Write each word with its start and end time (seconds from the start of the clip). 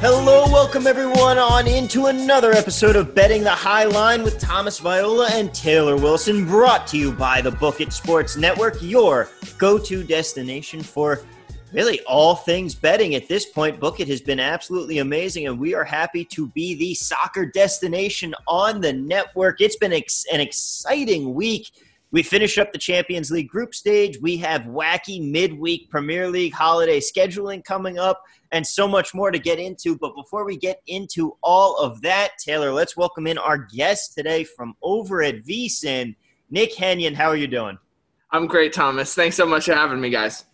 Hello, 0.00 0.50
welcome 0.50 0.86
everyone 0.86 1.36
on 1.36 1.68
into 1.68 2.06
another 2.06 2.52
episode 2.52 2.96
of 2.96 3.14
Betting 3.14 3.44
the 3.44 3.50
High 3.50 3.84
Line 3.84 4.22
with 4.22 4.38
Thomas 4.38 4.78
Viola 4.78 5.28
and 5.30 5.52
Taylor 5.52 5.94
Wilson, 5.94 6.46
brought 6.46 6.86
to 6.86 6.96
you 6.96 7.12
by 7.12 7.42
the 7.42 7.50
Book 7.50 7.82
It 7.82 7.92
Sports 7.92 8.38
Network, 8.38 8.80
your 8.80 9.28
go 9.58 9.78
to 9.78 10.02
destination 10.02 10.82
for 10.82 11.20
really 11.74 12.00
all 12.06 12.34
things 12.34 12.74
betting 12.74 13.14
at 13.14 13.28
this 13.28 13.44
point. 13.44 13.78
Book 13.78 14.00
It 14.00 14.08
has 14.08 14.22
been 14.22 14.40
absolutely 14.40 15.00
amazing, 15.00 15.48
and 15.48 15.60
we 15.60 15.74
are 15.74 15.84
happy 15.84 16.24
to 16.24 16.46
be 16.46 16.74
the 16.76 16.94
soccer 16.94 17.44
destination 17.44 18.34
on 18.48 18.80
the 18.80 18.94
network. 18.94 19.60
It's 19.60 19.76
been 19.76 19.92
ex- 19.92 20.24
an 20.32 20.40
exciting 20.40 21.34
week. 21.34 21.72
We 22.12 22.24
finish 22.24 22.58
up 22.58 22.72
the 22.72 22.78
Champions 22.78 23.30
League 23.30 23.48
group 23.48 23.72
stage. 23.72 24.20
We 24.20 24.36
have 24.38 24.62
wacky 24.62 25.30
midweek 25.30 25.90
Premier 25.90 26.28
League 26.28 26.52
holiday 26.52 26.98
scheduling 26.98 27.64
coming 27.64 28.00
up 28.00 28.20
and 28.50 28.66
so 28.66 28.88
much 28.88 29.14
more 29.14 29.30
to 29.30 29.38
get 29.38 29.60
into. 29.60 29.96
But 29.96 30.16
before 30.16 30.44
we 30.44 30.56
get 30.56 30.82
into 30.88 31.36
all 31.40 31.78
of 31.78 32.00
that, 32.02 32.30
Taylor, 32.38 32.72
let's 32.72 32.96
welcome 32.96 33.28
in 33.28 33.38
our 33.38 33.58
guest 33.58 34.14
today 34.14 34.42
from 34.42 34.74
over 34.82 35.22
at 35.22 35.44
VSIN, 35.44 36.16
Nick 36.50 36.74
Henyon. 36.74 37.14
How 37.14 37.28
are 37.28 37.36
you 37.36 37.46
doing? 37.46 37.78
I'm 38.32 38.48
great, 38.48 38.72
Thomas. 38.72 39.14
Thanks 39.14 39.36
so 39.36 39.46
much 39.46 39.66
for 39.66 39.74
having 39.74 40.00
me, 40.00 40.10
guys. 40.10 40.44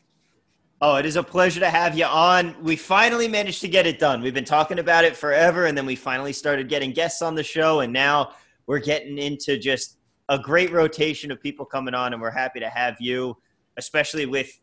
Oh, 0.83 0.97
it 0.97 1.07
is 1.07 1.17
a 1.17 1.23
pleasure 1.23 1.61
to 1.61 1.71
have 1.71 1.97
you 1.97 2.05
on. 2.05 2.55
We 2.63 2.77
finally 2.77 3.29
managed 3.29 3.63
to 3.63 3.69
get 3.69 3.87
it 3.87 3.99
done. 3.99 4.21
We've 4.21 4.35
been 4.35 4.45
talking 4.45 4.79
about 4.79 5.07
it 5.07 5.17
forever, 5.17 5.65
and 5.65 5.77
then 5.77 5.87
we 5.87 5.97
finally 5.97 6.35
started 6.35 6.69
getting 6.69 6.93
guests 6.93 7.23
on 7.23 7.35
the 7.35 7.43
show, 7.43 7.81
and 7.81 7.95
now 7.95 8.33
we're 8.67 8.81
getting 8.81 9.17
into 9.17 9.59
just 9.59 9.97
a 10.29 10.39
great 10.39 10.73
rotation 10.73 11.31
of 11.31 11.41
people 11.41 11.65
coming 11.65 11.95
on, 11.95 12.13
and 12.13 12.21
we're 12.21 12.31
happy 12.31 12.61
to 12.61 12.69
have 12.69 12.97
you, 13.01 13.37
especially 13.77 14.27
with 14.27 14.61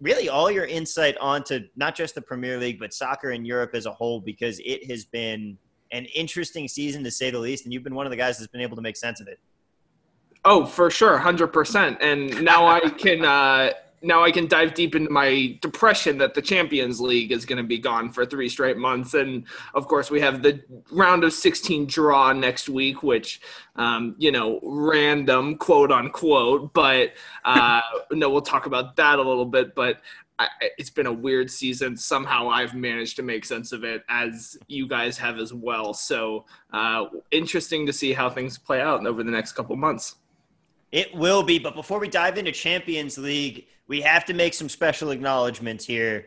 really 0.00 0.28
all 0.28 0.50
your 0.50 0.64
insight 0.66 1.16
onto 1.18 1.60
not 1.76 1.94
just 1.94 2.14
the 2.14 2.22
Premier 2.22 2.58
League, 2.58 2.78
but 2.78 2.92
soccer 2.92 3.30
in 3.32 3.44
Europe 3.44 3.70
as 3.74 3.86
a 3.86 3.92
whole, 3.92 4.20
because 4.20 4.60
it 4.64 4.90
has 4.90 5.04
been 5.04 5.56
an 5.92 6.04
interesting 6.14 6.68
season 6.68 7.02
to 7.04 7.10
say 7.10 7.30
the 7.30 7.38
least, 7.38 7.64
and 7.64 7.72
you've 7.72 7.84
been 7.84 7.94
one 7.94 8.06
of 8.06 8.10
the 8.10 8.16
guys 8.16 8.38
that's 8.38 8.50
been 8.50 8.60
able 8.60 8.76
to 8.76 8.82
make 8.82 8.96
sense 8.96 9.20
of 9.20 9.28
it. 9.28 9.38
Oh, 10.44 10.64
for 10.64 10.90
sure, 10.90 11.18
hundred 11.18 11.48
percent. 11.48 11.98
And 12.00 12.42
now 12.42 12.66
I 12.66 12.80
can 12.80 13.24
uh, 13.24 13.72
now 14.02 14.22
I 14.22 14.30
can 14.30 14.46
dive 14.46 14.74
deep 14.74 14.94
into 14.94 15.10
my 15.10 15.58
depression 15.60 16.18
that 16.18 16.34
the 16.34 16.42
Champions 16.42 17.00
League 17.00 17.32
is 17.32 17.44
going 17.44 17.58
to 17.58 17.66
be 17.66 17.78
gone 17.78 18.10
for 18.10 18.24
three 18.24 18.48
straight 18.48 18.76
months, 18.76 19.14
and 19.14 19.44
of 19.74 19.86
course 19.86 20.10
we 20.10 20.20
have 20.20 20.42
the 20.42 20.60
round 20.90 21.24
of 21.24 21.32
16 21.32 21.86
draw 21.86 22.32
next 22.32 22.68
week, 22.68 23.02
which 23.02 23.40
um, 23.76 24.14
you 24.18 24.32
know, 24.32 24.60
random 24.62 25.56
quote 25.56 25.92
unquote, 25.92 26.72
but 26.72 27.12
uh, 27.44 27.80
no, 28.10 28.30
we'll 28.30 28.40
talk 28.40 28.66
about 28.66 28.96
that 28.96 29.18
a 29.18 29.22
little 29.22 29.44
bit. 29.44 29.74
But 29.74 30.00
I, 30.38 30.48
it's 30.78 30.90
been 30.90 31.06
a 31.06 31.12
weird 31.12 31.50
season. 31.50 31.96
Somehow 31.96 32.48
I've 32.48 32.74
managed 32.74 33.16
to 33.16 33.22
make 33.22 33.44
sense 33.44 33.72
of 33.72 33.84
it, 33.84 34.02
as 34.08 34.56
you 34.68 34.88
guys 34.88 35.18
have 35.18 35.38
as 35.38 35.52
well. 35.52 35.92
So 35.92 36.46
uh, 36.72 37.06
interesting 37.30 37.86
to 37.86 37.92
see 37.92 38.14
how 38.14 38.30
things 38.30 38.56
play 38.56 38.80
out 38.80 39.06
over 39.06 39.22
the 39.22 39.30
next 39.30 39.52
couple 39.52 39.76
months. 39.76 40.16
It 40.92 41.14
will 41.14 41.42
be, 41.42 41.58
but 41.58 41.74
before 41.74 41.98
we 41.98 42.08
dive 42.08 42.36
into 42.36 42.52
Champions 42.52 43.16
League, 43.16 43.66
we 43.86 44.00
have 44.00 44.24
to 44.26 44.34
make 44.34 44.54
some 44.54 44.68
special 44.68 45.10
acknowledgments 45.10 45.84
here. 45.84 46.26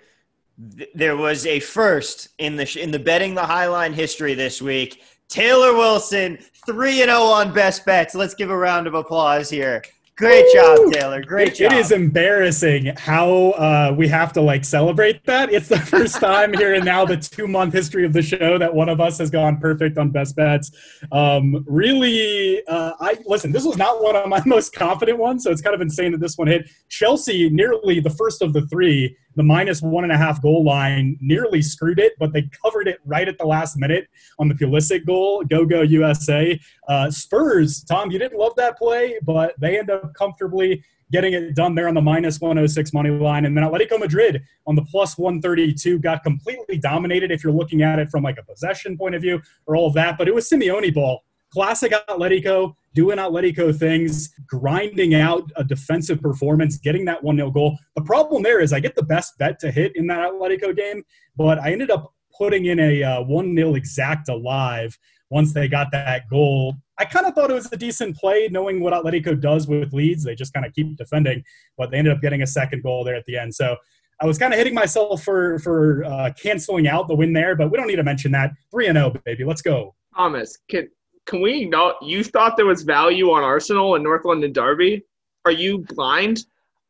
There 0.93 1.17
was 1.17 1.45
a 1.45 1.59
first 1.59 2.29
in 2.37 2.55
the 2.55 2.79
in 2.79 2.91
the 2.91 2.99
betting 2.99 3.33
the 3.33 3.41
highline 3.41 3.93
history 3.93 4.33
this 4.33 4.61
week. 4.61 5.01
Taylor 5.27 5.73
Wilson, 5.73 6.37
3 6.65 6.97
0 6.97 7.11
on 7.17 7.53
best 7.53 7.85
bets. 7.85 8.13
Let's 8.13 8.35
give 8.35 8.51
a 8.51 8.57
round 8.57 8.85
of 8.85 8.93
applause 8.93 9.49
here. 9.49 9.81
Great 10.15 10.45
job, 10.53 10.91
Taylor. 10.91 11.23
Great 11.23 11.47
it, 11.47 11.55
job. 11.55 11.71
It 11.71 11.77
is 11.79 11.91
embarrassing 11.91 12.93
how 12.97 13.51
uh, 13.51 13.95
we 13.97 14.07
have 14.09 14.31
to 14.33 14.41
like 14.41 14.63
celebrate 14.63 15.25
that. 15.25 15.51
It's 15.51 15.67
the 15.67 15.79
first 15.93 16.19
time 16.19 16.53
here 16.53 16.75
and 16.75 16.85
now 16.85 17.03
the 17.03 17.17
two 17.17 17.47
month 17.47 17.73
history 17.73 18.05
of 18.05 18.13
the 18.13 18.21
show 18.21 18.59
that 18.59 18.71
one 18.71 18.89
of 18.89 19.01
us 19.01 19.17
has 19.17 19.31
gone 19.31 19.57
perfect 19.57 19.97
on 19.97 20.11
best 20.11 20.35
bets. 20.35 20.71
Um, 21.11 21.65
really, 21.67 22.63
uh, 22.67 22.93
I 22.99 23.17
listen. 23.25 23.51
This 23.51 23.65
was 23.65 23.75
not 23.75 24.03
one 24.03 24.15
of 24.15 24.29
my 24.29 24.41
most 24.45 24.75
confident 24.75 25.17
ones, 25.17 25.45
so 25.45 25.51
it's 25.51 25.61
kind 25.61 25.73
of 25.73 25.81
insane 25.81 26.11
that 26.11 26.21
this 26.21 26.37
one 26.37 26.47
hit. 26.47 26.69
Chelsea, 26.89 27.49
nearly 27.49 27.99
the 27.99 28.11
first 28.11 28.43
of 28.43 28.53
the 28.53 28.67
three, 28.67 29.17
the 29.35 29.43
minus 29.43 29.81
one 29.81 30.03
and 30.03 30.13
a 30.13 30.17
half 30.17 30.41
goal 30.41 30.63
line 30.63 31.17
nearly 31.21 31.61
screwed 31.61 31.99
it, 31.99 32.13
but 32.19 32.33
they 32.33 32.49
covered 32.63 32.87
it 32.87 32.99
right 33.05 33.27
at 33.27 33.37
the 33.37 33.45
last 33.45 33.77
minute 33.77 34.07
on 34.39 34.47
the 34.47 34.55
Pulisic 34.55 35.05
goal. 35.05 35.43
Go 35.43 35.65
go 35.65 35.81
USA. 35.81 36.59
Uh, 36.87 37.09
Spurs, 37.09 37.83
Tom, 37.83 38.11
you 38.11 38.19
didn't 38.19 38.37
love 38.37 38.55
that 38.57 38.77
play, 38.77 39.19
but 39.23 39.53
they 39.59 39.79
end 39.79 39.89
up 39.89 40.13
comfortably 40.13 40.83
getting 41.11 41.33
it 41.33 41.55
done 41.55 41.75
there 41.75 41.87
on 41.87 41.93
the 41.93 42.01
minus 42.01 42.41
106 42.41 42.91
money 42.91 43.11
line. 43.11 43.45
And 43.45 43.55
then 43.55 43.63
Atletico 43.63 43.99
Madrid 43.99 44.41
on 44.65 44.75
the 44.75 44.81
plus 44.81 45.17
132 45.17 45.99
got 45.99 46.23
completely 46.23 46.77
dominated 46.77 47.31
if 47.31 47.43
you're 47.43 47.53
looking 47.53 47.83
at 47.83 47.99
it 47.99 48.09
from 48.09 48.23
like 48.23 48.39
a 48.39 48.43
possession 48.43 48.97
point 48.97 49.13
of 49.13 49.21
view 49.21 49.39
or 49.67 49.75
all 49.75 49.87
of 49.87 49.93
that. 49.93 50.17
But 50.17 50.27
it 50.27 50.33
was 50.33 50.49
Simeone 50.49 50.93
ball 50.93 51.23
classic 51.53 51.93
Atletico, 52.09 52.73
doing 52.95 53.19
Atletico 53.19 53.77
things, 53.77 54.33
grinding 54.47 55.13
out 55.13 55.43
a 55.55 55.63
defensive 55.63 56.19
performance, 56.19 56.77
getting 56.77 57.05
that 57.05 57.23
1 57.23 57.35
0 57.35 57.51
goal. 57.51 57.77
The 57.95 58.01
problem 58.01 58.41
there 58.41 58.59
is 58.59 58.73
I 58.73 58.79
get 58.79 58.95
the 58.95 59.03
best 59.03 59.37
bet 59.37 59.59
to 59.59 59.71
hit 59.71 59.95
in 59.95 60.07
that 60.07 60.31
Atletico 60.31 60.75
game, 60.75 61.03
but 61.37 61.59
I 61.59 61.71
ended 61.71 61.91
up 61.91 62.11
putting 62.35 62.65
in 62.65 62.79
a 62.79 63.03
uh, 63.03 63.23
1 63.23 63.55
0 63.55 63.75
exact 63.75 64.29
alive 64.29 64.97
once 65.29 65.53
they 65.53 65.67
got 65.67 65.91
that 65.91 66.27
goal. 66.27 66.75
I 66.97 67.05
kind 67.05 67.25
of 67.27 67.35
thought 67.35 67.51
it 67.51 67.55
was 67.55 67.71
a 67.71 67.77
decent 67.77 68.17
play, 68.17 68.47
knowing 68.51 68.79
what 68.79 68.93
Atletico 68.93 69.39
does 69.39 69.67
with 69.67 69.93
leads. 69.93 70.23
They 70.23 70.35
just 70.35 70.53
kind 70.53 70.65
of 70.65 70.73
keep 70.73 70.97
defending, 70.97 71.43
but 71.77 71.91
they 71.91 71.97
ended 71.97 72.13
up 72.13 72.21
getting 72.21 72.41
a 72.41 72.47
second 72.47 72.81
goal 72.81 73.03
there 73.03 73.15
at 73.15 73.25
the 73.25 73.37
end. 73.37 73.53
So 73.53 73.77
I 74.19 74.25
was 74.25 74.37
kind 74.37 74.53
of 74.53 74.57
hitting 74.57 74.73
myself 74.73 75.23
for 75.23 75.59
for 75.59 76.03
uh, 76.05 76.31
canceling 76.41 76.87
out 76.87 77.07
the 77.07 77.15
win 77.15 77.33
there, 77.33 77.55
but 77.55 77.69
we 77.69 77.77
don't 77.77 77.87
need 77.87 77.97
to 77.97 78.03
mention 78.03 78.31
that. 78.31 78.51
Three 78.71 78.87
and 78.87 78.97
zero, 78.97 79.13
baby. 79.25 79.43
Let's 79.43 79.61
go. 79.61 79.95
Thomas, 80.15 80.57
can 80.69 80.89
can 81.25 81.41
we 81.41 81.65
know 81.65 81.95
you 82.01 82.23
thought 82.23 82.57
there 82.57 82.65
was 82.65 82.83
value 82.83 83.31
on 83.31 83.43
Arsenal 83.43 83.95
and 83.95 84.03
North 84.03 84.25
London 84.25 84.51
Derby? 84.51 85.03
Are 85.45 85.51
you 85.51 85.79
blind? 85.79 86.45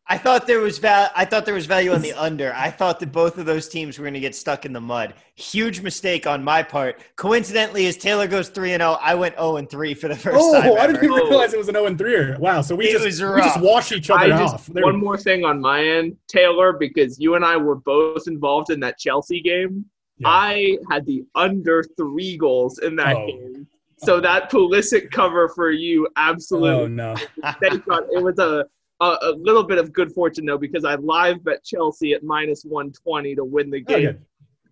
I 0.07 0.17
thought 0.17 0.47
there 0.47 0.59
was 0.59 0.79
val- 0.79 1.11
I 1.15 1.23
thought 1.23 1.45
there 1.45 1.53
was 1.53 1.65
value 1.65 1.93
on 1.93 2.01
the 2.01 2.11
under. 2.13 2.53
I 2.53 2.69
thought 2.69 2.99
that 2.99 3.13
both 3.13 3.37
of 3.37 3.45
those 3.45 3.69
teams 3.69 3.97
were 3.97 4.03
going 4.03 4.13
to 4.13 4.19
get 4.19 4.35
stuck 4.35 4.65
in 4.65 4.73
the 4.73 4.81
mud. 4.81 5.13
Huge 5.35 5.79
mistake 5.79 6.27
on 6.27 6.43
my 6.43 6.61
part. 6.61 7.01
Coincidentally, 7.15 7.87
as 7.87 7.95
Taylor 7.95 8.27
goes 8.27 8.49
three 8.49 8.73
and 8.73 8.81
zero, 8.81 8.97
oh, 8.99 8.99
I 9.01 9.15
went 9.15 9.35
zero 9.35 9.57
and 9.57 9.69
three 9.69 9.93
for 9.93 10.09
the 10.09 10.15
first 10.15 10.37
oh, 10.37 10.59
time. 10.59 10.71
Oh, 10.71 10.75
I 10.75 10.87
didn't 10.87 11.09
oh. 11.09 11.15
realize 11.15 11.53
it 11.53 11.57
was 11.57 11.69
an 11.69 11.75
zero 11.75 11.85
and 11.85 11.97
three. 11.97 12.35
Wow, 12.35 12.61
so 12.61 12.75
we 12.75 12.87
it 12.87 13.01
just 13.01 13.23
we 13.23 13.39
just 13.39 13.61
wash 13.61 13.93
each 13.93 14.09
other 14.09 14.27
just, 14.27 14.53
off. 14.53 14.65
There 14.67 14.83
one 14.83 14.99
more 14.99 15.17
thing 15.17 15.45
on 15.45 15.61
my 15.61 15.81
end, 15.81 16.17
Taylor, 16.27 16.73
because 16.73 17.17
you 17.17 17.35
and 17.35 17.45
I 17.45 17.55
were 17.55 17.75
both 17.75 18.27
involved 18.27 18.71
in 18.71 18.81
that 18.81 18.99
Chelsea 18.99 19.41
game. 19.41 19.85
Yeah. 20.17 20.27
I 20.27 20.77
had 20.91 21.05
the 21.05 21.23
under 21.33 21.81
three 21.97 22.37
goals 22.37 22.79
in 22.79 22.97
that 22.97 23.15
oh. 23.15 23.25
game. 23.25 23.67
So 24.05 24.19
that 24.19 24.51
Pulisic 24.51 25.11
cover 25.11 25.49
for 25.49 25.71
you, 25.71 26.07
absolutely. 26.15 26.69
Oh 26.69 26.87
no! 26.87 27.15
Thank 27.61 27.85
God. 27.85 28.03
It 28.11 28.23
was 28.23 28.39
a, 28.39 28.65
a, 28.99 29.17
a 29.21 29.31
little 29.37 29.63
bit 29.63 29.77
of 29.77 29.93
good 29.93 30.11
fortune 30.11 30.45
though, 30.45 30.57
because 30.57 30.85
I 30.85 30.95
live 30.95 31.43
bet 31.43 31.63
Chelsea 31.63 32.13
at 32.13 32.23
minus 32.23 32.63
one 32.63 32.91
twenty 32.91 33.35
to 33.35 33.43
win 33.43 33.69
the 33.69 33.81
game 33.81 34.07
okay. 34.07 34.17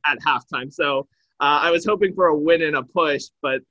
at 0.06 0.20
halftime. 0.20 0.72
So 0.72 1.08
uh, 1.40 1.60
I 1.62 1.72
was 1.72 1.86
hoping 1.86 2.14
for 2.14 2.28
a 2.28 2.38
win 2.38 2.62
and 2.64 2.76
a 2.76 2.84
push, 2.84 3.26
but 3.42 3.62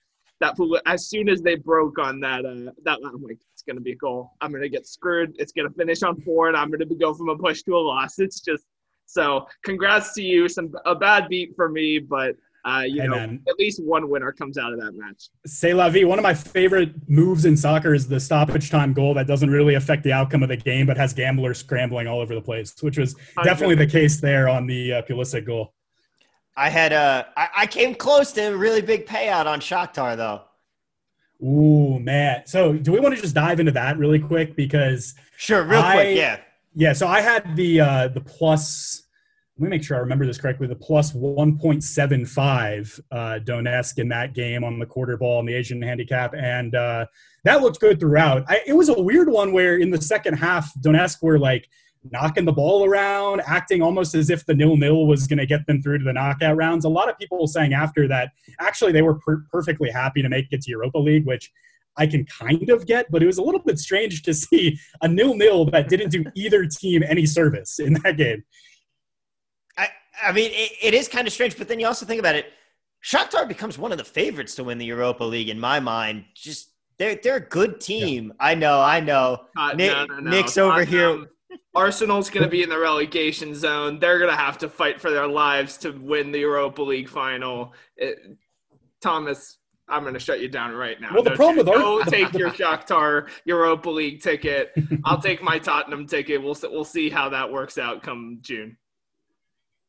that 0.41 0.57
as 0.87 1.09
soon 1.09 1.29
as 1.29 1.43
they 1.43 1.55
broke 1.57 1.99
on 1.99 2.19
that 2.21 2.47
uh, 2.47 2.73
that 2.85 2.99
I'm 3.05 3.23
like, 3.23 3.39
it's 3.53 3.63
gonna 3.63 3.81
be 3.81 3.93
a 3.93 3.97
goal. 3.97 4.33
I'm 4.41 4.53
gonna 4.53 4.69
get 4.69 4.87
screwed. 4.87 5.37
It's 5.39 5.53
gonna 5.53 5.71
finish 5.71 6.03
on 6.03 6.21
four, 6.23 6.49
and 6.49 6.57
I'm 6.57 6.71
gonna 6.71 6.87
go 6.87 7.13
from 7.13 7.29
a 7.29 7.37
push 7.37 7.63
to 7.65 7.77
a 7.77 7.79
loss. 7.79 8.19
It's 8.19 8.41
just 8.41 8.65
so. 9.07 9.47
Congrats 9.65 10.15
to 10.15 10.23
you. 10.23 10.49
Some 10.49 10.73
a 10.87 10.95
bad 10.95 11.29
beat 11.29 11.55
for 11.55 11.69
me, 11.69 11.99
but 11.99 12.37
uh, 12.65 12.85
you 12.87 13.01
hey, 13.01 13.09
know, 13.09 13.17
man. 13.17 13.43
at 13.49 13.59
least 13.59 13.83
one 13.83 14.09
winner 14.09 14.33
comes 14.33 14.59
out 14.59 14.73
of 14.73 14.81
that 14.81 14.93
match. 14.93 15.29
Say 15.47 15.73
la 15.73 15.89
vie. 15.89 16.05
One 16.05 16.19
of 16.19 16.23
my 16.23 16.35
favorite 16.35 16.93
moves 17.09 17.45
in 17.45 17.57
soccer 17.57 17.95
is 17.95 18.07
the 18.07 18.21
stoppage 18.21 18.71
time 18.71 18.93
goal 18.93 19.15
that 19.15 19.27
doesn't 19.27 19.51
really 19.51 19.75
affect 19.75 20.05
the 20.05 20.13
outcome 20.13 20.43
of 20.43 20.51
the 20.51 20.57
game, 20.57 20.87
but 20.87 20.97
has 20.97 21.15
gamblers 21.15 21.59
scrambling 21.59 22.07
all 22.07 22.21
over 22.21 22.35
the 22.35 22.43
place, 22.43 22.75
which 22.83 22.99
was 22.99 23.15
definitely 23.45 23.77
the 23.77 23.87
case 23.87 24.21
there 24.21 24.49
on 24.49 24.67
the 24.67 24.95
uh, 24.95 25.03
Pulisic 25.03 25.47
goal. 25.47 25.73
I 26.57 26.69
had 26.69 26.93
a, 26.93 26.97
uh, 26.97 27.25
I, 27.37 27.49
I 27.59 27.67
came 27.67 27.95
close 27.95 28.33
to 28.33 28.53
a 28.53 28.57
really 28.57 28.83
big 28.83 29.07
payout 29.07 29.47
on 29.47 29.61
Shakhtar 29.61 30.17
though. 30.17 30.43
Ooh, 31.43 31.99
man. 31.99 32.43
So 32.47 32.75
do 32.75 32.93
we 32.93 33.01
want 33.01 33.15
to 33.15 33.21
just 33.21 33.35
dive 33.35 33.61
into 33.61 33.73
that 33.73 33.97
really 33.97 34.19
quick? 34.19 34.57
Because 34.57 35.15
sure, 35.39 35.63
real 35.63 35.81
I, 35.81 35.95
quick, 35.95 36.17
yeah. 36.17 36.41
Yeah, 36.75 36.93
so 36.93 37.09
I 37.09 37.21
had 37.21 37.57
the 37.57 37.81
uh 37.81 38.09
the 38.09 38.21
plus 38.21 39.05
let 39.61 39.67
me 39.67 39.77
make 39.77 39.85
sure 39.85 39.99
I 39.99 40.01
remember 40.01 40.25
this 40.25 40.39
correctly. 40.39 40.67
The 40.67 40.75
plus 40.75 41.13
1.75 41.13 43.01
uh, 43.13 43.17
Donetsk 43.45 43.99
in 43.99 44.09
that 44.09 44.33
game 44.33 44.65
on 44.65 44.79
the 44.79 44.87
quarter 44.87 45.19
ball 45.19 45.39
and 45.39 45.47
the 45.47 45.53
Asian 45.53 45.83
handicap, 45.83 46.35
and 46.35 46.75
uh, 46.75 47.05
that 47.45 47.61
looked 47.61 47.79
good 47.79 48.01
throughout. 48.01 48.45
I, 48.49 48.63
it 48.67 48.73
was 48.73 48.89
a 48.89 48.99
weird 48.99 49.29
one 49.29 49.53
where 49.53 49.77
in 49.77 49.91
the 49.91 50.01
second 50.01 50.35
half, 50.35 50.73
Donetsk 50.81 51.23
were 51.23 51.39
like 51.39 51.69
knocking 52.11 52.47
the 52.47 52.53
ball 52.53 52.87
around, 52.87 53.43
acting 53.45 53.83
almost 53.83 54.15
as 54.15 54.31
if 54.31 54.47
the 54.47 54.55
nil 54.55 54.79
nil 54.79 55.07
was 55.07 55.27
going 55.27 55.39
to 55.39 55.45
get 55.45 55.67
them 55.67 55.83
through 55.83 55.99
to 55.99 56.05
the 56.05 56.15
knockout 56.15 56.57
rounds. 56.57 56.87
A 56.87 56.89
lot 56.89 57.11
of 57.11 57.19
people 57.19 57.47
saying 57.47 57.75
after 57.75 58.09
that, 58.09 58.31
actually, 58.61 58.93
they 58.93 59.03
were 59.03 59.19
per- 59.19 59.45
perfectly 59.53 59.91
happy 59.91 60.23
to 60.23 60.31
make 60.31 60.47
it 60.53 60.63
to 60.63 60.71
Europa 60.71 60.97
League, 60.99 61.27
which 61.27 61.53
I 61.99 62.07
can 62.07 62.25
kind 62.25 62.71
of 62.71 62.87
get, 62.87 63.11
but 63.11 63.23
it 63.23 63.27
was 63.27 63.37
a 63.37 63.43
little 63.43 63.61
bit 63.61 63.79
strange 63.79 64.23
to 64.23 64.33
see 64.33 64.79
a 65.03 65.09
nil 65.09 65.35
nil 65.35 65.67
that 65.67 65.91
didn't 65.91 66.13
do 66.13 66.25
either 66.35 66.65
team 66.65 67.03
any 67.07 67.27
service 67.27 67.79
in 67.79 67.93
that 68.05 68.17
game. 68.17 68.43
I 70.25 70.33
mean, 70.33 70.51
it, 70.53 70.73
it 70.83 70.95
is 70.95 71.09
kind 71.09 71.27
of 71.27 71.33
strange, 71.33 71.57
but 71.57 71.69
then 71.69 71.81
you 71.81 71.87
also 71.87 72.07
think 72.07 72.21
about 72.21 72.35
it. 72.35 72.47
Shakhtar 73.05 73.49
becomes 73.49 73.79
one 73.79 73.93
of 73.93 73.99
the 73.99 74.05
favorites 74.05 74.55
to 74.57 74.65
win 74.65 74.79
the 74.79 74.85
Europa 74.85 75.25
League 75.25 75.49
in 75.49 75.59
my 75.59 75.81
mind. 75.81 76.25
Just 76.35 76.71
they're 76.99 77.15
they're 77.15 77.37
a 77.37 77.41
good 77.41 77.81
team. 77.81 78.27
Yeah. 78.27 78.47
I 78.47 78.55
know, 78.55 78.81
I 78.81 79.01
know. 79.01 79.47
Uh, 79.57 79.73
Nick, 79.73 79.93
no, 79.93 80.05
no, 80.05 80.21
no. 80.21 80.31
Nick's 80.31 80.59
over 80.59 80.85
here. 80.85 81.27
Arsenal's 81.75 82.31
going 82.31 82.45
to 82.45 82.51
be 82.51 82.63
in 82.63 82.69
the 82.69 82.79
relegation 82.79 83.55
zone. 83.55 83.99
They're 83.99 84.19
going 84.19 84.31
to 84.31 84.37
have 84.37 84.59
to 84.59 84.69
fight 84.69 85.01
for 85.01 85.11
their 85.11 85.27
lives 85.27 85.79
to 85.79 85.91
win 85.93 86.33
the 86.33 86.41
Europa 86.41 86.83
League 86.83 87.09
final. 87.09 87.73
It, 87.97 88.19
Thomas, 89.01 89.59
I'm 89.89 90.03
going 90.03 90.15
to 90.15 90.21
shut 90.21 90.41
you 90.41 90.49
down 90.49 90.73
right 90.73 91.01
now. 91.01 91.11
Well, 91.13 91.23
the 91.23 91.31
problem 91.33 91.59
with 91.59 91.69
Arsenal, 91.69 92.05
take 92.07 92.33
your 92.35 92.51
Shakhtar 92.51 93.29
Europa 93.45 93.91
League 93.91 94.23
ticket. 94.23 94.73
I'll 95.05 95.21
take 95.21 95.43
my 95.43 95.59
Tottenham 95.59 96.07
ticket. 96.07 96.43
We'll 96.43 96.57
we'll 96.65 96.85
see 96.85 97.09
how 97.09 97.29
that 97.31 97.51
works 97.51 97.79
out 97.79 98.03
come 98.03 98.39
June. 98.41 98.77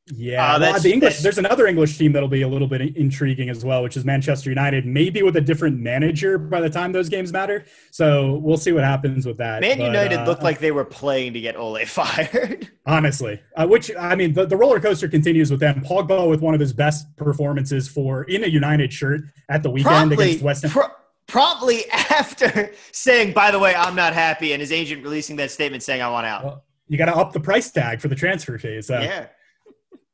Yeah, 0.07 0.55
uh, 0.55 0.59
well, 0.59 0.79
the 0.79 0.91
English. 0.91 1.19
There's 1.19 1.37
another 1.37 1.67
English 1.67 1.97
team 1.97 2.11
that'll 2.11 2.27
be 2.27 2.41
a 2.41 2.47
little 2.47 2.67
bit 2.67 2.81
intriguing 2.97 3.49
as 3.49 3.63
well, 3.63 3.83
which 3.83 3.95
is 3.95 4.03
Manchester 4.03 4.49
United. 4.49 4.85
Maybe 4.85 5.21
with 5.21 5.35
a 5.37 5.41
different 5.41 5.79
manager 5.79 6.39
by 6.39 6.59
the 6.59 6.69
time 6.69 6.91
those 6.91 7.07
games 7.07 7.31
matter. 7.31 7.65
So 7.91 8.35
we'll 8.37 8.57
see 8.57 8.71
what 8.71 8.83
happens 8.83 9.27
with 9.27 9.37
that. 9.37 9.61
Man 9.61 9.77
but, 9.77 9.85
United 9.85 10.19
uh, 10.19 10.25
looked 10.25 10.41
like 10.41 10.59
they 10.59 10.71
were 10.71 10.85
playing 10.85 11.33
to 11.33 11.41
get 11.41 11.55
Ole 11.55 11.77
fired. 11.85 12.69
Honestly, 12.85 13.39
uh, 13.55 13.67
which 13.67 13.91
I 13.97 14.15
mean, 14.15 14.33
the, 14.33 14.45
the 14.45 14.57
roller 14.57 14.79
coaster 14.79 15.07
continues 15.07 15.51
with 15.51 15.59
them. 15.59 15.81
Pogba 15.81 16.27
with 16.27 16.41
one 16.41 16.55
of 16.55 16.59
his 16.59 16.73
best 16.73 17.05
performances 17.15 17.87
for 17.87 18.23
in 18.23 18.43
a 18.43 18.47
United 18.47 18.91
shirt 18.91 19.21
at 19.49 19.61
the 19.61 19.69
weekend 19.69 20.09
promptly, 20.09 20.25
against 20.25 20.43
West 20.43 20.63
Ham. 20.63 20.71
Pro- 20.71 20.89
promptly 21.27 21.89
after 21.91 22.73
saying, 22.91 23.33
"By 23.33 23.51
the 23.51 23.59
way, 23.59 23.75
I'm 23.75 23.95
not 23.95 24.13
happy," 24.13 24.53
and 24.53 24.61
his 24.61 24.71
agent 24.71 25.03
releasing 25.03 25.35
that 25.35 25.51
statement 25.51 25.83
saying, 25.83 26.01
"I 26.01 26.09
want 26.09 26.25
out." 26.25 26.43
Well, 26.43 26.63
you 26.87 26.97
got 26.97 27.05
to 27.05 27.15
up 27.15 27.33
the 27.33 27.39
price 27.39 27.69
tag 27.69 28.01
for 28.01 28.07
the 28.07 28.15
transfer 28.15 28.57
fee. 28.57 28.81
So. 28.81 28.99
Yeah. 28.99 29.27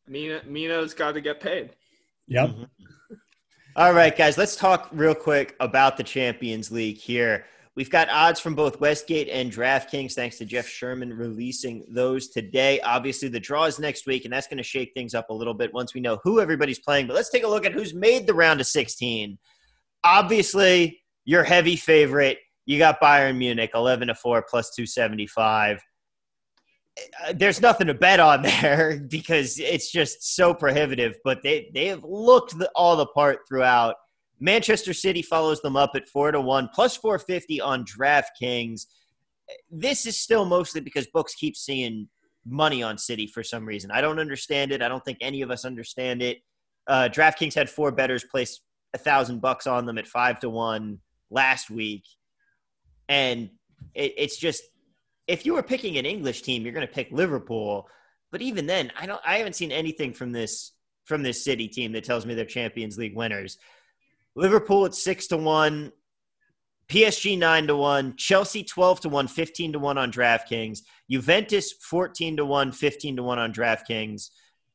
Mina 0.08 0.42
Mino's 0.46 0.94
got 0.94 1.14
to 1.14 1.22
get 1.22 1.40
paid. 1.40 1.72
Yep. 2.28 2.50
Mm-hmm. 2.50 2.64
All 3.76 3.94
right, 3.94 4.16
guys, 4.16 4.38
let's 4.38 4.56
talk 4.56 4.90
real 4.92 5.14
quick 5.14 5.56
about 5.60 5.98
the 5.98 6.04
Champions 6.04 6.72
League 6.72 6.98
here. 6.98 7.46
We've 7.76 7.92
got 7.92 8.10
odds 8.10 8.40
from 8.40 8.56
both 8.56 8.80
Westgate 8.80 9.30
and 9.30 9.52
DraftKings, 9.52 10.14
thanks 10.14 10.40
to 10.40 10.46
Jeff 10.46 10.68
Sherman 10.68 11.14
releasing 11.14 11.86
those 11.90 12.30
today. 12.30 12.80
Obviously, 12.80 13.30
the 13.30 13.40
draw 13.40 13.66
is 13.66 13.78
next 13.78 14.08
week, 14.08 14.26
and 14.26 14.34
that's 14.34 14.48
going 14.48 14.58
to 14.58 14.64
shake 14.64 14.96
things 14.96 15.14
up 15.14 15.30
a 15.30 15.34
little 15.34 15.54
bit 15.54 15.72
once 15.76 15.94
we 15.94 16.02
know 16.02 16.20
who 16.24 16.42
everybody's 16.42 16.80
playing. 16.80 17.06
But 17.06 17.14
let's 17.14 17.30
take 17.30 17.44
a 17.44 17.48
look 17.48 17.68
at 17.68 17.74
who's 17.74 17.94
made 17.94 18.26
the 18.26 18.34
round 18.34 18.60
of 18.60 18.66
16. 18.66 19.38
Obviously, 20.04 21.04
your 21.26 21.44
heavy 21.44 21.76
favorite, 21.76 22.40
you 22.66 22.80
got 22.80 23.00
Bayern 23.00 23.38
Munich, 23.38 23.72
11 23.76 24.08
to 24.08 24.16
4 24.16 24.44
plus 24.50 24.74
275. 24.76 25.80
Uh, 27.26 27.34
there's 27.36 27.62
nothing 27.62 27.88
to 27.88 27.94
bet 27.94 28.20
on 28.20 28.42
there 28.62 29.00
because 29.08 29.60
it's 29.60 29.92
just 29.92 30.36
so 30.36 30.54
prohibitive. 30.54 31.18
But 31.24 31.44
they 31.44 31.70
they 31.74 31.88
have 31.88 32.04
looked 32.04 32.58
the, 32.58 32.70
all 32.76 32.96
the 32.96 33.08
part 33.08 33.40
throughout. 33.48 33.96
Manchester 34.40 34.94
City 34.94 35.22
follows 35.22 35.62
them 35.62 35.76
up 35.76 35.92
at 35.96 36.08
four 36.08 36.32
to 36.32 36.40
one 36.40 36.70
plus 36.74 36.96
four 36.96 37.20
fifty 37.20 37.60
on 37.60 37.86
DraftKings. 37.86 38.86
This 39.72 40.06
is 40.06 40.18
still 40.18 40.46
mostly 40.46 40.82
because 40.82 41.08
books 41.08 41.34
keep 41.34 41.56
seeing 41.56 42.08
money 42.46 42.84
on 42.84 42.98
City 42.98 43.28
for 43.28 43.44
some 43.44 43.66
reason. 43.66 43.92
I 43.92 44.02
don't 44.02 44.20
understand 44.20 44.72
it. 44.72 44.82
I 44.82 44.88
don't 44.88 45.04
think 45.04 45.18
any 45.22 45.42
of 45.42 45.52
us 45.52 45.66
understand 45.66 46.22
it. 46.22 46.40
Uh, 46.88 47.10
DraftKings 47.12 47.54
had 47.54 47.70
four 47.70 47.92
betters 47.92 48.24
place 48.24 48.62
a 48.94 48.98
thousand 48.98 49.42
bucks 49.42 49.68
on 49.68 49.86
them 49.86 49.98
at 49.98 50.08
five 50.08 50.40
to 50.40 50.50
one 50.50 51.00
last 51.30 51.70
week, 51.70 52.04
and 53.10 53.50
it, 53.94 54.14
it's 54.18 54.38
just 54.38 54.64
if 55.28 55.46
you 55.46 55.54
were 55.54 55.64
picking 55.64 55.98
an 55.98 56.06
English 56.06 56.42
team, 56.42 56.64
you're 56.64 56.74
going 56.74 56.88
to 56.88 56.94
pick 56.94 57.12
Liverpool. 57.12 57.88
But 58.32 58.42
even 58.42 58.66
then, 58.66 58.92
I 59.00 59.06
don't. 59.06 59.22
I 59.26 59.38
haven't 59.38 59.56
seen 59.56 59.72
anything 59.72 60.14
from 60.14 60.32
this 60.32 60.74
from 61.06 61.24
this 61.24 61.44
City 61.44 61.68
team 61.68 61.92
that 61.94 62.04
tells 62.04 62.26
me 62.26 62.34
they're 62.34 62.46
Champions 62.46 62.98
League 62.98 63.16
winners. 63.16 63.58
Liverpool 64.36 64.86
at 64.86 64.94
six 64.94 65.28
to 65.28 65.38
one, 65.38 65.92
PSG 66.90 67.38
nine 67.38 67.68
to 67.68 67.76
one, 67.76 68.16
Chelsea 68.18 68.64
twelve 68.64 69.00
to 69.02 69.10
one, 69.10 69.28
15 69.28 69.74
to 69.74 69.80
one 69.80 69.98
on 69.98 70.12
DraftKings, 70.12 70.80
Juventus 71.10 71.72
fourteen 71.72 72.38
to 72.38 72.46
one, 72.46 72.72
15 72.72 73.18
to 73.18 73.24
one 73.24 73.40
on 73.40 73.54
DraftKings. 73.54 74.30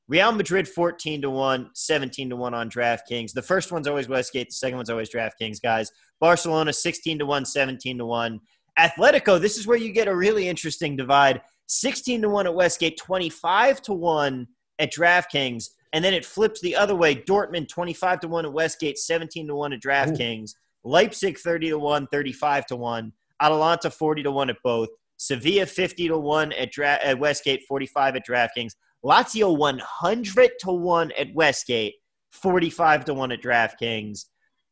Real 0.09 0.33
Madrid 0.33 0.69
14 0.69 1.23
to 1.23 1.31
1, 1.31 1.71
17 1.75 2.31
to 2.31 2.37
1 2.37 2.55
on 2.55 2.69
DraftKings. 2.69 3.33
The 3.33 3.41
first 3.41 3.73
one's 3.73 3.87
always 3.87 4.09
Westgate, 4.09 4.49
the 4.49 4.55
second 4.55 4.77
one's 4.77 4.91
always 4.91 5.09
DraftKings, 5.09 5.63
guys. 5.63 5.91
Barcelona 6.21 6.73
16 6.73 7.21
to 7.21 7.25
1, 7.25 7.45
17 7.47 7.99
to 7.99 8.05
1. 8.05 8.41
Atletico, 8.79 9.41
this 9.41 9.59
is 9.59 9.67
where 9.67 9.77
you 9.77 9.93
get 9.93 10.09
a 10.09 10.15
really 10.15 10.49
interesting 10.49 10.97
divide. 10.97 11.43
16 11.67 12.23
to 12.23 12.29
1 12.29 12.47
at 12.47 12.55
Westgate, 12.55 12.99
25 12.99 13.83
to 13.83 13.93
1 13.93 14.47
at 14.79 14.93
DraftKings, 14.93 15.71
and 15.93 16.05
then 16.05 16.15
it 16.15 16.25
flips 16.25 16.61
the 16.61 16.77
other 16.77 16.95
way. 16.95 17.15
Dortmund 17.15 17.69
25 17.69 18.21
to 18.21 18.29
1 18.29 18.47
at 18.47 18.53
Westgate, 18.53 18.99
17 18.99 19.47
to 19.47 19.55
1 19.55 19.73
at 19.73 19.81
DraftKings. 19.81 20.51
Ooh. 20.51 20.91
Leipzig 20.91 21.39
30 21.39 21.71
to 21.71 21.79
1, 21.79 22.07
35 22.09 22.67
to 22.67 22.77
1. 22.77 23.13
Atalanta 23.41 23.91
40 23.91 24.23
to 24.25 24.31
1 24.31 24.51
at 24.51 24.57
both. 24.65 24.89
Sevilla 25.17 25.67
50 25.67 26.09
to 26.09 26.19
1 26.19 26.53
at, 26.53 26.73
Dra- 26.73 26.99
at 27.03 27.19
Westgate, 27.19 27.63
45 27.69 28.17
at 28.17 28.27
DraftKings. 28.27 28.73
Lazio 29.05 29.57
100 29.57 30.51
to 30.61 30.73
1 30.73 31.13
at 31.13 31.35
Westgate, 31.35 31.95
45 32.31 33.05
to 33.07 33.15
1 33.15 33.33
at 33.33 33.43
DraftKings. 33.43 34.27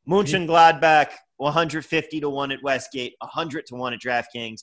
Hmm. 0.07 0.13
Mönchengladbach 0.13 1.09
150 1.41 2.21
to 2.21 2.29
1 2.29 2.53
at 2.53 2.63
Westgate, 2.63 3.15
100 3.21 3.67
to 3.67 3.75
1 3.75 3.95
at 3.95 4.01
DraftKings, 4.01 4.63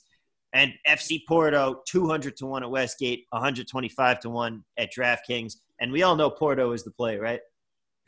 and 0.52 0.72
FC 0.88 1.20
Porto 1.26 1.82
200 1.88 2.36
to 2.36 2.46
1 2.46 2.62
at 2.62 2.70
Westgate, 2.70 3.26
125 3.30 4.20
to 4.20 4.30
1 4.30 4.64
at 4.78 4.88
DraftKings. 4.96 5.56
And 5.80 5.92
we 5.92 6.02
all 6.02 6.16
know 6.16 6.30
Porto 6.30 6.72
is 6.72 6.84
the 6.84 6.92
play, 6.92 7.16
right? 7.16 7.40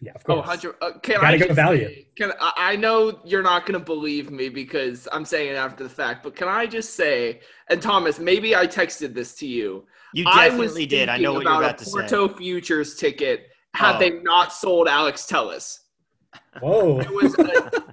Yeah, 0.00 0.12
of 0.14 0.24
course. 0.24 0.64
Oh, 0.64 0.74
uh, 0.80 0.98
can 1.00 1.20
Gotta 1.20 1.26
I 1.26 1.36
go 1.36 1.52
value. 1.52 2.04
Can 2.16 2.32
I 2.40 2.74
know 2.76 3.20
you're 3.24 3.42
not 3.42 3.66
going 3.66 3.78
to 3.78 3.84
believe 3.84 4.30
me 4.30 4.48
because 4.48 5.06
I'm 5.12 5.26
saying 5.26 5.50
it 5.50 5.56
after 5.56 5.84
the 5.84 5.90
fact, 5.90 6.22
but 6.22 6.34
can 6.34 6.48
I 6.48 6.66
just 6.66 6.94
say, 6.94 7.40
and 7.68 7.82
Thomas, 7.82 8.18
maybe 8.18 8.56
I 8.56 8.66
texted 8.66 9.12
this 9.12 9.34
to 9.36 9.46
you. 9.46 9.84
You 10.14 10.24
definitely 10.24 10.84
I 10.84 10.86
did. 10.86 11.08
I 11.10 11.18
know 11.18 11.34
what 11.34 11.42
you're 11.42 11.52
about 11.52 11.78
to 11.78 11.84
Porto 11.84 12.06
say. 12.06 12.16
Porto 12.16 12.34
futures 12.34 12.96
ticket 12.96 13.48
had 13.74 13.96
oh. 13.96 13.98
they 13.98 14.10
not 14.22 14.52
sold 14.52 14.88
Alex 14.88 15.26
Telles. 15.26 15.80
Whoa! 16.60 17.00
It 17.00 17.12
was 17.12 17.34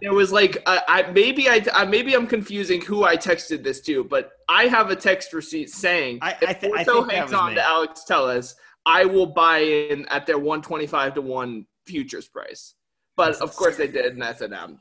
it 0.01 0.09
was 0.09 0.31
like 0.31 0.61
uh, 0.65 0.79
I 0.87 1.03
maybe 1.11 1.47
I, 1.47 1.63
I, 1.73 1.85
maybe 1.85 2.15
I'm 2.15 2.27
confusing 2.27 2.81
who 2.81 3.03
I 3.03 3.15
texted 3.15 3.63
this 3.63 3.81
to, 3.81 4.03
but 4.03 4.31
I 4.49 4.67
have 4.67 4.89
a 4.89 4.95
text 4.95 5.33
receipt 5.33 5.69
saying 5.69 6.19
I, 6.21 6.35
I, 6.47 6.53
th- 6.53 6.73
if 6.75 6.87
Porto 6.87 7.03
hangs 7.03 7.33
on 7.33 7.49
me. 7.49 7.55
to 7.55 7.67
Alex 7.67 8.03
Telles, 8.03 8.55
I 8.85 9.05
will 9.05 9.27
buy 9.27 9.59
in 9.59 10.05
at 10.07 10.25
their 10.25 10.37
125 10.37 11.15
to 11.15 11.21
one 11.21 11.65
futures 11.85 12.27
price. 12.27 12.75
But 13.15 13.35
of 13.41 13.55
course 13.55 13.77
they 13.77 13.87
did, 13.87 14.13
and 14.13 14.23
I 14.23 14.33
said, 14.33 14.53
um, 14.53 14.79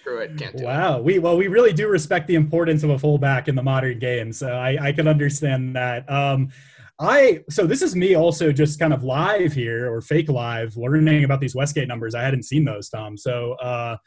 screw 0.00 0.18
it, 0.18 0.36
can't 0.36 0.56
do 0.56 0.64
wow. 0.64 0.98
It. 0.98 1.04
We 1.04 1.18
well, 1.18 1.36
we 1.36 1.48
really 1.48 1.72
do 1.72 1.88
respect 1.88 2.26
the 2.26 2.34
importance 2.34 2.82
of 2.82 2.90
a 2.90 2.98
fullback 2.98 3.48
in 3.48 3.54
the 3.54 3.62
modern 3.62 3.98
game, 3.98 4.32
so 4.32 4.48
I, 4.48 4.88
I 4.88 4.92
can 4.92 5.08
understand 5.08 5.76
that. 5.76 6.10
Um, 6.10 6.50
I 7.00 7.44
so 7.48 7.66
this 7.66 7.82
is 7.82 7.94
me 7.94 8.14
also 8.16 8.50
just 8.50 8.80
kind 8.80 8.92
of 8.92 9.04
live 9.04 9.52
here 9.52 9.92
or 9.92 10.00
fake 10.00 10.28
live 10.28 10.76
learning 10.76 11.24
about 11.24 11.40
these 11.40 11.54
Westgate 11.54 11.86
numbers. 11.86 12.14
I 12.14 12.22
hadn't 12.22 12.42
seen 12.42 12.64
those, 12.64 12.88
Tom. 12.88 13.16
So 13.16 13.52
uh, 13.54 13.98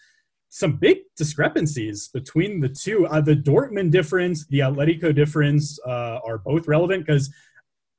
some 0.50 0.74
big 0.74 0.98
discrepancies 1.16 2.10
between 2.10 2.60
the 2.60 2.68
two. 2.68 3.08
Uh, 3.08 3.22
the 3.22 3.36
Dortmund 3.36 3.92
difference, 3.92 4.46
the 4.48 4.60
Atletico 4.60 5.16
difference 5.16 5.80
uh, 5.88 6.20
are 6.26 6.40
both 6.40 6.68
relevant 6.68 7.06
because 7.06 7.34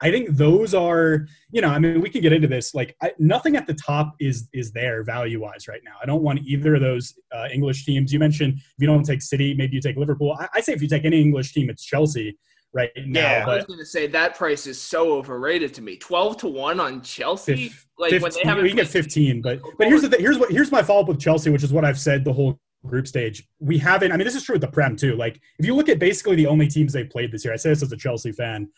I 0.02 0.10
think 0.10 0.30
those 0.30 0.74
are, 0.74 1.26
you 1.52 1.62
know, 1.62 1.68
I 1.68 1.78
mean, 1.78 2.00
we 2.00 2.10
can 2.10 2.20
get 2.20 2.32
into 2.32 2.48
this. 2.48 2.74
Like, 2.74 2.94
I, 3.00 3.12
nothing 3.18 3.56
at 3.56 3.66
the 3.66 3.74
top 3.74 4.16
is 4.20 4.48
is 4.52 4.72
there 4.72 5.04
value 5.04 5.40
wise 5.40 5.68
right 5.68 5.80
now. 5.84 5.94
I 6.02 6.06
don't 6.06 6.22
want 6.22 6.40
either 6.44 6.74
of 6.74 6.82
those 6.82 7.14
uh, 7.34 7.48
English 7.50 7.86
teams. 7.86 8.12
You 8.12 8.18
mentioned 8.18 8.54
if 8.58 8.74
you 8.78 8.86
don't 8.86 9.04
take 9.04 9.22
City, 9.22 9.54
maybe 9.54 9.76
you 9.76 9.80
take 9.80 9.96
Liverpool. 9.96 10.36
I, 10.38 10.48
I 10.56 10.60
say 10.60 10.74
if 10.74 10.82
you 10.82 10.88
take 10.88 11.06
any 11.06 11.22
English 11.22 11.54
team, 11.54 11.70
it's 11.70 11.82
Chelsea 11.82 12.36
right 12.72 12.90
now. 13.06 13.20
Yeah, 13.20 13.44
I 13.46 13.56
was 13.56 13.64
going 13.64 13.78
to 13.78 13.86
say 13.86 14.06
that 14.08 14.36
price 14.36 14.66
is 14.66 14.80
so 14.80 15.12
overrated 15.12 15.74
to 15.74 15.82
me. 15.82 15.96
Twelve 15.96 16.36
to 16.38 16.48
one 16.48 16.80
on 16.80 17.02
Chelsea. 17.02 17.72
like 17.98 18.10
15, 18.10 18.22
when 18.22 18.32
they 18.32 18.48
have, 18.48 18.62
we 18.62 18.72
get 18.72 18.88
fifteen. 18.88 19.42
But 19.42 19.60
but 19.78 19.86
here's 19.86 20.02
the 20.02 20.08
thing, 20.08 20.20
here's 20.20 20.38
what 20.38 20.50
here's 20.50 20.72
my 20.72 20.82
follow 20.82 21.02
up 21.02 21.08
with 21.08 21.20
Chelsea, 21.20 21.50
which 21.50 21.62
is 21.62 21.72
what 21.72 21.84
I've 21.84 21.98
said 21.98 22.24
the 22.24 22.32
whole 22.32 22.58
group 22.86 23.06
stage. 23.06 23.46
We 23.60 23.78
haven't. 23.78 24.12
I 24.12 24.16
mean, 24.16 24.24
this 24.24 24.34
is 24.34 24.42
true 24.42 24.54
with 24.54 24.62
the 24.62 24.68
Prem 24.68 24.96
too. 24.96 25.14
Like 25.16 25.40
if 25.58 25.66
you 25.66 25.74
look 25.74 25.88
at 25.88 25.98
basically 25.98 26.36
the 26.36 26.46
only 26.46 26.68
teams 26.68 26.92
they've 26.92 27.10
played 27.10 27.32
this 27.32 27.44
year, 27.44 27.54
I 27.54 27.56
say 27.56 27.70
this 27.70 27.82
as 27.82 27.92
a 27.92 27.96
Chelsea 27.96 28.32
fan. 28.32 28.68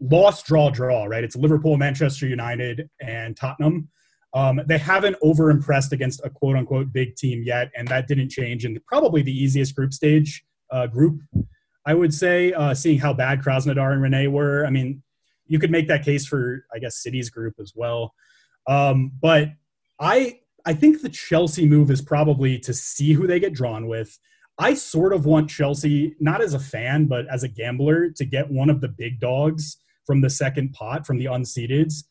Lost, 0.00 0.46
draw, 0.46 0.70
draw. 0.70 1.04
Right? 1.04 1.24
It's 1.24 1.36
Liverpool, 1.36 1.76
Manchester 1.76 2.26
United, 2.26 2.88
and 3.00 3.36
Tottenham. 3.36 3.88
Um, 4.34 4.60
they 4.66 4.76
haven't 4.78 5.16
over 5.22 5.50
impressed 5.50 5.92
against 5.92 6.20
a 6.22 6.30
quote 6.30 6.56
unquote 6.56 6.92
big 6.92 7.16
team 7.16 7.42
yet, 7.44 7.70
and 7.76 7.88
that 7.88 8.06
didn't 8.06 8.28
change 8.28 8.64
in 8.64 8.78
probably 8.86 9.22
the 9.22 9.32
easiest 9.32 9.74
group 9.74 9.92
stage 9.92 10.44
uh, 10.70 10.86
group 10.86 11.20
I 11.88 11.94
would 11.94 12.12
say, 12.12 12.52
uh, 12.52 12.74
seeing 12.74 12.98
how 12.98 13.14
bad 13.14 13.40
Krasnodar 13.40 13.94
and 13.94 14.02
Rennes 14.02 14.28
were. 14.28 14.66
I 14.66 14.70
mean, 14.70 15.02
you 15.46 15.58
could 15.58 15.70
make 15.70 15.88
that 15.88 16.04
case 16.04 16.26
for, 16.26 16.66
I 16.70 16.78
guess, 16.78 17.02
City's 17.02 17.30
group 17.30 17.54
as 17.58 17.72
well. 17.74 18.12
Um, 18.66 19.10
but 19.22 19.52
I, 19.98 20.40
I 20.66 20.74
think 20.74 21.00
the 21.00 21.08
Chelsea 21.08 21.66
move 21.66 21.90
is 21.90 22.02
probably 22.02 22.58
to 22.58 22.74
see 22.74 23.14
who 23.14 23.26
they 23.26 23.40
get 23.40 23.54
drawn 23.54 23.86
with. 23.86 24.18
I 24.58 24.74
sort 24.74 25.14
of 25.14 25.24
want 25.24 25.48
Chelsea, 25.48 26.14
not 26.20 26.42
as 26.42 26.52
a 26.52 26.58
fan, 26.58 27.06
but 27.06 27.24
as 27.32 27.42
a 27.42 27.48
gambler, 27.48 28.10
to 28.10 28.24
get 28.26 28.50
one 28.50 28.68
of 28.68 28.82
the 28.82 28.88
big 28.88 29.18
dogs 29.18 29.78
from 30.06 30.20
the 30.20 30.28
second 30.28 30.74
pot, 30.74 31.06
from 31.06 31.16
the 31.16 31.24
unseededs. 31.24 32.04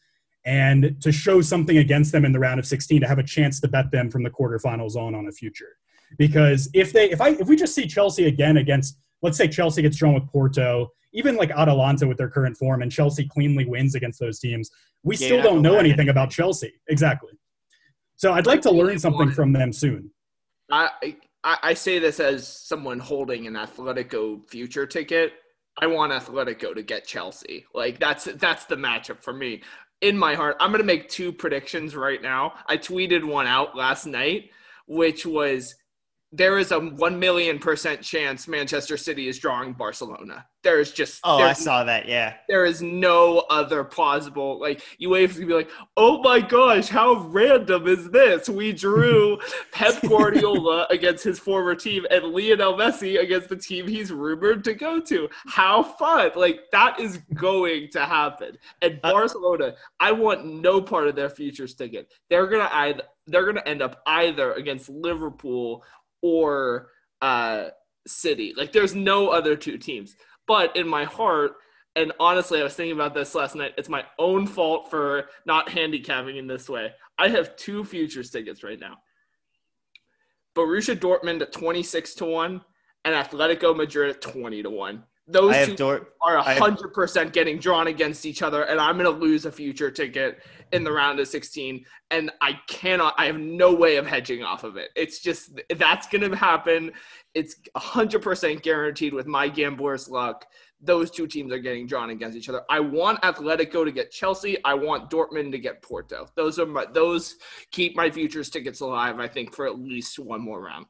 and 0.44 1.00
to 1.02 1.12
show 1.12 1.40
something 1.42 1.78
against 1.78 2.12
them 2.12 2.26
in 2.26 2.32
the 2.32 2.40
round 2.40 2.60
of 2.60 2.66
16 2.66 3.02
to 3.02 3.08
have 3.08 3.20
a 3.20 3.24
chance 3.24 3.60
to 3.60 3.68
bet 3.68 3.92
them 3.92 4.10
from 4.10 4.24
the 4.24 4.32
quarterfinals 4.32 4.96
on 4.96 5.14
on 5.14 5.28
a 5.28 5.32
future. 5.32 5.74
Because 6.18 6.68
if 6.74 6.94
they 6.94 7.12
if 7.12 7.22
I 7.22 7.30
if 7.32 7.48
we 7.48 7.56
just 7.56 7.76
see 7.76 7.86
Chelsea 7.86 8.26
again 8.26 8.58
against 8.58 8.98
let's 9.22 9.38
say 9.38 9.48
Chelsea 9.48 9.82
gets 9.82 9.98
drawn 9.98 10.14
with 10.14 10.28
Porto, 10.28 10.90
even 11.14 11.36
like 11.36 11.52
Atalanta 11.52 12.08
with 12.08 12.18
their 12.18 12.30
current 12.30 12.58
form, 12.58 12.82
and 12.82 12.92
Chelsea 12.92 13.28
cleanly 13.28 13.66
wins 13.66 13.96
against 13.96 14.20
those 14.20 14.40
teams, 14.40 14.70
we 15.04 15.16
Yeah, 15.16 15.28
still 15.28 15.42
don't 15.42 15.62
know 15.62 15.72
learn 15.72 15.80
anything 15.82 16.02
anything. 16.02 16.10
about 16.10 16.30
Chelsea. 16.30 16.74
Exactly. 16.90 17.32
So 18.16 18.34
I'd 18.34 18.46
like 18.48 18.62
to 18.62 18.72
learn 18.72 19.00
something 19.00 19.32
from 19.32 19.54
them 19.54 19.72
soon. 19.72 20.12
I, 20.72 20.90
I 21.44 21.58
I 21.64 21.74
say 21.76 22.00
this 22.00 22.20
as 22.20 22.48
someone 22.48 23.00
holding 23.00 23.48
an 23.48 23.54
Atletico 23.54 24.48
future 24.50 24.86
ticket. 24.86 25.34
I 25.80 25.86
want 25.88 26.12
Atletico 26.12 26.74
to 26.74 26.82
get 26.82 27.06
Chelsea. 27.06 27.66
Like 27.74 28.00
that's 28.00 28.26
that's 28.26 28.66
the 28.66 28.76
matchup 28.76 29.22
for 29.22 29.34
me. 29.34 29.62
In 30.02 30.18
my 30.18 30.34
heart, 30.36 30.58
I'm 30.60 30.72
gonna 30.72 30.84
make 30.84 31.10
two 31.10 31.32
predictions 31.32 31.96
right 31.96 32.22
now. 32.22 32.54
I 32.68 32.78
tweeted 32.78 33.24
one 33.24 33.48
out 33.48 33.76
last 33.76 34.06
night, 34.08 34.50
which 34.88 35.26
was 35.26 35.76
there 36.38 36.58
is 36.60 36.72
a 36.72 36.80
one 36.80 37.20
million 37.20 37.58
percent 37.60 38.02
chance 38.02 38.48
Manchester 38.48 38.96
City 38.98 39.28
is 39.28 39.40
drawing 39.40 39.74
Barcelona. 39.74 40.46
There 40.64 40.80
is 40.80 40.92
just 40.92 41.22
Oh, 41.24 41.38
I 41.38 41.54
saw 41.54 41.84
that. 41.86 42.08
Yeah. 42.10 42.34
there 42.50 42.66
is 42.66 42.82
no 42.82 43.46
other 43.50 43.84
plausible 43.86 44.60
like 44.60 44.82
UEFA 45.02 45.36
could 45.38 45.48
be 45.48 45.54
like, 45.54 45.70
oh 45.96 46.22
my 46.22 46.42
gosh, 46.42 46.90
how 46.90 47.16
random 47.30 47.88
is 47.88 48.10
this? 48.10 48.50
We 48.50 48.74
drew 48.74 49.38
Pep 49.72 50.02
Guardiola 50.02 50.88
against 50.90 51.24
his 51.24 51.40
former 51.40 51.74
team 51.74 52.06
and 52.12 52.26
Lionel 52.26 52.74
Messi 52.74 53.20
against 53.22 53.48
the 53.50 53.56
team 53.56 53.88
he's 53.88 54.12
rumored 54.12 54.64
to 54.66 54.74
go 54.74 55.00
to. 55.02 55.30
How 55.48 55.84
fun! 55.84 56.32
Like 56.36 56.62
that 56.74 57.00
is 57.00 57.20
going 57.34 57.90
to 57.92 58.04
happen. 58.06 58.58
And 58.82 59.00
Uh, 59.04 59.12
Barcelona, 59.14 59.74
I 60.00 60.12
want 60.12 60.46
no 60.46 60.82
part 60.82 61.08
of 61.08 61.16
their 61.16 61.30
futures 61.30 61.76
ticket. 61.76 62.12
They're 62.30 62.48
gonna 62.48 62.70
either 62.74 63.04
they're 63.30 63.46
gonna 63.46 63.64
end 63.66 63.82
up 63.82 64.02
either 64.06 64.54
against 64.54 64.90
Liverpool 64.90 65.84
or 66.22 66.90
uh 67.22 67.70
City. 68.08 68.54
Like 68.56 68.72
there's 68.72 68.96
no 68.96 69.30
other 69.30 69.56
two 69.56 69.78
teams. 69.78 70.16
But 70.48 70.76
in 70.76 70.88
my 70.88 71.04
heart, 71.04 71.54
and 71.96 72.14
honestly, 72.20 72.60
I 72.60 72.64
was 72.64 72.74
thinking 72.74 72.96
about 72.96 73.14
this 73.14 73.36
last 73.36 73.56
night. 73.56 73.74
It's 73.78 73.90
my 73.90 74.06
own 74.18 74.48
fault 74.48 74.90
for 74.90 75.26
not 75.46 75.70
handicapping 75.70 76.38
in 76.38 76.48
this 76.48 76.70
way. 76.70 76.94
I 77.18 77.30
have 77.30 77.56
two 77.56 77.84
futures 77.84 78.30
tickets 78.30 78.64
right 78.64 78.80
now. 78.80 78.98
Borussia 80.56 80.96
Dortmund 80.96 81.42
at 81.42 81.52
26 81.52 82.16
to 82.16 82.26
1 82.26 82.62
and 83.06 83.16
Atletico 83.16 83.76
Madrid 83.76 84.16
at 84.16 84.22
20 84.22 84.64
to 84.64 84.70
1. 84.70 85.04
Those 85.28 85.54
two 85.54 85.60
have 85.60 85.76
Dort. 85.76 86.14
are 86.22 86.40
I 86.40 86.58
100% 86.58 87.34
getting 87.34 87.60
drawn 87.60 87.88
against 87.88 88.26
each 88.26 88.42
other 88.42 88.64
and 88.64 88.80
I'm 88.80 88.98
going 88.98 89.12
to 89.12 89.20
lose 89.20 89.46
a 89.46 89.52
future 89.52 89.92
ticket 89.92 90.42
in 90.72 90.84
the 90.84 90.92
round 90.92 91.20
of 91.20 91.28
16 91.28 91.86
and 92.12 92.32
I 92.42 92.60
cannot 92.68 93.14
I 93.18 93.26
have 93.26 93.40
no 93.40 93.74
way 93.74 93.98
of 93.98 94.06
hedging 94.06 94.44
off 94.44 94.64
of 94.64 94.78
it. 94.78 94.90
It's 94.96 95.20
just 95.20 95.60
that's 95.76 96.08
going 96.08 96.30
to 96.30 96.36
happen. 96.36 96.92
It's 97.34 97.56
100% 97.76 98.62
guaranteed 98.62 99.14
with 99.14 99.28
my 99.28 99.48
gambler's 99.48 100.10
luck. 100.10 100.46
Those 100.82 101.10
two 101.10 101.28
teams 101.28 101.52
are 101.52 101.60
getting 101.60 101.88
drawn 101.88 102.12
against 102.12 102.38
each 102.38 102.50
other. 102.50 102.62
I 102.70 102.80
want 102.80 103.22
Atletico 103.22 103.84
to 103.84 103.92
get 103.92 104.12
Chelsea. 104.12 104.64
I 104.64 104.74
want 104.74 105.10
Dortmund 105.10 105.52
to 105.52 105.60
get 105.60 105.82
Porto. 105.82 106.28
Those 106.36 106.60
are 106.60 106.66
my 106.66 106.86
those 106.86 107.36
keep 107.72 107.96
my 107.96 108.10
futures 108.10 108.50
tickets 108.50 108.82
alive 108.82 109.20
I 109.20 109.28
think 109.28 109.56
for 109.56 109.66
at 109.66 109.80
least 109.80 110.20
one 110.20 110.42
more 110.42 110.62
round. 110.62 110.86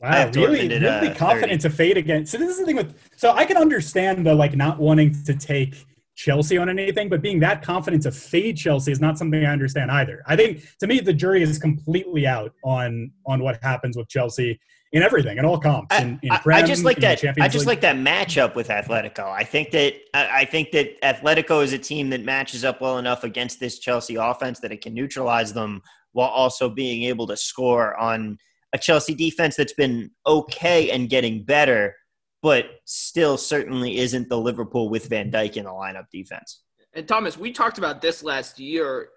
Wow, 0.00 0.10
have 0.10 0.34
really, 0.34 0.68
really 0.68 1.08
uh, 1.08 1.14
confident 1.14 1.60
to 1.60 1.70
fade 1.70 1.96
again. 1.96 2.26
So 2.26 2.36
this 2.36 2.50
is 2.50 2.58
the 2.58 2.66
thing 2.66 2.74
with. 2.74 2.98
So 3.16 3.32
I 3.32 3.44
can 3.44 3.56
understand 3.56 4.26
the 4.26 4.34
like 4.34 4.56
not 4.56 4.80
wanting 4.80 5.14
to 5.24 5.34
take 5.34 5.86
Chelsea 6.14 6.58
on 6.58 6.68
anything, 6.68 7.08
but 7.08 7.22
being 7.22 7.40
that 7.40 7.62
confident 7.62 8.02
to 8.02 8.12
fade 8.12 8.56
Chelsea 8.56 8.92
is 8.92 9.00
not 9.00 9.18
something 9.18 9.44
I 9.44 9.52
understand 9.52 9.90
either. 9.90 10.22
I 10.26 10.36
think 10.36 10.62
to 10.80 10.86
me 10.86 11.00
the 11.00 11.12
jury 11.12 11.42
is 11.42 11.58
completely 11.58 12.26
out 12.26 12.52
on 12.64 13.10
on 13.26 13.42
what 13.42 13.58
happens 13.62 13.96
with 13.96 14.08
Chelsea 14.08 14.60
in 14.92 15.02
everything 15.02 15.38
in 15.38 15.44
all 15.46 15.58
comps. 15.58 15.94
I, 15.96 16.02
In, 16.02 16.20
in 16.22 16.30
I- 16.30 16.38
Prem, 16.38 16.58
I 16.62 16.66
just 16.66 16.84
like 16.84 16.98
that. 16.98 17.24
I 17.40 17.48
just 17.48 17.60
League. 17.66 17.68
like 17.68 17.80
that 17.80 17.96
matchup 17.96 18.54
with 18.54 18.68
Atletico. 18.68 19.24
I 19.32 19.42
think 19.42 19.70
that 19.70 19.94
I 20.12 20.44
think 20.44 20.70
that 20.72 21.00
Atletico 21.02 21.62
is 21.64 21.72
a 21.72 21.78
team 21.78 22.10
that 22.10 22.22
matches 22.24 22.64
up 22.64 22.80
well 22.80 22.98
enough 22.98 23.24
against 23.24 23.58
this 23.58 23.78
Chelsea 23.78 24.16
offense 24.16 24.60
that 24.60 24.70
it 24.70 24.82
can 24.82 24.92
neutralize 24.94 25.52
them 25.54 25.80
while 26.12 26.28
also 26.28 26.68
being 26.68 27.04
able 27.04 27.26
to 27.26 27.36
score 27.38 27.96
on 27.96 28.36
a 28.74 28.78
Chelsea 28.78 29.14
defense 29.14 29.56
that's 29.56 29.72
been 29.72 30.10
okay 30.26 30.90
and 30.90 31.08
getting 31.08 31.42
better, 31.44 31.94
but 32.42 32.66
still 32.84 33.36
certainly 33.38 33.98
isn't 33.98 34.28
the 34.28 34.36
Liverpool 34.36 34.88
with 34.88 35.08
Van 35.08 35.30
Dijk 35.30 35.56
in 35.56 35.64
the 35.64 35.70
lineup 35.70 36.06
defense. 36.12 36.62
And 36.94 37.06
Thomas, 37.08 37.38
we 37.38 37.52
talked 37.52 37.78
about 37.78 38.02
this 38.02 38.22
last 38.22 38.58
year. 38.58 39.08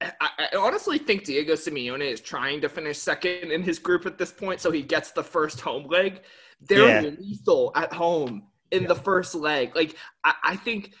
I, 0.00 0.10
I 0.20 0.56
honestly 0.56 0.96
think 0.96 1.24
Diego 1.24 1.54
Simeone 1.54 2.02
is 2.10 2.20
trying 2.20 2.60
to 2.60 2.68
finish 2.68 2.98
second 2.98 3.50
in 3.50 3.62
his 3.62 3.80
group 3.80 4.06
at 4.06 4.16
this 4.16 4.30
point, 4.30 4.60
so 4.60 4.70
he 4.70 4.80
gets 4.80 5.10
the 5.10 5.24
first 5.24 5.60
home 5.60 5.88
leg. 5.88 6.22
They're 6.60 7.02
Yeah. 7.02 7.10
lethal 7.18 7.72
at 7.74 7.92
home 7.92 8.46
in 8.70 8.84
the 8.86 8.94
first 8.94 9.34
leg. 9.34 9.74
Like 9.74 9.96
I, 10.24 10.34
I 10.44 10.56
think 10.56 10.92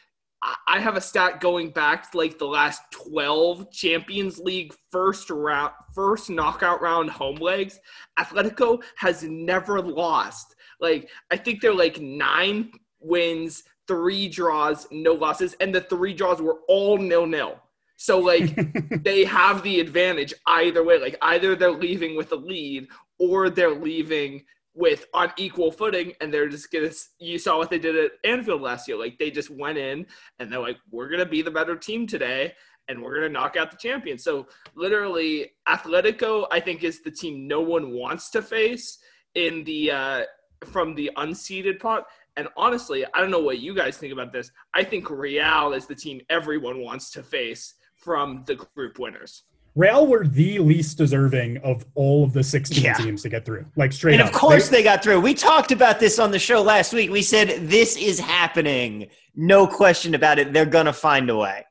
I- 0.42 0.80
have 0.80 0.96
a 0.96 1.00
stat 1.00 1.40
going 1.40 1.70
back 1.70 2.10
to 2.10 2.18
like 2.18 2.38
the 2.38 2.46
last 2.46 2.82
twelve 2.90 3.70
Champions 3.72 4.38
League 4.38 4.74
first 4.90 5.30
round, 5.30 5.72
first 5.94 6.28
knockout 6.30 6.80
round 6.82 7.10
home 7.10 7.36
legs. 7.36 7.78
Atletico 8.18 8.82
has 8.96 9.22
never 9.22 9.80
lost. 9.80 10.54
Like 10.80 11.10
I 11.30 11.36
think 11.36 11.60
they're 11.60 11.74
like 11.74 12.00
nine 12.00 12.72
wins, 13.00 13.64
three 13.86 14.28
draws, 14.28 14.86
no 14.90 15.12
losses, 15.12 15.54
and 15.60 15.74
the 15.74 15.80
three 15.82 16.14
draws 16.14 16.40
were 16.40 16.58
all 16.68 16.98
nil 16.98 17.26
nil. 17.26 17.60
So 17.96 18.18
like 18.18 19.02
they 19.02 19.24
have 19.24 19.62
the 19.62 19.80
advantage 19.80 20.32
either 20.46 20.84
way. 20.84 20.98
Like 20.98 21.16
either 21.22 21.56
they're 21.56 21.72
leaving 21.72 22.16
with 22.16 22.32
a 22.32 22.36
lead 22.36 22.88
or 23.18 23.50
they're 23.50 23.74
leaving 23.74 24.44
with 24.74 25.06
on 25.12 25.32
equal 25.36 25.72
footing 25.72 26.12
and 26.20 26.32
they're 26.32 26.48
just 26.48 26.70
gonna 26.70 26.90
you 27.18 27.36
saw 27.36 27.58
what 27.58 27.68
they 27.68 27.80
did 27.80 27.96
at 27.96 28.12
Anfield 28.24 28.62
last 28.62 28.86
year. 28.86 28.96
Like 28.96 29.18
they 29.18 29.30
just 29.30 29.50
went 29.50 29.76
in 29.76 30.06
and 30.38 30.50
they're 30.50 30.60
like, 30.60 30.78
we're 30.90 31.08
gonna 31.08 31.26
be 31.26 31.42
the 31.42 31.50
better 31.50 31.76
team 31.76 32.06
today 32.06 32.54
and 32.86 33.02
we're 33.02 33.16
gonna 33.16 33.28
knock 33.28 33.56
out 33.56 33.72
the 33.72 33.76
champion. 33.76 34.16
So 34.16 34.46
literally 34.76 35.50
Atletico, 35.68 36.46
I 36.52 36.60
think, 36.60 36.84
is 36.84 37.02
the 37.02 37.10
team 37.10 37.48
no 37.48 37.60
one 37.60 37.90
wants 37.90 38.30
to 38.30 38.42
face 38.42 38.98
in 39.34 39.64
the 39.64 39.90
uh 39.90 40.22
from 40.64 40.94
the 40.94 41.10
unseeded 41.16 41.80
pot. 41.80 42.06
And 42.36 42.48
honestly, 42.56 43.04
I 43.14 43.20
don't 43.20 43.30
know 43.30 43.40
what 43.40 43.58
you 43.58 43.74
guys 43.74 43.96
think 43.96 44.12
about 44.12 44.32
this. 44.32 44.50
I 44.74 44.84
think 44.84 45.10
Real 45.10 45.72
is 45.72 45.86
the 45.86 45.94
team 45.94 46.20
everyone 46.30 46.80
wants 46.80 47.10
to 47.12 47.22
face 47.22 47.74
from 47.96 48.44
the 48.46 48.54
group 48.54 48.98
winners. 48.98 49.42
Real 49.74 50.06
were 50.06 50.26
the 50.26 50.58
least 50.58 50.98
deserving 50.98 51.58
of 51.58 51.84
all 51.94 52.24
of 52.24 52.32
the 52.32 52.42
16 52.42 52.82
Yeah. 52.82 52.94
teams 52.94 53.22
to 53.22 53.28
get 53.28 53.44
through. 53.44 53.66
Like 53.76 53.92
straight 53.92 54.14
And 54.14 54.22
up. 54.22 54.28
of 54.28 54.34
course 54.34 54.68
they 54.68 54.82
got 54.82 55.02
through. 55.02 55.20
We 55.20 55.34
talked 55.34 55.72
about 55.72 56.00
this 56.00 56.18
on 56.18 56.30
the 56.30 56.38
show 56.38 56.62
last 56.62 56.92
week. 56.92 57.10
We 57.10 57.22
said 57.22 57.68
this 57.68 57.96
is 57.96 58.18
happening. 58.18 59.08
No 59.36 59.66
question 59.66 60.14
about 60.14 60.38
it. 60.38 60.52
They're 60.52 60.64
going 60.66 60.86
to 60.86 60.92
find 60.92 61.30
a 61.30 61.36
way. 61.36 61.64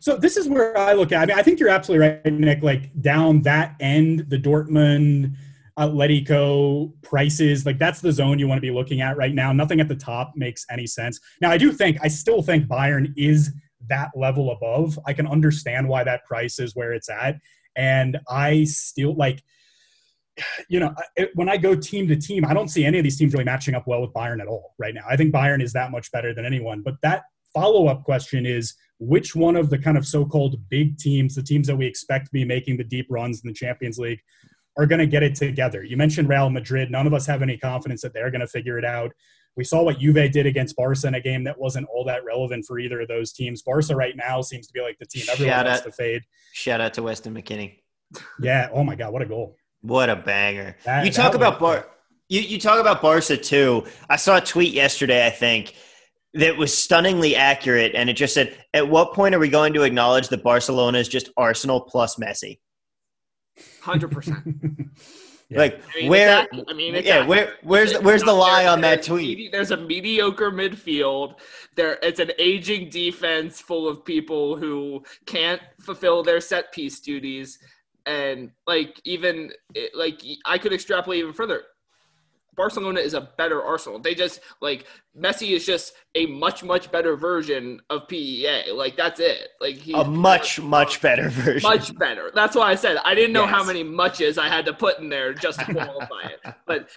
So 0.00 0.16
this 0.16 0.36
is 0.36 0.48
where 0.48 0.76
I 0.78 0.92
look 0.94 1.12
at. 1.12 1.22
I 1.22 1.26
mean, 1.26 1.38
I 1.38 1.42
think 1.42 1.58
you're 1.60 1.68
absolutely 1.68 2.06
right, 2.08 2.26
Nick. 2.32 2.62
Like 2.62 2.90
down 3.00 3.42
that 3.42 3.74
end, 3.80 4.26
the 4.28 4.38
Dortmund, 4.38 5.34
Uh, 5.78 5.88
Atletico 5.88 6.92
prices, 7.02 7.64
like 7.64 7.78
that's 7.78 8.00
the 8.00 8.12
zone 8.12 8.38
you 8.38 8.48
want 8.48 8.58
to 8.58 8.62
be 8.62 8.70
looking 8.70 9.00
at 9.00 9.16
right 9.16 9.34
now. 9.34 9.52
Nothing 9.52 9.80
at 9.80 9.88
the 9.88 9.94
top 9.94 10.32
makes 10.34 10.66
any 10.70 10.86
sense. 10.86 11.20
Now, 11.40 11.50
I 11.50 11.58
do 11.58 11.72
think, 11.72 11.98
I 12.02 12.08
still 12.08 12.42
think 12.42 12.66
Bayern 12.66 13.12
is 13.16 13.52
that 13.88 14.10
level 14.16 14.50
above. 14.50 14.98
I 15.06 15.12
can 15.12 15.26
understand 15.26 15.88
why 15.88 16.04
that 16.04 16.24
price 16.24 16.58
is 16.58 16.74
where 16.74 16.92
it's 16.92 17.08
at, 17.08 17.36
and 17.76 18.18
I 18.28 18.64
still 18.64 19.14
like. 19.14 19.42
You 20.68 20.80
know, 20.80 20.94
it, 21.16 21.30
when 21.34 21.48
I 21.48 21.56
go 21.56 21.74
team 21.74 22.06
to 22.08 22.16
team, 22.16 22.44
I 22.44 22.54
don't 22.54 22.68
see 22.68 22.84
any 22.84 22.98
of 22.98 23.04
these 23.04 23.18
teams 23.18 23.32
really 23.32 23.44
matching 23.44 23.74
up 23.74 23.86
well 23.86 24.02
with 24.02 24.12
Bayern 24.12 24.40
at 24.40 24.46
all 24.46 24.74
right 24.78 24.94
now. 24.94 25.02
I 25.08 25.16
think 25.16 25.32
Bayern 25.32 25.62
is 25.62 25.72
that 25.72 25.90
much 25.90 26.12
better 26.12 26.32
than 26.32 26.44
anyone. 26.44 26.82
But 26.82 26.94
that 27.02 27.22
follow 27.52 27.86
up 27.88 28.04
question 28.04 28.46
is 28.46 28.74
which 29.00 29.34
one 29.34 29.56
of 29.56 29.70
the 29.70 29.78
kind 29.78 29.96
of 29.96 30.06
so-called 30.06 30.56
big 30.68 30.98
teams, 30.98 31.34
the 31.34 31.42
teams 31.42 31.66
that 31.66 31.76
we 31.76 31.86
expect 31.86 32.26
to 32.26 32.32
be 32.32 32.44
making 32.44 32.76
the 32.76 32.84
deep 32.84 33.06
runs 33.10 33.42
in 33.42 33.48
the 33.48 33.54
Champions 33.54 33.98
League, 33.98 34.20
are 34.78 34.86
going 34.86 35.00
to 35.00 35.06
get 35.06 35.22
it 35.22 35.34
together. 35.34 35.84
You 35.84 35.96
mentioned 35.96 36.28
Real 36.28 36.48
Madrid. 36.48 36.90
None 36.90 37.06
of 37.06 37.12
us 37.12 37.26
have 37.26 37.42
any 37.42 37.58
confidence 37.58 38.00
that 38.02 38.14
they're 38.14 38.30
going 38.30 38.40
to 38.40 38.46
figure 38.46 38.78
it 38.78 38.84
out. 38.84 39.12
We 39.56 39.64
saw 39.64 39.82
what 39.82 39.98
Juve 39.98 40.30
did 40.30 40.46
against 40.46 40.76
Barca 40.76 41.08
in 41.08 41.14
a 41.14 41.20
game 41.20 41.42
that 41.44 41.58
wasn't 41.58 41.88
all 41.92 42.04
that 42.04 42.24
relevant 42.24 42.64
for 42.64 42.78
either 42.78 43.00
of 43.00 43.08
those 43.08 43.32
teams. 43.32 43.60
Barca 43.60 43.96
right 43.96 44.16
now 44.16 44.40
seems 44.40 44.68
to 44.68 44.72
be 44.72 44.80
like 44.80 44.98
the 45.00 45.06
team 45.06 45.24
everyone 45.30 45.52
Shout 45.52 45.66
wants 45.66 45.80
out. 45.80 45.84
to 45.86 45.92
fade. 45.92 46.22
Shout 46.52 46.80
out 46.80 46.94
to 46.94 47.02
Weston 47.02 47.34
McKennie. 47.34 47.80
Yeah. 48.40 48.68
Oh 48.72 48.84
my 48.84 48.94
God, 48.94 49.12
what 49.12 49.20
a 49.20 49.26
goal! 49.26 49.56
What 49.80 50.10
a 50.10 50.16
banger. 50.16 50.76
That- 50.84 51.04
you 51.04 51.10
talk 51.10 51.34
about 51.34 51.58
Bar 51.58 51.86
you, 52.28 52.40
you 52.40 52.60
talk 52.60 52.78
about 52.78 53.02
Barca 53.02 53.36
too. 53.36 53.84
I 54.08 54.16
saw 54.16 54.36
a 54.36 54.40
tweet 54.40 54.74
yesterday, 54.74 55.26
I 55.26 55.30
think, 55.30 55.74
that 56.34 56.56
was 56.56 56.76
stunningly 56.76 57.34
accurate 57.34 57.94
and 57.94 58.08
it 58.10 58.12
just 58.14 58.34
said, 58.34 58.56
At 58.74 58.88
what 58.88 59.14
point 59.14 59.34
are 59.34 59.38
we 59.38 59.48
going 59.48 59.72
to 59.74 59.82
acknowledge 59.82 60.28
that 60.28 60.42
Barcelona 60.42 60.98
is 60.98 61.08
just 61.08 61.30
Arsenal 61.36 61.80
plus 61.80 62.16
Messi? 62.16 62.58
Hundred 63.88 64.10
percent. 64.10 64.44
Yeah. 65.50 65.58
Like 65.60 65.82
I 65.96 66.00
mean, 66.00 66.10
where? 66.10 66.28
Exactly. 66.42 66.64
I 66.68 66.72
mean, 66.74 66.94
exactly. 66.94 67.22
yeah. 67.22 67.26
Where? 67.26 67.54
Where's 67.62 67.94
the, 67.94 68.02
where's 68.02 68.22
the 68.22 68.34
lie 68.34 68.66
on 68.66 68.82
that 68.82 69.02
tweet? 69.02 69.50
There's 69.50 69.70
a 69.70 69.78
mediocre 69.78 70.50
midfield. 70.50 71.36
There, 71.74 71.98
it's 72.02 72.20
an 72.20 72.32
aging 72.38 72.90
defense 72.90 73.58
full 73.58 73.88
of 73.88 74.04
people 74.04 74.58
who 74.58 75.02
can't 75.24 75.62
fulfill 75.80 76.22
their 76.22 76.42
set 76.42 76.70
piece 76.70 77.00
duties, 77.00 77.58
and 78.04 78.50
like 78.66 79.00
even 79.04 79.50
like 79.94 80.20
I 80.44 80.58
could 80.58 80.74
extrapolate 80.74 81.20
even 81.20 81.32
further. 81.32 81.62
Barcelona 82.58 83.00
is 83.00 83.14
a 83.14 83.22
better 83.38 83.62
Arsenal. 83.62 83.98
They 83.98 84.14
just 84.14 84.40
like 84.60 84.84
Messi 85.18 85.56
is 85.56 85.64
just 85.64 85.94
a 86.14 86.26
much 86.26 86.62
much 86.62 86.92
better 86.92 87.16
version 87.16 87.80
of 87.88 88.06
PEA. 88.08 88.72
Like 88.72 88.96
that's 88.96 89.20
it. 89.20 89.48
Like 89.60 89.76
he's 89.76 89.94
a 89.94 90.04
much 90.04 90.60
much 90.60 91.00
better 91.00 91.28
version. 91.30 91.62
Much 91.62 91.96
better. 91.96 92.30
That's 92.34 92.54
why 92.54 92.70
I 92.70 92.74
said 92.74 92.98
I 93.04 93.14
didn't 93.14 93.32
know 93.32 93.44
yes. 93.44 93.54
how 93.54 93.64
many 93.64 93.82
muches 93.82 94.36
I 94.36 94.48
had 94.48 94.66
to 94.66 94.74
put 94.74 94.98
in 94.98 95.08
there 95.08 95.32
just 95.32 95.60
to 95.60 95.72
qualify 95.72 96.22
it. 96.24 96.54
But 96.66 96.90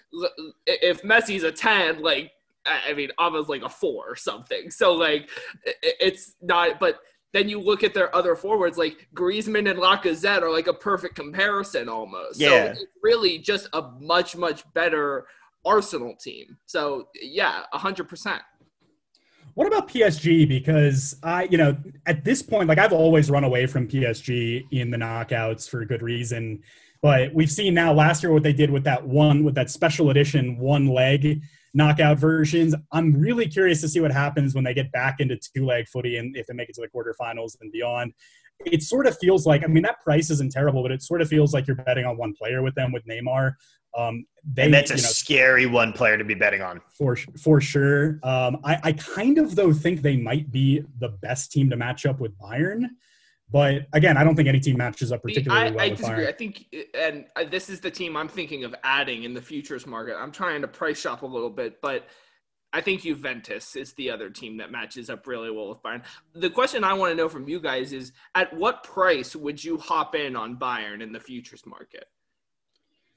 if 0.65 1.03
Messi's 1.03 1.43
a 1.43 1.51
ten, 1.51 2.01
like 2.01 2.31
I 2.65 2.93
mean, 2.93 3.09
almost 3.17 3.47
like 3.47 3.61
a 3.61 3.69
four 3.69 4.03
or 4.09 4.15
something. 4.15 4.69
So 4.71 4.93
like 4.93 5.29
it's 5.63 6.35
not. 6.41 6.79
But 6.79 6.99
then 7.33 7.47
you 7.47 7.59
look 7.59 7.83
at 7.83 7.93
their 7.93 8.13
other 8.15 8.35
forwards, 8.35 8.77
like 8.77 9.07
Griezmann 9.15 9.69
and 9.69 9.79
Lacazette 9.79 10.41
are 10.41 10.51
like 10.51 10.67
a 10.67 10.73
perfect 10.73 11.15
comparison 11.15 11.87
almost. 11.87 12.39
Yeah. 12.39 12.49
So 12.49 12.71
it's 12.71 12.85
really 13.01 13.37
just 13.37 13.69
a 13.73 13.91
much 13.99 14.35
much 14.35 14.71
better 14.73 15.27
Arsenal 15.65 16.15
team. 16.15 16.57
So 16.65 17.07
yeah, 17.21 17.63
hundred 17.73 18.09
percent. 18.09 18.41
What 19.53 19.67
about 19.67 19.89
PSG? 19.89 20.47
Because 20.47 21.17
I, 21.23 21.43
you 21.43 21.57
know, 21.57 21.75
at 22.05 22.23
this 22.23 22.41
point, 22.41 22.69
like 22.69 22.77
I've 22.77 22.93
always 22.93 23.29
run 23.29 23.43
away 23.43 23.67
from 23.67 23.87
PSG 23.87 24.65
in 24.71 24.91
the 24.91 24.97
knockouts 24.97 25.69
for 25.69 25.81
a 25.81 25.85
good 25.85 26.01
reason. 26.01 26.61
But 27.01 27.33
we've 27.33 27.51
seen 27.51 27.73
now 27.73 27.93
last 27.93 28.23
year 28.23 28.31
what 28.31 28.43
they 28.43 28.53
did 28.53 28.69
with 28.69 28.83
that 28.85 29.05
one, 29.05 29.43
with 29.43 29.55
that 29.55 29.69
special 29.69 30.11
edition 30.11 30.57
one 30.57 30.87
leg 30.87 31.41
knockout 31.73 32.17
versions. 32.17 32.75
I'm 32.91 33.13
really 33.13 33.47
curious 33.47 33.81
to 33.81 33.87
see 33.87 33.99
what 33.99 34.11
happens 34.11 34.53
when 34.53 34.63
they 34.63 34.73
get 34.73 34.91
back 34.91 35.19
into 35.19 35.37
two 35.37 35.65
leg 35.65 35.87
footy 35.87 36.17
and 36.17 36.35
if 36.35 36.47
they 36.47 36.53
make 36.53 36.69
it 36.69 36.75
to 36.75 36.81
the 36.81 36.87
quarterfinals 36.87 37.57
and 37.61 37.71
beyond. 37.71 38.13
It 38.65 38.83
sort 38.83 39.07
of 39.07 39.17
feels 39.17 39.47
like, 39.47 39.63
I 39.63 39.67
mean, 39.67 39.83
that 39.83 40.01
price 40.03 40.29
isn't 40.29 40.51
terrible, 40.51 40.83
but 40.83 40.91
it 40.91 41.01
sort 41.01 41.21
of 41.21 41.27
feels 41.27 41.53
like 41.53 41.65
you're 41.65 41.77
betting 41.77 42.05
on 42.05 42.17
one 42.17 42.33
player 42.33 42.61
with 42.61 42.75
them 42.75 42.91
with 42.91 43.05
Neymar. 43.07 43.53
Um, 43.97 44.25
they, 44.43 44.63
and 44.63 44.73
that's 44.73 44.91
a 44.91 44.95
you 44.95 45.01
know, 45.01 45.07
scary 45.07 45.65
one 45.65 45.93
player 45.93 46.17
to 46.17 46.23
be 46.23 46.33
betting 46.33 46.61
on 46.61 46.81
for 46.97 47.15
for 47.15 47.59
sure. 47.61 48.19
Um, 48.23 48.57
I, 48.63 48.79
I 48.83 48.91
kind 48.93 49.37
of 49.37 49.55
though 49.55 49.73
think 49.73 50.01
they 50.01 50.17
might 50.17 50.51
be 50.51 50.83
the 50.99 51.09
best 51.09 51.51
team 51.51 51.69
to 51.69 51.75
match 51.75 52.05
up 52.05 52.19
with 52.19 52.37
Bayern. 52.39 52.85
But 53.51 53.87
again, 53.91 54.15
I 54.15 54.23
don't 54.23 54.35
think 54.35 54.47
any 54.47 54.61
team 54.61 54.77
matches 54.77 55.11
up 55.11 55.21
particularly 55.21 55.67
I, 55.67 55.71
well. 55.71 55.81
I 55.81 55.89
disagree. 55.89 56.23
Bayern. 56.23 56.27
I 56.29 56.31
think, 56.31 56.75
and 56.95 57.51
this 57.51 57.69
is 57.69 57.81
the 57.81 57.91
team 57.91 58.15
I'm 58.15 58.29
thinking 58.29 58.63
of 58.63 58.73
adding 58.83 59.23
in 59.23 59.33
the 59.33 59.41
futures 59.41 59.85
market. 59.85 60.15
I'm 60.15 60.31
trying 60.31 60.61
to 60.61 60.67
price 60.69 61.01
shop 61.01 61.21
a 61.23 61.27
little 61.27 61.49
bit, 61.49 61.81
but 61.81 62.07
I 62.73 62.79
think 62.79 63.01
Juventus 63.01 63.75
is 63.75 63.93
the 63.93 64.09
other 64.09 64.29
team 64.29 64.57
that 64.57 64.71
matches 64.71 65.09
up 65.09 65.27
really 65.27 65.51
well 65.51 65.67
with 65.67 65.83
Bayern. 65.83 66.03
The 66.33 66.49
question 66.49 66.85
I 66.85 66.93
want 66.93 67.11
to 67.11 67.15
know 67.15 67.27
from 67.27 67.49
you 67.49 67.59
guys 67.59 67.91
is: 67.91 68.13
At 68.35 68.55
what 68.55 68.83
price 68.83 69.35
would 69.35 69.61
you 69.61 69.77
hop 69.77 70.15
in 70.15 70.37
on 70.37 70.55
Bayern 70.57 71.01
in 71.01 71.11
the 71.11 71.19
futures 71.19 71.65
market? 71.65 72.05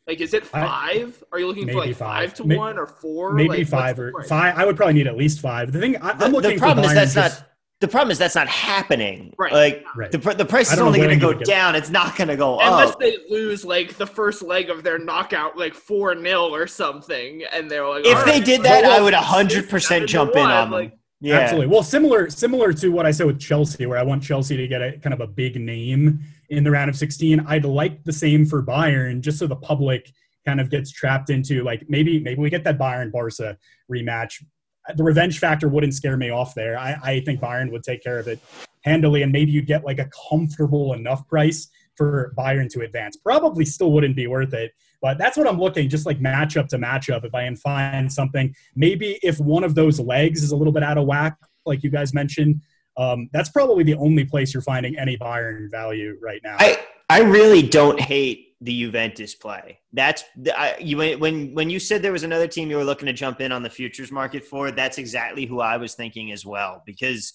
Like, 0.07 0.21
is 0.21 0.35
it 0.35 0.45
five? 0.45 1.25
I, 1.33 1.37
Are 1.37 1.39
you 1.41 1.47
looking 1.47 1.67
for 1.67 1.79
like 1.79 1.97
five, 1.97 2.31
five 2.31 2.35
to 2.35 2.45
maybe, 2.45 2.59
one 2.59 2.79
or 2.79 2.87
four? 2.87 3.33
Maybe 3.33 3.49
like, 3.49 3.69
five 3.69 3.99
or 3.99 4.13
five. 4.25 4.57
I 4.57 4.67
would 4.67 4.77
probably 4.77 4.95
need 4.95 5.07
at 5.07 5.17
least 5.17 5.41
five. 5.41 5.73
The 5.73 5.81
thing 5.81 5.97
I, 5.97 6.25
am 6.25 6.33
looking 6.33 6.51
the 6.51 6.59
problem 6.59 6.85
is 6.85 6.95
that's 6.95 7.15
just, 7.15 7.41
not. 7.41 7.51
The 7.81 7.89
problem 7.89 8.11
is 8.11 8.19
that's 8.19 8.35
not 8.35 8.47
happening. 8.47 9.35
Right. 9.39 9.53
Like 9.53 9.85
right. 9.97 10.11
the 10.11 10.19
the 10.19 10.45
price 10.45 10.73
is 10.73 10.79
only 10.79 10.99
going 10.99 11.11
to 11.11 11.17
go 11.17 11.33
down. 11.33 11.75
It's 11.75 11.91
not 11.91 12.17
going 12.17 12.29
to 12.29 12.37
go 12.37 12.61
Unless 12.61 12.91
up. 12.91 13.01
Unless 13.01 13.19
they 13.19 13.19
lose 13.31 13.65
like 13.65 13.95
the 13.97 14.07
first 14.07 14.43
leg 14.43 14.69
of 14.69 14.83
their 14.83 14.99
knockout, 14.99 15.57
like 15.57 15.75
four 15.75 16.15
0 16.15 16.51
or 16.51 16.67
something, 16.67 17.43
and 17.53 17.71
they're 17.71 17.89
like. 17.89 18.05
If 18.07 18.25
they 18.27 18.41
did 18.41 18.63
that, 18.63 18.85
I 18.85 19.01
would 19.01 19.15
hundred 19.15 19.71
percent 19.71 20.07
jump 20.07 20.33
in 20.33 20.41
on 20.41 20.49
them. 20.49 20.71
Like, 20.71 20.99
yeah. 21.21 21.39
Absolutely. 21.39 21.69
Well, 21.69 21.83
similar 21.83 22.29
similar 22.29 22.75
to 22.75 22.91
what 22.91 23.07
I 23.07 23.11
said 23.11 23.27
with 23.27 23.41
Chelsea, 23.41 23.87
where 23.87 23.99
I 23.99 24.03
want 24.03 24.23
Chelsea 24.23 24.59
to 24.59 24.69
get 24.69 24.83
a 24.83 24.99
kind 24.99 25.15
of 25.15 25.21
a 25.21 25.27
big 25.27 25.59
name 25.59 26.21
in 26.57 26.65
the 26.65 26.71
round 26.71 26.91
of 26.91 26.97
16. 26.97 27.41
I'd 27.41 27.65
like 27.65 28.05
the 28.05 28.13
same 28.13 28.47
for 28.47 28.63
Bayern, 28.63 29.21
just 29.21 29.39
so 29.39 29.47
the 29.47 29.57
public 29.57 30.13
kind 30.47 30.61
of 30.61 30.71
gets 30.71 30.91
trapped 30.91 31.31
into 31.31 31.63
like 31.63 31.85
maybe 31.89 32.21
maybe 32.21 32.41
we 32.41 32.51
get 32.51 32.65
that 32.65 32.79
Bayern 32.79 33.11
Barca 33.11 33.57
rematch. 33.91 34.43
The 34.97 35.05
revenge 35.05 35.39
factor 35.39 35.69
wouldn't 35.69 35.95
scare 35.95 36.17
me 36.17 36.31
off 36.31 36.55
there. 36.55 36.79
I, 36.79 36.97
I 37.03 37.21
think 37.21 37.41
Bayern 37.41 37.73
would 37.73 37.83
take 37.83 38.03
care 38.03 38.19
of 38.19 38.29
it 38.29 38.39
handily, 38.85 39.23
and 39.23 39.33
maybe 39.33 39.51
you'd 39.51 39.67
get 39.67 39.85
like 39.85 39.99
a 39.99 40.09
comfortable 40.29 40.93
enough 40.93 41.27
price 41.27 41.69
for 41.97 42.35
Bayern 42.37 42.69
to 42.71 42.81
advance. 42.83 43.17
Probably 43.17 43.65
still 43.65 43.93
wouldn't 43.93 44.17
be 44.17 44.27
worth 44.27 44.53
it, 44.53 44.73
but 45.01 45.17
that's 45.17 45.37
what 45.37 45.47
I'm 45.47 45.59
looking, 45.59 45.89
just 45.89 46.07
like 46.07 46.21
matchup 46.21 46.69
to 46.69 46.79
matchup. 46.79 47.25
If 47.25 47.35
I 47.35 47.45
can 47.45 47.57
find 47.57 48.13
something, 48.13 48.55
maybe 48.77 49.19
if 49.23 49.39
one 49.41 49.65
of 49.65 49.75
those 49.75 49.99
legs 49.99 50.43
is 50.43 50.51
a 50.51 50.57
little 50.57 50.73
bit 50.73 50.83
out 50.83 50.99
of 50.99 51.07
whack, 51.07 51.37
like 51.65 51.83
you 51.83 51.91
guys 51.91 52.13
mentioned, 52.13 52.61
um, 52.97 53.29
that's 53.33 53.49
probably 53.49 53.85
the 53.85 53.95
only 53.95 54.25
place 54.25 54.55
you're 54.55 54.63
finding 54.63 54.99
any 54.99 55.17
Bayern 55.17 55.71
value 55.71 56.17
right 56.23 56.41
now. 56.45 56.57
I 56.59 56.79
I 57.11 57.21
really 57.21 57.63
don't 57.63 58.01
hate 58.01 58.57
the 58.61 58.81
Juventus 58.81 59.35
play. 59.35 59.81
That's 59.93 60.25
I, 60.57 60.77
you 60.81 60.97
when 60.97 61.55
when 61.55 61.71
you 61.71 61.79
said 61.79 62.03
there 62.03 62.13
was 62.13 62.23
another 62.23 62.47
team 62.47 62.71
you 62.71 62.77
were 62.77 62.85
looking 62.85 63.07
to 63.07 63.13
jump 63.13 63.41
in 63.41 63.53
on 63.53 63.63
the 63.63 63.71
futures 63.71 64.11
market 64.11 64.45
for. 64.45 64.71
That's 64.71 64.99
exactly 64.99 65.45
who 65.45 65.61
I 65.61 65.77
was 65.77 65.95
thinking 65.95 66.33
as 66.33 66.47
well 66.47 66.83
because 66.87 67.33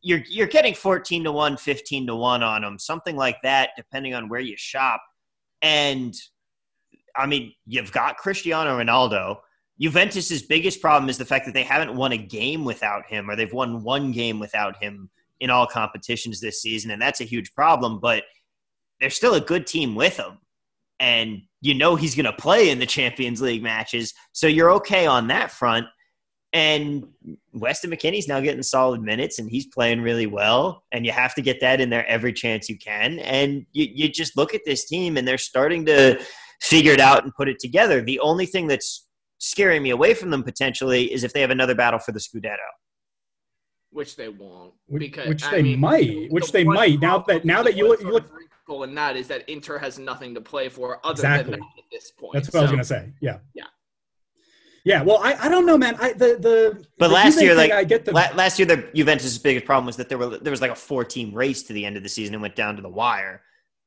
you're 0.00 0.22
you're 0.28 0.48
getting 0.48 0.74
14 0.74 1.24
to 1.24 1.32
1, 1.32 1.56
15 1.56 2.06
to 2.08 2.16
1 2.16 2.42
on 2.42 2.62
them, 2.62 2.78
something 2.78 3.16
like 3.16 3.40
that 3.42 3.70
depending 3.76 4.14
on 4.14 4.28
where 4.28 4.40
you 4.40 4.56
shop. 4.56 5.02
And 5.60 6.14
I 7.14 7.26
mean, 7.26 7.54
you've 7.66 7.92
got 7.92 8.16
Cristiano 8.16 8.78
Ronaldo. 8.78 9.38
Juventus's 9.82 10.42
biggest 10.42 10.80
problem 10.80 11.08
is 11.08 11.18
the 11.18 11.24
fact 11.24 11.46
that 11.46 11.54
they 11.54 11.64
haven't 11.64 11.94
won 11.94 12.12
a 12.12 12.18
game 12.18 12.64
without 12.64 13.06
him 13.06 13.28
or 13.28 13.36
they've 13.36 13.52
won 13.52 13.82
one 13.82 14.12
game 14.12 14.38
without 14.38 14.82
him 14.82 15.10
in 15.40 15.50
all 15.50 15.66
competitions 15.66 16.40
this 16.40 16.62
season 16.62 16.90
and 16.92 17.02
that's 17.02 17.20
a 17.20 17.24
huge 17.24 17.52
problem, 17.54 17.98
but 17.98 18.24
they're 19.00 19.10
still 19.10 19.34
a 19.34 19.40
good 19.40 19.66
team 19.66 19.94
with 19.94 20.16
him 20.16 20.38
and 21.02 21.42
you 21.60 21.74
know 21.74 21.96
he's 21.96 22.14
going 22.14 22.26
to 22.26 22.32
play 22.32 22.70
in 22.70 22.78
the 22.78 22.86
Champions 22.86 23.42
League 23.42 23.62
matches, 23.62 24.14
so 24.32 24.46
you're 24.46 24.70
okay 24.70 25.04
on 25.04 25.26
that 25.26 25.50
front. 25.50 25.86
And 26.54 27.08
Weston 27.54 27.90
McKennie's 27.90 28.28
now 28.28 28.40
getting 28.40 28.62
solid 28.62 29.02
minutes, 29.02 29.38
and 29.38 29.50
he's 29.50 29.66
playing 29.66 30.02
really 30.02 30.26
well. 30.26 30.84
And 30.92 31.06
you 31.06 31.10
have 31.10 31.34
to 31.36 31.42
get 31.42 31.60
that 31.60 31.80
in 31.80 31.88
there 31.88 32.06
every 32.06 32.32
chance 32.32 32.68
you 32.68 32.78
can. 32.78 33.18
And 33.20 33.64
you, 33.72 33.86
you 33.90 34.08
just 34.10 34.36
look 34.36 34.54
at 34.54 34.60
this 34.66 34.84
team, 34.84 35.16
and 35.16 35.26
they're 35.26 35.38
starting 35.38 35.86
to 35.86 36.22
figure 36.60 36.92
it 36.92 37.00
out 37.00 37.24
and 37.24 37.34
put 37.34 37.48
it 37.48 37.58
together. 37.58 38.02
The 38.02 38.20
only 38.20 38.44
thing 38.44 38.66
that's 38.66 39.06
scaring 39.42 39.82
me 39.82 39.90
away 39.90 40.14
from 40.14 40.30
them 40.30 40.42
potentially 40.42 41.12
is 41.12 41.24
if 41.24 41.32
they 41.32 41.40
have 41.40 41.50
another 41.50 41.74
battle 41.74 41.98
for 41.98 42.12
the 42.12 42.20
Scudetto 42.20 42.56
which 43.90 44.16
they 44.16 44.28
won't 44.28 44.72
because 44.96 45.28
which 45.28 45.50
they 45.50 45.62
mean, 45.62 45.80
might 45.80 46.30
which 46.30 46.46
the 46.46 46.52
they 46.52 46.64
might 46.64 46.98
now 47.00 47.18
that 47.18 47.44
now 47.44 47.62
that 47.62 47.76
you 47.76 47.88
look, 47.88 48.00
you 48.00 48.10
look 48.10 48.24
in 48.82 48.94
that 48.94 49.16
is 49.16 49.28
that 49.28 49.46
Inter 49.50 49.76
has 49.76 49.98
nothing 49.98 50.34
to 50.34 50.40
play 50.40 50.70
for 50.70 50.98
other 51.04 51.12
exactly. 51.12 51.50
than 51.50 51.60
that 51.60 51.66
at 51.76 51.84
this 51.92 52.10
point. 52.12 52.32
That's 52.32 52.46
what 52.48 52.52
so, 52.52 52.58
I 52.60 52.62
was 52.62 52.70
gonna 52.70 52.84
say. 52.84 53.12
Yeah. 53.20 53.38
Yeah. 53.54 53.64
Yeah, 54.84 55.02
well, 55.02 55.18
I, 55.22 55.34
I 55.34 55.48
don't 55.48 55.64
know, 55.64 55.78
man. 55.78 55.94
I 56.00 56.12
the 56.12 56.38
the 56.40 56.86
but 56.98 57.08
the 57.08 57.14
last 57.14 57.40
year, 57.40 57.54
like 57.54 57.70
I 57.70 57.84
get 57.84 58.04
the 58.04 58.12
last 58.12 58.58
year, 58.58 58.66
the 58.66 58.90
Juventus' 58.94 59.38
biggest 59.38 59.64
problem 59.64 59.86
was 59.86 59.96
that 59.96 60.08
there 60.08 60.18
were 60.18 60.38
there 60.38 60.50
was 60.50 60.60
like 60.60 60.72
a 60.72 60.76
four 60.76 61.04
team 61.04 61.32
race 61.32 61.62
to 61.64 61.72
the 61.72 61.84
end 61.84 61.96
of 61.96 62.02
the 62.02 62.08
season 62.08 62.34
and 62.34 62.42
went 62.42 62.56
down 62.56 62.74
to 62.76 62.82
the 62.82 62.88
wire. 62.88 63.42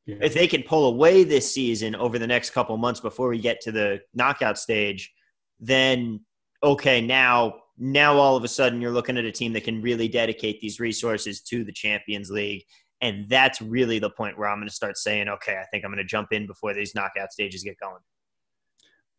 Yeah. 0.06 0.18
If 0.22 0.34
they 0.34 0.48
can 0.48 0.64
pull 0.64 0.86
away 0.86 1.24
this 1.26 1.52
season 1.52 1.96
over 1.96 2.18
the 2.18 2.28
next 2.28 2.52
couple 2.52 2.78
months 2.78 3.02
before 3.02 3.28
we 3.28 3.40
get 3.40 3.60
to 3.62 3.74
the 3.74 4.02
knockout 4.14 4.58
stage, 4.58 5.12
then 5.60 6.22
okay, 6.64 7.02
now 7.02 7.56
now 7.78 8.18
all 8.18 8.36
of 8.36 8.44
a 8.44 8.48
sudden 8.48 8.82
you're 8.82 8.92
looking 8.92 9.18
at 9.18 9.26
a 9.26 9.32
team 9.32 9.54
that 9.54 9.64
can 9.64 9.82
really 9.82 10.08
dedicate 10.08 10.62
these 10.62 10.80
resources 10.80 11.42
to 11.42 11.64
the 11.64 11.74
Champions 11.74 12.30
League 12.30 12.64
and 13.02 13.28
that's 13.30 13.62
really 13.62 14.00
the 14.00 14.10
point 14.10 14.38
where 14.38 14.48
I'm 14.48 14.58
going 14.58 14.70
to 14.70 14.74
start 14.74 14.98
saying, 14.98 15.28
okay, 15.28 15.58
I 15.62 15.66
think 15.66 15.84
I'm 15.84 15.92
going 15.92 16.04
to 16.04 16.08
jump 16.08 16.30
in 16.32 16.48
before 16.48 16.74
these 16.74 16.96
knockout 16.96 17.32
stages 17.32 17.64
get 17.64 17.80
going. 17.80 18.02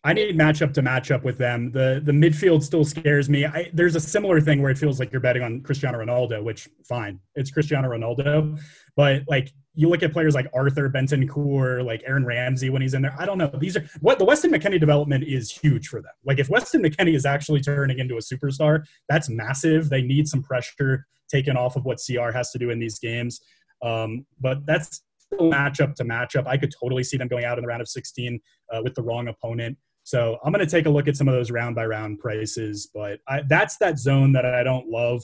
I 0.07 0.12
need 0.12 0.38
matchup 0.38 0.73
to 0.75 0.83
matchup 0.83 1.25
with 1.25 1.37
them. 1.37 1.73
The 1.73 2.01
the 2.03 2.12
midfield 2.12 2.62
still 2.62 2.85
scares 2.85 3.29
me. 3.29 3.45
I, 3.45 3.71
there's 3.73 3.97
a 3.97 4.01
similar 4.01 4.40
thing 4.40 4.62
where 4.62 4.71
it 4.71 4.79
feels 4.79 5.01
like 5.01 5.11
you're 5.11 5.21
betting 5.21 5.42
on 5.42 5.62
Cristiano 5.62 5.99
Ronaldo, 5.99 6.45
which 6.45 6.69
fine, 6.88 7.19
it's 7.35 7.51
Cristiano 7.51 7.88
Ronaldo, 7.88 8.57
but 8.95 9.25
like 9.27 9.53
you 9.75 9.88
look 9.88 10.05
at 10.05 10.12
players 10.12 10.33
like 10.33 10.47
Arthur 10.55 10.88
Bentancur, 10.88 11.85
like 11.85 12.05
Aaron 12.07 12.25
Ramsey 12.25 12.71
when 12.71 12.83
he's 12.83 12.95
in 12.95 13.03
there. 13.03 13.16
I 13.19 13.27
don't 13.27 13.37
know. 13.37 13.51
These 13.59 13.77
are 13.77 13.85
what 14.01 14.21
the 14.21 14.25
Weston 14.25 14.53
McKennie 14.53 14.79
development 14.79 15.25
is 15.25 15.51
huge 15.51 15.88
for 15.88 16.01
them. 16.01 16.12
Like 16.25 16.38
if 16.38 16.49
Weston 16.49 16.85
McKennie 16.85 17.16
is 17.16 17.27
actually 17.27 17.61
turning 17.61 17.99
into 17.99 18.14
a 18.14 18.21
superstar, 18.21 18.85
that's 19.09 19.29
massive. 19.29 19.90
They 19.90 20.03
need 20.03 20.29
some 20.29 20.40
pressure 20.40 21.05
taken 21.29 21.57
off 21.57 21.75
of 21.75 21.85
what 21.85 21.99
CR 21.99 22.31
has 22.31 22.53
to 22.53 22.59
do 22.61 22.71
in 22.71 22.79
these 22.79 23.01
games. 23.01 23.40
Um, 23.83 24.25
but 24.40 24.64
that's 24.66 25.03
matchup 25.35 25.97
to 25.97 26.05
matchup. 26.05 26.47
I 26.47 26.57
could 26.57 26.73
totally 26.81 27.03
see 27.03 27.16
them 27.16 27.27
going 27.27 27.45
out 27.45 27.59
in 27.59 27.62
the 27.62 27.69
round 27.69 27.83
of 27.83 27.88
16 27.88 28.40
uh, 28.73 28.81
with 28.85 28.95
the 28.95 29.03
wrong 29.03 29.27
opponent. 29.29 29.77
So 30.07 30.38
I'm 30.45 30.53
going 30.53 30.64
to 30.64 30.71
take 30.71 30.87
a 30.87 30.90
look 30.90 31.09
at 31.09 31.16
some 31.16 31.27
of 31.27 31.35
those 31.35 31.51
round 31.51 31.75
by 31.75 31.85
round 31.85 32.21
prices, 32.21 32.88
but 32.95 33.19
I, 33.27 33.42
that's 33.49 33.77
that 33.79 33.99
zone 33.99 34.31
that 34.35 34.47
I 34.47 34.62
don't 34.62 34.88
love. 34.88 35.21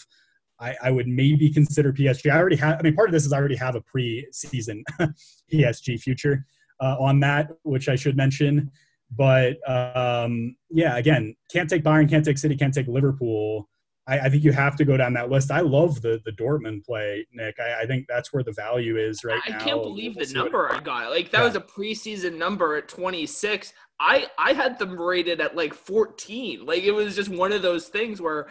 I, 0.58 0.74
I, 0.82 0.90
would 0.90 1.06
maybe 1.06 1.52
consider 1.52 1.92
PSG. 1.92 2.32
I 2.32 2.36
already 2.36 2.56
have. 2.56 2.80
I 2.80 2.82
mean, 2.82 2.96
part 2.96 3.08
of 3.08 3.12
this 3.12 3.24
is 3.24 3.32
I 3.32 3.38
already 3.38 3.54
have 3.54 3.76
a 3.76 3.80
pre-season 3.80 4.82
PSG 5.52 6.00
future 6.00 6.44
uh, 6.80 6.96
on 6.98 7.20
that, 7.20 7.52
which 7.62 7.88
I 7.88 7.94
should 7.94 8.16
mention. 8.16 8.72
But 9.16 9.56
um, 9.70 10.56
yeah, 10.68 10.96
again, 10.96 11.36
can't 11.52 11.70
take 11.70 11.84
Bayern, 11.84 12.10
can't 12.10 12.24
take 12.24 12.38
City, 12.38 12.56
can't 12.56 12.74
take 12.74 12.88
Liverpool. 12.88 13.68
I, 14.06 14.20
I, 14.20 14.28
think 14.28 14.42
you 14.42 14.52
have 14.52 14.74
to 14.76 14.84
go 14.84 14.96
down 14.96 15.12
that 15.12 15.30
list. 15.30 15.50
I 15.50 15.60
love 15.60 16.02
the 16.02 16.20
the 16.24 16.32
Dortmund 16.32 16.84
play, 16.84 17.26
Nick. 17.32 17.60
I, 17.60 17.82
I 17.82 17.86
think 17.86 18.06
that's 18.08 18.32
where 18.32 18.42
the 18.42 18.52
value 18.52 18.96
is 18.96 19.22
right 19.22 19.40
I 19.46 19.50
now. 19.50 19.56
I 19.56 19.60
can't 19.60 19.82
believe 19.82 20.16
we'll 20.16 20.26
the 20.26 20.34
number 20.34 20.72
I 20.72 20.80
got. 20.80 21.10
Like 21.10 21.30
that 21.30 21.38
yeah. 21.38 21.44
was 21.44 21.56
a 21.56 21.60
preseason 21.60 22.36
number 22.36 22.76
at 22.76 22.88
26. 22.88 23.72
I 24.00 24.26
I 24.38 24.54
had 24.54 24.78
them 24.78 25.00
rated 25.00 25.40
at 25.40 25.54
like 25.54 25.72
14. 25.72 26.66
Like 26.66 26.82
it 26.82 26.92
was 26.92 27.14
just 27.14 27.30
one 27.30 27.52
of 27.52 27.62
those 27.62 27.88
things 27.88 28.20
where 28.20 28.48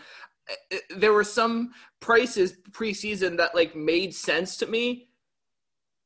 eh, 0.49 0.53
eh, 0.71 0.77
there 0.95 1.13
were 1.13 1.25
some 1.25 1.71
prices 1.99 2.55
preseason 2.71 3.37
that 3.37 3.53
like 3.53 3.75
made 3.75 4.15
sense 4.15 4.55
to 4.57 4.67
me 4.67 5.09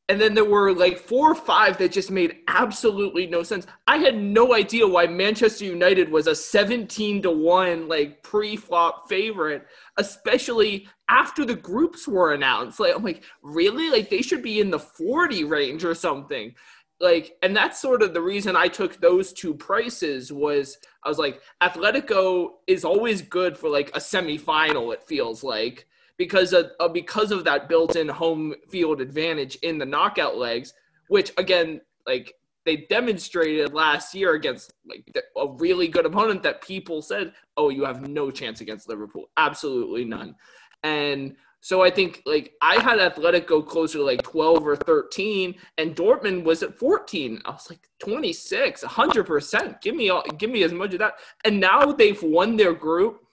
and 0.07 0.21
then 0.21 0.35
there 0.35 0.45
were 0.45 0.71
like 0.71 0.99
four 0.99 1.31
or 1.31 1.35
five 1.35 1.79
that 1.79 1.91
just 1.91 2.11
made 2.11 2.37
absolutely 2.47 3.25
no 3.25 3.41
sense. 3.41 3.65
I 3.87 3.97
had 3.97 4.15
no 4.15 4.53
idea 4.53 4.87
why 4.87 5.07
Manchester 5.07 5.65
United 5.65 6.11
was 6.11 6.27
a 6.27 6.35
17 6.35 7.23
to 7.23 7.31
1 7.31 7.87
like 7.87 8.21
pre-flop 8.21 9.09
favorite, 9.09 9.65
especially 9.97 10.87
after 11.09 11.43
the 11.43 11.55
groups 11.55 12.07
were 12.07 12.33
announced. 12.33 12.79
Like 12.79 12.95
I'm 12.95 13.03
like, 13.03 13.23
really? 13.41 13.89
Like 13.89 14.11
they 14.11 14.21
should 14.21 14.43
be 14.43 14.59
in 14.59 14.69
the 14.69 14.79
40 14.79 15.43
range 15.45 15.83
or 15.83 15.95
something. 15.95 16.53
Like 16.99 17.35
and 17.41 17.55
that's 17.55 17.81
sort 17.81 18.03
of 18.03 18.13
the 18.13 18.21
reason 18.21 18.55
I 18.55 18.67
took 18.67 19.01
those 19.01 19.33
two 19.33 19.55
prices 19.55 20.31
was 20.31 20.77
I 21.03 21.09
was 21.09 21.17
like 21.17 21.41
Atletico 21.63 22.51
is 22.67 22.85
always 22.85 23.23
good 23.23 23.57
for 23.57 23.69
like 23.69 23.89
a 23.89 23.99
semifinal 23.99 24.93
it 24.93 25.03
feels 25.03 25.43
like 25.43 25.87
because 26.17 26.53
of 26.53 26.71
uh, 26.79 26.87
because 26.87 27.31
of 27.31 27.43
that 27.43 27.67
built-in 27.67 28.07
home 28.07 28.55
field 28.69 29.01
advantage 29.01 29.55
in 29.57 29.77
the 29.77 29.85
knockout 29.85 30.37
legs, 30.37 30.73
which 31.07 31.31
again, 31.37 31.81
like 32.07 32.33
they 32.65 32.77
demonstrated 32.89 33.73
last 33.73 34.15
year 34.15 34.33
against 34.33 34.73
like 34.87 35.05
a 35.37 35.47
really 35.47 35.87
good 35.87 36.05
opponent 36.05 36.43
that 36.43 36.61
people 36.61 37.01
said, 37.01 37.33
"Oh, 37.57 37.69
you 37.69 37.83
have 37.85 38.07
no 38.07 38.31
chance 38.31 38.61
against 38.61 38.89
Liverpool, 38.89 39.29
absolutely 39.37 40.05
none." 40.05 40.35
And 40.83 41.35
so 41.61 41.81
I 41.81 41.89
think 41.89 42.21
like 42.25 42.53
I 42.61 42.75
had 42.75 42.99
Atletico 42.99 43.65
closer 43.65 43.97
to 43.97 44.03
like 44.03 44.21
12 44.21 44.67
or 44.67 44.75
13, 44.75 45.55
and 45.77 45.95
Dortmund 45.95 46.43
was 46.43 46.63
at 46.63 46.77
14. 46.77 47.41
I 47.43 47.51
was 47.51 47.69
like 47.69 47.89
26, 47.99 48.83
100 48.83 49.23
percent. 49.25 49.81
Give 49.81 49.95
me 49.95 50.09
all, 50.09 50.23
give 50.37 50.49
me 50.49 50.63
as 50.63 50.71
much 50.73 50.93
of 50.93 50.99
that. 50.99 51.15
And 51.43 51.59
now 51.59 51.91
they've 51.91 52.21
won 52.21 52.55
their 52.55 52.73
group 52.73 53.24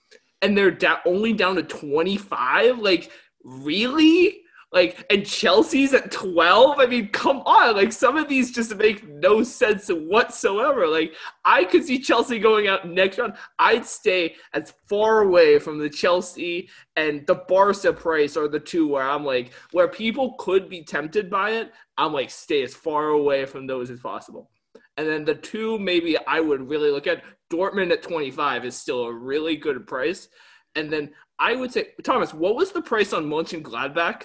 and 0.42 0.57
they're 0.57 0.76
only 1.07 1.33
down 1.33 1.57
to 1.57 1.62
25 1.62 2.78
like 2.78 3.11
really? 3.44 4.38
Like 4.72 5.05
and 5.11 5.26
chelsea's 5.26 5.92
at 5.92 6.11
12 6.11 6.81
i 6.81 6.87
mean 6.87 7.09
come 7.09 7.42
on. 7.44 7.76
Like 7.76 7.92
some 7.92 8.16
of 8.16 8.26
these 8.26 8.50
just 8.52 8.74
make 8.76 9.07
no 9.07 9.42
sense 9.42 9.88
whatsoever. 9.88 10.87
Like 10.88 11.14
i 11.44 11.62
could 11.64 11.85
see 11.85 11.98
chelsea 11.98 12.38
going 12.38 12.68
out 12.68 12.88
next 12.88 13.18
round. 13.18 13.35
I'd 13.59 13.85
stay 13.85 14.35
as 14.55 14.72
far 14.88 15.20
away 15.20 15.59
from 15.59 15.78
the 15.78 15.90
chelsea 15.90 16.70
and 16.96 17.26
the 17.26 17.35
barca 17.35 17.92
price 17.92 18.35
are 18.37 18.48
the 18.48 18.61
two 18.61 18.88
where 18.88 19.09
i'm 19.09 19.24
like 19.24 19.52
where 19.72 19.88
people 19.88 20.35
could 20.38 20.68
be 20.68 20.83
tempted 20.83 21.31
by 21.31 21.50
it 21.50 21.72
i'm 21.98 22.12
like 22.12 22.31
stay 22.31 22.62
as 22.62 22.74
far 22.74 23.09
away 23.09 23.44
from 23.44 23.66
those 23.66 23.90
as 23.90 24.00
possible 24.00 24.50
and 24.96 25.09
then 25.09 25.24
the 25.24 25.35
two 25.35 25.78
maybe 25.78 26.16
I 26.26 26.40
would 26.40 26.68
really 26.68 26.90
look 26.90 27.07
at 27.07 27.22
Dortmund 27.50 27.92
at 27.92 28.02
25 28.02 28.64
is 28.64 28.76
still 28.76 29.05
a 29.05 29.12
really 29.12 29.57
good 29.57 29.87
price. 29.87 30.28
And 30.74 30.90
then 30.90 31.11
I 31.38 31.55
would 31.55 31.72
say, 31.72 31.88
Thomas, 32.02 32.33
what 32.33 32.57
was 32.57 32.72
the 32.72 32.83
price 32.83 33.12
on 33.12 33.26
Mönchengladbach? 33.26 34.24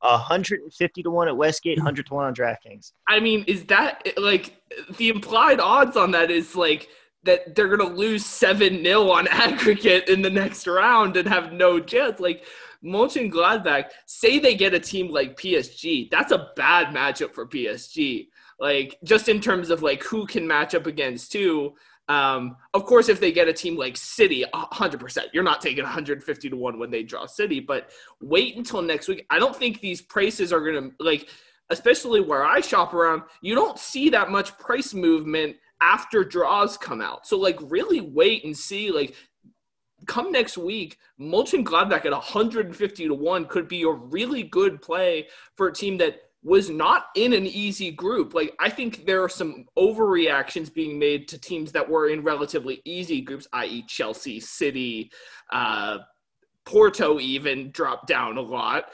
150 0.00 1.02
to 1.02 1.10
1 1.10 1.28
at 1.28 1.36
Westgate, 1.36 1.78
100 1.78 2.06
to 2.06 2.14
1 2.14 2.26
on 2.26 2.34
DraftKings. 2.34 2.92
I 3.08 3.20
mean, 3.20 3.44
is 3.46 3.64
that 3.66 4.06
like 4.16 4.56
the 4.96 5.10
implied 5.10 5.60
odds 5.60 5.96
on 5.96 6.12
that 6.12 6.30
is 6.30 6.56
like 6.56 6.88
that 7.24 7.54
they're 7.54 7.74
going 7.74 7.86
to 7.86 7.96
lose 7.96 8.24
7 8.24 8.82
0 8.82 9.10
on 9.10 9.28
aggregate 9.30 10.08
in 10.08 10.22
the 10.22 10.30
next 10.30 10.66
round 10.66 11.16
and 11.16 11.28
have 11.28 11.52
no 11.52 11.78
chance? 11.78 12.18
Like, 12.18 12.44
Mönchengladbach, 12.84 13.86
say 14.06 14.38
they 14.38 14.54
get 14.54 14.74
a 14.74 14.80
team 14.80 15.10
like 15.10 15.36
PSG, 15.36 16.10
that's 16.10 16.32
a 16.32 16.48
bad 16.56 16.94
matchup 16.94 17.34
for 17.34 17.46
PSG. 17.46 18.28
Like 18.58 18.98
just 19.04 19.28
in 19.28 19.40
terms 19.40 19.70
of 19.70 19.82
like 19.82 20.02
who 20.02 20.26
can 20.26 20.46
match 20.46 20.74
up 20.74 20.86
against 20.86 21.32
who. 21.32 21.74
Um, 22.08 22.56
of 22.74 22.86
course, 22.86 23.08
if 23.08 23.20
they 23.20 23.30
get 23.30 23.46
a 23.46 23.52
team 23.52 23.76
like 23.76 23.96
City, 23.96 24.44
100%, 24.52 25.18
you're 25.32 25.44
not 25.44 25.60
taking 25.60 25.84
150 25.84 26.50
to 26.50 26.56
1 26.56 26.78
when 26.78 26.90
they 26.90 27.04
draw 27.04 27.24
City, 27.24 27.60
but 27.60 27.90
wait 28.20 28.56
until 28.56 28.82
next 28.82 29.06
week. 29.06 29.24
I 29.30 29.38
don't 29.38 29.54
think 29.54 29.80
these 29.80 30.02
prices 30.02 30.52
are 30.52 30.60
going 30.60 30.90
to, 30.90 30.96
like, 30.98 31.28
especially 31.70 32.20
where 32.20 32.44
I 32.44 32.60
shop 32.62 32.94
around, 32.94 33.22
you 33.42 33.54
don't 33.54 33.78
see 33.78 34.10
that 34.10 34.28
much 34.28 34.58
price 34.58 34.92
movement 34.92 35.54
after 35.80 36.24
draws 36.24 36.76
come 36.76 37.00
out. 37.00 37.28
So, 37.28 37.38
like, 37.38 37.60
really 37.62 38.00
wait 38.00 38.44
and 38.44 38.56
see. 38.58 38.90
Like, 38.90 39.14
come 40.06 40.32
next 40.32 40.58
week, 40.58 40.98
Mönchengladbach 41.20 42.04
at 42.04 42.12
150 42.12 43.08
to 43.08 43.14
1 43.14 43.44
could 43.46 43.68
be 43.68 43.82
a 43.82 43.90
really 43.90 44.42
good 44.42 44.80
play 44.82 45.28
for 45.56 45.68
a 45.68 45.72
team 45.72 45.98
that 45.98 46.20
was 46.42 46.70
not 46.70 47.06
in 47.16 47.32
an 47.32 47.46
easy 47.46 47.90
group. 47.90 48.32
Like, 48.32 48.54
I 48.58 48.70
think 48.70 49.04
there 49.04 49.22
are 49.22 49.28
some 49.28 49.66
overreactions 49.76 50.72
being 50.72 50.98
made 50.98 51.28
to 51.28 51.38
teams 51.38 51.72
that 51.72 51.88
were 51.88 52.08
in 52.08 52.22
relatively 52.22 52.80
easy 52.84 53.20
groups, 53.20 53.46
i.e., 53.52 53.84
Chelsea, 53.86 54.40
City, 54.40 55.10
uh, 55.50 55.98
Porto 56.64 57.20
even 57.20 57.70
dropped 57.72 58.06
down 58.06 58.38
a 58.38 58.42
lot. 58.42 58.86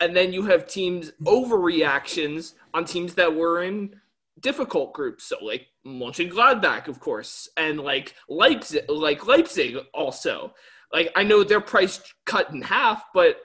And 0.00 0.14
then 0.14 0.32
you 0.32 0.44
have 0.44 0.68
teams 0.68 1.12
overreactions 1.22 2.54
on 2.74 2.84
teams 2.84 3.14
that 3.14 3.34
were 3.34 3.62
in 3.62 3.98
difficult 4.40 4.92
groups. 4.92 5.24
So 5.24 5.36
like 5.42 5.66
Mönchengladbach, 5.86 6.88
of 6.88 7.00
course, 7.00 7.48
and 7.56 7.80
like 7.80 8.14
Leipzig, 8.28 8.84
like 8.88 9.26
Leipzig 9.26 9.76
also. 9.94 10.54
Like 10.92 11.10
I 11.16 11.22
know 11.22 11.44
their 11.44 11.60
price 11.60 12.00
cut 12.24 12.50
in 12.50 12.62
half, 12.62 13.04
but 13.12 13.36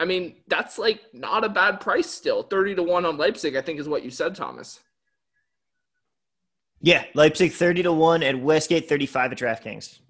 I 0.00 0.04
mean 0.04 0.36
that's 0.48 0.78
like 0.78 1.00
not 1.12 1.44
a 1.44 1.48
bad 1.48 1.80
price 1.80 2.10
still. 2.10 2.42
Thirty 2.42 2.74
to 2.74 2.82
one 2.82 3.06
on 3.06 3.16
Leipzig, 3.16 3.56
I 3.56 3.62
think, 3.62 3.78
is 3.78 3.88
what 3.88 4.04
you 4.04 4.10
said, 4.10 4.34
Thomas. 4.34 4.80
Yeah, 6.80 7.04
Leipzig 7.14 7.52
thirty 7.52 7.82
to 7.82 7.92
one 7.92 8.22
at 8.22 8.38
Westgate, 8.38 8.88
thirty-five 8.88 9.32
at 9.32 9.38
DraftKings. 9.38 10.00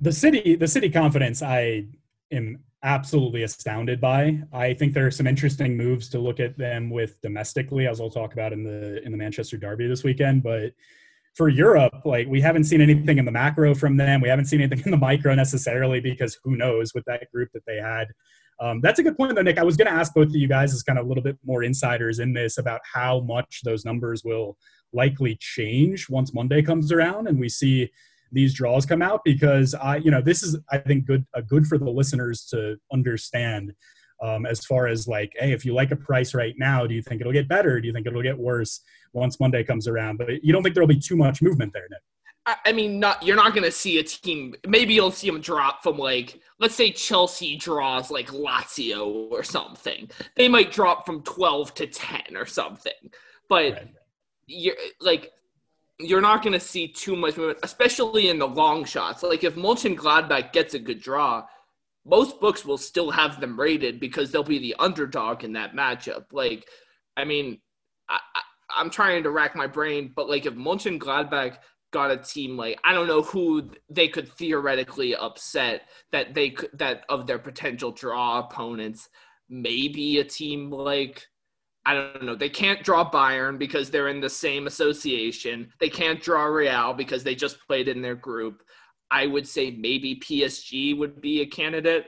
The 0.00 0.12
city, 0.12 0.56
the 0.56 0.68
city 0.68 0.90
confidence, 0.90 1.42
I 1.42 1.86
am 2.32 2.64
absolutely 2.86 3.42
astounded 3.42 4.00
by. 4.00 4.40
I 4.52 4.72
think 4.72 4.94
there 4.94 5.06
are 5.06 5.10
some 5.10 5.26
interesting 5.26 5.76
moves 5.76 6.08
to 6.10 6.20
look 6.20 6.38
at 6.38 6.56
them 6.56 6.88
with 6.88 7.20
domestically, 7.20 7.86
as 7.88 8.00
I'll 8.00 8.08
talk 8.08 8.32
about 8.32 8.52
in 8.52 8.62
the 8.62 9.02
in 9.04 9.10
the 9.10 9.18
Manchester 9.18 9.58
Derby 9.58 9.88
this 9.88 10.04
weekend. 10.04 10.44
But 10.44 10.72
for 11.34 11.48
Europe, 11.48 12.06
like 12.06 12.28
we 12.28 12.40
haven't 12.40 12.64
seen 12.64 12.80
anything 12.80 13.18
in 13.18 13.24
the 13.24 13.32
macro 13.32 13.74
from 13.74 13.96
them. 13.96 14.20
We 14.20 14.28
haven't 14.28 14.46
seen 14.46 14.60
anything 14.60 14.82
in 14.86 14.92
the 14.92 14.96
micro 14.96 15.34
necessarily 15.34 16.00
because 16.00 16.38
who 16.44 16.56
knows 16.56 16.94
with 16.94 17.04
that 17.06 17.30
group 17.34 17.50
that 17.52 17.66
they 17.66 17.76
had. 17.76 18.06
Um, 18.58 18.80
that's 18.80 19.00
a 19.00 19.02
good 19.02 19.18
point, 19.18 19.34
though, 19.34 19.42
Nick. 19.42 19.58
I 19.58 19.64
was 19.64 19.76
going 19.76 19.88
to 19.88 19.92
ask 19.92 20.14
both 20.14 20.28
of 20.28 20.36
you 20.36 20.48
guys 20.48 20.72
as 20.72 20.82
kind 20.82 20.98
of 20.98 21.04
a 21.04 21.08
little 21.08 21.22
bit 21.22 21.36
more 21.44 21.62
insiders 21.62 22.20
in 22.20 22.32
this 22.32 22.56
about 22.56 22.80
how 22.90 23.20
much 23.20 23.60
those 23.64 23.84
numbers 23.84 24.22
will 24.24 24.56
likely 24.94 25.36
change 25.40 26.08
once 26.08 26.32
Monday 26.32 26.62
comes 26.62 26.90
around 26.90 27.26
and 27.26 27.38
we 27.38 27.50
see 27.50 27.90
these 28.32 28.54
draws 28.54 28.86
come 28.86 29.02
out 29.02 29.22
because 29.24 29.74
I, 29.74 29.96
you 29.96 30.10
know, 30.10 30.20
this 30.20 30.42
is 30.42 30.58
I 30.70 30.78
think 30.78 31.06
good 31.06 31.24
a 31.34 31.42
good 31.42 31.66
for 31.66 31.78
the 31.78 31.90
listeners 31.90 32.44
to 32.46 32.76
understand 32.92 33.72
um, 34.22 34.46
as 34.46 34.64
far 34.64 34.86
as 34.86 35.06
like, 35.06 35.32
hey, 35.38 35.52
if 35.52 35.64
you 35.64 35.74
like 35.74 35.90
a 35.90 35.96
price 35.96 36.34
right 36.34 36.54
now, 36.58 36.86
do 36.86 36.94
you 36.94 37.02
think 37.02 37.20
it'll 37.20 37.32
get 37.32 37.48
better? 37.48 37.80
Do 37.80 37.86
you 37.86 37.92
think 37.92 38.06
it'll 38.06 38.22
get 38.22 38.38
worse 38.38 38.80
once 39.12 39.38
Monday 39.38 39.62
comes 39.62 39.86
around? 39.86 40.18
But 40.18 40.42
you 40.42 40.52
don't 40.52 40.62
think 40.62 40.74
there'll 40.74 40.88
be 40.88 40.98
too 40.98 41.16
much 41.16 41.42
movement 41.42 41.72
there, 41.72 41.86
Nick? 41.90 42.00
I 42.64 42.72
mean, 42.72 43.00
not 43.00 43.24
you're 43.24 43.36
not 43.36 43.54
going 43.54 43.64
to 43.64 43.72
see 43.72 43.98
a 43.98 44.04
team. 44.04 44.54
Maybe 44.66 44.94
you'll 44.94 45.10
see 45.10 45.28
them 45.28 45.40
drop 45.40 45.82
from 45.82 45.98
like, 45.98 46.40
let's 46.60 46.76
say 46.76 46.92
Chelsea 46.92 47.56
draws 47.56 48.08
like 48.08 48.28
Lazio 48.28 49.30
or 49.32 49.42
something. 49.42 50.08
They 50.36 50.48
might 50.48 50.70
drop 50.70 51.04
from 51.04 51.22
twelve 51.22 51.74
to 51.74 51.88
ten 51.88 52.36
or 52.36 52.46
something. 52.46 52.92
But 53.48 53.72
right. 53.72 53.88
you're 54.46 54.76
like 55.00 55.32
you're 55.98 56.20
not 56.20 56.42
going 56.42 56.52
to 56.52 56.60
see 56.60 56.88
too 56.88 57.16
much 57.16 57.36
movement, 57.36 57.58
especially 57.62 58.28
in 58.28 58.38
the 58.38 58.48
long 58.48 58.84
shots. 58.84 59.22
Like 59.22 59.44
if 59.44 59.54
Mönchengladbach 59.54 60.52
gets 60.52 60.74
a 60.74 60.78
good 60.78 61.00
draw, 61.00 61.46
most 62.04 62.40
books 62.40 62.64
will 62.64 62.78
still 62.78 63.10
have 63.10 63.40
them 63.40 63.58
rated 63.58 63.98
because 63.98 64.30
they'll 64.30 64.42
be 64.42 64.58
the 64.58 64.76
underdog 64.78 65.42
in 65.42 65.54
that 65.54 65.74
matchup. 65.74 66.26
Like, 66.32 66.68
I 67.16 67.24
mean, 67.24 67.60
I, 68.08 68.20
am 68.76 68.90
trying 68.90 69.22
to 69.22 69.30
rack 69.30 69.56
my 69.56 69.66
brain, 69.66 70.12
but 70.14 70.28
like 70.28 70.46
if 70.46 70.54
Mönchengladbach 70.54 71.56
got 71.92 72.10
a 72.10 72.16
team 72.16 72.56
like 72.56 72.78
I 72.84 72.92
don't 72.92 73.06
know 73.06 73.22
who 73.22 73.70
they 73.88 74.08
could 74.08 74.30
theoretically 74.32 75.14
upset 75.14 75.82
that 76.12 76.34
they 76.34 76.50
could 76.50 76.70
that 76.74 77.04
of 77.08 77.26
their 77.26 77.38
potential 77.38 77.90
draw 77.90 78.40
opponents, 78.40 79.08
maybe 79.48 80.18
a 80.18 80.24
team 80.24 80.70
like 80.70 81.26
I 81.86 81.94
don't 81.94 82.24
know. 82.24 82.34
They 82.34 82.48
can't 82.48 82.82
draw 82.82 83.08
Bayern 83.08 83.58
because 83.58 83.90
they're 83.90 84.08
in 84.08 84.20
the 84.20 84.28
same 84.28 84.66
association. 84.66 85.72
They 85.78 85.88
can't 85.88 86.20
draw 86.20 86.44
Real 86.46 86.92
because 86.92 87.22
they 87.22 87.36
just 87.36 87.64
played 87.68 87.86
in 87.86 88.02
their 88.02 88.16
group. 88.16 88.64
I 89.12 89.28
would 89.28 89.46
say 89.46 89.70
maybe 89.70 90.16
PSG 90.16 90.98
would 90.98 91.20
be 91.20 91.42
a 91.42 91.46
candidate. 91.46 92.06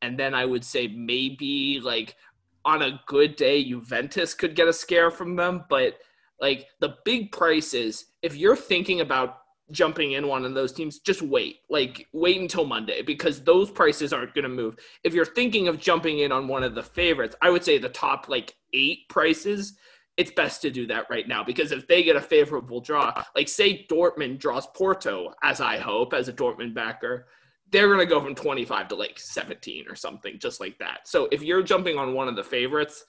And 0.00 0.18
then 0.18 0.32
I 0.32 0.46
would 0.46 0.64
say 0.64 0.88
maybe 0.88 1.80
like 1.80 2.16
on 2.64 2.80
a 2.80 2.98
good 3.06 3.36
day, 3.36 3.62
Juventus 3.62 4.32
could 4.32 4.56
get 4.56 4.68
a 4.68 4.72
scare 4.72 5.10
from 5.10 5.36
them. 5.36 5.64
But 5.68 5.98
Like 6.40 6.68
the 6.80 6.96
big 7.04 7.30
prices, 7.30 8.06
if 8.22 8.34
you're 8.34 8.56
thinking 8.56 9.02
about 9.02 9.40
jumping 9.70 10.12
in 10.12 10.26
one 10.26 10.44
of 10.44 10.54
those 10.54 10.72
teams, 10.72 10.98
just 10.98 11.22
wait. 11.22 11.58
Like 11.68 12.06
wait 12.12 12.40
until 12.40 12.64
Monday 12.64 13.02
because 13.02 13.42
those 13.42 13.70
prices 13.70 14.12
aren't 14.12 14.34
going 14.34 14.44
to 14.44 14.48
move. 14.48 14.76
If 15.04 15.14
you're 15.14 15.24
thinking 15.24 15.68
of 15.68 15.78
jumping 15.78 16.20
in 16.20 16.32
on 16.32 16.48
one 16.48 16.62
of 16.62 16.74
the 16.74 16.82
favorites, 16.82 17.36
I 17.42 17.50
would 17.50 17.64
say 17.64 17.78
the 17.78 17.88
top 17.88 18.28
like 18.28 18.54
8 18.72 19.08
prices, 19.08 19.74
it's 20.16 20.32
best 20.32 20.62
to 20.62 20.70
do 20.70 20.86
that 20.88 21.06
right 21.08 21.26
now 21.26 21.42
because 21.42 21.72
if 21.72 21.86
they 21.88 22.02
get 22.02 22.16
a 22.16 22.20
favorable 22.20 22.80
draw, 22.80 23.12
like 23.34 23.48
say 23.48 23.86
Dortmund 23.90 24.38
draws 24.38 24.66
Porto 24.68 25.32
as 25.42 25.60
I 25.60 25.78
hope 25.78 26.12
as 26.12 26.28
a 26.28 26.32
Dortmund 26.32 26.74
backer, 26.74 27.26
they're 27.70 27.86
going 27.86 28.00
to 28.00 28.06
go 28.06 28.20
from 28.20 28.34
25 28.34 28.88
to 28.88 28.96
like 28.96 29.18
17 29.18 29.86
or 29.88 29.94
something 29.94 30.38
just 30.38 30.60
like 30.60 30.78
that. 30.78 31.06
So 31.06 31.28
if 31.30 31.42
you're 31.42 31.62
jumping 31.62 31.98
on 31.98 32.14
one 32.14 32.28
of 32.28 32.36
the 32.36 32.44
favorites, 32.44 33.04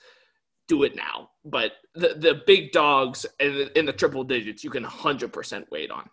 do 0.67 0.83
it 0.83 0.95
now. 0.95 1.31
But 1.43 1.73
the 1.95 2.15
the 2.17 2.41
big 2.47 2.71
dogs 2.71 3.25
in 3.39 3.53
the, 3.53 3.79
in 3.79 3.85
the 3.85 3.93
triple 3.93 4.23
digits, 4.23 4.63
you 4.63 4.69
can 4.69 4.85
100% 4.85 5.65
wait 5.71 5.91
on. 5.91 6.09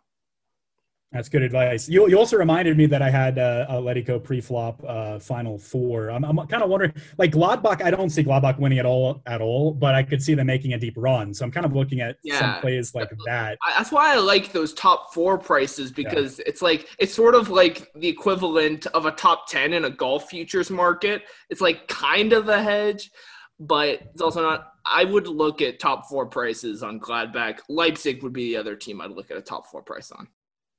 That's 1.13 1.31
good 1.31 1.41
advice. 1.41 1.89
You, 1.89 2.07
you 2.07 2.19
also 2.19 2.37
reminded 2.37 2.77
me 2.77 2.85
that 2.85 3.01
I 3.01 3.09
had 3.09 3.39
uh, 3.39 3.67
Atletico 3.71 4.23
pre-flop 4.23 4.85
uh, 4.87 5.19
final 5.19 5.59
four. 5.59 6.11
I'm, 6.11 6.23
I'm 6.23 6.47
kind 6.49 6.63
of 6.63 6.69
wondering, 6.69 6.93
like 7.17 7.33
Gladbach, 7.33 7.83
I 7.83 7.91
don't 7.91 8.11
see 8.11 8.23
Gladbach 8.23 8.59
winning 8.59 8.79
at 8.79 8.85
all 8.85 9.23
at 9.25 9.41
all, 9.41 9.73
but 9.73 9.95
I 9.95 10.03
could 10.03 10.23
see 10.23 10.35
them 10.35 10.49
making 10.49 10.75
a 10.75 10.79
deep 10.79 10.93
run. 10.99 11.33
So 11.33 11.47
I'm 11.47 11.51
kind 11.51 11.65
of 11.65 11.73
looking 11.75 12.03
at 12.03 12.17
yeah. 12.23 12.39
some 12.39 12.61
plays 12.61 12.95
like 12.95 13.09
that. 13.25 13.57
That's 13.79 13.91
why 13.91 14.13
I 14.13 14.19
like 14.19 14.53
those 14.53 14.75
top 14.75 15.15
four 15.15 15.39
prices 15.39 15.91
because 15.91 16.39
yeah. 16.41 16.45
it's 16.47 16.61
like 16.61 16.89
it's 16.99 17.15
sort 17.15 17.35
of 17.35 17.49
like 17.49 17.91
the 17.95 18.09
equivalent 18.09 18.87
of 18.89 19.07
a 19.07 19.11
top 19.13 19.49
ten 19.49 19.73
in 19.73 19.87
a 19.87 19.91
golf 19.91 20.29
futures 20.29 20.71
market. 20.71 21.23
It's 21.49 21.63
like 21.63 21.89
kind 21.89 22.35
of 22.35 22.51
a 22.51 22.63
hedge, 22.63 23.11
but 23.59 24.03
it's 24.13 24.21
also 24.21 24.43
not. 24.43 24.73
I 24.85 25.05
would 25.05 25.27
look 25.27 25.63
at 25.63 25.81
top 25.81 26.07
four 26.07 26.27
prices 26.27 26.83
on 26.83 27.01
Gladbach. 27.01 27.61
Leipzig 27.71 28.23
would 28.23 28.35
be 28.35 28.53
the 28.53 28.57
other 28.59 28.77
team 28.77 29.01
I'd 29.01 29.11
look 29.11 29.31
at 29.31 29.39
a 29.39 29.43
top 29.43 29.67
four 29.69 29.83
price 29.83 30.13
on. 30.13 30.29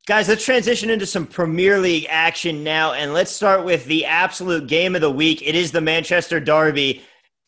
Guys, 0.10 0.28
let's 0.28 0.43
transition 0.43 0.89
into 0.89 1.06
some 1.06 1.28
Premier 1.28 1.78
League 1.78 2.08
action 2.10 2.63
now, 2.63 2.93
and 2.93 3.13
let's 3.13 3.30
start 3.30 3.63
with 3.63 3.86
the 3.86 4.08
absolute 4.08 4.65
game 4.65 4.95
of 4.95 5.02
the 5.02 5.12
week. 5.12 5.43
It 5.45 5.54
is 5.54 5.72
the 5.72 5.82
Manchester 5.82 6.39
Derby. 6.39 7.04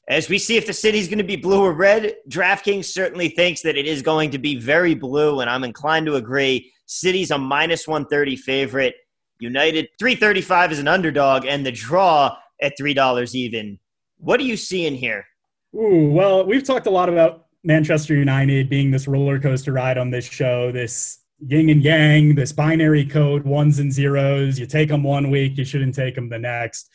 As 0.08 0.30
we 0.30 0.38
see 0.38 0.58
if 0.58 0.68
the 0.68 0.72
city's 0.74 1.08
going 1.08 1.18
to 1.18 1.24
be 1.24 1.36
blue 1.36 1.64
or 1.64 1.74
red, 1.74 2.18
DraftKings 2.30 2.86
certainly 2.86 3.30
thinks 3.30 3.64
that 3.64 3.78
it 3.78 3.88
is 3.88 4.04
going 4.04 4.30
to 4.30 4.38
be 4.38 4.60
very 4.60 4.94
blue, 4.94 5.40
and 5.40 5.50
I'm 5.50 5.64
inclined 5.64 6.06
to 6.06 6.18
agree. 6.18 6.72
City's 6.86 7.32
a 7.32 7.38
minus 7.40 7.88
130 7.88 8.36
favorite. 8.36 8.94
United 9.40 9.88
335 9.98 10.74
is 10.74 10.78
an 10.78 10.88
underdog, 10.88 11.48
and 11.48 11.66
the 11.66 11.72
draw 11.72 12.38
at 12.62 12.78
$3 12.80 13.34
even. 13.34 13.80
What 14.20 14.40
are 14.40 14.44
you 14.44 14.56
seeing 14.56 14.94
here? 14.94 15.26
Ooh, 15.76 16.12
well, 16.12 16.46
we've 16.46 16.64
talked 16.64 16.86
a 16.86 16.92
lot 16.92 17.10
about 17.10 17.48
Manchester 17.64 18.14
United 18.14 18.70
being 18.70 18.92
this 18.92 19.08
roller 19.08 19.40
coaster 19.40 19.74
ride 19.74 19.98
on 19.98 20.12
this 20.12 20.26
show, 20.26 20.72
this 20.72 21.21
yin 21.46 21.70
and 21.70 21.84
yang, 21.84 22.36
this 22.36 22.52
binary 22.52 23.06
code, 23.06 23.44
ones 23.44 23.80
and 23.80 23.92
zeros. 23.92 24.60
You 24.60 24.66
take 24.66 24.90
them 24.90 25.04
one 25.04 25.32
week, 25.32 25.58
you 25.58 25.66
shouldn't 25.66 25.96
take 25.96 26.16
them 26.16 26.30
the 26.30 26.40
next. 26.40 26.90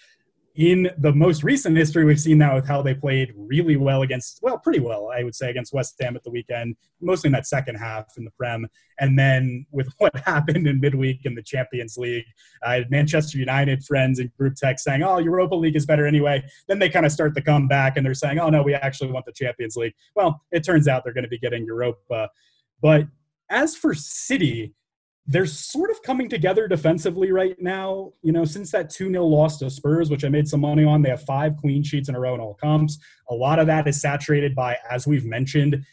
In 0.54 0.88
the 0.96 1.12
most 1.12 1.42
recent 1.42 1.76
history, 1.76 2.06
we've 2.06 2.18
seen 2.18 2.38
that 2.38 2.54
with 2.54 2.66
how 2.66 2.80
they 2.80 2.94
played 2.94 3.34
really 3.36 3.76
well 3.76 4.00
against, 4.00 4.38
well, 4.40 4.56
pretty 4.56 4.78
well, 4.78 5.10
I 5.14 5.22
would 5.22 5.34
say, 5.34 5.50
against 5.50 5.74
West 5.74 5.96
Ham 6.00 6.16
at 6.16 6.24
the 6.24 6.30
weekend, 6.30 6.76
mostly 7.02 7.28
in 7.28 7.32
that 7.32 7.46
second 7.46 7.74
half 7.74 8.06
in 8.16 8.24
the 8.24 8.30
Prem. 8.30 8.66
And 8.98 9.18
then 9.18 9.66
with 9.70 9.92
what 9.98 10.16
happened 10.20 10.66
in 10.66 10.80
midweek 10.80 11.26
in 11.26 11.34
the 11.34 11.42
Champions 11.42 11.98
League, 11.98 12.24
I 12.62 12.76
had 12.76 12.90
Manchester 12.90 13.36
United 13.36 13.84
friends 13.84 14.18
in 14.18 14.32
group 14.38 14.54
text 14.54 14.84
saying, 14.84 15.02
oh, 15.02 15.18
Europa 15.18 15.54
League 15.54 15.76
is 15.76 15.84
better 15.84 16.06
anyway. 16.06 16.42
Then 16.68 16.78
they 16.78 16.88
kind 16.88 17.04
of 17.04 17.12
start 17.12 17.34
to 17.34 17.42
come 17.42 17.68
back 17.68 17.98
and 17.98 18.06
they're 18.06 18.14
saying, 18.14 18.38
oh, 18.38 18.48
no, 18.48 18.62
we 18.62 18.72
actually 18.74 19.12
want 19.12 19.26
the 19.26 19.32
Champions 19.32 19.76
League. 19.76 19.94
Well, 20.14 20.40
it 20.52 20.64
turns 20.64 20.88
out 20.88 21.04
they're 21.04 21.12
going 21.12 21.24
to 21.24 21.28
be 21.28 21.38
getting 21.38 21.66
Europa. 21.66 22.30
But 22.80 23.08
as 23.50 23.76
for 23.76 23.94
City, 23.94 24.74
they're 25.26 25.46
sort 25.46 25.90
of 25.90 26.02
coming 26.02 26.28
together 26.28 26.68
defensively 26.68 27.32
right 27.32 27.56
now. 27.60 28.12
You 28.22 28.32
know, 28.32 28.44
since 28.44 28.70
that 28.72 28.90
2 28.90 29.10
0 29.10 29.24
loss 29.24 29.58
to 29.58 29.70
Spurs, 29.70 30.10
which 30.10 30.24
I 30.24 30.28
made 30.28 30.46
some 30.46 30.60
money 30.60 30.84
on, 30.84 31.02
they 31.02 31.10
have 31.10 31.22
five 31.22 31.56
clean 31.56 31.82
sheets 31.82 32.08
in 32.08 32.14
a 32.14 32.20
row 32.20 32.34
in 32.34 32.40
all 32.40 32.54
comps. 32.54 32.98
A 33.30 33.34
lot 33.34 33.58
of 33.58 33.66
that 33.66 33.88
is 33.88 34.00
saturated 34.00 34.54
by, 34.54 34.76
as 34.88 35.06
we've 35.06 35.24
mentioned, 35.24 35.84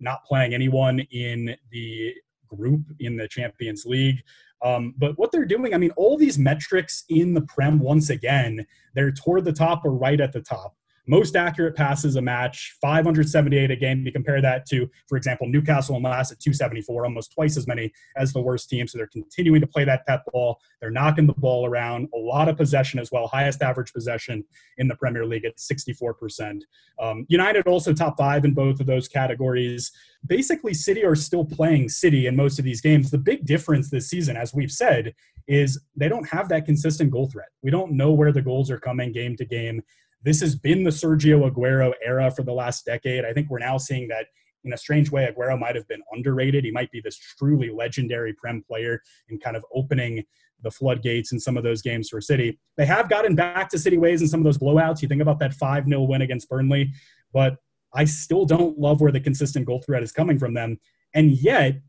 not 0.00 0.24
playing 0.24 0.54
anyone 0.54 1.00
in 1.10 1.56
the 1.70 2.14
group 2.48 2.82
in 3.00 3.16
the 3.16 3.28
Champions 3.28 3.84
League. 3.84 4.22
Um, 4.62 4.94
but 4.96 5.18
what 5.18 5.30
they're 5.30 5.44
doing, 5.44 5.74
I 5.74 5.78
mean, 5.78 5.90
all 5.90 6.16
these 6.16 6.38
metrics 6.38 7.04
in 7.10 7.34
the 7.34 7.42
Prem, 7.42 7.78
once 7.78 8.08
again, 8.08 8.66
they're 8.94 9.12
toward 9.12 9.44
the 9.44 9.52
top 9.52 9.84
or 9.84 9.92
right 9.92 10.20
at 10.20 10.32
the 10.32 10.40
top 10.40 10.74
most 11.06 11.36
accurate 11.36 11.76
passes 11.76 12.16
a 12.16 12.22
match, 12.22 12.76
578 12.80 13.70
a 13.70 13.76
game. 13.76 14.04
You 14.04 14.12
compare 14.12 14.40
that 14.40 14.66
to, 14.66 14.88
for 15.08 15.16
example, 15.16 15.46
Newcastle 15.48 15.96
and 15.96 16.04
last 16.04 16.32
at 16.32 16.40
274, 16.40 17.04
almost 17.04 17.32
twice 17.32 17.56
as 17.56 17.66
many 17.66 17.92
as 18.16 18.32
the 18.32 18.40
worst 18.40 18.68
team. 18.70 18.88
So 18.88 18.98
they're 18.98 19.06
continuing 19.08 19.60
to 19.60 19.66
play 19.66 19.84
that 19.84 20.06
Pep 20.06 20.24
ball. 20.32 20.60
They're 20.80 20.90
knocking 20.90 21.26
the 21.26 21.34
ball 21.34 21.66
around. 21.66 22.08
A 22.14 22.18
lot 22.18 22.48
of 22.48 22.56
possession 22.56 22.98
as 22.98 23.10
well. 23.12 23.26
Highest 23.26 23.62
average 23.62 23.92
possession 23.92 24.44
in 24.78 24.88
the 24.88 24.96
Premier 24.96 25.26
League 25.26 25.44
at 25.44 25.56
64%. 25.56 26.62
Um, 26.98 27.26
United 27.28 27.66
also 27.66 27.92
top 27.92 28.16
five 28.16 28.44
in 28.44 28.54
both 28.54 28.80
of 28.80 28.86
those 28.86 29.08
categories. 29.08 29.92
Basically, 30.26 30.72
City 30.72 31.04
are 31.04 31.16
still 31.16 31.44
playing 31.44 31.90
City 31.90 32.26
in 32.26 32.36
most 32.36 32.58
of 32.58 32.64
these 32.64 32.80
games. 32.80 33.10
The 33.10 33.18
big 33.18 33.44
difference 33.44 33.90
this 33.90 34.08
season, 34.08 34.36
as 34.36 34.54
we've 34.54 34.72
said, 34.72 35.14
is 35.46 35.80
they 35.94 36.08
don't 36.08 36.28
have 36.28 36.48
that 36.48 36.64
consistent 36.64 37.10
goal 37.10 37.28
threat. 37.28 37.48
We 37.62 37.70
don't 37.70 37.92
know 37.92 38.12
where 38.12 38.32
the 38.32 38.42
goals 38.42 38.70
are 38.70 38.78
coming 38.78 39.12
game 39.12 39.36
to 39.36 39.44
game. 39.44 39.82
This 40.24 40.40
has 40.40 40.56
been 40.56 40.84
the 40.84 40.90
Sergio 40.90 41.48
Aguero 41.50 41.92
era 42.02 42.30
for 42.30 42.42
the 42.42 42.52
last 42.52 42.84
decade. 42.84 43.24
I 43.24 43.32
think 43.32 43.50
we're 43.50 43.58
now 43.58 43.76
seeing 43.76 44.08
that 44.08 44.26
in 44.64 44.72
a 44.72 44.76
strange 44.76 45.10
way, 45.10 45.30
Aguero 45.30 45.58
might 45.58 45.76
have 45.76 45.86
been 45.86 46.02
underrated. 46.12 46.64
He 46.64 46.70
might 46.70 46.90
be 46.90 47.00
this 47.00 47.18
truly 47.18 47.70
legendary 47.70 48.32
Prem 48.32 48.64
player 48.66 49.02
in 49.28 49.38
kind 49.38 49.56
of 49.56 49.64
opening 49.74 50.24
the 50.62 50.70
floodgates 50.70 51.32
in 51.32 51.38
some 51.38 51.58
of 51.58 51.62
those 51.62 51.82
games 51.82 52.08
for 52.08 52.20
City. 52.22 52.58
They 52.78 52.86
have 52.86 53.10
gotten 53.10 53.34
back 53.34 53.68
to 53.70 53.78
City 53.78 53.98
ways 53.98 54.22
in 54.22 54.28
some 54.28 54.40
of 54.40 54.44
those 54.44 54.56
blowouts. 54.56 55.02
You 55.02 55.08
think 55.08 55.20
about 55.20 55.38
that 55.40 55.52
5 55.52 55.86
0 55.86 56.02
win 56.04 56.22
against 56.22 56.48
Burnley, 56.48 56.92
but 57.32 57.56
I 57.92 58.06
still 58.06 58.46
don't 58.46 58.78
love 58.78 59.02
where 59.02 59.12
the 59.12 59.20
consistent 59.20 59.66
goal 59.66 59.82
threat 59.82 60.02
is 60.02 60.10
coming 60.10 60.38
from 60.38 60.54
them. 60.54 60.80
And 61.12 61.32
yet, 61.32 61.80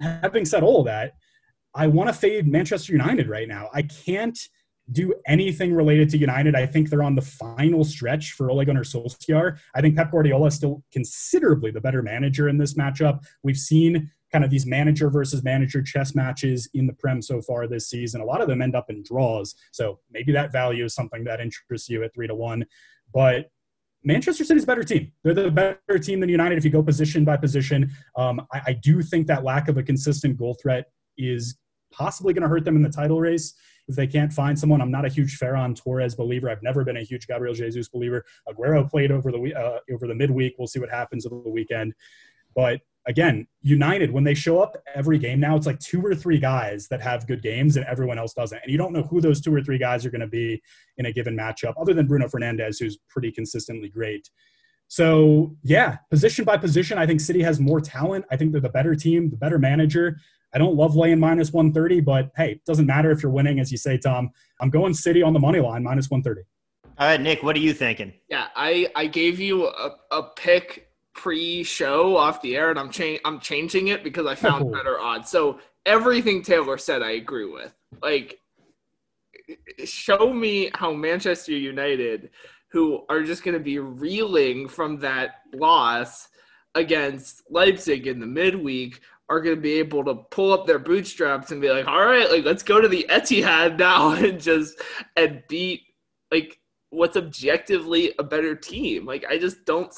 having 0.00 0.44
said 0.44 0.64
all 0.64 0.82
that, 0.84 1.14
I 1.74 1.86
want 1.86 2.08
to 2.08 2.12
fade 2.12 2.48
Manchester 2.48 2.92
United 2.92 3.28
right 3.28 3.46
now. 3.46 3.70
I 3.72 3.82
can't 3.82 4.38
do 4.92 5.14
anything 5.26 5.74
related 5.74 6.08
to 6.10 6.18
United. 6.18 6.54
I 6.54 6.66
think 6.66 6.90
they're 6.90 7.02
on 7.02 7.16
the 7.16 7.22
final 7.22 7.84
stretch 7.84 8.32
for 8.32 8.50
Ole 8.50 8.64
Gunnar 8.64 8.84
Solskjaer. 8.84 9.58
I 9.74 9.80
think 9.80 9.96
Pep 9.96 10.12
Guardiola 10.12 10.46
is 10.46 10.54
still 10.54 10.84
considerably 10.92 11.70
the 11.70 11.80
better 11.80 12.02
manager 12.02 12.48
in 12.48 12.58
this 12.58 12.74
matchup. 12.74 13.24
We've 13.42 13.56
seen 13.56 14.10
kind 14.32 14.44
of 14.44 14.50
these 14.50 14.66
manager 14.66 15.10
versus 15.10 15.42
manager 15.42 15.82
chess 15.82 16.14
matches 16.14 16.68
in 16.74 16.86
the 16.86 16.92
Prem 16.92 17.22
so 17.22 17.40
far 17.40 17.66
this 17.66 17.88
season. 17.88 18.20
A 18.20 18.24
lot 18.24 18.40
of 18.40 18.48
them 18.48 18.62
end 18.62 18.74
up 18.74 18.90
in 18.90 19.02
draws. 19.02 19.54
So 19.72 20.00
maybe 20.10 20.32
that 20.32 20.52
value 20.52 20.84
is 20.84 20.94
something 20.94 21.24
that 21.24 21.40
interests 21.40 21.88
you 21.88 22.04
at 22.04 22.14
three 22.14 22.26
to 22.26 22.34
one. 22.34 22.64
But 23.12 23.50
Manchester 24.04 24.44
City's 24.44 24.64
a 24.64 24.66
better 24.66 24.84
team. 24.84 25.10
They're 25.24 25.34
the 25.34 25.50
better 25.50 25.98
team 25.98 26.20
than 26.20 26.28
United 26.28 26.58
if 26.58 26.64
you 26.64 26.70
go 26.70 26.82
position 26.82 27.24
by 27.24 27.36
position. 27.36 27.90
Um, 28.14 28.46
I, 28.52 28.62
I 28.68 28.72
do 28.72 29.02
think 29.02 29.26
that 29.26 29.42
lack 29.42 29.68
of 29.68 29.78
a 29.78 29.82
consistent 29.82 30.36
goal 30.36 30.56
threat 30.62 30.86
is 31.18 31.58
possibly 31.92 32.32
going 32.32 32.42
to 32.42 32.48
hurt 32.48 32.64
them 32.64 32.76
in 32.76 32.82
the 32.82 32.90
title 32.90 33.20
race 33.20 33.54
if 33.88 33.96
they 33.96 34.06
can't 34.06 34.32
find 34.32 34.58
someone. 34.58 34.80
I'm 34.80 34.90
not 34.90 35.04
a 35.04 35.08
huge 35.08 35.38
Ferran 35.38 35.76
Torres 35.76 36.14
believer. 36.14 36.50
I've 36.50 36.62
never 36.62 36.84
been 36.84 36.96
a 36.96 37.02
huge 37.02 37.26
Gabriel 37.26 37.54
Jesus 37.54 37.88
believer. 37.88 38.24
Aguero 38.48 38.88
played 38.88 39.10
over 39.10 39.30
the 39.30 39.54
uh, 39.54 39.78
over 39.92 40.06
the 40.06 40.14
midweek. 40.14 40.54
We'll 40.58 40.68
see 40.68 40.80
what 40.80 40.90
happens 40.90 41.26
over 41.26 41.42
the 41.42 41.50
weekend. 41.50 41.94
But 42.54 42.80
again, 43.06 43.46
United, 43.62 44.10
when 44.10 44.24
they 44.24 44.34
show 44.34 44.60
up 44.60 44.76
every 44.94 45.18
game 45.18 45.40
now, 45.40 45.56
it's 45.56 45.66
like 45.66 45.78
two 45.78 46.04
or 46.04 46.14
three 46.14 46.38
guys 46.38 46.88
that 46.88 47.00
have 47.00 47.26
good 47.26 47.42
games 47.42 47.76
and 47.76 47.86
everyone 47.86 48.18
else 48.18 48.32
doesn't. 48.32 48.60
And 48.62 48.70
you 48.70 48.78
don't 48.78 48.92
know 48.92 49.02
who 49.02 49.20
those 49.20 49.40
two 49.40 49.54
or 49.54 49.62
three 49.62 49.78
guys 49.78 50.04
are 50.04 50.10
going 50.10 50.20
to 50.20 50.26
be 50.26 50.60
in 50.96 51.06
a 51.06 51.12
given 51.12 51.36
matchup, 51.36 51.74
other 51.80 51.94
than 51.94 52.06
Bruno 52.06 52.26
Fernandes, 52.26 52.78
who's 52.80 52.98
pretty 53.08 53.30
consistently 53.30 53.88
great. 53.88 54.28
So, 54.88 55.56
yeah, 55.62 55.98
position 56.10 56.44
by 56.44 56.56
position, 56.56 56.96
I 56.96 57.06
think 57.06 57.20
City 57.20 57.42
has 57.42 57.58
more 57.58 57.80
talent. 57.80 58.24
I 58.30 58.36
think 58.36 58.52
they're 58.52 58.60
the 58.60 58.68
better 58.68 58.94
team, 58.94 59.30
the 59.30 59.36
better 59.36 59.58
manager. 59.58 60.18
I 60.56 60.58
don't 60.58 60.74
love 60.74 60.96
laying 60.96 61.20
minus 61.20 61.52
130, 61.52 62.00
but 62.00 62.30
hey, 62.34 62.52
it 62.52 62.64
doesn't 62.64 62.86
matter 62.86 63.10
if 63.10 63.22
you're 63.22 63.30
winning, 63.30 63.60
as 63.60 63.70
you 63.70 63.76
say, 63.76 63.98
Tom. 63.98 64.30
I'm 64.58 64.70
going 64.70 64.94
City 64.94 65.22
on 65.22 65.34
the 65.34 65.38
money 65.38 65.60
line, 65.60 65.82
minus 65.82 66.08
130. 66.08 66.48
All 66.98 67.06
right, 67.06 67.20
Nick, 67.20 67.42
what 67.42 67.54
are 67.56 67.60
you 67.60 67.74
thinking? 67.74 68.14
Yeah, 68.30 68.46
I, 68.56 68.88
I 68.96 69.06
gave 69.06 69.38
you 69.38 69.66
a, 69.66 69.96
a 70.12 70.22
pick 70.34 70.88
pre-show 71.12 72.16
off 72.16 72.40
the 72.40 72.56
air, 72.56 72.70
and 72.70 72.78
I'm 72.78 72.88
cha- 72.88 73.18
I'm 73.26 73.38
changing 73.38 73.88
it 73.88 74.02
because 74.02 74.24
I 74.24 74.34
found 74.34 74.64
oh. 74.64 74.70
better 74.70 74.98
odds. 74.98 75.28
So 75.28 75.60
everything 75.84 76.40
Taylor 76.40 76.78
said, 76.78 77.02
I 77.02 77.10
agree 77.10 77.44
with. 77.44 77.74
Like, 78.00 78.40
show 79.84 80.32
me 80.32 80.70
how 80.72 80.90
Manchester 80.90 81.52
United, 81.52 82.30
who 82.68 83.04
are 83.10 83.22
just 83.22 83.44
going 83.44 83.58
to 83.58 83.62
be 83.62 83.78
reeling 83.78 84.68
from 84.68 85.00
that 85.00 85.42
loss 85.52 86.28
against 86.74 87.42
Leipzig 87.50 88.06
in 88.06 88.20
the 88.20 88.26
midweek, 88.26 89.00
are 89.28 89.40
going 89.40 89.56
to 89.56 89.60
be 89.60 89.72
able 89.72 90.04
to 90.04 90.14
pull 90.14 90.52
up 90.52 90.66
their 90.66 90.78
bootstraps 90.78 91.50
and 91.50 91.60
be 91.60 91.70
like, 91.70 91.86
all 91.86 92.04
right, 92.04 92.30
like 92.30 92.44
let's 92.44 92.62
go 92.62 92.80
to 92.80 92.88
the 92.88 93.06
Etihad 93.10 93.78
now 93.78 94.12
and 94.12 94.40
just 94.40 94.80
and 95.16 95.42
beat 95.48 95.82
like 96.30 96.58
what's 96.90 97.16
objectively 97.16 98.14
a 98.18 98.22
better 98.22 98.54
team. 98.54 99.04
Like 99.04 99.24
I 99.28 99.38
just 99.38 99.64
don't 99.64 99.92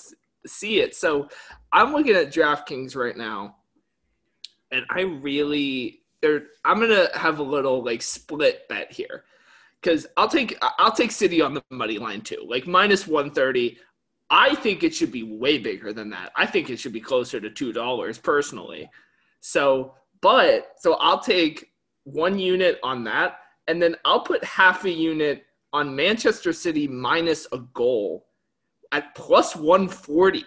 see 0.47 0.81
it. 0.81 0.95
So 0.95 1.29
I'm 1.73 1.93
looking 1.93 2.15
at 2.15 2.33
DraftKings 2.33 2.97
right 2.97 3.17
now, 3.17 3.57
and 4.71 4.85
I 4.91 5.03
really, 5.03 6.01
I'm 6.23 6.81
gonna 6.81 7.09
have 7.15 7.39
a 7.39 7.45
little 7.45 7.85
like 7.85 8.03
split 8.03 8.67
bet 8.69 8.91
here 8.91 9.25
because 9.81 10.07
I'll 10.17 10.29
take 10.29 10.57
I'll 10.61 10.93
take 10.93 11.11
City 11.11 11.41
on 11.41 11.55
the 11.55 11.63
money 11.71 11.99
line 11.99 12.23
too, 12.23 12.45
like 12.49 12.67
minus 12.67 13.07
one 13.07 13.31
thirty. 13.31 13.79
I 14.31 14.55
think 14.57 14.83
it 14.83 14.95
should 14.95 15.11
be 15.11 15.23
way 15.23 15.57
bigger 15.57 15.93
than 15.95 16.11
that. 16.11 16.33
I 16.37 16.45
think 16.45 16.69
it 16.69 16.79
should 16.79 16.93
be 16.93 17.01
closer 17.01 17.41
to 17.41 17.51
two 17.51 17.73
dollars 17.73 18.19
personally. 18.19 18.91
So, 19.41 19.95
but 20.21 20.73
so 20.79 20.95
I'll 20.95 21.21
take 21.21 21.73
one 22.05 22.39
unit 22.39 22.79
on 22.83 23.05
that, 23.05 23.39
and 23.67 23.81
then 23.81 23.97
I'll 24.05 24.21
put 24.21 24.43
half 24.45 24.85
a 24.85 24.91
unit 24.91 25.45
on 25.73 25.95
Manchester 25.95 26.53
City 26.53 26.89
minus 26.89 27.47
a 27.53 27.59
goal 27.75 28.27
at 28.93 29.15
plus 29.15 29.55
140. 29.55 30.45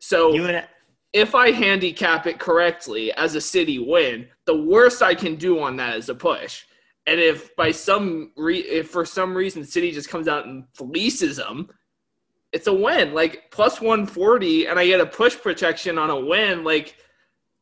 So 0.00 0.64
if 1.12 1.34
I 1.34 1.50
handicap 1.50 2.26
it 2.26 2.38
correctly 2.38 3.12
as 3.12 3.34
a 3.34 3.40
City 3.40 3.78
win, 3.78 4.26
the 4.46 4.56
worst 4.56 5.02
I 5.02 5.14
can 5.14 5.36
do 5.36 5.60
on 5.60 5.76
that 5.76 5.96
is 5.96 6.08
a 6.08 6.14
push. 6.14 6.64
And 7.06 7.20
if 7.20 7.54
by 7.56 7.70
some 7.70 8.32
re- 8.36 8.58
if 8.58 8.90
for 8.90 9.04
some 9.04 9.36
reason 9.36 9.64
City 9.64 9.92
just 9.92 10.08
comes 10.08 10.28
out 10.28 10.46
and 10.46 10.64
fleeces 10.74 11.36
them, 11.36 11.68
it's 12.52 12.66
a 12.66 12.72
win. 12.72 13.14
Like 13.14 13.50
plus 13.50 13.80
140 13.80 14.66
and 14.66 14.78
I 14.78 14.86
get 14.86 15.00
a 15.00 15.06
push 15.06 15.36
protection 15.36 15.98
on 15.98 16.10
a 16.10 16.18
win, 16.18 16.64
like– 16.64 16.96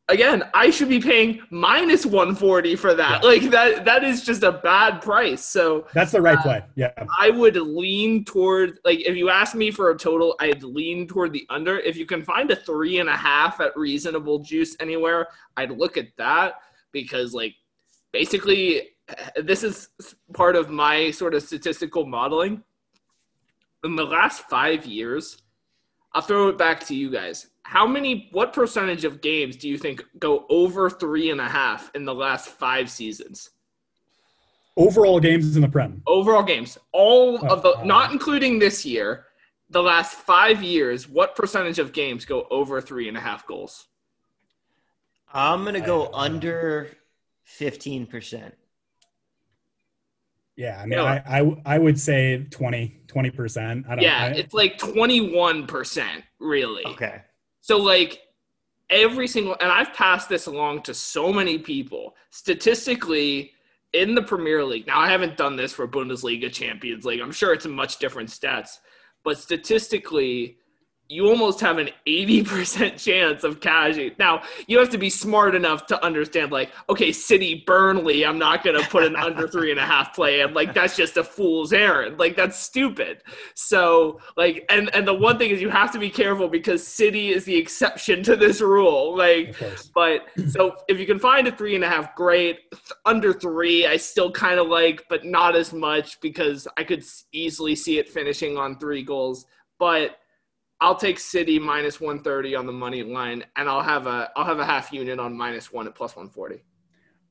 again, 0.09 0.43
I 0.53 0.69
should 0.69 0.89
be 0.89 0.99
paying 0.99 1.41
minus 1.49 2.05
140 2.05 2.75
for 2.75 2.93
that. 2.95 3.23
Yeah. 3.23 3.29
Like 3.29 3.43
that 3.51 3.85
that 3.85 4.03
is 4.03 4.23
just 4.23 4.43
a 4.43 4.51
bad 4.51 5.01
price. 5.01 5.45
So 5.45 5.87
That's 5.93 6.11
the 6.11 6.21
right 6.21 6.37
uh, 6.37 6.41
play. 6.41 6.63
Yeah. 6.75 6.91
I 7.17 7.29
would 7.29 7.55
lean 7.55 8.25
toward 8.25 8.79
like 8.83 8.99
if 9.01 9.15
you 9.15 9.29
ask 9.29 9.55
me 9.55 9.71
for 9.71 9.91
a 9.91 9.97
total, 9.97 10.35
I'd 10.39 10.63
lean 10.63 11.07
toward 11.07 11.31
the 11.31 11.45
under. 11.49 11.79
If 11.79 11.95
you 11.95 12.05
can 12.05 12.23
find 12.23 12.51
a 12.51 12.55
three 12.55 12.99
and 12.99 13.09
a 13.09 13.15
half 13.15 13.61
at 13.61 13.75
reasonable 13.77 14.39
juice 14.39 14.75
anywhere, 14.79 15.27
I'd 15.55 15.71
look 15.71 15.97
at 15.97 16.07
that 16.17 16.55
because 16.91 17.33
like 17.33 17.55
basically 18.11 18.89
this 19.41 19.63
is 19.63 19.89
part 20.33 20.55
of 20.55 20.69
my 20.69 21.11
sort 21.11 21.33
of 21.33 21.43
statistical 21.43 22.05
modeling. 22.05 22.63
In 23.83 23.95
the 23.95 24.03
last 24.03 24.41
five 24.49 24.85
years, 24.85 25.37
I'll 26.13 26.21
throw 26.21 26.49
it 26.49 26.57
back 26.57 26.85
to 26.87 26.95
you 26.95 27.09
guys 27.09 27.47
how 27.69 27.85
many 27.85 28.29
what 28.31 28.51
percentage 28.51 29.05
of 29.05 29.21
games 29.21 29.55
do 29.55 29.69
you 29.69 29.77
think 29.77 30.03
go 30.17 30.47
over 30.49 30.89
three 30.89 31.29
and 31.29 31.39
a 31.39 31.47
half 31.47 31.91
in 31.93 32.03
the 32.03 32.15
last 32.15 32.49
five 32.49 32.89
seasons? 32.89 33.51
Overall 34.75 35.19
games 35.19 35.55
in 35.55 35.61
the 35.61 35.69
prem. 35.69 36.01
Overall 36.07 36.41
games. 36.41 36.79
All 36.93 37.37
uh, 37.37 37.53
of 37.53 37.61
the 37.61 37.73
uh, 37.73 37.83
not 37.83 38.11
including 38.11 38.57
this 38.57 38.87
year 38.87 39.25
the 39.69 39.83
last 39.83 40.15
five 40.15 40.63
years 40.63 41.07
what 41.07 41.35
percentage 41.35 41.77
of 41.77 41.93
games 41.93 42.25
go 42.25 42.47
over 42.49 42.81
three 42.81 43.07
and 43.07 43.15
a 43.15 43.19
half 43.19 43.45
goals? 43.45 43.85
I'm 45.31 45.63
gonna 45.63 45.79
go 45.79 46.09
under 46.11 46.89
15% 47.59 48.51
yeah, 50.55 50.77
I 50.81 50.85
mean, 50.87 50.99
I, 50.99 51.23
I, 51.25 51.75
I 51.75 51.77
would 51.77 51.97
say 51.97 52.45
20, 52.49 53.03
20%. 53.07 53.85
I 53.87 53.95
don't, 53.95 54.03
yeah, 54.03 54.23
I, 54.25 54.27
it's 54.31 54.53
like 54.53 54.77
21%, 54.77 56.05
really. 56.39 56.85
Okay. 56.85 57.21
So 57.61 57.77
like 57.77 58.21
every 58.89 59.27
single 59.27 59.55
and 59.59 59.71
I've 59.71 59.93
passed 59.93 60.29
this 60.29 60.47
along 60.47 60.83
to 60.83 60.93
so 60.93 61.31
many 61.31 61.57
people. 61.57 62.15
Statistically, 62.31 63.51
in 63.93 64.15
the 64.15 64.21
Premier 64.21 64.63
League, 64.63 64.87
now 64.87 64.99
I 64.99 65.09
haven't 65.09 65.37
done 65.37 65.55
this 65.55 65.73
for 65.73 65.87
Bundesliga 65.87 66.51
Champions 66.51 67.05
League. 67.05 67.21
I'm 67.21 67.31
sure 67.31 67.53
it's 67.53 67.65
a 67.65 67.69
much 67.69 67.97
different 67.97 68.29
stats, 68.29 68.79
but 69.23 69.37
statistically, 69.37 70.57
you 71.11 71.27
almost 71.27 71.59
have 71.59 71.79
an 71.79 71.89
80% 72.07 72.95
chance 73.03 73.43
of 73.43 73.59
cashing. 73.59 74.11
Now, 74.19 74.43
you 74.67 74.77
have 74.77 74.91
to 74.91 74.97
be 74.99 75.09
smart 75.09 75.55
enough 75.55 75.87
to 75.87 76.05
understand, 76.05 76.51
like, 76.51 76.71
okay, 76.87 77.11
City 77.11 77.63
Burnley, 77.65 78.23
I'm 78.23 78.37
not 78.37 78.63
going 78.63 78.79
to 78.79 78.87
put 78.87 79.03
an 79.03 79.15
under 79.15 79.47
three 79.51 79.71
and 79.71 79.79
a 79.79 79.85
half 79.85 80.13
play 80.13 80.41
in. 80.41 80.53
Like, 80.53 80.75
that's 80.75 80.95
just 80.95 81.17
a 81.17 81.23
fool's 81.23 81.73
errand. 81.73 82.19
Like, 82.19 82.35
that's 82.35 82.59
stupid. 82.59 83.23
So, 83.55 84.19
like, 84.37 84.63
and, 84.69 84.93
and 84.93 85.07
the 85.07 85.13
one 85.15 85.39
thing 85.39 85.49
is 85.49 85.59
you 85.59 85.69
have 85.69 85.91
to 85.93 85.99
be 85.99 86.11
careful 86.11 86.47
because 86.47 86.85
City 86.85 87.29
is 87.29 87.43
the 87.43 87.55
exception 87.55 88.21
to 88.23 88.35
this 88.35 88.61
rule. 88.61 89.17
Like, 89.17 89.55
but 89.95 90.27
so 90.49 90.75
if 90.87 90.99
you 90.99 91.07
can 91.07 91.17
find 91.17 91.47
a 91.47 91.51
three 91.51 91.73
and 91.73 91.83
a 91.83 91.89
half, 91.89 92.13
great. 92.15 92.59
Under 93.07 93.33
three, 93.33 93.87
I 93.87 93.97
still 93.97 94.31
kind 94.31 94.59
of 94.59 94.67
like, 94.67 95.05
but 95.09 95.25
not 95.25 95.55
as 95.55 95.73
much 95.73 96.21
because 96.21 96.67
I 96.77 96.83
could 96.83 97.03
easily 97.33 97.75
see 97.75 97.97
it 97.97 98.07
finishing 98.07 98.57
on 98.57 98.77
three 98.77 99.01
goals. 99.01 99.47
But, 99.79 100.17
I'll 100.81 100.95
take 100.95 101.19
City 101.19 101.59
minus 101.59 101.99
130 101.99 102.55
on 102.55 102.65
the 102.65 102.71
money 102.71 103.03
line, 103.03 103.43
and 103.57 103.67
I'll 103.67 103.81
have 103.81 104.07
a 104.07 104.29
I'll 104.35 104.45
have 104.45 104.59
a 104.59 104.65
half 104.65 104.93
unit 104.93 105.19
on 105.19 105.35
minus 105.35 105.73
one 105.73 105.87
at 105.87 105.95
plus 105.95 106.15
140. 106.15 106.63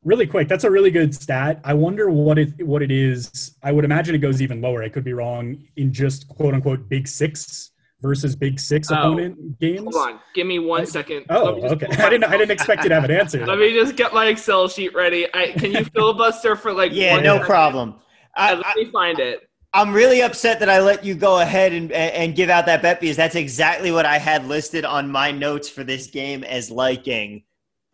Really 0.05 0.27
quick, 0.27 0.49
that's 0.49 0.65
a 0.65 0.71
really 0.71 0.91
good 0.91 1.15
stat. 1.15 1.61
I 1.65 1.75
wonder 1.75 2.11
what 2.11 2.39
it 2.39 2.65
what 2.65 2.83
it 2.83 2.91
is. 2.91 3.57
I 3.63 3.73
would 3.73 3.85
imagine 3.85 4.15
it 4.15 4.19
goes 4.19 4.43
even 4.43 4.61
lower. 4.61 4.83
I 4.83 4.89
could 4.89 5.05
be 5.05 5.15
wrong 5.15 5.65
in 5.77 5.93
just 5.93 6.29
quote 6.29 6.55
unquote 6.55 6.89
big 6.89 7.09
six 7.09 7.73
versus 8.01 8.37
big 8.37 8.61
six 8.61 8.91
oh, 8.91 8.95
opponent 8.95 9.59
games. 9.59 9.95
Hold 9.95 10.09
on, 10.09 10.21
give 10.35 10.47
me 10.47 10.59
one 10.59 10.87
second. 10.87 11.25
Oh, 11.31 11.61
okay. 11.73 11.87
I 11.91 12.11
didn't 12.11 12.25
I 12.25 12.37
didn't 12.37 12.51
expect 12.51 12.83
you 12.83 12.91
to 12.91 12.95
have 12.95 13.05
an 13.05 13.11
answer. 13.11 13.47
Let 13.47 13.59
me 13.59 13.73
just 13.73 13.97
get 13.97 14.13
my 14.13 14.27
Excel 14.27 14.69
sheet 14.69 14.95
ready. 14.95 15.27
I, 15.35 15.53
can 15.53 15.73
you 15.73 15.85
filibuster 15.95 16.55
for 16.55 16.73
like? 16.73 16.93
yeah, 16.93 17.19
no 17.19 17.35
second? 17.35 17.47
problem. 17.47 17.95
I, 18.37 18.55
let 18.55 18.77
me 18.77 18.85
find 18.93 19.19
it. 19.19 19.48
I'm 19.79 19.95
really 19.95 20.23
upset 20.23 20.59
that 20.59 20.69
I 20.69 20.81
let 20.81 21.05
you 21.05 21.15
go 21.15 21.39
ahead 21.39 21.73
and 21.73 21.93
and 21.93 22.35
give 22.35 22.51
out 22.51 22.67
that 22.67 22.83
bet 22.83 23.01
because 23.01 23.17
that's 23.17 23.37
exactly 23.37 23.93
what 23.93 24.07
I 24.07 24.19
had 24.19 24.45
listed 24.49 24.85
on 24.85 25.09
my 25.09 25.31
notes 25.31 25.69
for 25.69 25.85
this 25.85 26.09
game 26.09 26.43
as 26.43 26.69
liking. 26.69 27.45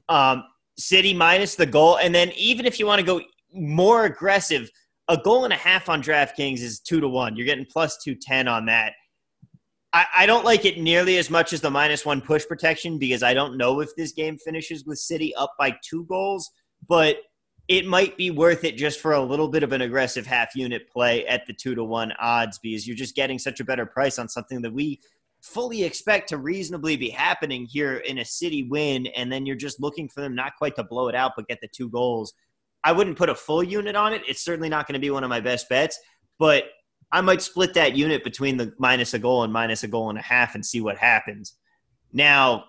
Um, 0.08 0.44
City 0.78 1.12
minus 1.12 1.56
the 1.56 1.66
goal, 1.66 1.98
and 1.98 2.14
then 2.14 2.32
even 2.38 2.64
if 2.64 2.80
you 2.80 2.86
want 2.86 3.00
to 3.00 3.06
go 3.06 3.20
more 3.52 4.06
aggressive, 4.06 4.70
a 5.08 5.18
goal 5.18 5.44
and 5.44 5.52
a 5.52 5.56
half 5.56 5.90
on 5.90 6.02
DraftKings 6.02 6.60
is 6.60 6.80
two 6.80 7.00
to 7.00 7.08
one. 7.08 7.36
You're 7.36 7.44
getting 7.44 7.66
plus 7.66 7.98
two 8.02 8.14
ten 8.14 8.48
on 8.48 8.64
that. 8.64 8.94
I, 9.92 10.06
I 10.16 10.26
don't 10.26 10.46
like 10.46 10.64
it 10.64 10.78
nearly 10.78 11.18
as 11.18 11.28
much 11.28 11.52
as 11.52 11.60
the 11.60 11.70
minus 11.70 12.06
one 12.06 12.22
push 12.22 12.46
protection 12.46 12.98
because 12.98 13.22
I 13.22 13.34
don't 13.34 13.58
know 13.58 13.80
if 13.80 13.94
this 13.94 14.12
game 14.12 14.38
finishes 14.38 14.86
with 14.86 14.98
City 14.98 15.34
up 15.34 15.52
by 15.58 15.76
two 15.86 16.06
goals, 16.06 16.50
but 16.88 17.18
it 17.68 17.86
might 17.86 18.16
be 18.16 18.30
worth 18.30 18.64
it 18.64 18.76
just 18.76 19.00
for 19.00 19.12
a 19.12 19.22
little 19.22 19.48
bit 19.48 19.62
of 19.62 19.72
an 19.72 19.80
aggressive 19.80 20.26
half 20.26 20.54
unit 20.54 20.88
play 20.90 21.26
at 21.26 21.46
the 21.46 21.52
two 21.52 21.74
to 21.74 21.82
one 21.82 22.12
odds 22.20 22.58
because 22.58 22.86
you're 22.86 22.96
just 22.96 23.14
getting 23.14 23.38
such 23.38 23.60
a 23.60 23.64
better 23.64 23.86
price 23.86 24.18
on 24.18 24.28
something 24.28 24.60
that 24.62 24.72
we 24.72 25.00
fully 25.40 25.84
expect 25.84 26.28
to 26.28 26.38
reasonably 26.38 26.96
be 26.96 27.08
happening 27.08 27.66
here 27.70 27.98
in 27.98 28.18
a 28.18 28.24
city 28.24 28.62
win. 28.64 29.06
And 29.08 29.32
then 29.32 29.46
you're 29.46 29.56
just 29.56 29.80
looking 29.80 30.08
for 30.08 30.20
them 30.20 30.34
not 30.34 30.56
quite 30.56 30.76
to 30.76 30.84
blow 30.84 31.08
it 31.08 31.14
out, 31.14 31.32
but 31.36 31.48
get 31.48 31.60
the 31.60 31.68
two 31.68 31.88
goals. 31.88 32.34
I 32.82 32.92
wouldn't 32.92 33.16
put 33.16 33.30
a 33.30 33.34
full 33.34 33.62
unit 33.62 33.96
on 33.96 34.12
it. 34.12 34.22
It's 34.28 34.44
certainly 34.44 34.68
not 34.68 34.86
going 34.86 34.94
to 34.94 35.00
be 35.00 35.10
one 35.10 35.24
of 35.24 35.30
my 35.30 35.40
best 35.40 35.68
bets, 35.70 35.98
but 36.38 36.64
I 37.12 37.22
might 37.22 37.40
split 37.40 37.74
that 37.74 37.96
unit 37.96 38.24
between 38.24 38.58
the 38.58 38.74
minus 38.78 39.14
a 39.14 39.18
goal 39.18 39.42
and 39.42 39.52
minus 39.52 39.84
a 39.84 39.88
goal 39.88 40.10
and 40.10 40.18
a 40.18 40.22
half 40.22 40.54
and 40.54 40.64
see 40.64 40.82
what 40.82 40.98
happens. 40.98 41.54
Now, 42.12 42.64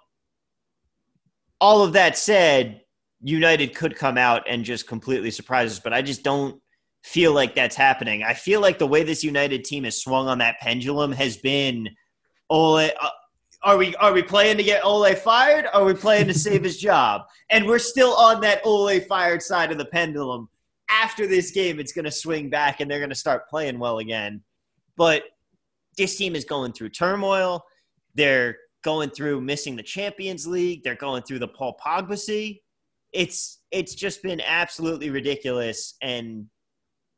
all 1.60 1.84
of 1.84 1.94
that 1.94 2.18
said, 2.18 2.82
United 3.26 3.74
could 3.74 3.96
come 3.96 4.20
out 4.20 4.44
and 4.48 4.64
just 4.64 4.88
completely 4.88 5.32
surprise 5.32 5.72
us, 5.72 5.80
but 5.80 5.94
I 5.94 6.04
just 6.04 6.22
don't 6.22 6.62
feel 7.04 7.34
like 7.34 7.56
that's 7.56 7.76
happening. 7.76 8.22
I 8.22 8.36
feel 8.36 8.62
like 8.62 8.78
the 8.78 8.86
way 8.86 9.02
this 9.02 9.24
United 9.24 9.64
team 9.64 9.84
has 9.84 10.00
swung 10.00 10.28
on 10.28 10.38
that 10.38 10.60
pendulum 10.60 11.12
has 11.12 11.36
been 11.36 11.90
Ole. 12.52 12.78
Uh, 12.78 13.10
are 13.64 13.78
we 13.78 13.96
are 13.96 14.14
we 14.14 14.22
playing 14.22 14.58
to 14.58 14.64
get 14.64 14.86
Ole 14.86 15.16
fired? 15.16 15.66
Are 15.74 15.84
we 15.84 15.96
playing 15.96 16.28
to 16.28 16.34
save 16.38 16.64
his 16.64 16.78
job? 16.78 17.24
And 17.50 17.66
we're 17.66 17.80
still 17.80 18.14
on 18.14 18.42
that 18.42 18.62
Ole 18.64 19.00
fired 19.00 19.42
side 19.42 19.72
of 19.72 19.80
the 19.80 19.86
pendulum. 19.86 20.48
After 20.92 21.26
this 21.26 21.50
game, 21.50 21.80
it's 21.80 21.94
going 21.94 22.06
to 22.06 22.12
swing 22.12 22.52
back, 22.52 22.80
and 22.80 22.90
they're 22.90 23.00
going 23.00 23.10
to 23.10 23.16
start 23.16 23.50
playing 23.50 23.80
well 23.80 23.98
again. 23.98 24.44
But 24.98 25.24
this 25.98 26.16
team 26.16 26.36
is 26.36 26.46
going 26.46 26.74
through 26.74 26.90
turmoil. 26.90 27.66
They're 28.14 28.56
going 28.84 29.10
through 29.10 29.42
missing 29.42 29.76
the 29.76 29.82
Champions 29.82 30.46
League. 30.46 30.84
They're 30.84 30.94
going 30.94 31.24
through 31.24 31.40
the 31.40 31.48
Paul 31.48 31.76
Pogba 31.84 32.20
it's 33.16 33.62
it's 33.72 33.96
just 33.96 34.22
been 34.22 34.42
absolutely 34.42 35.10
ridiculous 35.10 35.96
and 36.02 36.46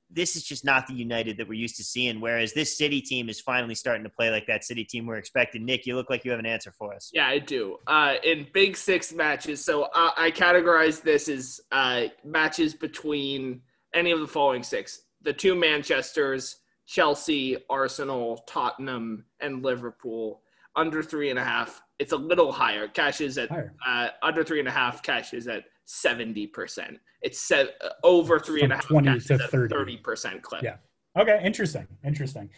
this 0.09 0.35
is 0.35 0.43
just 0.43 0.63
not 0.63 0.87
the 0.87 0.93
United 0.93 1.37
that 1.37 1.47
we're 1.47 1.53
used 1.59 1.75
to 1.77 1.83
seeing. 1.83 2.21
Whereas 2.21 2.53
this 2.53 2.77
City 2.77 3.01
team 3.01 3.29
is 3.29 3.41
finally 3.41 3.75
starting 3.75 4.03
to 4.03 4.09
play 4.09 4.31
like 4.31 4.47
that 4.47 4.63
City 4.63 4.85
team 4.85 5.05
we're 5.05 5.17
expecting. 5.17 5.65
Nick, 5.65 5.85
you 5.85 5.95
look 5.95 6.09
like 6.09 6.23
you 6.23 6.31
have 6.31 6.39
an 6.39 6.45
answer 6.45 6.71
for 6.71 6.93
us. 6.93 7.09
Yeah, 7.13 7.27
I 7.27 7.39
do. 7.39 7.77
Uh, 7.87 8.15
in 8.23 8.47
Big 8.53 8.77
Six 8.77 9.13
matches, 9.13 9.63
so 9.63 9.83
uh, 9.83 10.11
I 10.15 10.31
categorize 10.31 11.01
this 11.01 11.27
as 11.27 11.59
uh, 11.71 12.03
matches 12.23 12.73
between 12.73 13.61
any 13.93 14.11
of 14.11 14.19
the 14.21 14.27
following 14.27 14.63
six: 14.63 15.01
the 15.21 15.33
two 15.33 15.55
Manchester's, 15.55 16.57
Chelsea, 16.85 17.57
Arsenal, 17.69 18.43
Tottenham, 18.47 19.25
and 19.41 19.63
Liverpool. 19.63 20.41
Under 20.77 21.01
three 21.01 21.31
and 21.31 21.39
a 21.39 21.43
half. 21.43 21.81
It's 21.97 22.11
a 22.11 22.17
little 22.17 22.51
higher. 22.51 22.87
Cash 22.87 23.19
is 23.19 23.39
at 23.39 23.49
uh, 23.51 24.09
under 24.21 24.43
three 24.43 24.59
and 24.59 24.67
a 24.67 24.71
half. 24.71 25.01
Cash 25.01 25.33
is 25.33 25.47
at 25.47 25.63
70%. 25.88 26.97
It's 27.21 27.39
set 27.39 27.81
over 28.03 28.39
three 28.39 28.61
and 28.61 28.73
a 28.73 28.75
half 28.75 28.88
20 28.88 29.19
to 29.19 29.38
30. 29.38 29.97
30% 29.97 30.41
clip. 30.41 30.63
Yeah. 30.63 30.77
Okay. 31.17 31.39
Interesting. 31.43 31.88
Interesting. 32.03 32.49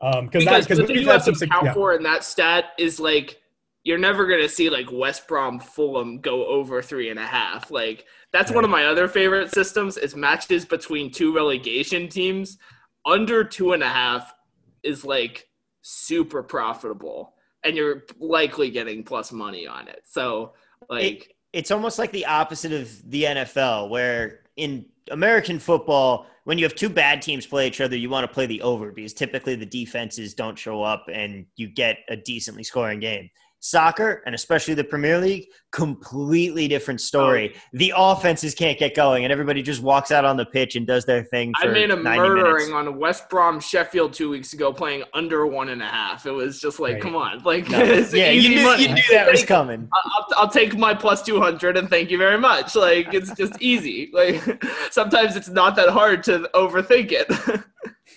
Um, 0.00 0.26
because 0.26 0.44
that, 0.44 0.68
the 0.68 0.86
thing 0.86 0.96
you 0.96 1.08
have 1.08 1.24
to 1.24 1.32
account 1.32 1.66
yeah. 1.66 1.74
for 1.74 1.94
in 1.94 2.02
that 2.04 2.22
stat 2.22 2.66
is 2.78 3.00
like 3.00 3.40
you're 3.82 3.98
never 3.98 4.26
going 4.26 4.40
to 4.40 4.48
see 4.48 4.70
like 4.70 4.90
West 4.92 5.26
Brom 5.26 5.58
Fulham 5.58 6.20
go 6.20 6.46
over 6.46 6.80
three 6.82 7.10
and 7.10 7.18
a 7.18 7.26
half. 7.26 7.70
Like 7.70 8.04
that's 8.32 8.50
right. 8.50 8.56
one 8.56 8.64
of 8.64 8.70
my 8.70 8.84
other 8.86 9.08
favorite 9.08 9.52
systems 9.52 9.96
is 9.96 10.14
matches 10.14 10.64
between 10.64 11.10
two 11.10 11.34
relegation 11.34 12.08
teams. 12.08 12.58
Under 13.04 13.42
two 13.42 13.72
and 13.72 13.82
a 13.82 13.88
half 13.88 14.34
is 14.82 15.04
like 15.04 15.48
super 15.82 16.42
profitable 16.42 17.34
and 17.64 17.76
you're 17.76 18.04
likely 18.20 18.70
getting 18.70 19.02
plus 19.02 19.32
money 19.32 19.66
on 19.66 19.88
it. 19.88 20.02
So 20.04 20.52
like 20.88 21.04
it, 21.04 21.32
it's 21.52 21.70
almost 21.70 21.98
like 21.98 22.12
the 22.12 22.26
opposite 22.26 22.72
of 22.72 23.10
the 23.10 23.24
NFL 23.24 23.88
where 23.88 24.40
in 24.56 24.84
American 25.10 25.58
football, 25.58 26.26
when 26.44 26.58
you 26.58 26.64
have 26.64 26.74
two 26.74 26.88
bad 26.88 27.22
teams 27.22 27.46
play 27.46 27.66
each 27.66 27.80
other, 27.80 27.96
you 27.96 28.10
want 28.10 28.26
to 28.26 28.32
play 28.32 28.46
the 28.46 28.62
over 28.62 28.92
because 28.92 29.12
typically 29.14 29.54
the 29.54 29.66
defenses 29.66 30.34
don't 30.34 30.58
show 30.58 30.82
up 30.82 31.06
and 31.12 31.46
you 31.56 31.68
get 31.68 31.98
a 32.08 32.16
decently 32.16 32.64
scoring 32.64 33.00
game. 33.00 33.30
Soccer, 33.60 34.22
and 34.24 34.34
especially 34.34 34.74
the 34.74 34.84
Premier 34.84 35.18
League, 35.18 35.48
completely 35.72 36.68
different 36.68 37.00
story. 37.00 37.52
Oh. 37.54 37.60
The 37.72 37.92
offenses 37.96 38.54
can't 38.54 38.78
get 38.78 38.94
going, 38.94 39.24
and 39.24 39.32
everybody 39.32 39.62
just 39.62 39.82
walks 39.82 40.12
out 40.12 40.24
on 40.24 40.36
the 40.36 40.46
pitch 40.46 40.76
and 40.76 40.86
does 40.86 41.04
their 41.04 41.24
thing. 41.24 41.52
I 41.56 41.66
made 41.66 41.90
a 41.90 41.96
murdering 41.96 42.70
minutes. 42.70 42.72
on 42.72 42.98
West 42.98 43.28
Brom 43.28 43.58
Sheffield 43.58 44.12
two 44.12 44.30
weeks 44.30 44.52
ago, 44.52 44.72
playing 44.72 45.02
under 45.12 45.44
one 45.46 45.70
and 45.70 45.82
a 45.82 45.86
half. 45.86 46.24
It 46.24 46.30
was 46.30 46.60
just 46.60 46.78
like, 46.78 46.94
right. 46.94 47.02
come 47.02 47.16
on, 47.16 47.42
like 47.42 47.68
no. 47.68 47.82
yeah, 48.12 48.30
you 48.30 48.48
knew, 48.48 48.70
you 48.76 48.94
knew, 48.94 49.02
that 49.10 49.28
was 49.30 49.44
coming. 49.44 49.88
I'll, 49.92 50.26
I'll 50.36 50.48
take 50.48 50.76
my 50.76 50.94
plus 50.94 51.22
two 51.22 51.40
hundred 51.40 51.76
and 51.76 51.90
thank 51.90 52.10
you 52.10 52.18
very 52.18 52.38
much. 52.38 52.76
Like 52.76 53.12
it's 53.12 53.32
just 53.34 53.54
easy. 53.60 54.10
Like 54.12 54.64
sometimes 54.90 55.34
it's 55.34 55.48
not 55.48 55.74
that 55.76 55.88
hard 55.88 56.22
to 56.24 56.48
overthink 56.54 57.10
it. 57.10 57.62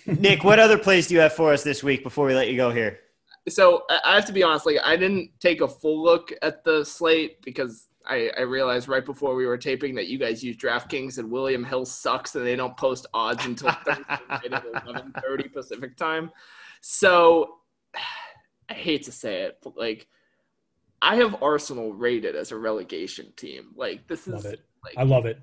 Nick, 0.20 0.44
what 0.44 0.58
other 0.58 0.78
plays 0.78 1.08
do 1.08 1.14
you 1.14 1.20
have 1.20 1.32
for 1.32 1.52
us 1.52 1.62
this 1.62 1.82
week 1.82 2.02
before 2.02 2.26
we 2.26 2.34
let 2.34 2.48
you 2.48 2.56
go 2.56 2.70
here? 2.70 3.00
So 3.48 3.82
I 4.04 4.14
have 4.14 4.24
to 4.26 4.32
be 4.32 4.42
honest, 4.42 4.66
like 4.66 4.78
I 4.84 4.96
didn't 4.96 5.30
take 5.40 5.60
a 5.60 5.68
full 5.68 6.02
look 6.02 6.32
at 6.42 6.64
the 6.64 6.84
slate 6.84 7.42
because 7.42 7.88
I, 8.06 8.30
I 8.36 8.42
realized 8.42 8.88
right 8.88 9.04
before 9.04 9.34
we 9.34 9.46
were 9.46 9.58
taping 9.58 9.94
that 9.96 10.08
you 10.08 10.18
guys 10.18 10.42
use 10.42 10.56
DraftKings 10.56 11.18
and 11.18 11.30
William 11.30 11.64
Hill 11.64 11.84
sucks 11.84 12.34
and 12.34 12.46
they 12.46 12.56
don't 12.56 12.76
post 12.76 13.06
odds 13.14 13.44
until 13.44 13.70
Thursday 13.84 14.48
night 14.50 14.62
eleven 14.84 15.12
thirty 15.22 15.48
Pacific 15.48 15.96
time. 15.96 16.30
So 16.80 17.58
I 18.68 18.74
hate 18.74 19.04
to 19.04 19.12
say 19.12 19.42
it, 19.42 19.58
but 19.62 19.76
like 19.76 20.06
I 21.00 21.16
have 21.16 21.42
Arsenal 21.42 21.92
rated 21.92 22.36
as 22.36 22.52
a 22.52 22.56
relegation 22.56 23.32
team. 23.36 23.72
Like 23.76 24.06
this 24.06 24.28
is 24.28 24.44
like 24.44 24.60
I 24.96 25.02
love 25.02 25.26
it. 25.26 25.40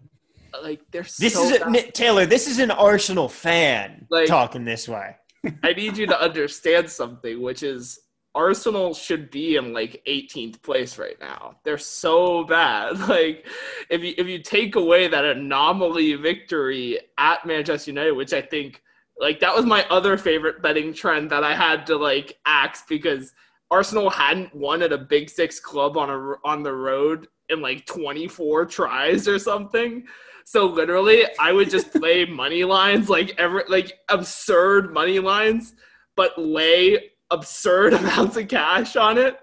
Like 0.64 0.82
they're 0.92 1.04
this 1.04 1.34
so 1.34 1.44
is 1.44 1.62
a, 1.62 1.92
Taylor. 1.92 2.26
This 2.26 2.48
is 2.48 2.60
an 2.60 2.72
Arsenal 2.72 3.30
fan 3.30 4.08
like, 4.10 4.28
talking 4.28 4.66
this 4.66 4.88
way. 4.88 5.16
I 5.64 5.74
need 5.74 5.98
you 5.98 6.08
to 6.08 6.22
understand 6.22 6.90
something, 6.90 7.42
which 7.42 7.64
is 7.64 8.00
Arsenal 8.36 8.94
should 8.94 9.32
be 9.32 9.56
in 9.56 9.74
like 9.74 10.04
18th 10.08 10.62
place 10.62 10.98
right 10.98 11.20
now. 11.20 11.56
They're 11.64 11.78
so 11.78 12.44
bad. 12.44 12.98
Like 13.10 13.46
if 13.90 14.04
you 14.04 14.14
if 14.18 14.28
you 14.28 14.40
take 14.40 14.76
away 14.76 15.08
that 15.08 15.26
anomaly 15.26 16.14
victory 16.16 17.00
at 17.18 17.46
Manchester 17.46 17.92
United, 17.92 18.12
which 18.12 18.34
I 18.34 18.42
think 18.42 18.84
like 19.20 19.40
that 19.40 19.56
was 19.56 19.66
my 19.66 19.86
other 19.90 20.18
favorite 20.18 20.62
betting 20.62 20.94
trend 20.94 21.30
that 21.32 21.44
I 21.44 21.56
had 21.56 21.86
to 21.88 21.98
like 21.98 22.38
axe 22.46 22.84
because 22.88 23.34
Arsenal 23.72 24.10
hadn't 24.10 24.54
won 24.56 24.82
at 24.82 24.94
a 24.94 24.98
Big 24.98 25.30
Six 25.30 25.60
club 25.60 25.98
on 25.98 26.10
a 26.10 26.48
on 26.48 26.64
the 26.64 26.74
road 26.74 27.28
in 27.50 27.62
like 27.62 27.86
24 27.86 28.66
tries 28.66 29.28
or 29.28 29.40
something. 29.40 30.06
So 30.46 30.66
literally, 30.66 31.26
I 31.40 31.52
would 31.52 31.70
just 31.70 31.92
play 31.92 32.26
money 32.26 32.64
lines 32.64 33.10
like 33.10 33.34
every 33.38 33.64
like 33.68 34.00
absurd 34.10 34.94
money 34.94 35.20
lines, 35.20 35.76
but 36.16 36.38
lay 36.38 37.12
absurd 37.32 37.94
amounts 38.00 38.38
of 38.38 38.48
cash 38.48 38.96
on 38.96 39.18
it, 39.18 39.38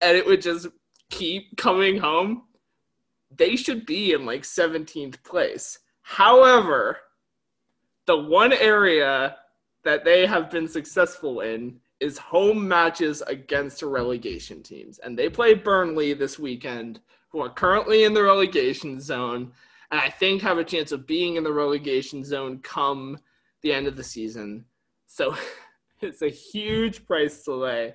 and 0.00 0.16
it 0.16 0.26
would 0.26 0.42
just 0.42 0.68
keep 1.10 1.56
coming 1.56 1.98
home. 1.98 2.44
They 3.36 3.56
should 3.56 3.86
be 3.86 4.12
in 4.12 4.24
like 4.24 4.42
17th 4.42 5.22
place. 5.22 5.78
However, 6.02 6.98
the 8.06 8.16
one 8.16 8.52
area 8.52 9.36
that 9.84 10.04
they 10.04 10.26
have 10.26 10.50
been 10.50 10.68
successful 10.68 11.40
in 11.40 11.80
is 12.00 12.18
home 12.18 12.66
matches 12.66 13.22
against 13.26 13.82
relegation 13.82 14.62
teams. 14.62 14.98
And 14.98 15.18
they 15.18 15.28
play 15.28 15.54
Burnley 15.54 16.12
this 16.12 16.38
weekend, 16.38 17.00
who 17.28 17.40
are 17.40 17.50
currently 17.50 18.04
in 18.04 18.14
the 18.14 18.22
relegation 18.22 19.00
zone 19.00 19.52
and 19.90 20.00
I 20.00 20.10
think 20.10 20.42
have 20.42 20.58
a 20.58 20.64
chance 20.64 20.92
of 20.92 21.06
being 21.06 21.36
in 21.36 21.44
the 21.44 21.52
relegation 21.52 22.24
zone 22.24 22.58
come 22.58 23.18
the 23.62 23.72
end 23.72 23.86
of 23.86 23.96
the 23.96 24.04
season. 24.04 24.64
So 25.06 25.36
it's 26.00 26.22
a 26.22 26.28
huge 26.28 27.06
price 27.06 27.44
to 27.44 27.54
lay, 27.54 27.94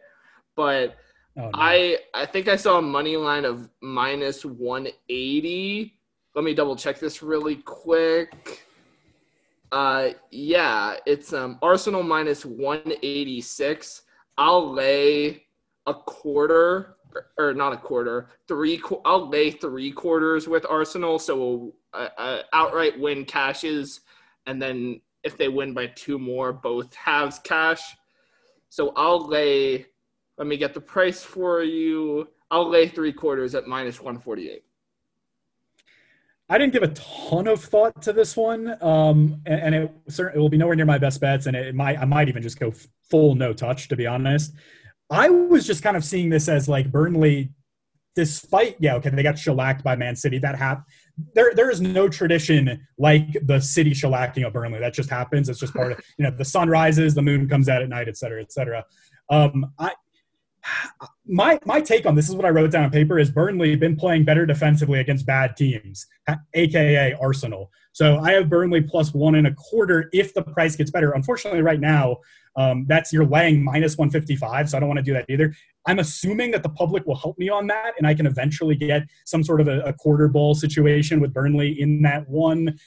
but 0.55 0.95
oh, 1.37 1.43
no. 1.43 1.51
I 1.53 1.97
I 2.13 2.25
think 2.25 2.47
I 2.47 2.55
saw 2.55 2.77
a 2.77 2.81
money 2.81 3.17
line 3.17 3.45
of 3.45 3.69
minus 3.81 4.45
180. 4.45 5.97
Let 6.33 6.45
me 6.45 6.53
double 6.53 6.75
check 6.75 6.99
this 6.99 7.21
really 7.21 7.57
quick. 7.57 8.65
Uh, 9.71 10.09
yeah, 10.31 10.95
it's 11.05 11.33
um 11.33 11.57
Arsenal 11.61 12.03
minus 12.03 12.45
186. 12.45 14.03
I'll 14.37 14.73
lay 14.73 15.45
a 15.87 15.93
quarter 15.93 16.95
or 17.37 17.53
not 17.53 17.73
a 17.73 17.77
quarter, 17.77 18.29
three. 18.47 18.81
I'll 19.05 19.29
lay 19.29 19.51
three 19.51 19.91
quarters 19.91 20.47
with 20.47 20.65
Arsenal, 20.69 21.19
so 21.19 21.73
a, 21.93 22.09
a 22.17 22.41
outright 22.53 22.99
win 22.99 23.25
cashes, 23.25 24.01
and 24.45 24.61
then 24.61 25.01
if 25.23 25.37
they 25.37 25.49
win 25.49 25.73
by 25.73 25.87
two 25.87 26.17
more, 26.17 26.51
both 26.51 26.93
halves 26.95 27.39
cash. 27.39 27.81
So 28.69 28.93
I'll 28.95 29.27
lay. 29.27 29.85
Let 30.37 30.47
me 30.47 30.57
get 30.57 30.73
the 30.73 30.81
price 30.81 31.23
for 31.23 31.61
you. 31.61 32.29
I'll 32.49 32.69
lay 32.69 32.87
three 32.87 33.13
quarters 33.13 33.53
at 33.55 33.67
minus 33.67 34.01
one 34.01 34.19
forty 34.19 34.49
eight. 34.49 34.63
I 36.49 36.57
didn't 36.57 36.73
give 36.73 36.83
a 36.83 36.89
ton 36.89 37.47
of 37.47 37.63
thought 37.63 38.01
to 38.01 38.11
this 38.11 38.35
one, 38.35 38.75
um, 38.83 39.41
and, 39.45 39.61
and 39.61 39.75
it, 39.75 39.91
it 40.19 40.37
will 40.37 40.49
be 40.49 40.57
nowhere 40.57 40.75
near 40.75 40.85
my 40.85 40.97
best 40.97 41.21
bets, 41.21 41.45
and 41.45 41.55
it 41.55 41.75
might 41.75 41.97
I 41.97 42.05
might 42.05 42.27
even 42.27 42.41
just 42.41 42.59
go 42.59 42.73
full 43.09 43.35
no 43.35 43.53
touch 43.53 43.87
to 43.89 43.95
be 43.95 44.07
honest. 44.07 44.53
I 45.11 45.29
was 45.29 45.67
just 45.67 45.83
kind 45.83 45.97
of 45.97 46.05
seeing 46.05 46.29
this 46.29 46.47
as 46.47 46.69
like 46.69 46.89
Burnley, 46.89 47.51
despite 48.15 48.77
yeah, 48.79 48.95
okay, 48.95 49.09
they 49.09 49.23
got 49.23 49.37
shellacked 49.37 49.83
by 49.83 49.95
Man 49.97 50.15
City. 50.15 50.39
That 50.39 50.57
happened. 50.57 50.85
There, 51.35 51.51
there 51.53 51.69
is 51.69 51.81
no 51.81 52.07
tradition 52.07 52.87
like 52.97 53.27
the 53.43 53.59
city 53.59 53.91
shellacking 53.91 54.47
of 54.47 54.53
Burnley. 54.53 54.79
That 54.79 54.93
just 54.93 55.09
happens. 55.09 55.49
It's 55.49 55.59
just 55.59 55.73
part 55.73 55.91
of 55.91 55.99
you 56.17 56.23
know 56.23 56.31
the 56.31 56.45
sun 56.45 56.69
rises, 56.69 57.13
the 57.13 57.21
moon 57.21 57.49
comes 57.49 57.67
out 57.67 57.81
at 57.81 57.89
night, 57.89 58.07
et 58.07 58.17
cetera, 58.17 58.41
et 58.41 58.53
cetera. 58.53 58.85
Um, 59.29 59.73
I 59.77 59.91
my 61.25 61.59
my 61.65 61.81
take 61.81 62.05
on 62.05 62.15
this 62.15 62.29
is 62.29 62.35
what 62.35 62.45
I 62.45 62.49
wrote 62.49 62.71
down 62.71 62.85
on 62.85 62.91
paper 62.91 63.19
is 63.19 63.31
Burnley 63.31 63.75
been 63.75 63.95
playing 63.95 64.25
better 64.25 64.45
defensively 64.45 64.99
against 64.99 65.25
bad 65.25 65.57
teams, 65.57 66.05
aka 66.53 67.13
Arsenal. 67.21 67.69
So 67.93 68.19
I 68.19 68.31
have 68.33 68.49
Burnley 68.49 68.81
plus 68.81 69.13
one 69.13 69.35
and 69.35 69.47
a 69.47 69.53
quarter 69.53 70.09
if 70.13 70.33
the 70.33 70.43
price 70.43 70.75
gets 70.75 70.91
better. 70.91 71.11
Unfortunately, 71.11 71.61
right 71.61 71.79
now 71.79 72.17
um, 72.55 72.85
that's 72.87 73.13
you're 73.13 73.25
laying 73.25 73.63
minus 73.63 73.97
155, 73.97 74.69
so 74.69 74.77
I 74.77 74.79
don't 74.79 74.89
want 74.89 74.97
to 74.97 75.03
do 75.03 75.13
that 75.13 75.25
either. 75.29 75.53
I'm 75.87 75.99
assuming 75.99 76.51
that 76.51 76.63
the 76.63 76.69
public 76.69 77.05
will 77.05 77.15
help 77.15 77.37
me 77.37 77.49
on 77.49 77.67
that, 77.67 77.93
and 77.97 78.05
I 78.05 78.13
can 78.13 78.25
eventually 78.25 78.75
get 78.75 79.03
some 79.25 79.43
sort 79.43 79.61
of 79.61 79.67
a, 79.67 79.81
a 79.81 79.93
quarter 79.93 80.27
bowl 80.27 80.53
situation 80.53 81.19
with 81.19 81.33
Burnley 81.33 81.79
in 81.79 82.01
that 82.03 82.27
one 82.29 82.77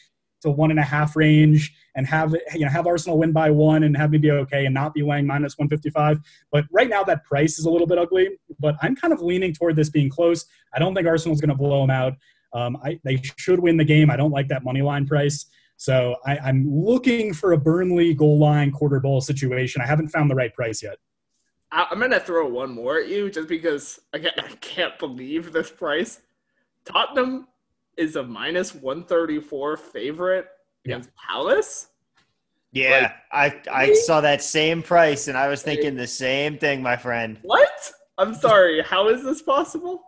to 0.43 0.51
one 0.51 0.71
and 0.71 0.79
a 0.79 0.85
half 0.85 1.17
range, 1.17 1.75
and 1.97 2.07
have 2.07 2.35
you 2.55 2.61
know 2.61 2.69
have 2.69 2.87
Arsenal 2.87 3.19
win 3.19 3.33
by 3.33 3.51
one 3.51 3.85
and 3.85 3.97
have 3.97 4.11
me 4.11 4.19
be 4.19 4.31
okay 4.31 4.67
and 4.67 4.75
not 4.75 4.93
be 4.93 5.03
laying 5.03 5.27
minus 5.27 5.57
155. 5.57 6.21
But 6.53 6.67
right 6.71 6.89
now 6.89 7.03
that 7.05 7.25
price 7.25 7.59
is 7.59 7.65
a 7.65 7.71
little 7.71 7.87
bit 7.87 7.99
ugly, 7.99 8.29
but 8.61 8.77
I'm 8.83 8.95
kind 8.95 9.13
of 9.13 9.23
leaning 9.23 9.55
toward 9.55 9.77
this 9.77 9.89
being 9.89 10.11
close. 10.11 10.45
I 10.75 10.79
don't 10.79 10.95
think 10.95 11.07
Arsenal's 11.07 11.41
going 11.41 11.51
to 11.51 11.57
blow 11.57 11.81
them 11.81 11.91
out. 11.91 12.15
Um, 12.53 12.79
I, 12.85 13.01
they 13.03 13.21
should 13.37 13.59
win 13.59 13.77
the 13.77 13.85
game. 13.85 14.11
I 14.11 14.17
don't 14.17 14.31
like 14.31 14.49
that 14.49 14.63
money 14.63 14.83
line 14.83 15.07
price. 15.07 15.47
So 15.77 16.17
I, 16.25 16.39
I'm 16.39 16.69
looking 16.71 17.35
for 17.35 17.53
a 17.53 17.59
Burnley 17.59 18.15
goal 18.15 18.39
line 18.39 18.71
quarter 18.71 19.01
bowl 19.01 19.21
situation. 19.21 19.83
I 19.83 19.87
haven't 19.87 20.09
found 20.09 20.31
the 20.31 20.35
right 20.35 20.55
price 20.55 20.83
yet. 20.83 20.99
I'm 21.73 21.99
gonna 21.99 22.21
throw 22.21 22.49
one 22.49 22.73
more 22.73 22.99
at 22.99 23.09
you 23.09 23.31
just 23.31 23.49
because 23.49 24.01
I 24.13 24.21
can't, 24.21 24.35
I 24.39 24.49
can't 24.61 24.99
believe 24.99 25.53
this 25.53 25.71
price. 25.71 26.21
Tottenham 26.85 27.49
is 27.97 28.17
a 28.17 28.23
minus 28.23 28.75
134 28.75 29.77
favorite 29.77 30.47
against 30.85 31.11
yeah. 31.11 31.33
Palace. 31.33 31.89
Yeah, 32.73 33.13
like, 33.33 33.67
I 33.69 33.83
I 33.85 33.95
saw 33.95 34.21
that 34.21 34.43
same 34.43 34.83
price 34.83 35.29
and 35.29 35.39
I 35.39 35.49
was 35.49 35.63
thinking 35.63 35.95
the 35.95 36.09
same 36.09 36.59
thing, 36.59 36.83
my 36.83 36.97
friend. 36.97 37.39
What? 37.43 37.93
I'm 38.19 38.35
sorry. 38.35 38.83
How 38.83 39.09
is 39.09 39.23
this 39.23 39.43
possible? 39.43 40.03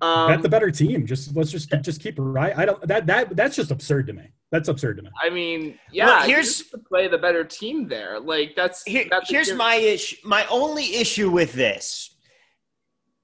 Um, 0.00 0.28
Bet 0.28 0.42
the 0.42 0.48
better 0.48 0.70
team. 0.70 1.06
Just 1.06 1.36
let's 1.36 1.50
just 1.50 1.70
just 1.82 2.00
keep 2.00 2.18
it 2.18 2.22
right. 2.22 2.56
I 2.56 2.64
don't 2.64 2.86
that 2.88 3.06
that 3.06 3.36
that's 3.36 3.56
just 3.56 3.70
absurd 3.70 4.06
to 4.06 4.14
me. 4.14 4.32
That's 4.52 4.68
absurd 4.68 4.98
to 4.98 5.02
me. 5.02 5.10
I 5.20 5.30
mean, 5.30 5.78
yeah, 5.90 6.06
well, 6.06 6.26
here's 6.28 6.62
to 6.68 6.78
play 6.78 7.08
the 7.08 7.16
better 7.16 7.42
team 7.42 7.88
there. 7.88 8.20
Like 8.20 8.54
that's, 8.54 8.84
here, 8.84 9.06
that's 9.10 9.30
here's 9.30 9.54
my 9.54 9.76
issue. 9.76 10.16
My 10.24 10.46
only 10.50 10.94
issue 10.96 11.30
with 11.30 11.54
this 11.54 12.14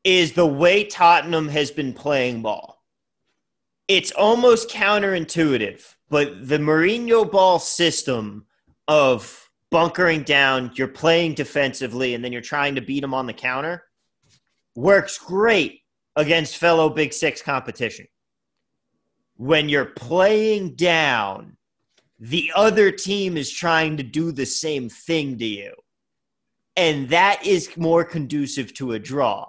is 0.04 0.32
the 0.32 0.46
way 0.46 0.84
Tottenham 0.84 1.48
has 1.48 1.70
been 1.70 1.92
playing 1.92 2.40
ball. 2.40 2.82
It's 3.88 4.10
almost 4.12 4.70
counterintuitive, 4.70 5.84
but 6.08 6.48
the 6.48 6.56
Mourinho 6.56 7.30
ball 7.30 7.58
system 7.58 8.46
of 8.88 9.50
bunkering 9.70 10.22
down, 10.22 10.70
you're 10.76 10.88
playing 10.88 11.34
defensively, 11.34 12.14
and 12.14 12.24
then 12.24 12.32
you're 12.32 12.40
trying 12.40 12.74
to 12.74 12.80
beat 12.80 13.00
them 13.00 13.12
on 13.12 13.26
the 13.26 13.34
counter, 13.34 13.84
works 14.74 15.18
great 15.18 15.82
against 16.16 16.56
fellow 16.56 16.88
Big 16.88 17.12
Six 17.12 17.42
competition. 17.42 18.06
When 19.38 19.68
you're 19.68 19.86
playing 19.86 20.74
down, 20.74 21.56
the 22.18 22.52
other 22.54 22.90
team 22.90 23.36
is 23.36 23.50
trying 23.50 23.96
to 23.96 24.02
do 24.02 24.32
the 24.32 24.44
same 24.44 24.88
thing 24.88 25.38
to 25.38 25.46
you. 25.46 25.72
And 26.76 27.08
that 27.08 27.44
is 27.46 27.76
more 27.76 28.04
conducive 28.04 28.74
to 28.74 28.92
a 28.92 28.98
draw. 28.98 29.48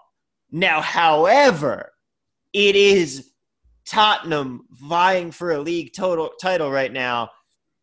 Now, 0.52 0.82
however, 0.82 1.92
it 2.54 2.76
is 2.76 3.32
Tottenham 3.86 4.68
vying 4.72 5.32
for 5.32 5.52
a 5.52 5.60
league 5.60 5.94
total 5.94 6.30
title 6.40 6.72
right 6.72 6.94
now 6.94 7.30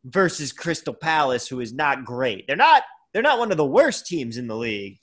versus 0.04 0.52
Crystal 0.52 0.94
Palace, 0.94 1.48
who 1.48 1.60
is 1.60 1.72
not 1.72 2.04
great. 2.04 2.46
They're 2.46 2.56
not 2.56 2.84
they're 3.12 3.22
not 3.22 3.38
one 3.38 3.50
of 3.50 3.56
the 3.56 3.64
worst 3.64 4.06
teams 4.06 4.36
in 4.36 4.46
the 4.46 4.56
league, 4.56 4.98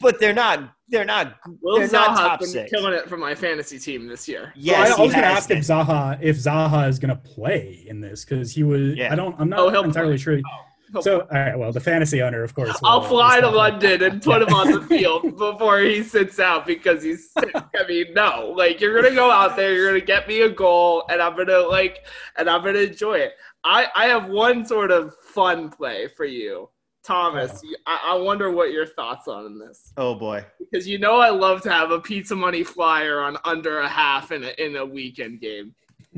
but 0.00 0.18
they're 0.18 0.32
not 0.32 0.73
they're 0.88 1.04
not 1.04 1.34
Will 1.62 1.78
they're 1.78 1.88
not 1.90 2.10
Zaha 2.10 2.16
top 2.16 2.40
been 2.40 2.48
six. 2.48 2.70
killing 2.70 2.92
it 2.92 3.08
for 3.08 3.16
my 3.16 3.34
fantasy 3.34 3.78
team 3.78 4.06
this 4.06 4.28
year. 4.28 4.52
Yes, 4.54 4.90
Well, 4.90 4.98
I, 4.98 5.02
I 5.02 5.04
was 5.04 5.12
going 5.12 5.22
to 5.24 5.28
has 5.28 5.36
ask 5.38 5.50
if. 5.50 5.58
Zaha 5.64 6.18
if 6.22 6.36
Zaha 6.36 6.88
is 6.88 6.98
going 6.98 7.08
to 7.16 7.16
play 7.16 7.84
in 7.88 8.00
this 8.00 8.24
because 8.24 8.52
he 8.52 8.62
was. 8.62 8.94
Yeah. 8.94 9.12
I 9.12 9.16
don't. 9.16 9.34
I'm 9.38 9.52
Oh, 9.54 9.64
not 9.66 9.72
he'll 9.72 9.84
entirely 9.84 10.12
play. 10.12 10.18
sure. 10.18 10.34
Oh, 10.38 10.64
he'll 10.92 11.02
So, 11.02 11.20
all 11.22 11.26
right. 11.30 11.58
Well, 11.58 11.72
the 11.72 11.80
fantasy 11.80 12.20
owner, 12.22 12.42
of 12.42 12.54
course. 12.54 12.78
I'll 12.84 13.00
fly 13.02 13.40
to 13.40 13.48
London 13.48 14.02
and 14.02 14.22
put 14.22 14.40
Yeah. 14.42 14.46
him 14.48 14.54
on 14.54 14.70
the 14.72 14.80
field 14.86 15.36
before 15.38 15.80
he 15.80 16.02
sits 16.02 16.38
out 16.38 16.66
because 16.66 17.02
he's 17.02 17.30
sick. 17.32 17.50
I 17.54 17.86
mean, 17.88 18.12
no, 18.14 18.52
like 18.56 18.80
you're 18.80 18.94
gonna 19.00 19.14
go 19.14 19.30
out 19.30 19.56
there, 19.56 19.72
you're 19.74 19.88
gonna 19.88 20.04
get 20.04 20.28
me 20.28 20.42
a 20.42 20.50
goal, 20.50 21.04
and 21.10 21.20
I'm 21.22 21.36
gonna 21.36 21.60
like, 21.60 22.04
and 22.36 22.48
I'm 22.48 22.62
gonna 22.62 22.80
enjoy 22.80 23.14
it. 23.14 23.32
I 23.64 23.86
I 23.96 24.06
have 24.06 24.26
one 24.28 24.66
sort 24.66 24.90
of 24.90 25.14
fun 25.32 25.70
play 25.70 26.08
for 26.16 26.26
you, 26.26 26.68
Thomas. 27.04 27.62
I, 27.86 28.12
I 28.12 28.14
wonder 28.14 28.50
what 28.50 28.72
your 28.72 28.86
thoughts 28.86 29.28
on 29.28 29.58
this 29.58 29.92
Oh 29.96 30.14
boy. 30.14 30.44
because 30.58 30.88
you 30.88 30.98
know 30.98 31.16
I 31.20 31.30
love 31.30 31.60
to 31.62 31.70
have 31.72 31.90
a 31.90 32.00
pizza 32.00 32.34
money 32.34 32.64
flyer 32.64 33.20
on 33.20 33.36
under 33.44 33.80
a 33.80 33.88
half 33.88 34.32
in 34.32 34.42
a 34.44 34.52
in 34.64 34.76
a 34.76 34.84
weekend 34.84 35.40
game. 35.40 35.74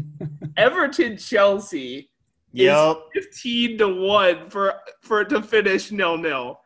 Everton 0.57 1.17
Chelsea 1.17 2.11
Yep. 2.53 2.97
fifteen 3.13 3.77
to 3.79 3.89
one 3.89 4.49
for 4.49 4.75
for 5.03 5.25
to 5.25 5.43
finish 5.43 5.91
nil 5.93 6.17
nil. 6.17 6.61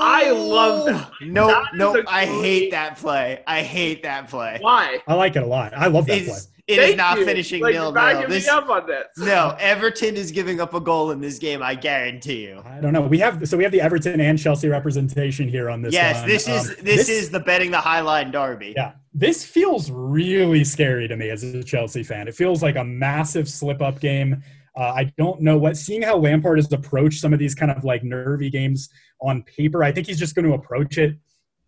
I 0.00 0.30
love 0.30 0.86
that. 0.86 1.10
No, 1.22 1.48
That 1.48 1.62
is 1.74 1.78
no, 1.78 1.94
a 1.96 2.04
I 2.08 2.24
great- 2.24 2.40
hate 2.42 2.70
that 2.70 2.96
play. 2.96 3.42
I 3.46 3.62
hate 3.62 4.02
that 4.04 4.28
play. 4.30 4.58
Why? 4.60 4.98
I 5.08 5.14
like 5.14 5.36
it 5.36 5.42
a 5.42 5.46
lot. 5.46 5.74
I 5.76 5.88
love 5.88 6.06
that 6.06 6.24
play. 6.24 6.38
It's, 6.66 6.78
it 6.78 6.80
is 6.80 6.86
Thank 6.86 6.96
not 6.96 7.18
you. 7.18 7.24
finishing 7.26 7.62
like, 7.62 7.74
nil 7.74 7.92
you're 7.92 8.20
nil. 8.20 8.28
This, 8.28 8.46
me 8.46 8.50
up 8.50 8.70
on 8.70 8.86
this. 8.86 9.06
no, 9.18 9.54
Everton 9.58 10.16
is 10.16 10.30
giving 10.30 10.60
up 10.62 10.72
a 10.72 10.80
goal 10.80 11.10
in 11.10 11.20
this 11.20 11.38
game. 11.38 11.62
I 11.62 11.74
guarantee 11.74 12.44
you. 12.46 12.62
I 12.64 12.80
don't 12.80 12.94
know. 12.94 13.02
We 13.02 13.18
have 13.18 13.46
so 13.46 13.58
we 13.58 13.64
have 13.64 13.72
the 13.72 13.82
Everton 13.82 14.18
and 14.18 14.38
Chelsea 14.38 14.68
representation 14.68 15.46
here 15.46 15.68
on 15.68 15.82
this. 15.82 15.92
yes, 15.92 16.20
one. 16.20 16.28
this 16.28 16.48
is 16.48 16.70
Um, 16.70 16.76
this, 16.82 17.08
is 17.10 17.28
the 17.28 17.40
betting 17.40 17.70
the 17.70 17.80
high 17.80 18.00
line 18.00 18.30
derby. 18.30 18.72
Yeah, 18.74 18.92
this 19.12 19.44
feels 19.44 19.90
really 19.90 20.64
scary 20.64 21.06
to 21.06 21.16
me 21.16 21.28
as 21.28 21.42
a 21.42 21.62
Chelsea 21.62 22.02
fan. 22.02 22.28
It 22.28 22.34
feels 22.34 22.62
like 22.62 22.76
a 22.76 22.84
massive 22.84 23.46
slip 23.46 23.82
up 23.82 24.00
game. 24.00 24.42
Uh, 24.74 24.84
I 24.96 25.12
don't 25.18 25.42
know 25.42 25.58
what. 25.58 25.76
Seeing 25.76 26.00
how 26.00 26.16
Lampard 26.16 26.56
has 26.56 26.72
approached 26.72 27.20
some 27.20 27.34
of 27.34 27.38
these 27.38 27.54
kind 27.54 27.72
of 27.72 27.84
like 27.84 28.02
nervy 28.04 28.48
games 28.48 28.88
on 29.20 29.42
paper, 29.42 29.84
I 29.84 29.92
think 29.92 30.06
he's 30.06 30.18
just 30.18 30.34
going 30.34 30.46
to 30.46 30.54
approach 30.54 30.96
it 30.96 31.16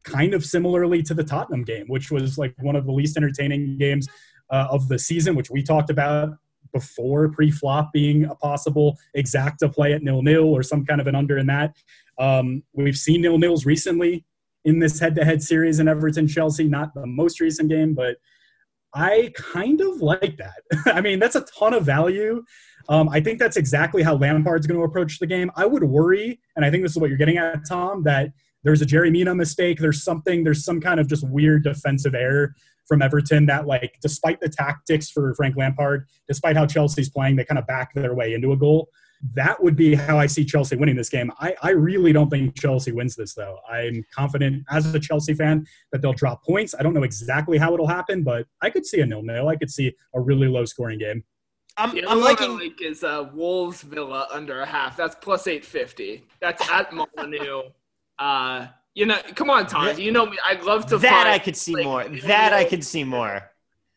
kind 0.04 0.32
of 0.32 0.42
similarly 0.44 1.02
to 1.02 1.12
the 1.12 1.24
Tottenham 1.24 1.64
game, 1.64 1.84
which 1.88 2.10
was 2.10 2.38
like 2.38 2.54
one 2.60 2.76
of 2.76 2.86
the 2.86 2.92
least 2.92 3.18
entertaining 3.18 3.76
games 3.76 4.08
uh, 4.50 4.68
of 4.70 4.88
the 4.88 4.98
season, 4.98 5.34
which 5.34 5.50
we 5.50 5.62
talked 5.62 5.90
about 5.90 6.30
before 6.72 7.28
pre-flop 7.28 7.92
being 7.92 8.24
a 8.24 8.34
possible 8.34 8.98
exacta 9.16 9.72
play 9.72 9.92
at 9.92 10.02
nil-nil 10.02 10.44
or 10.44 10.62
some 10.62 10.84
kind 10.84 11.00
of 11.00 11.06
an 11.06 11.14
under 11.14 11.38
in 11.38 11.46
that. 11.46 11.74
Um, 12.18 12.62
we've 12.74 12.96
seen 12.96 13.22
nil-nils 13.22 13.64
recently 13.64 14.24
in 14.64 14.78
this 14.78 14.98
head-to-head 14.98 15.42
series 15.42 15.78
in 15.78 15.88
Everton 15.88 16.26
Chelsea, 16.26 16.64
not 16.64 16.92
the 16.94 17.06
most 17.06 17.40
recent 17.40 17.68
game, 17.68 17.94
but 17.94 18.16
I 18.94 19.32
kind 19.34 19.80
of 19.80 20.00
like 20.00 20.38
that. 20.38 20.62
I 20.86 21.00
mean, 21.00 21.18
that's 21.18 21.36
a 21.36 21.42
ton 21.42 21.74
of 21.74 21.84
value. 21.84 22.44
Um, 22.88 23.08
I 23.08 23.20
think 23.20 23.38
that's 23.38 23.56
exactly 23.56 24.02
how 24.02 24.16
Lampard's 24.16 24.66
going 24.66 24.78
to 24.78 24.84
approach 24.84 25.18
the 25.18 25.26
game. 25.26 25.50
I 25.56 25.66
would 25.66 25.84
worry, 25.84 26.40
and 26.56 26.64
I 26.64 26.70
think 26.70 26.82
this 26.82 26.92
is 26.92 26.98
what 26.98 27.10
you're 27.10 27.18
getting 27.18 27.38
at, 27.38 27.60
Tom, 27.68 28.04
that 28.04 28.32
there's 28.64 28.82
a 28.82 28.86
Yerry 28.86 29.12
Mina 29.12 29.34
mistake. 29.34 29.78
There's 29.78 30.02
something, 30.02 30.44
there's 30.44 30.64
some 30.64 30.80
kind 30.80 30.98
of 30.98 31.08
just 31.08 31.28
weird 31.28 31.64
defensive 31.64 32.14
error 32.14 32.54
from 32.86 33.02
Everton 33.02 33.46
that, 33.46 33.66
like, 33.66 33.98
despite 34.00 34.40
the 34.40 34.48
tactics 34.48 35.10
for 35.10 35.34
Frank 35.34 35.56
Lampard, 35.56 36.06
despite 36.28 36.56
how 36.56 36.66
Chelsea's 36.66 37.08
playing, 37.10 37.36
they 37.36 37.44
kind 37.44 37.58
of 37.58 37.66
back 37.66 37.92
their 37.94 38.14
way 38.14 38.34
into 38.34 38.52
a 38.52 38.56
goal. 38.56 38.88
That 39.34 39.62
would 39.62 39.76
be 39.76 39.94
how 39.94 40.18
I 40.18 40.26
see 40.26 40.44
Chelsea 40.44 40.76
winning 40.76 40.94
this 40.94 41.08
game. 41.08 41.32
I, 41.40 41.54
I 41.62 41.70
really 41.70 42.12
don't 42.12 42.28
think 42.28 42.54
Chelsea 42.54 42.92
wins 42.92 43.16
this, 43.16 43.32
though. 43.34 43.58
I'm 43.68 44.04
confident 44.14 44.62
as 44.70 44.94
a 44.94 45.00
Chelsea 45.00 45.32
fan 45.34 45.66
that 45.90 46.02
they'll 46.02 46.12
drop 46.12 46.44
points. 46.44 46.74
I 46.78 46.82
don't 46.82 46.92
know 46.92 47.02
exactly 47.02 47.56
how 47.56 47.72
it'll 47.72 47.86
happen, 47.86 48.22
but 48.22 48.46
I 48.60 48.68
could 48.68 48.84
see 48.84 49.00
a 49.00 49.06
nil 49.06 49.22
nil. 49.22 49.48
I 49.48 49.56
could 49.56 49.70
see 49.70 49.94
a 50.14 50.20
really 50.20 50.48
low 50.48 50.66
scoring 50.66 50.98
game. 50.98 51.24
I'm, 51.78 51.94
The 51.94 52.02
I'm 52.02 52.08
other 52.08 52.20
one 52.20 52.26
I 52.26 52.30
liking. 52.30 52.58
like 52.58 52.82
is 52.82 53.02
uh, 53.04 53.30
Wolves 53.32 53.82
Villa 53.82 54.28
under 54.30 54.60
a 54.60 54.66
half. 54.66 54.96
That's 54.98 55.14
plus 55.14 55.46
eight 55.46 55.64
fifty. 55.64 56.24
That's 56.40 56.68
at 56.70 56.92
Molyneux. 56.92 57.62
Uh, 58.18 58.66
you 58.96 59.04
know, 59.04 59.18
come 59.34 59.50
on, 59.50 59.66
Tom. 59.66 59.98
You 59.98 60.10
know 60.10 60.24
me. 60.24 60.38
I'd 60.44 60.62
love 60.62 60.86
to. 60.86 60.96
That 60.96 61.26
I 61.26 61.38
could 61.38 61.54
see 61.54 61.74
like, 61.74 61.84
more. 61.84 62.08
That 62.24 62.54
I 62.54 62.64
could 62.64 62.82
see 62.82 63.04
more. 63.04 63.52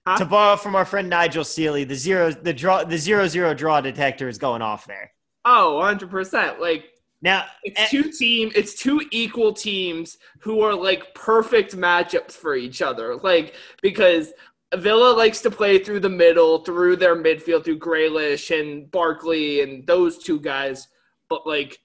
Huh? 0.05 0.17
To 0.17 0.25
borrow 0.25 0.57
from 0.57 0.75
our 0.75 0.83
friend 0.83 1.09
Nigel 1.09 1.45
Seeley, 1.45 1.85
the 1.85 1.95
zero, 1.95 2.31
the 2.31 2.53
draw, 2.53 2.83
the 2.83 2.97
zero 2.97 3.25
zero 3.27 3.53
draw 3.53 3.79
detector 3.79 4.27
is 4.27 4.37
going 4.37 4.61
off 4.61 4.85
there. 4.85 5.11
Oh, 5.45 5.77
100 5.77 6.11
percent. 6.11 6.59
Like 6.59 6.83
Now, 7.21 7.45
it's 7.63 7.79
eh, 7.79 7.87
two 7.87 8.11
team. 8.11 8.51
It's 8.55 8.75
two 8.75 9.01
equal 9.11 9.53
teams 9.53 10.17
who 10.39 10.61
are 10.61 10.75
like 10.75 11.15
perfect 11.15 11.77
matchups 11.77 12.33
for 12.33 12.55
each 12.55 12.81
other. 12.81 13.15
Like 13.15 13.55
because 13.81 14.33
Villa 14.75 15.11
likes 15.13 15.39
to 15.41 15.49
play 15.49 15.79
through 15.79 16.01
the 16.01 16.09
middle, 16.09 16.59
through 16.65 16.97
their 16.97 17.15
midfield, 17.15 17.63
through 17.63 17.79
Grealish 17.79 18.57
and 18.57 18.91
Barkley 18.91 19.61
and 19.61 19.87
those 19.87 20.17
two 20.17 20.41
guys. 20.41 20.89
But 21.29 21.47
like 21.47 21.79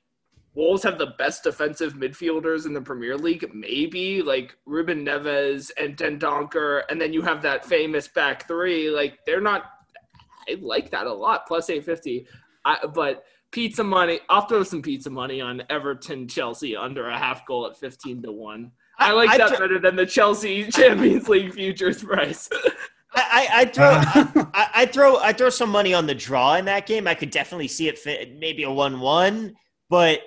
Wolves 0.54 0.84
have 0.84 0.98
the 0.98 1.14
best 1.18 1.42
defensive 1.42 1.94
midfielders 1.94 2.64
in 2.64 2.72
the 2.72 2.80
Premier 2.80 3.16
League, 3.16 3.50
maybe 3.52 4.22
like 4.22 4.56
Ruben 4.66 5.04
Neves 5.04 5.72
and 5.76 5.96
Dendoncker, 5.96 6.82
and 6.88 7.00
then 7.00 7.12
you 7.12 7.22
have 7.22 7.42
that 7.42 7.64
famous 7.64 8.06
back 8.06 8.46
three. 8.46 8.88
Like 8.88 9.18
they're 9.26 9.40
not. 9.40 9.64
I 10.48 10.56
like 10.60 10.90
that 10.90 11.06
a 11.06 11.12
lot. 11.12 11.46
Plus 11.46 11.70
eight 11.70 11.84
fifty. 11.84 12.26
But 12.94 13.24
pizza 13.50 13.82
money. 13.82 14.20
I'll 14.28 14.46
throw 14.46 14.62
some 14.62 14.80
pizza 14.80 15.10
money 15.10 15.40
on 15.40 15.62
Everton 15.70 16.28
Chelsea 16.28 16.76
under 16.76 17.08
a 17.08 17.18
half 17.18 17.44
goal 17.46 17.66
at 17.66 17.76
fifteen 17.76 18.22
to 18.22 18.30
one. 18.30 18.70
I, 18.98 19.10
like 19.10 19.30
I, 19.30 19.38
that 19.38 19.58
better 19.58 19.80
than 19.80 19.96
the 19.96 20.06
Chelsea 20.06 20.64
Champions 20.70 21.28
League 21.28 21.52
futures 21.52 22.04
price. 22.04 22.48
I, 23.12 23.48
I, 23.52 23.60
I 23.60 23.64
throw, 23.64 23.90
I, 24.54 24.70
I 24.74 24.86
throw, 24.86 25.18
I 25.18 25.32
throw 25.32 25.50
some 25.50 25.70
money 25.70 25.94
on 25.94 26.06
the 26.06 26.14
draw 26.14 26.54
in 26.54 26.64
that 26.66 26.86
game. 26.86 27.08
I 27.08 27.14
could 27.14 27.30
definitely 27.30 27.68
see 27.68 27.88
it 27.88 27.98
fit 27.98 28.38
maybe 28.38 28.64
a 28.64 28.70
one-one, 28.70 29.54
but 29.88 30.20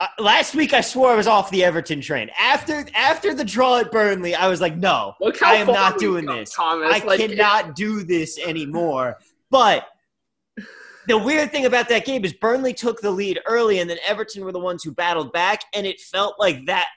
uh, 0.00 0.06
last 0.18 0.54
week 0.54 0.72
I 0.72 0.80
swore 0.80 1.10
I 1.12 1.14
was 1.14 1.26
off 1.26 1.50
the 1.50 1.62
Everton 1.62 2.00
train. 2.00 2.30
After 2.38 2.86
after 2.94 3.34
the 3.34 3.44
draw 3.44 3.78
at 3.78 3.92
Burnley, 3.92 4.34
I 4.34 4.48
was 4.48 4.60
like, 4.60 4.76
no, 4.76 5.14
I 5.42 5.56
am 5.56 5.66
not 5.66 5.98
doing 5.98 6.26
come, 6.26 6.38
this. 6.38 6.54
Thomas. 6.54 6.88
I 6.90 7.04
Like, 7.04 7.20
cannot 7.20 7.76
do 7.76 8.02
this 8.02 8.38
anymore. 8.38 9.18
But 9.50 9.86
the 11.06 11.18
weird 11.18 11.50
thing 11.52 11.66
about 11.66 11.88
that 11.90 12.04
game 12.04 12.24
is 12.24 12.32
Burnley 12.32 12.72
took 12.72 13.00
the 13.00 13.10
lead 13.10 13.40
early, 13.46 13.80
and 13.80 13.90
then 13.90 13.98
Everton 14.06 14.44
were 14.44 14.52
the 14.52 14.60
ones 14.60 14.82
who 14.82 14.92
battled 14.92 15.32
back, 15.32 15.64
and 15.74 15.86
it 15.86 16.00
felt 16.00 16.36
like 16.38 16.66
that. 16.66 16.88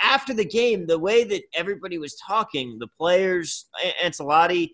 After 0.00 0.32
the 0.32 0.44
game, 0.44 0.86
the 0.86 0.98
way 0.98 1.24
that 1.24 1.42
everybody 1.54 1.98
was 1.98 2.14
talking, 2.24 2.78
the 2.78 2.86
players, 2.86 3.68
Ancelotti, 4.02 4.70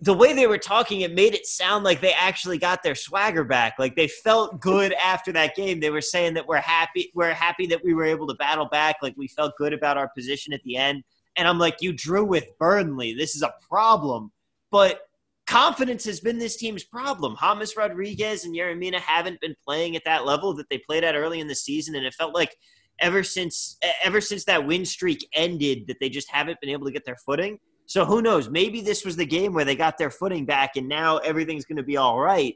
the 0.00 0.14
way 0.14 0.32
they 0.32 0.46
were 0.46 0.58
talking, 0.58 1.00
it 1.00 1.12
made 1.12 1.34
it 1.34 1.46
sound 1.46 1.84
like 1.84 2.00
they 2.00 2.12
actually 2.12 2.58
got 2.58 2.82
their 2.82 2.94
swagger 2.94 3.42
back. 3.42 3.74
Like 3.78 3.96
they 3.96 4.06
felt 4.06 4.60
good 4.60 4.92
after 4.92 5.32
that 5.32 5.56
game. 5.56 5.80
They 5.80 5.90
were 5.90 6.00
saying 6.00 6.34
that 6.34 6.46
we're 6.46 6.60
happy, 6.60 7.10
we're 7.14 7.34
happy 7.34 7.66
that 7.66 7.82
we 7.82 7.94
were 7.94 8.04
able 8.04 8.28
to 8.28 8.34
battle 8.34 8.68
back. 8.68 8.96
Like 9.02 9.14
we 9.16 9.26
felt 9.26 9.56
good 9.58 9.72
about 9.72 9.96
our 9.96 10.08
position 10.08 10.52
at 10.52 10.62
the 10.62 10.76
end. 10.76 11.02
And 11.36 11.48
I'm 11.48 11.58
like, 11.58 11.78
you 11.80 11.92
drew 11.92 12.24
with 12.24 12.46
Burnley. 12.58 13.12
This 13.14 13.34
is 13.34 13.42
a 13.42 13.52
problem. 13.68 14.30
But 14.70 15.00
confidence 15.48 16.04
has 16.04 16.20
been 16.20 16.38
this 16.38 16.56
team's 16.56 16.84
problem. 16.84 17.36
James 17.40 17.76
Rodriguez 17.76 18.44
and 18.44 18.54
Yerry 18.54 18.78
Mina 18.78 19.00
haven't 19.00 19.40
been 19.40 19.54
playing 19.64 19.96
at 19.96 20.04
that 20.04 20.26
level 20.26 20.54
that 20.54 20.68
they 20.68 20.78
played 20.78 21.04
at 21.04 21.16
early 21.16 21.40
in 21.40 21.48
the 21.48 21.54
season, 21.54 21.94
and 21.96 22.04
it 22.04 22.14
felt 22.14 22.34
like 22.34 22.54
ever 23.00 23.22
since 23.22 23.78
ever 24.04 24.20
since 24.20 24.44
that 24.44 24.66
win 24.66 24.84
streak 24.84 25.26
ended 25.32 25.86
that 25.86 25.96
they 26.00 26.08
just 26.08 26.30
haven't 26.30 26.60
been 26.60 26.70
able 26.70 26.86
to 26.86 26.92
get 26.92 27.04
their 27.04 27.16
footing. 27.24 27.58
So 27.88 28.04
who 28.04 28.20
knows? 28.20 28.50
Maybe 28.50 28.82
this 28.82 29.02
was 29.02 29.16
the 29.16 29.24
game 29.24 29.54
where 29.54 29.64
they 29.64 29.74
got 29.74 29.96
their 29.96 30.10
footing 30.10 30.44
back, 30.44 30.76
and 30.76 30.86
now 30.88 31.16
everything's 31.18 31.64
going 31.64 31.78
to 31.78 31.82
be 31.82 31.96
all 31.96 32.20
right. 32.20 32.54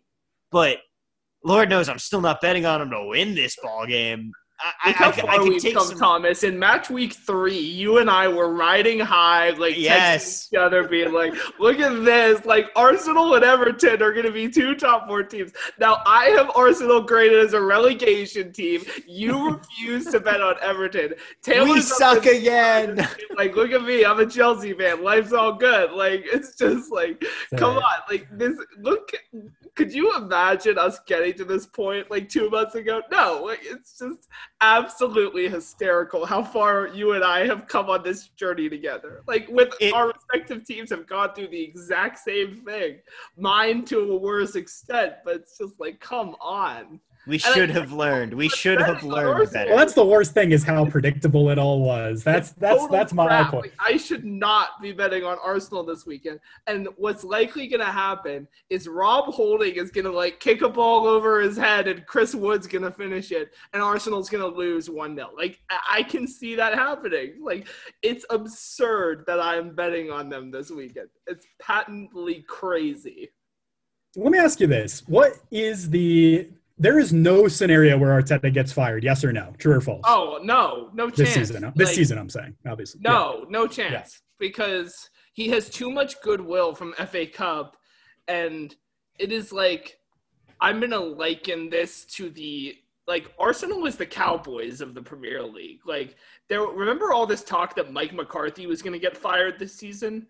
But 0.50 0.78
Lord 1.42 1.70
knows, 1.70 1.88
I'm 1.88 1.98
still 1.98 2.20
not 2.20 2.42
betting 2.42 2.66
on 2.66 2.80
them 2.80 2.90
to 2.90 3.06
win 3.06 3.34
this 3.34 3.56
ball 3.62 3.86
game. 3.86 4.30
I, 4.84 4.88
Look 4.88 4.96
how 4.96 5.08
I, 5.08 5.12
far 5.12 5.30
I 5.30 5.42
we've 5.42 5.60
take 5.62 5.74
come, 5.74 5.86
some. 5.86 5.98
Thomas. 5.98 6.42
In 6.44 6.58
match 6.58 6.88
week 6.90 7.14
three, 7.14 7.58
you 7.58 7.98
and 7.98 8.08
I 8.08 8.28
were 8.28 8.52
riding 8.54 9.00
high, 9.00 9.50
like 9.50 9.76
Yes. 9.76 10.48
each 10.52 10.58
other, 10.58 10.86
being 10.86 11.12
like, 11.12 11.34
"Look 11.58 11.80
at 11.80 12.04
this! 12.04 12.44
Like 12.44 12.66
Arsenal 12.76 13.34
and 13.34 13.44
Everton 13.44 14.02
are 14.02 14.12
going 14.12 14.26
to 14.26 14.32
be 14.32 14.48
two 14.48 14.74
top 14.74 15.08
four 15.08 15.22
teams." 15.22 15.52
Now 15.78 16.02
I 16.06 16.26
have 16.30 16.50
Arsenal 16.54 17.00
graded 17.02 17.40
as 17.44 17.54
a 17.54 17.60
relegation 17.60 18.52
team. 18.52 18.82
You 19.06 19.50
refuse 19.56 20.06
to 20.12 20.20
bet 20.20 20.40
on 20.40 20.54
Everton. 20.62 21.14
Taylor's 21.42 21.68
We 21.74 21.80
suck 21.82 22.26
in- 22.26 22.36
again. 22.36 23.08
Like, 23.36 23.56
look 23.56 23.72
at 23.72 23.82
me. 23.82 24.04
I'm 24.04 24.20
a 24.20 24.26
Chelsea 24.26 24.72
fan. 24.74 25.02
Life's 25.02 25.32
all 25.32 25.54
good. 25.54 25.90
Like, 25.92 26.24
it's 26.26 26.54
just 26.54 26.92
like, 26.92 27.24
come 27.56 27.78
on. 27.78 28.00
Like 28.10 28.28
this. 28.38 28.56
Look. 28.78 29.10
Could 29.74 29.90
you 29.90 30.14
imagine 30.16 30.76
us 30.76 31.00
getting 31.06 31.32
to 31.38 31.46
this 31.46 31.64
point 31.66 32.10
like 32.10 32.28
two 32.28 32.50
months 32.50 32.74
ago? 32.74 33.00
No. 33.10 33.42
Like, 33.42 33.60
it's 33.62 33.98
just 33.98 34.28
absolutely 34.62 35.48
hysterical 35.48 36.24
how 36.24 36.42
far 36.42 36.86
you 36.86 37.12
and 37.12 37.24
I 37.24 37.46
have 37.46 37.66
come 37.66 37.90
on 37.90 38.02
this 38.02 38.28
journey 38.28 38.68
together. 38.68 39.22
Like 39.26 39.48
with 39.48 39.74
It- 39.80 39.92
our 39.92 40.12
respective 40.12 40.64
teams 40.64 40.90
have 40.90 41.06
gone 41.06 41.34
through 41.34 41.48
the 41.48 41.62
exact 41.62 42.20
same 42.20 42.62
thing. 42.64 43.00
Mine 43.36 43.84
to 43.86 44.12
a 44.12 44.16
worse 44.16 44.54
extent, 44.54 45.14
but 45.24 45.36
it's 45.36 45.58
just 45.58 45.78
like, 45.80 46.00
come 46.00 46.36
on. 46.40 47.00
We 47.26 47.36
I- 47.36 47.38
should 47.38 47.70
have 47.70 47.92
learned. 47.92 48.34
We 48.34 48.48
should 48.48 48.80
have 48.80 49.04
learned 49.04 49.28
Arsenal. 49.28 49.52
better. 49.52 49.70
Well, 49.70 49.78
that's 49.78 49.94
the 49.94 50.04
worst 50.04 50.32
thing 50.34 50.50
is 50.50 50.64
how 50.64 50.84
predictable 50.86 51.50
it 51.50 51.58
all 51.58 51.80
was. 51.80 52.24
That's 52.24 52.50
that's 52.52 52.86
that's 52.88 53.12
my 53.12 53.26
crap. 53.26 53.50
point. 53.52 53.64
Like, 53.66 53.74
I 53.78 53.96
should 53.96 54.24
not 54.24 54.80
be 54.82 54.90
betting 54.92 55.22
on 55.24 55.38
Arsenal 55.44 55.84
this 55.84 56.04
weekend. 56.04 56.40
And 56.66 56.88
what's 56.96 57.22
likely 57.22 57.68
going 57.68 57.80
to 57.80 57.86
happen 57.92 58.48
is 58.70 58.88
Rob 58.88 59.26
Holding 59.32 59.74
is 59.76 59.92
going 59.92 60.04
to 60.06 60.10
like 60.10 60.40
kick 60.40 60.62
a 60.62 60.68
ball 60.68 61.06
over 61.06 61.40
his 61.40 61.56
head, 61.56 61.86
and 61.86 62.04
Chris 62.06 62.34
Wood's 62.34 62.66
going 62.66 62.82
to 62.82 62.90
finish 62.90 63.30
it, 63.30 63.52
and 63.72 63.80
Arsenal's 63.82 64.28
going 64.28 64.42
to 64.42 64.58
lose 64.58 64.90
one 64.90 65.14
0 65.14 65.30
Like 65.36 65.60
I-, 65.70 65.98
I 65.98 66.02
can 66.02 66.26
see 66.26 66.56
that 66.56 66.74
happening. 66.74 67.34
Like 67.40 67.68
it's 68.02 68.26
absurd 68.30 69.24
that 69.28 69.38
I'm 69.38 69.74
betting 69.76 70.10
on 70.10 70.28
them 70.28 70.50
this 70.50 70.70
weekend. 70.72 71.08
It's 71.28 71.46
patently 71.60 72.44
crazy. 72.48 73.30
Let 74.16 74.32
me 74.32 74.38
ask 74.38 74.58
you 74.60 74.66
this: 74.66 75.06
What 75.06 75.34
is 75.50 75.88
the? 75.88 76.50
There 76.82 76.98
is 76.98 77.12
no 77.12 77.46
scenario 77.46 77.96
where 77.96 78.20
Arteta 78.20 78.52
gets 78.52 78.72
fired. 78.72 79.04
Yes 79.04 79.22
or 79.22 79.32
no? 79.32 79.52
True 79.58 79.74
or 79.74 79.80
false? 79.80 80.02
Oh 80.04 80.40
no, 80.42 80.90
no 80.92 81.06
chance. 81.10 81.16
this 81.16 81.34
season. 81.34 81.72
This 81.76 81.88
Like, 81.90 81.94
season, 81.94 82.18
I'm 82.18 82.28
saying, 82.28 82.56
obviously. 82.66 83.00
No, 83.04 83.46
no 83.48 83.68
chance. 83.68 83.92
Yes. 83.92 84.20
Because 84.40 85.08
he 85.32 85.48
has 85.50 85.68
too 85.70 85.92
much 85.92 86.20
goodwill 86.22 86.74
from 86.74 86.92
FA 86.94 87.24
Cup, 87.26 87.76
and 88.26 88.74
it 89.20 89.30
is 89.30 89.52
like 89.52 89.96
I'm 90.60 90.80
gonna 90.80 90.98
liken 90.98 91.70
this 91.70 92.04
to 92.16 92.30
the 92.30 92.76
like 93.06 93.32
Arsenal 93.38 93.86
is 93.86 93.94
the 93.96 94.06
Cowboys 94.06 94.80
of 94.80 94.94
the 94.94 95.02
Premier 95.02 95.42
League. 95.44 95.86
Like 95.86 96.16
there, 96.48 96.62
remember 96.62 97.12
all 97.12 97.26
this 97.26 97.44
talk 97.44 97.76
that 97.76 97.92
Mike 97.92 98.12
McCarthy 98.12 98.66
was 98.66 98.82
gonna 98.82 98.98
get 98.98 99.16
fired 99.16 99.56
this 99.56 99.76
season? 99.76 100.26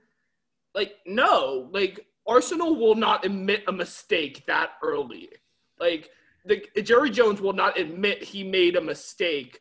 Like 0.75 0.97
no, 1.07 1.71
like 1.73 2.07
Arsenal 2.27 2.77
will 2.77 2.95
not 2.95 3.25
admit 3.25 3.65
a 3.69 3.73
mistake 3.73 4.45
that 4.47 4.73
early. 4.83 5.31
Like 5.81 6.11
the 6.45 6.83
Jerry 6.83 7.11
Jones 7.11 7.41
will 7.41 7.53
not 7.53 7.79
admit 7.79 8.23
he 8.23 8.43
made 8.43 8.77
a 8.77 8.81
mistake 8.81 9.61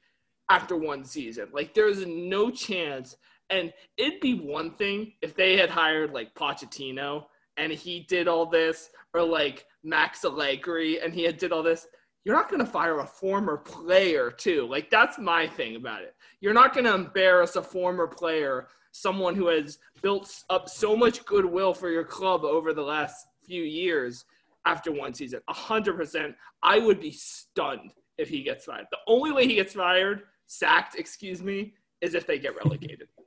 after 0.49 0.75
one 0.75 1.03
season. 1.03 1.47
Like 1.53 1.73
there's 1.73 2.05
no 2.05 2.49
chance. 2.49 3.15
And 3.49 3.73
it'd 3.97 4.21
be 4.21 4.36
one 4.36 4.75
thing 4.75 5.13
if 5.21 5.36
they 5.36 5.57
had 5.57 5.69
hired 5.69 6.11
like 6.11 6.34
Pochettino 6.36 7.25
and 7.57 7.71
he 7.71 8.05
did 8.07 8.27
all 8.27 8.45
this, 8.45 8.89
or 9.13 9.23
like 9.23 9.65
Max 9.84 10.23
Allegri 10.23 11.01
and 11.01 11.13
he 11.13 11.23
had 11.23 11.38
did 11.38 11.51
all 11.51 11.63
this. 11.63 11.86
You're 12.23 12.36
not 12.36 12.49
to 12.49 12.65
fire 12.65 12.99
a 12.99 13.05
former 13.05 13.57
player 13.57 14.32
too. 14.32 14.67
Like 14.67 14.89
that's 14.89 15.17
my 15.17 15.47
thing 15.47 15.75
about 15.75 16.03
it. 16.03 16.15
You're 16.39 16.53
not 16.53 16.73
to 16.75 16.93
embarrass 16.93 17.55
a 17.55 17.63
former 17.63 18.07
player, 18.07 18.67
someone 18.91 19.36
who 19.36 19.47
has 19.47 19.79
built 20.01 20.43
up 20.49 20.69
so 20.69 20.95
much 20.95 21.25
goodwill 21.25 21.73
for 21.73 21.89
your 21.89 22.03
club 22.03 22.43
over 22.43 22.73
the 22.73 22.82
last 22.82 23.27
few 23.43 23.63
years 23.63 24.25
after 24.66 24.91
one 24.91 25.14
season. 25.14 25.41
A 25.49 25.53
hundred 25.53 25.95
percent. 25.97 26.36
I 26.64 26.80
would 26.80 26.99
be 26.99 27.12
stunned 27.12 27.91
if 28.18 28.30
he 28.30 28.43
gets 28.43 28.66
fired. 28.66 28.86
The 28.91 28.97
only 29.07 29.32
way 29.32 29.47
he 29.47 29.55
gets 29.55 29.74
fired, 29.74 30.24
sacked, 30.47 30.95
excuse 30.95 31.41
me, 31.41 31.74
is 32.01 32.14
if 32.14 32.28
they 32.28 32.39
get 32.39 32.55
relegated. 32.55 33.07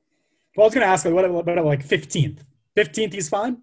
Well, 0.56 0.66
I 0.66 0.68
was 0.68 0.74
going 0.74 0.86
to 0.86 0.92
ask, 0.92 1.04
like, 1.04 1.12
what 1.12 1.24
about 1.24 1.64
like 1.64 1.84
15th? 1.84 2.38
15th, 2.76 3.12
he's 3.12 3.28
fine. 3.28 3.58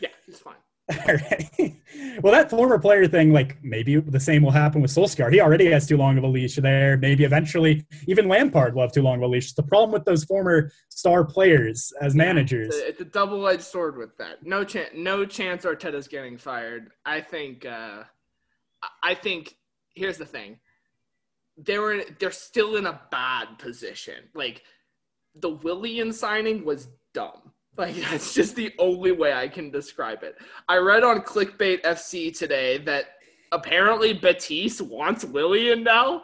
yeah, 0.00 0.08
he's 0.24 0.38
fine. 0.38 0.54
All 1.08 1.14
right. 1.14 1.74
Well, 2.22 2.32
that 2.32 2.50
former 2.50 2.78
player 2.78 3.06
thing, 3.08 3.32
like 3.32 3.56
maybe 3.62 3.96
the 3.96 4.20
same 4.20 4.42
will 4.42 4.50
happen 4.50 4.82
with 4.82 4.90
Solskjaer. 4.90 5.32
He 5.32 5.40
already 5.40 5.70
has 5.70 5.86
too 5.86 5.96
long 5.96 6.18
of 6.18 6.24
a 6.24 6.26
leash 6.26 6.56
there. 6.56 6.96
Maybe 6.98 7.24
eventually 7.24 7.86
even 8.06 8.28
Lampard 8.28 8.74
will 8.74 8.82
have 8.82 8.92
too 8.92 9.02
long 9.02 9.16
of 9.16 9.22
a 9.22 9.26
leash. 9.26 9.52
The 9.52 9.62
problem 9.62 9.92
with 9.92 10.04
those 10.04 10.24
former 10.24 10.70
star 10.88 11.24
players 11.24 11.92
as 12.00 12.14
managers. 12.14 12.74
It's 12.74 12.76
a, 12.84 12.88
it's 12.88 13.00
a 13.00 13.04
double-edged 13.06 13.62
sword 13.62 13.96
with 13.96 14.16
that. 14.18 14.42
No 14.44 14.64
chance. 14.64 14.90
No 14.94 15.24
chance. 15.24 15.64
Arteta's 15.64 16.08
getting 16.08 16.36
fired. 16.38 16.90
I 17.04 17.20
think. 17.20 17.64
Uh, 17.66 18.02
I- 18.82 18.88
I 19.10 19.14
think. 19.14 19.56
Here's 19.94 20.18
the 20.18 20.26
thing. 20.26 20.58
They're 21.56 22.04
they're 22.18 22.30
still 22.30 22.76
in 22.76 22.86
a 22.86 23.00
bad 23.10 23.58
position. 23.58 24.14
Like 24.34 24.62
the 25.34 25.50
Willian 25.50 26.12
signing 26.12 26.64
was 26.64 26.88
dumb. 27.14 27.52
Like 27.76 27.96
that's 28.10 28.34
just 28.34 28.56
the 28.56 28.72
only 28.78 29.12
way 29.12 29.32
I 29.32 29.48
can 29.48 29.70
describe 29.70 30.22
it. 30.22 30.36
I 30.68 30.76
read 30.76 31.04
on 31.04 31.20
Clickbait 31.20 31.82
FC 31.82 32.36
today 32.36 32.78
that 32.78 33.04
apparently 33.52 34.12
Batiste 34.12 34.80
wants 34.82 35.24
Willian 35.24 35.82
now. 35.82 36.22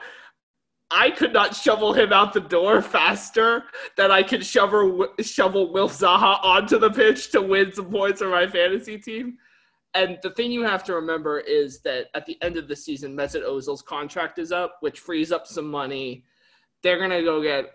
I 0.90 1.10
could 1.10 1.34
not 1.34 1.54
shovel 1.54 1.92
him 1.92 2.14
out 2.14 2.32
the 2.32 2.40
door 2.40 2.80
faster 2.80 3.64
than 3.96 4.10
I 4.10 4.22
could 4.22 4.44
shovel 4.44 5.08
shovel 5.20 5.70
Will 5.72 5.88
Zaha 5.88 6.42
onto 6.42 6.78
the 6.78 6.90
pitch 6.90 7.30
to 7.32 7.42
win 7.42 7.72
some 7.72 7.90
points 7.90 8.20
for 8.20 8.30
my 8.30 8.46
fantasy 8.46 8.98
team. 8.98 9.36
And 9.94 10.18
the 10.22 10.30
thing 10.30 10.50
you 10.50 10.62
have 10.62 10.84
to 10.84 10.94
remember 10.94 11.40
is 11.40 11.80
that 11.80 12.06
at 12.14 12.24
the 12.24 12.38
end 12.42 12.56
of 12.56 12.68
the 12.68 12.76
season, 12.76 13.16
Mesut 13.16 13.46
Ozil's 13.46 13.82
contract 13.82 14.38
is 14.38 14.52
up, 14.52 14.76
which 14.80 15.00
frees 15.00 15.32
up 15.32 15.46
some 15.46 15.70
money. 15.70 16.24
They're 16.82 16.98
gonna 16.98 17.22
go 17.22 17.42
get. 17.42 17.66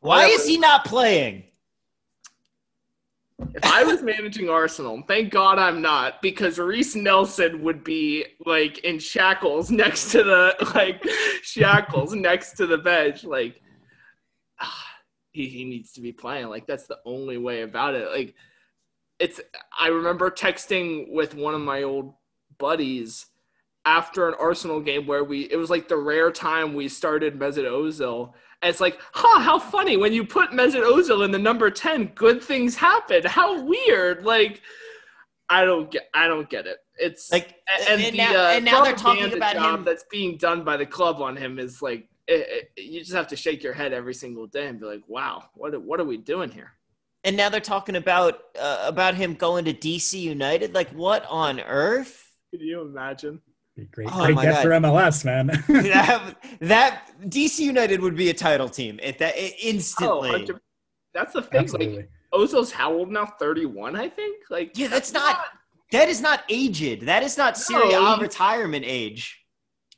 Why 0.00 0.26
is 0.26 0.46
he 0.46 0.58
not 0.58 0.84
playing? 0.84 1.44
If 3.54 3.64
I 3.64 3.84
was 3.84 4.02
managing 4.02 4.50
Arsenal, 4.50 5.02
thank 5.06 5.30
God 5.30 5.58
I'm 5.58 5.80
not, 5.80 6.20
because 6.22 6.58
Reiss 6.58 6.96
Nelson 6.96 7.62
would 7.62 7.84
be 7.84 8.24
like 8.44 8.78
in 8.78 8.98
shackles 8.98 9.70
next 9.72 10.10
to 10.12 10.24
the 10.24 10.54
like 10.74 11.04
shackles 11.42 12.14
next 12.14 12.54
to 12.54 12.66
the 12.66 12.78
bench. 12.78 13.24
Like 13.24 13.62
ah, 14.60 14.86
he, 15.32 15.46
he 15.46 15.64
needs 15.64 15.92
to 15.92 16.00
be 16.00 16.12
playing. 16.12 16.48
Like 16.48 16.66
that's 16.66 16.86
the 16.86 16.98
only 17.04 17.38
way 17.38 17.62
about 17.62 17.94
it. 17.94 18.10
Like 18.10 18.34
it's 19.18 19.40
I 19.78 19.88
remember 19.88 20.30
texting 20.30 21.12
with 21.12 21.34
one 21.34 21.54
of 21.54 21.60
my 21.60 21.84
old 21.84 22.14
buddies 22.58 23.26
after 23.84 24.28
an 24.28 24.34
Arsenal 24.38 24.80
game 24.80 25.06
where 25.06 25.24
we 25.24 25.42
it 25.42 25.56
was 25.56 25.70
like 25.70 25.88
the 25.88 25.96
rare 25.96 26.30
time 26.30 26.74
we 26.74 26.88
started 26.88 27.38
Mesut 27.38 27.64
Ozil. 27.64 28.32
And 28.60 28.70
it's 28.70 28.80
like, 28.80 28.98
huh, 29.12 29.40
how 29.40 29.58
funny 29.58 29.96
when 29.96 30.12
you 30.12 30.24
put 30.24 30.50
Mesut 30.50 30.82
Ozil 30.82 31.24
in 31.24 31.30
the 31.30 31.38
number 31.38 31.70
10, 31.70 32.06
good 32.14 32.42
things 32.42 32.74
happen. 32.74 33.22
How 33.24 33.62
weird. 33.62 34.24
Like 34.24 34.62
I 35.48 35.64
don't 35.64 35.90
get 35.90 36.08
I 36.12 36.26
don't 36.26 36.48
get 36.50 36.66
it. 36.66 36.78
It's 36.96 37.30
Like, 37.30 37.54
and, 37.88 38.02
and 38.02 38.14
the 38.14 38.18
now- 38.18 38.34
uh, 38.34 38.48
and 38.50 38.64
now 38.64 38.82
they're 38.82 38.94
talking 38.94 39.32
about 39.32 39.54
job 39.54 39.78
him- 39.80 39.84
that's 39.84 40.04
being 40.10 40.36
done 40.36 40.64
by 40.64 40.76
the 40.76 40.86
club 40.86 41.20
on 41.22 41.36
him 41.36 41.58
is 41.58 41.80
like 41.80 42.08
it, 42.26 42.70
it, 42.76 42.82
you 42.82 43.00
just 43.00 43.12
have 43.12 43.28
to 43.28 43.36
shake 43.36 43.62
your 43.62 43.72
head 43.72 43.92
every 43.94 44.12
single 44.12 44.46
day 44.46 44.66
and 44.66 44.78
be 44.78 44.86
like, 44.86 45.02
wow, 45.06 45.44
what 45.54 45.80
what 45.80 46.00
are 46.00 46.04
we 46.04 46.16
doing 46.16 46.50
here? 46.50 46.72
and 47.24 47.36
now 47.36 47.48
they're 47.48 47.60
talking 47.60 47.96
about 47.96 48.40
uh, 48.60 48.84
about 48.86 49.14
him 49.14 49.34
going 49.34 49.64
to 49.64 49.74
DC 49.74 50.20
United. 50.20 50.74
Like, 50.74 50.90
what 50.90 51.24
on 51.28 51.60
earth? 51.60 52.32
Can 52.52 52.60
you 52.60 52.80
imagine? 52.82 53.40
Be 53.78 53.84
Great, 53.92 54.08
Oh 54.12 54.24
great 54.24 54.34
my 54.34 54.44
get 54.44 54.54
God. 54.54 54.62
for 54.62 54.68
MLS, 54.70 55.24
man. 55.24 55.46
that 55.68 56.34
that 56.60 57.10
DC 57.26 57.60
United 57.60 58.00
would 58.00 58.16
be 58.16 58.28
a 58.30 58.34
title 58.34 58.68
team 58.68 58.98
at 59.02 59.18
that 59.18 59.34
Oh, 59.38 59.48
instantly. 59.62 60.30
100 60.30 60.60
that's 61.14 61.32
the 61.32 61.42
thing. 61.42 61.60
Absolutely. 61.60 61.96
Like 61.98 62.08
Ozil's 62.34 62.70
how 62.72 62.92
old 62.92 63.10
now? 63.10 63.24
31, 63.24 63.96
I 63.96 64.08
think. 64.08 64.44
Like 64.50 64.76
Yeah, 64.76 64.88
that's 64.88 65.12
not- 65.12 65.44
that 65.92 66.08
is 66.08 66.20
not 66.20 66.42
aged. 66.50 67.02
That 67.06 67.22
is 67.22 67.38
not 67.38 67.56
Serie 67.56 67.92
A 67.94 68.16
retirement 68.18 68.84
age. 68.86 69.38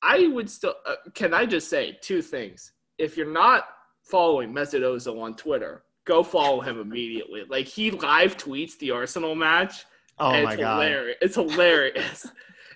I 0.02 0.28
would 0.28 0.48
still. 0.48 0.74
Uh, 0.86 0.94
can 1.14 1.34
I 1.34 1.46
just 1.46 1.68
say 1.68 1.98
two 2.00 2.22
things? 2.22 2.72
If 2.98 3.16
you're 3.16 3.32
not 3.32 3.64
following 4.04 4.52
Mesut 4.52 4.82
Ozil 4.82 5.20
on 5.20 5.34
Twitter, 5.36 5.82
go 6.06 6.22
follow 6.22 6.60
him 6.60 6.80
immediately. 6.80 7.42
Like 7.48 7.66
he 7.66 7.90
live 7.90 8.36
tweets 8.36 8.78
the 8.78 8.92
Arsenal 8.92 9.34
match. 9.34 9.84
Oh 10.18 10.30
my 10.30 10.52
it's 10.52 10.60
god. 10.60 10.82
hilarious. 10.82 11.16
It's 11.22 11.34
hilarious. 11.34 12.26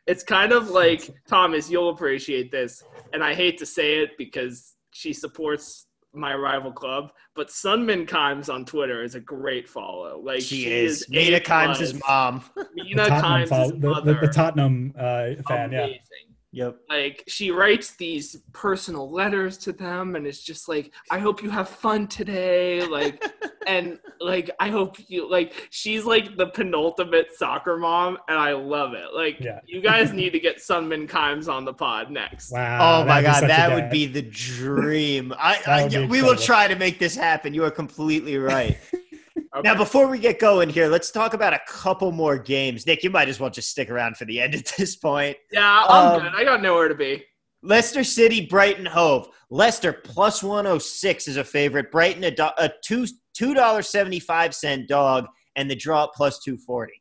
It's 0.06 0.22
kind 0.22 0.52
of 0.52 0.70
like 0.70 1.08
Thomas. 1.28 1.70
You'll 1.70 1.90
appreciate 1.90 2.50
this, 2.50 2.82
and 3.12 3.22
I 3.22 3.34
hate 3.34 3.58
to 3.58 3.66
say 3.66 3.98
it 3.98 4.10
because 4.18 4.74
she 4.92 5.12
supports 5.12 5.86
my 6.16 6.34
rival 6.34 6.70
club, 6.70 7.10
but 7.34 7.48
Sunmin 7.48 8.06
Kimes 8.08 8.52
on 8.52 8.64
Twitter 8.64 9.02
is 9.02 9.16
a 9.16 9.20
great 9.20 9.68
follow. 9.68 10.20
Like 10.22 10.40
She 10.42 10.70
is. 10.70 11.04
Mina 11.08 11.38
A 11.38 11.40
Kimes' 11.40 11.76
plus. 11.78 11.94
mom. 12.08 12.44
The 12.54 12.68
Mina 12.74 13.06
Tottenham, 13.08 13.22
Kimes' 13.42 13.48
fol- 13.48 13.68
the, 13.70 13.76
the, 13.76 13.88
mother. 13.88 14.18
the 14.20 14.28
Tottenham 14.28 14.92
uh, 14.96 15.30
fan, 15.48 15.72
yeah. 15.72 15.88
Amazing. 16.54 16.64
Yep. 16.66 16.76
Like 16.88 17.24
she 17.26 17.50
writes 17.50 17.94
these 17.96 18.36
personal 18.52 19.10
letters 19.10 19.58
to 19.58 19.72
them, 19.72 20.16
and 20.16 20.26
it's 20.26 20.42
just 20.42 20.68
like, 20.68 20.92
I 21.10 21.18
hope 21.18 21.42
you 21.42 21.50
have 21.50 21.68
fun 21.68 22.06
today. 22.06 22.84
Like, 22.86 23.24
and 23.66 23.98
like, 24.20 24.50
I 24.60 24.68
hope 24.68 24.96
you 25.08 25.28
like. 25.30 25.68
She's 25.70 26.04
like 26.04 26.36
the 26.36 26.46
penultimate 26.48 27.28
soccer 27.36 27.76
mom, 27.76 28.18
and 28.28 28.38
I 28.38 28.52
love 28.52 28.92
it. 28.94 29.14
Like, 29.14 29.38
Yeah. 29.40 29.60
you 29.66 29.80
guys 29.80 30.12
need 30.20 30.30
to 30.30 30.40
get 30.40 30.58
Sunmin 30.58 31.08
Kimes 31.08 31.48
on 31.48 31.64
the 31.64 31.74
pod 31.74 32.10
next. 32.10 32.52
Wow. 32.52 33.02
Oh 33.02 33.06
my 33.06 33.22
god, 33.22 33.42
that 33.48 33.74
would 33.74 33.90
be 33.90 34.06
the 34.06 34.22
dream. 34.22 35.32
I, 35.38 35.60
I 35.66 35.82
would 35.84 35.92
be 35.92 36.06
we 36.06 36.22
will 36.22 36.36
try 36.36 36.68
to 36.68 36.76
make 36.76 36.98
this 36.98 37.16
happen. 37.16 37.54
You 37.54 37.64
are 37.64 37.70
completely 37.70 38.38
right. 38.38 38.78
Okay. 39.56 39.68
Now, 39.68 39.76
before 39.76 40.08
we 40.08 40.18
get 40.18 40.40
going 40.40 40.68
here, 40.68 40.88
let's 40.88 41.12
talk 41.12 41.32
about 41.32 41.52
a 41.52 41.60
couple 41.68 42.10
more 42.10 42.36
games. 42.38 42.86
Nick, 42.88 43.04
you 43.04 43.10
might 43.10 43.28
as 43.28 43.38
well 43.38 43.50
just 43.50 43.70
stick 43.70 43.88
around 43.88 44.16
for 44.16 44.24
the 44.24 44.40
end 44.40 44.54
at 44.56 44.72
this 44.76 44.96
point. 44.96 45.36
yeah, 45.52 45.84
I'm 45.88 46.16
Um, 46.16 46.22
good. 46.22 46.32
I 46.34 46.42
got 46.44 46.60
nowhere 46.60 46.88
to 46.88 46.94
be. 46.94 47.22
Leicester 47.62 48.02
City, 48.04 48.44
Brighton 48.46 48.84
Hove. 48.84 49.28
Leicester 49.50 49.92
plus 49.92 50.42
106 50.42 51.28
is 51.28 51.36
a 51.36 51.44
favorite. 51.44 51.90
Brighton 51.92 52.24
a, 52.24 52.30
do- 52.30 52.48
a 52.58 52.70
two 52.84 53.06
two 53.32 53.54
dollar 53.54 53.82
seventy 53.82 54.20
five 54.20 54.54
cent 54.54 54.86
dog, 54.88 55.26
and 55.56 55.70
the 55.70 55.74
draw 55.76 56.06
plus 56.08 56.40
two 56.40 56.56
forty. 56.58 56.92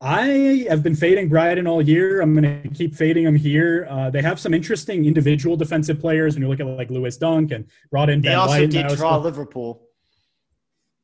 I 0.00 0.66
have 0.68 0.82
been 0.82 0.96
fading 0.96 1.28
Brighton 1.28 1.66
all 1.66 1.80
year. 1.82 2.20
I'm 2.22 2.34
going 2.34 2.62
to 2.62 2.68
keep 2.70 2.94
fading 2.94 3.24
them 3.24 3.36
here. 3.36 3.86
Uh, 3.88 4.10
they 4.10 4.20
have 4.22 4.40
some 4.40 4.52
interesting 4.52 5.04
individual 5.04 5.56
defensive 5.56 6.00
players 6.00 6.34
when 6.34 6.42
you 6.42 6.48
look 6.48 6.58
at 6.60 6.66
like 6.66 6.90
Lewis 6.90 7.16
Dunk 7.16 7.52
and 7.52 7.66
brought 7.90 8.10
in 8.10 8.20
They 8.20 8.30
Ben 8.30 8.38
also 8.38 8.54
White. 8.54 8.62
and 8.64 8.72
did 8.72 8.88
draw 8.96 9.16
Liverpool. 9.18 9.82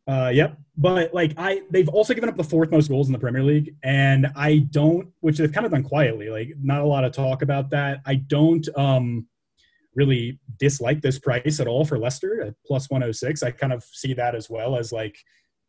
Uh, 0.09 0.31
yep. 0.33 0.57
But 0.77 1.13
like 1.13 1.35
I, 1.37 1.63
they've 1.71 1.89
also 1.89 2.15
given 2.15 2.31
up 2.31 2.37
the 2.37 2.45
fourth 2.45 2.71
most 2.71 2.89
goals 2.89 3.09
in 3.09 3.13
the 3.13 3.19
Premier 3.19 3.43
League, 3.43 3.75
and 3.83 4.29
I 4.35 4.59
don't, 4.71 5.09
which 5.21 5.39
they've 5.39 5.53
kind 5.53 5.67
of 5.67 5.73
done 5.73 5.83
quietly. 5.83 6.31
Like 6.31 6.55
not 6.63 6.81
a 6.81 6.87
lot 6.87 7.05
of 7.05 7.13
talk 7.13 7.43
about 7.43 7.71
that. 7.71 8.01
I 8.07 8.15
don't 8.15 8.67
um, 8.77 9.27
really 9.95 10.39
dislike 10.59 11.03
this 11.03 11.19
price 11.19 11.61
at 11.61 11.67
all 11.67 11.85
for 11.85 11.99
Leicester 11.99 12.41
at 12.43 12.55
plus 12.65 12.89
106. 12.89 13.43
I 13.43 13.51
kind 13.51 13.73
of 13.73 13.85
see 13.85 14.15
that 14.15 14.35
as 14.35 14.49
well 14.49 14.77
as 14.77 14.93
like 14.93 15.19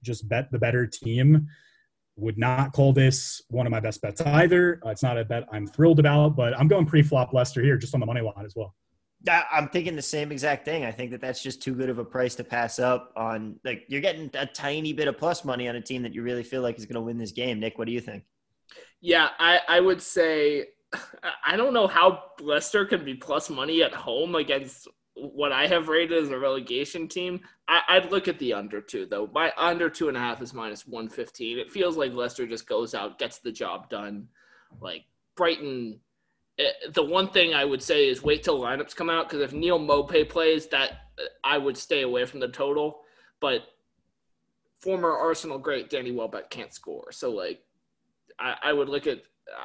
just 0.03 0.29
bet 0.29 0.51
the 0.51 0.59
better 0.59 0.87
team. 0.87 1.47
Would 2.15 2.37
not 2.37 2.73
call 2.73 2.93
this 2.93 3.41
one 3.49 3.65
of 3.65 3.71
my 3.71 3.79
best 3.79 4.01
bets 4.01 4.21
either. 4.21 4.79
Uh, 4.85 4.89
it's 4.89 5.03
not 5.03 5.17
a 5.17 5.25
bet 5.25 5.45
I'm 5.51 5.65
thrilled 5.65 5.99
about, 5.99 6.35
but 6.35 6.57
I'm 6.57 6.67
going 6.67 6.85
pre-flop 6.85 7.33
Leicester 7.33 7.61
here 7.61 7.77
just 7.77 7.93
on 7.93 8.01
the 8.01 8.05
money 8.05 8.21
line 8.21 8.45
as 8.45 8.55
well. 8.55 8.75
I'm 9.27 9.67
thinking 9.67 9.95
the 9.95 10.01
same 10.01 10.31
exact 10.31 10.63
thing. 10.63 10.85
I 10.85 10.91
think 10.91 11.11
that 11.11 11.19
that's 11.19 11.43
just 11.43 11.61
too 11.61 11.73
good 11.73 11.89
of 11.89 11.99
a 11.99 12.05
price 12.05 12.35
to 12.35 12.43
pass 12.43 12.79
up 12.79 13.11
on. 13.17 13.59
Like 13.65 13.83
you're 13.89 14.01
getting 14.01 14.29
a 14.33 14.45
tiny 14.45 14.93
bit 14.93 15.07
of 15.07 15.17
plus 15.17 15.43
money 15.43 15.67
on 15.67 15.75
a 15.75 15.81
team 15.81 16.03
that 16.03 16.13
you 16.13 16.23
really 16.23 16.43
feel 16.43 16.61
like 16.61 16.77
is 16.77 16.85
going 16.85 16.95
to 16.95 17.01
win 17.01 17.17
this 17.17 17.31
game. 17.31 17.59
Nick, 17.59 17.77
what 17.77 17.85
do 17.85 17.91
you 17.91 17.99
think? 17.99 18.23
Yeah, 19.01 19.29
I, 19.37 19.59
I 19.67 19.79
would 19.81 20.01
say 20.01 20.67
I 21.45 21.57
don't 21.57 21.73
know 21.73 21.87
how 21.87 22.23
Leicester 22.39 22.85
can 22.85 23.03
be 23.03 23.15
plus 23.15 23.49
money 23.49 23.83
at 23.83 23.93
home 23.93 24.35
against 24.35 24.87
what 25.15 25.51
I 25.51 25.67
have 25.67 25.89
rated 25.89 26.23
as 26.23 26.29
a 26.29 26.39
relegation 26.39 27.07
team. 27.07 27.41
I, 27.67 27.81
I'd 27.89 28.11
look 28.11 28.27
at 28.27 28.39
the 28.39 28.53
under 28.53 28.79
two 28.79 29.05
though. 29.05 29.29
My 29.33 29.51
under 29.57 29.89
two 29.89 30.07
and 30.07 30.15
a 30.15 30.19
half 30.19 30.41
is 30.41 30.53
minus 30.53 30.87
one 30.87 31.09
fifteen. 31.09 31.59
It 31.59 31.71
feels 31.71 31.97
like 31.97 32.13
Leicester 32.13 32.47
just 32.47 32.67
goes 32.67 32.93
out, 32.93 33.19
gets 33.19 33.39
the 33.39 33.51
job 33.51 33.89
done. 33.89 34.27
Like 34.79 35.03
Brighton, 35.35 35.99
the 36.91 37.03
one 37.03 37.29
thing 37.29 37.53
I 37.53 37.65
would 37.65 37.81
say 37.81 38.07
is 38.07 38.23
wait 38.23 38.43
till 38.43 38.59
lineups 38.59 38.95
come 38.95 39.09
out 39.09 39.29
because 39.29 39.41
if 39.41 39.53
Neal 39.53 39.79
Maupay 39.79 40.27
plays, 40.27 40.67
that 40.67 40.91
eh, 41.19 41.23
I 41.43 41.57
would 41.57 41.77
stay 41.77 42.01
away 42.01 42.25
from 42.25 42.39
the 42.39 42.47
total. 42.47 43.01
But 43.39 43.63
former 44.79 45.11
Arsenal 45.11 45.57
great 45.57 45.89
Danny 45.89 46.11
Welbeck 46.11 46.49
can't 46.49 46.73
score, 46.73 47.11
so 47.11 47.31
like 47.31 47.61
I, 48.39 48.55
I 48.63 48.73
would 48.73 48.89
look 48.89 49.07
at 49.07 49.21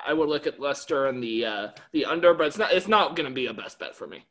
I 0.06 0.12
would 0.12 0.28
look 0.28 0.46
at 0.46 0.60
Leicester 0.60 1.06
and 1.06 1.22
the 1.22 1.44
uh, 1.44 1.68
the 1.92 2.04
under, 2.04 2.34
but 2.34 2.46
it's 2.46 2.58
not 2.58 2.72
it's 2.72 2.88
not 2.88 3.16
going 3.16 3.28
to 3.28 3.34
be 3.34 3.46
a 3.46 3.54
best 3.54 3.78
bet 3.78 3.96
for 3.96 4.06
me. 4.06 4.24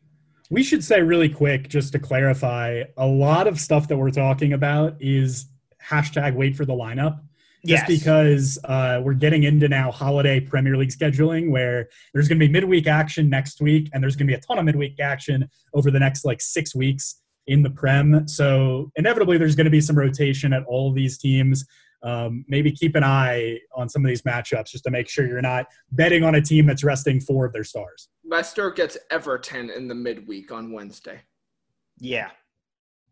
We 0.50 0.64
should 0.64 0.84
say 0.84 1.02
really 1.02 1.30
quick, 1.30 1.70
just 1.70 1.94
to 1.94 2.00
clarify, 2.00 2.84
a 2.98 3.08
lot 3.08 3.48
of 3.48 3.60
stuff 3.60 3.88
that 3.88 3.98
we're 3.98 4.12
talking 4.12 4.54
about 4.54 4.96
is 5.00 5.48
hashtag 5.82 6.36
wait 6.36 6.56
for 6.56 6.66
the 6.66 6.74
lineup. 6.74 7.22
Just 7.66 7.88
Yes. 7.88 8.00
because 8.00 8.60
uh, 8.66 9.00
we're 9.04 9.14
getting 9.14 9.44
into 9.44 9.70
now 9.70 9.90
holiday 9.90 10.40
Premier 10.42 10.76
League 10.76 10.90
scheduling 10.90 11.50
where 11.50 11.88
there's 12.14 12.28
going 12.28 12.38
to 12.40 12.46
be 12.46 12.52
midweek 12.52 12.88
action 12.88 13.30
next 13.30 13.62
week 13.62 13.90
and 13.94 14.04
there's 14.04 14.18
going 14.18 14.28
to 14.28 14.32
be 14.32 14.36
a 14.38 14.42
ton 14.42 14.60
of 14.60 14.66
midweek 14.66 15.00
action 15.00 15.50
over 15.74 15.90
the 15.90 16.00
next 16.00 16.26
like 16.26 16.42
six 16.42 16.76
weeks 16.76 17.22
in 17.48 17.64
the 17.64 17.70
Prem. 17.70 18.28
So 18.28 18.92
inevitably 18.98 19.38
there's 19.38 19.56
going 19.56 19.66
to 19.66 19.72
be 19.72 19.82
some 19.82 19.98
rotation 19.98 20.52
at 20.52 20.64
all 20.66 20.90
of 20.90 20.96
these 20.96 21.18
teams. 21.18 21.66
Um, 22.02 22.44
maybe 22.50 22.70
keep 22.70 22.98
an 22.98 23.04
eye 23.06 23.60
on 23.74 23.88
some 23.88 24.04
of 24.04 24.10
these 24.10 24.24
matchups 24.24 24.68
just 24.72 24.84
to 24.84 24.92
make 24.92 25.08
sure 25.08 25.26
you're 25.26 25.42
not 25.42 25.68
betting 25.92 26.24
on 26.26 26.36
a 26.36 26.42
team 26.42 26.66
that's 26.66 26.84
resting 26.84 27.22
four 27.22 27.46
of 27.46 27.54
their 27.54 27.64
stars. 27.64 28.10
Leicester 28.26 28.72
gets 28.72 28.98
Everton 29.10 29.70
in 29.70 29.88
the 29.88 29.96
midweek 29.96 30.52
on 30.52 30.74
Wednesday. 30.74 31.22
Yeah, 32.00 32.32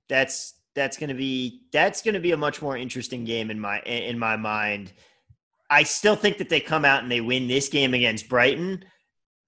that's 0.10 0.56
that's 0.76 0.98
gonna 0.98 1.16
be 1.16 1.64
that's 1.72 2.02
gonna 2.02 2.20
be 2.20 2.32
a 2.32 2.38
much 2.38 2.62
more 2.62 2.78
interesting 2.78 3.24
game 3.26 3.52
in 3.52 3.60
my 3.60 3.80
in 3.82 4.18
my 4.18 4.36
mind. 4.36 4.94
I 5.70 5.84
still 5.84 6.16
think 6.16 6.38
that 6.38 6.50
they 6.50 6.60
come 6.60 6.86
out 6.86 7.04
and 7.04 7.12
they 7.12 7.22
win 7.22 7.48
this 7.48 7.70
game 7.70 7.94
against 7.94 8.30
Brighton, 8.30 8.84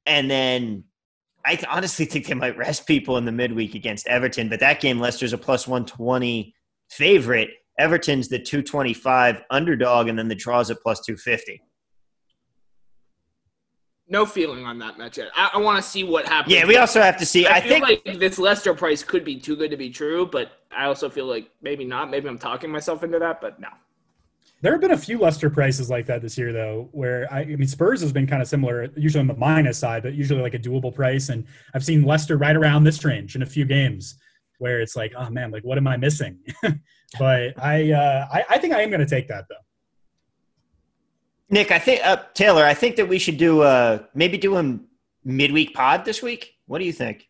and 0.05 0.29
then 0.29 0.85
I 1.45 1.59
honestly 1.69 2.05
think 2.05 2.27
they 2.27 2.33
might 2.33 2.57
rest 2.57 2.87
people 2.87 3.17
in 3.17 3.25
the 3.25 3.31
midweek 3.31 3.75
against 3.75 4.07
Everton. 4.07 4.49
But 4.49 4.61
that 4.61 4.79
game, 4.79 4.99
Leicester's 4.99 5.33
a 5.33 5.37
plus 5.37 5.67
one 5.67 5.85
twenty 5.85 6.53
favorite. 6.89 7.49
Everton's 7.79 8.29
the 8.29 8.39
two 8.39 8.61
twenty 8.61 8.93
five 8.93 9.41
underdog, 9.49 10.07
and 10.07 10.17
then 10.17 10.27
the 10.27 10.35
draws 10.35 10.71
at 10.71 10.81
plus 10.81 11.01
two 11.05 11.17
fifty. 11.17 11.61
No 14.07 14.25
feeling 14.25 14.65
on 14.65 14.77
that 14.79 14.97
match 14.97 15.17
yet. 15.17 15.29
I, 15.35 15.51
I 15.53 15.57
want 15.57 15.81
to 15.83 15.89
see 15.89 16.03
what 16.03 16.27
happens. 16.27 16.53
Yeah, 16.53 16.65
we 16.65 16.77
also 16.77 17.01
have 17.01 17.17
to 17.17 17.25
see. 17.25 17.45
I, 17.47 17.55
I, 17.55 17.61
feel 17.61 17.69
think 17.69 18.05
like 18.05 18.19
this 18.19 18.37
Leicester 18.37 18.73
price 18.73 19.01
could 19.01 19.23
be 19.23 19.39
too 19.39 19.55
good 19.55 19.71
to 19.71 19.77
be 19.77 19.89
true, 19.89 20.25
but 20.25 20.51
I 20.75 20.85
also 20.85 21.09
feel 21.09 21.25
like 21.25 21.49
maybe 21.61 21.85
not. 21.85 22.11
Maybe 22.11 22.27
I'm 22.27 22.37
talking 22.37 22.69
myself 22.69 23.03
into 23.03 23.17
that, 23.19 23.39
but 23.39 23.59
no. 23.59 23.69
There 24.61 24.71
have 24.71 24.81
been 24.81 24.91
a 24.91 24.97
few 24.97 25.19
Leicester 25.19 25.49
prices 25.49 25.89
like 25.89 26.05
that 26.05 26.21
this 26.21 26.37
year, 26.37 26.53
though, 26.53 26.89
where 26.91 27.27
I, 27.31 27.41
I 27.41 27.45
mean 27.45 27.67
Spurs 27.67 28.01
has 28.01 28.13
been 28.13 28.27
kind 28.27 28.41
of 28.41 28.47
similar, 28.47 28.89
usually 28.95 29.19
on 29.19 29.27
the 29.27 29.35
minus 29.35 29.77
side, 29.77 30.03
but 30.03 30.13
usually 30.13 30.41
like 30.41 30.53
a 30.53 30.59
doable 30.59 30.93
price. 30.93 31.29
And 31.29 31.45
I've 31.73 31.83
seen 31.83 32.03
Leicester 32.03 32.37
right 32.37 32.55
around 32.55 32.83
this 32.83 33.03
range 33.03 33.35
in 33.35 33.41
a 33.41 33.45
few 33.45 33.65
games, 33.65 34.15
where 34.59 34.79
it's 34.79 34.95
like, 34.95 35.13
oh 35.17 35.29
man, 35.29 35.51
like 35.51 35.63
what 35.63 35.77
am 35.77 35.87
I 35.87 35.97
missing? 35.97 36.39
but 37.19 37.61
I, 37.61 37.91
uh, 37.91 38.27
I, 38.31 38.45
I 38.51 38.57
think 38.57 38.73
I 38.73 38.81
am 38.81 38.89
going 38.89 39.01
to 39.01 39.05
take 39.05 39.27
that 39.27 39.45
though. 39.49 39.55
Nick, 41.49 41.71
I 41.71 41.79
think 41.79 42.01
uh, 42.05 42.17
Taylor, 42.33 42.63
I 42.65 42.73
think 42.73 42.95
that 42.95 43.07
we 43.07 43.19
should 43.19 43.37
do 43.37 43.61
uh 43.61 43.99
maybe 44.15 44.37
do 44.37 44.55
a 44.57 44.79
midweek 45.23 45.73
pod 45.73 46.05
this 46.05 46.21
week. 46.21 46.55
What 46.65 46.79
do 46.79 46.85
you 46.85 46.93
think? 46.93 47.27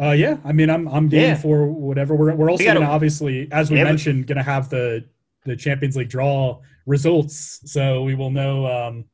Uh, 0.00 0.12
yeah, 0.12 0.38
I 0.44 0.52
mean, 0.52 0.70
I'm 0.70 0.88
I'm 0.88 1.08
game 1.08 1.20
Yeah. 1.30 1.34
for 1.36 1.66
whatever. 1.66 2.14
We're 2.14 2.34
we're 2.34 2.50
also 2.50 2.62
We 2.62 2.66
gotta- 2.66 2.80
to 2.80 2.86
obviously, 2.86 3.48
as 3.52 3.70
we 3.70 3.76
Yeah, 3.78 3.84
mentioned, 3.84 4.26
going 4.26 4.38
to 4.38 4.42
have 4.44 4.70
the 4.70 5.04
the 5.44 5.56
Champions 5.56 5.96
League 5.96 6.08
draw 6.08 6.60
results, 6.86 7.60
so 7.70 8.02
we 8.02 8.14
will 8.14 8.30
know 8.30 8.66
um, 8.66 9.04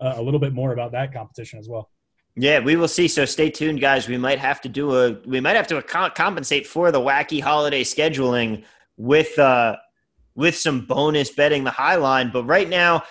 a 0.00 0.14
a 0.16 0.22
little 0.22 0.40
bit 0.40 0.52
more 0.54 0.72
about 0.72 0.92
that 0.92 1.12
competition 1.12 1.58
as 1.58 1.68
well. 1.68 1.90
Yeah, 2.36 2.60
we 2.60 2.76
will 2.76 2.88
see. 2.88 3.06
So 3.08 3.24
stay 3.26 3.50
tuned, 3.50 3.80
guys. 3.80 4.08
We 4.08 4.16
might 4.16 4.38
have 4.38 4.60
to 4.62 4.68
do 4.68 4.96
a 4.96 5.12
we 5.26 5.40
might 5.40 5.56
have 5.56 5.66
to 5.68 5.82
co- 5.82 6.10
compensate 6.10 6.66
for 6.66 6.90
the 6.90 7.00
wacky 7.00 7.40
holiday 7.42 7.84
scheduling 7.84 8.64
with 8.96 9.38
uh 9.38 9.76
with 10.34 10.56
some 10.56 10.86
bonus 10.86 11.30
betting 11.30 11.64
the 11.64 11.70
high 11.70 11.96
line. 11.96 12.30
But 12.32 12.44
right 12.44 12.68
now, 12.68 13.02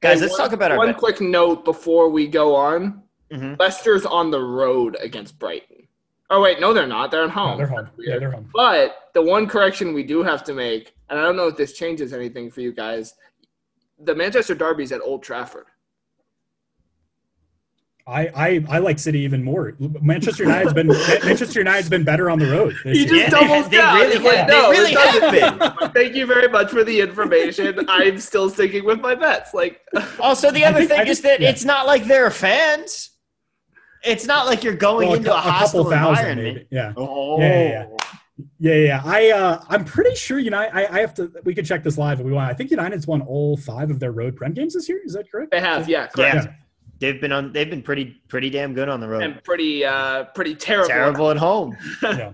guys, 0.00 0.18
Hey, 0.18 0.26
let's 0.26 0.32
one- 0.38 0.40
talk 0.48 0.52
about 0.52 0.70
our 0.72 0.78
one 0.78 0.88
bet. 0.88 0.96
quick 0.98 1.20
note 1.20 1.64
before 1.64 2.08
we 2.08 2.26
go 2.26 2.54
on. 2.54 3.02
Mhm. 3.32 3.58
Leicester's 3.58 4.06
on 4.06 4.30
the 4.30 4.40
road 4.40 4.96
against 5.00 5.38
Brighton. 5.38 5.88
Oh 6.30 6.40
wait, 6.40 6.60
no, 6.60 6.72
they're 6.72 6.86
not. 6.86 7.10
They're 7.10 7.22
at 7.22 7.28
No, 7.28 7.32
home. 7.34 7.58
they're 7.58 7.66
home. 7.66 7.88
Yeah, 7.98 8.18
they're 8.18 8.30
home. 8.30 8.48
But 8.52 9.10
the 9.14 9.22
one 9.22 9.46
correction 9.46 9.94
we 9.94 10.02
do 10.02 10.22
have 10.22 10.42
to 10.44 10.52
make, 10.54 10.94
and 11.08 11.18
I 11.18 11.22
don't 11.22 11.36
know 11.36 11.46
if 11.48 11.56
this 11.56 11.72
changes 11.72 12.12
anything 12.12 12.50
for 12.50 12.60
you 12.60 12.72
guys, 12.72 13.14
the 13.98 14.14
Manchester 14.14 14.54
Derby's 14.54 14.92
at 14.92 15.00
Old 15.00 15.22
Trafford. 15.22 15.66
I, 18.08 18.28
I 18.36 18.64
I 18.68 18.78
like 18.78 19.00
City 19.00 19.18
even 19.20 19.42
more. 19.42 19.74
Manchester 20.00 20.44
United's 20.44 20.72
been 20.72 20.86
Manchester 20.86 21.58
United's 21.58 21.88
been 21.88 22.04
better 22.04 22.30
on 22.30 22.38
the 22.38 22.46
road. 22.46 22.76
this 22.84 22.98
He 22.98 23.04
just 23.04 23.14
Yeah, 23.16 23.30
doubles 23.30 23.68
they 23.68 23.78
down. 23.78 23.96
really 23.96 24.12
He's 24.16 24.22
like, 24.24 24.36
have- 24.36 24.48
no, 24.48 24.70
they 24.72 24.78
really 24.78 24.92
it 24.92 24.94
doesn't. 24.94 25.40
have 25.60 25.78
been. 25.80 25.90
Thank 25.92 26.14
you 26.14 26.24
very 26.26 26.48
much 26.48 26.70
for 26.70 26.84
the 26.84 27.00
information. 27.00 27.84
I'm 27.88 28.20
still 28.20 28.48
sticking 28.48 28.84
with 28.84 29.00
my 29.00 29.16
bets. 29.16 29.52
Like, 29.54 29.80
Also, 30.20 30.52
the 30.52 30.64
other 30.64 30.78
think- 30.78 30.90
thing 30.90 31.00
I 31.00 31.04
is 31.10 31.20
that 31.22 31.40
yeah. 31.40 31.50
it's 31.50 31.64
not 31.64 31.86
like 31.86 32.04
they're 32.04 32.30
fans. 32.30 33.10
It's 34.04 34.24
not 34.24 34.46
like 34.46 34.62
you're 34.62 34.74
going 34.76 35.08
Well, 35.08 35.16
into 35.16 35.32
a, 35.32 35.34
cou- 35.34 35.40
hostile 35.50 35.82
couple 35.84 35.90
thousand, 35.98 36.26
environment. 36.38 36.54
maybe. 36.58 36.66
Yeah. 36.70 36.92
Oh. 36.96 37.40
Yeah, 37.40 37.48
yeah, 37.68 37.86
Yeah, 38.60 38.74
yeah, 38.74 38.74
yeah. 38.84 39.02
I 39.04 39.30
uh, 39.30 39.64
I'm 39.68 39.84
pretty 39.84 40.14
sure 40.14 40.38
United. 40.38 40.72
I, 40.76 40.98
I 40.98 41.00
have 41.00 41.12
to. 41.14 41.32
We 41.42 41.56
could 41.56 41.66
check 41.66 41.82
this 41.82 41.98
live 41.98 42.20
if 42.20 42.26
we 42.26 42.30
want. 42.30 42.48
I 42.48 42.54
think 42.54 42.70
United's 42.70 43.08
won 43.08 43.20
all 43.22 43.56
five 43.56 43.90
of 43.90 43.98
their 43.98 44.12
road 44.12 44.36
prem 44.36 44.52
games 44.52 44.74
this 44.74 44.88
year. 44.88 45.00
Is 45.04 45.14
that 45.14 45.28
correct? 45.28 45.50
they 45.50 45.58
have, 45.60 45.88
yeah, 45.88 46.06
correct. 46.06 46.44
Yeah. 46.46 46.52
They've 46.98 47.20
been 47.20 47.32
on. 47.32 47.52
They've 47.52 47.68
been 47.68 47.82
pretty 47.82 48.20
pretty 48.28 48.50
damn 48.50 48.74
good 48.74 48.88
on 48.88 49.00
the 49.00 49.08
road. 49.08 49.22
And 49.22 49.44
pretty, 49.44 49.84
uh, 49.84 50.24
pretty 50.34 50.54
terrible. 50.54 50.88
Terrible 50.88 51.30
at 51.30 51.36
home. 51.36 51.76
Yeah. 52.02 52.32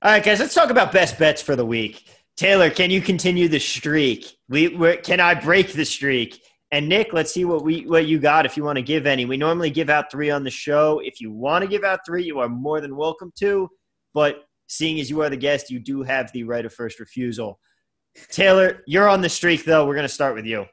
All 0.00 0.12
right, 0.12 0.22
guys, 0.22 0.38
let's 0.38 0.54
talk 0.54 0.70
about 0.70 0.92
best 0.92 1.18
bets 1.18 1.42
for 1.42 1.56
the 1.56 1.66
week. 1.66 2.08
Taylor, 2.36 2.70
can 2.70 2.88
you 2.88 3.00
continue 3.00 3.48
the 3.48 3.58
streak? 3.58 4.32
We 4.48 4.68
we're, 4.68 4.96
can 4.98 5.18
I 5.18 5.34
break 5.34 5.72
the 5.72 5.84
streak 5.84 6.40
And 6.70 6.88
Nick, 6.88 7.12
let's 7.12 7.34
see 7.34 7.44
what 7.44 7.64
we 7.64 7.84
what 7.84 8.06
you 8.06 8.20
got 8.20 8.46
if 8.46 8.56
you 8.56 8.62
want 8.62 8.76
to 8.76 8.82
give 8.82 9.06
any. 9.06 9.24
We 9.24 9.36
normally 9.36 9.70
give 9.70 9.90
out 9.90 10.08
three 10.08 10.30
on 10.30 10.44
the 10.44 10.50
show. 10.50 11.00
If 11.02 11.20
you 11.20 11.32
want 11.32 11.62
to 11.62 11.68
give 11.68 11.82
out 11.82 12.00
three, 12.06 12.22
you 12.22 12.38
are 12.38 12.48
more 12.48 12.80
than 12.80 12.94
welcome 12.94 13.32
to. 13.40 13.68
But 14.14 14.44
seeing 14.68 15.00
as 15.00 15.10
you 15.10 15.20
are 15.22 15.30
the 15.30 15.36
guest, 15.36 15.68
you 15.68 15.80
do 15.80 16.04
have 16.04 16.30
the 16.30 16.44
right 16.44 16.64
of 16.64 16.72
first 16.72 17.00
refusal. 17.00 17.58
Taylor, 18.30 18.84
you're 18.86 19.08
on 19.08 19.20
the 19.20 19.28
streak 19.28 19.64
though. 19.64 19.84
We're 19.84 19.94
going 19.94 20.06
to 20.06 20.14
start 20.14 20.36
with 20.36 20.46
you. 20.46 20.66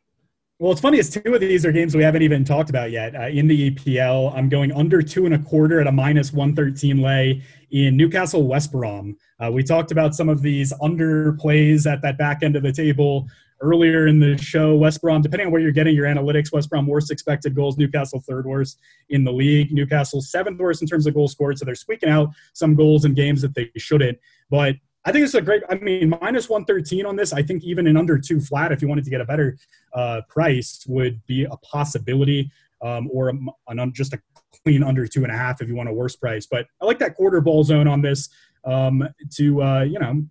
Well, 0.57 0.71
it's 0.71 0.79
funny 0.79 0.99
is 0.99 1.09
two 1.09 1.33
of 1.33 1.41
these 1.41 1.65
are 1.65 1.73
games 1.73 1.97
we 1.97 2.03
haven't 2.03 2.21
even 2.21 2.45
talked 2.45 2.69
about 2.69 2.89
yet. 2.89 3.13
Uh, 3.13 3.27
in 3.27 3.49
the 3.49 3.71
EPL, 3.71 4.33
I'm 4.33 4.47
going 4.47 4.71
under 4.71 5.01
two 5.01 5.25
and 5.25 5.35
a 5.35 5.39
quarter 5.39 5.81
at 5.81 5.87
a 5.87 5.91
minus 5.91 6.31
113 6.31 7.01
lay 7.01 7.43
in 7.71 7.97
Newcastle 7.97 8.47
West 8.47 8.71
Brom. 8.71 9.17
Uh, 9.37 9.51
we 9.51 9.63
talked 9.63 9.91
about 9.91 10.15
some 10.15 10.29
of 10.29 10.41
these 10.41 10.71
under 10.81 11.33
plays 11.33 11.85
at 11.85 12.01
that 12.03 12.17
back 12.17 12.41
end 12.41 12.55
of 12.55 12.63
the 12.63 12.71
table 12.71 13.27
earlier 13.59 14.07
in 14.07 14.21
the 14.21 14.37
show. 14.37 14.77
West 14.77 15.01
Brom, 15.01 15.21
depending 15.21 15.47
on 15.47 15.51
where 15.51 15.61
you're 15.61 15.73
getting 15.73 15.93
your 15.93 16.05
analytics, 16.05 16.53
West 16.53 16.69
Brom 16.69 16.87
worst 16.87 17.11
expected 17.11 17.53
goals, 17.53 17.77
Newcastle 17.77 18.21
third 18.21 18.45
worst 18.45 18.79
in 19.09 19.25
the 19.25 19.33
league, 19.33 19.73
Newcastle 19.73 20.21
seventh 20.21 20.57
worst 20.57 20.81
in 20.81 20.87
terms 20.87 21.05
of 21.05 21.13
goals 21.13 21.33
scored. 21.33 21.57
So 21.57 21.65
they're 21.65 21.75
squeaking 21.75 22.07
out 22.07 22.29
some 22.53 22.75
goals 22.75 23.03
in 23.03 23.13
games 23.13 23.41
that 23.41 23.55
they 23.55 23.69
shouldn't. 23.75 24.17
But 24.49 24.75
I 25.05 25.11
think 25.11 25.23
it's 25.23 25.35
a 25.35 25.41
great. 25.41 25.61
I 25.69 25.75
mean, 25.75 26.17
minus 26.21 26.49
one 26.49 26.65
thirteen 26.65 27.05
on 27.05 27.15
this. 27.15 27.31
I 27.31 27.43
think 27.43 27.63
even 27.63 27.85
in 27.85 27.95
under 27.95 28.17
two 28.17 28.39
flat, 28.39 28.71
if 28.71 28.81
you 28.81 28.87
wanted 28.87 29.03
to 29.03 29.11
get 29.11 29.21
a 29.21 29.25
better 29.25 29.55
uh, 29.93 30.21
price, 30.27 30.83
would 30.87 31.23
be 31.27 31.43
a 31.43 31.55
possibility, 31.57 32.51
um, 32.81 33.07
or 33.13 33.29
a, 33.29 33.33
an, 33.67 33.93
just 33.93 34.13
a 34.13 34.19
clean 34.63 34.81
under 34.81 35.07
two 35.07 35.23
and 35.23 35.31
a 35.31 35.37
half 35.37 35.61
if 35.61 35.67
you 35.67 35.75
want 35.75 35.89
a 35.89 35.93
worse 35.93 36.15
price. 36.15 36.47
But 36.47 36.65
I 36.81 36.85
like 36.85 36.97
that 36.99 37.15
quarter 37.15 37.39
ball 37.39 37.63
zone 37.63 37.87
on 37.87 38.01
this 38.01 38.29
um, 38.65 39.07
to 39.35 39.61
uh, 39.61 39.81
you 39.83 39.99
know 39.99 40.23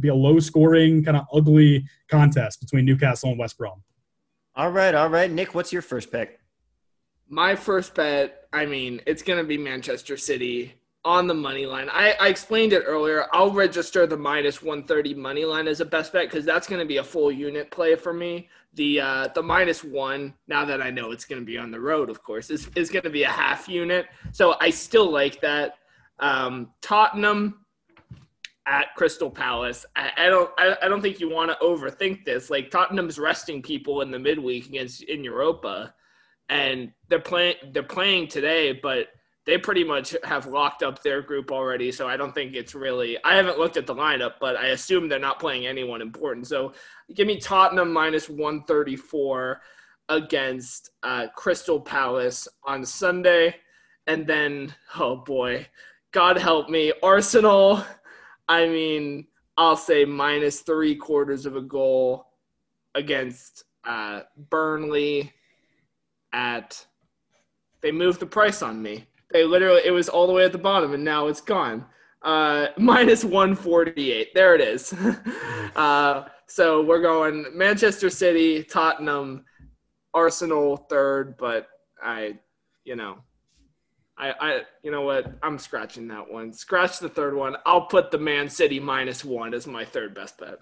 be 0.00 0.08
a 0.08 0.14
low 0.14 0.40
scoring 0.40 1.04
kind 1.04 1.18
of 1.18 1.26
ugly 1.32 1.84
contest 2.10 2.60
between 2.60 2.86
Newcastle 2.86 3.30
and 3.30 3.38
West 3.38 3.58
Brom. 3.58 3.82
All 4.56 4.70
right, 4.70 4.94
all 4.94 5.10
right, 5.10 5.30
Nick, 5.30 5.54
what's 5.54 5.72
your 5.72 5.82
first 5.82 6.10
pick? 6.10 6.40
My 7.28 7.54
first 7.54 7.94
bet. 7.94 8.38
I 8.52 8.66
mean, 8.66 9.00
it's 9.06 9.22
going 9.22 9.38
to 9.38 9.46
be 9.46 9.56
Manchester 9.56 10.18
City 10.18 10.74
on 11.04 11.26
the 11.26 11.34
money 11.34 11.66
line. 11.66 11.88
I, 11.90 12.14
I 12.20 12.28
explained 12.28 12.72
it 12.72 12.84
earlier. 12.86 13.26
I'll 13.32 13.50
register 13.50 14.06
the 14.06 14.16
minus 14.16 14.62
130 14.62 15.14
money 15.14 15.44
line 15.44 15.66
as 15.66 15.80
a 15.80 15.84
best 15.84 16.12
bet 16.12 16.30
because 16.30 16.44
that's 16.44 16.68
going 16.68 16.80
to 16.80 16.86
be 16.86 16.98
a 16.98 17.04
full 17.04 17.32
unit 17.32 17.70
play 17.70 17.96
for 17.96 18.12
me. 18.12 18.48
The 18.74 19.00
uh, 19.00 19.28
the 19.34 19.42
minus 19.42 19.84
one, 19.84 20.32
now 20.46 20.64
that 20.64 20.80
I 20.80 20.90
know 20.90 21.10
it's 21.10 21.24
going 21.24 21.42
to 21.42 21.46
be 21.46 21.58
on 21.58 21.70
the 21.70 21.80
road, 21.80 22.08
of 22.08 22.22
course, 22.22 22.50
is, 22.50 22.70
is 22.74 22.88
going 22.88 23.02
to 23.02 23.10
be 23.10 23.24
a 23.24 23.28
half 23.28 23.68
unit. 23.68 24.06
So 24.30 24.54
I 24.60 24.70
still 24.70 25.10
like 25.10 25.40
that. 25.40 25.74
Um, 26.20 26.70
Tottenham 26.80 27.66
at 28.66 28.94
Crystal 28.94 29.28
Palace. 29.28 29.84
I, 29.96 30.12
I 30.16 30.26
don't 30.28 30.50
I, 30.56 30.76
I 30.82 30.88
don't 30.88 31.02
think 31.02 31.20
you 31.20 31.28
want 31.28 31.50
to 31.50 31.56
overthink 31.62 32.24
this. 32.24 32.48
Like 32.48 32.70
Tottenham's 32.70 33.18
resting 33.18 33.60
people 33.60 34.00
in 34.02 34.10
the 34.10 34.18
midweek 34.18 34.66
against 34.68 35.02
in 35.02 35.24
Europa, 35.24 35.92
and 36.48 36.92
they're 37.08 37.18
playing 37.18 37.56
they're 37.72 37.82
playing 37.82 38.28
today, 38.28 38.72
but– 38.72 39.08
they 39.44 39.58
pretty 39.58 39.82
much 39.82 40.14
have 40.24 40.46
locked 40.46 40.82
up 40.82 41.02
their 41.02 41.20
group 41.20 41.50
already. 41.50 41.90
So 41.90 42.08
I 42.08 42.16
don't 42.16 42.32
think 42.32 42.54
it's 42.54 42.74
really. 42.74 43.18
I 43.24 43.34
haven't 43.34 43.58
looked 43.58 43.76
at 43.76 43.86
the 43.86 43.94
lineup, 43.94 44.34
but 44.40 44.56
I 44.56 44.68
assume 44.68 45.08
they're 45.08 45.18
not 45.18 45.40
playing 45.40 45.66
anyone 45.66 46.00
important. 46.00 46.46
So 46.46 46.72
give 47.14 47.26
me 47.26 47.40
Tottenham 47.40 47.92
minus 47.92 48.28
134 48.28 49.60
against 50.08 50.90
uh, 51.02 51.26
Crystal 51.34 51.80
Palace 51.80 52.46
on 52.64 52.84
Sunday. 52.84 53.56
And 54.06 54.26
then, 54.26 54.74
oh 54.98 55.16
boy, 55.16 55.66
God 56.12 56.36
help 56.36 56.68
me, 56.68 56.92
Arsenal. 57.02 57.84
I 58.48 58.66
mean, 58.66 59.26
I'll 59.56 59.76
say 59.76 60.04
minus 60.04 60.60
three 60.60 60.94
quarters 60.94 61.46
of 61.46 61.56
a 61.56 61.62
goal 61.62 62.26
against 62.94 63.64
uh, 63.84 64.20
Burnley 64.50 65.32
at. 66.32 66.86
They 67.80 67.90
moved 67.90 68.20
the 68.20 68.26
price 68.26 68.62
on 68.62 68.80
me. 68.80 69.06
They 69.32 69.44
literally, 69.44 69.82
it 69.84 69.90
was 69.90 70.08
all 70.08 70.26
the 70.26 70.32
way 70.32 70.44
at 70.44 70.52
the 70.52 70.58
bottom, 70.58 70.94
and 70.94 71.04
now 71.04 71.28
it's 71.28 71.40
gone. 71.40 71.86
Uh, 72.22 72.68
minus 72.76 73.24
148. 73.24 74.34
There 74.34 74.54
it 74.54 74.60
is. 74.60 74.92
uh, 75.76 76.24
so 76.46 76.82
we're 76.82 77.00
going 77.00 77.46
Manchester 77.54 78.10
City, 78.10 78.62
Tottenham, 78.62 79.44
Arsenal 80.14 80.76
third, 80.76 81.36
but 81.38 81.68
I, 82.02 82.38
you 82.84 82.96
know, 82.96 83.18
I, 84.18 84.34
I, 84.40 84.60
you 84.82 84.90
know 84.90 85.02
what? 85.02 85.32
I'm 85.42 85.58
scratching 85.58 86.06
that 86.08 86.30
one. 86.30 86.52
Scratch 86.52 86.98
the 86.98 87.08
third 87.08 87.34
one. 87.34 87.56
I'll 87.64 87.86
put 87.86 88.10
the 88.10 88.18
Man 88.18 88.48
City 88.48 88.78
minus 88.78 89.24
one 89.24 89.54
as 89.54 89.66
my 89.66 89.84
third 89.84 90.14
best 90.14 90.38
bet. 90.38 90.58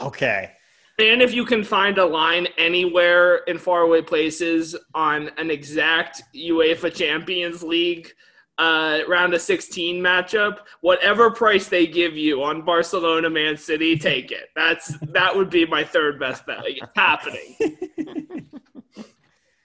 Okay. 0.00 0.52
And 0.98 1.20
if 1.20 1.34
you 1.34 1.44
can 1.44 1.62
find 1.62 1.98
a 1.98 2.06
line 2.06 2.48
anywhere 2.56 3.38
in 3.48 3.58
faraway 3.58 4.00
places 4.00 4.74
on 4.94 5.30
an 5.36 5.50
exact 5.50 6.22
UEFA 6.34 6.94
Champions 6.94 7.62
League 7.62 8.12
uh, 8.58 9.00
round 9.06 9.34
of 9.34 9.42
16 9.42 10.02
matchup, 10.02 10.60
whatever 10.80 11.30
price 11.30 11.68
they 11.68 11.86
give 11.86 12.16
you 12.16 12.42
on 12.42 12.62
Barcelona 12.62 13.28
Man 13.28 13.58
City, 13.58 13.98
take 13.98 14.32
it. 14.32 14.48
That's 14.56 14.96
that 15.12 15.36
would 15.36 15.50
be 15.50 15.66
my 15.66 15.84
third 15.84 16.18
best 16.18 16.46
bet. 16.46 16.62
It's 16.64 16.80
happening. 16.96 17.56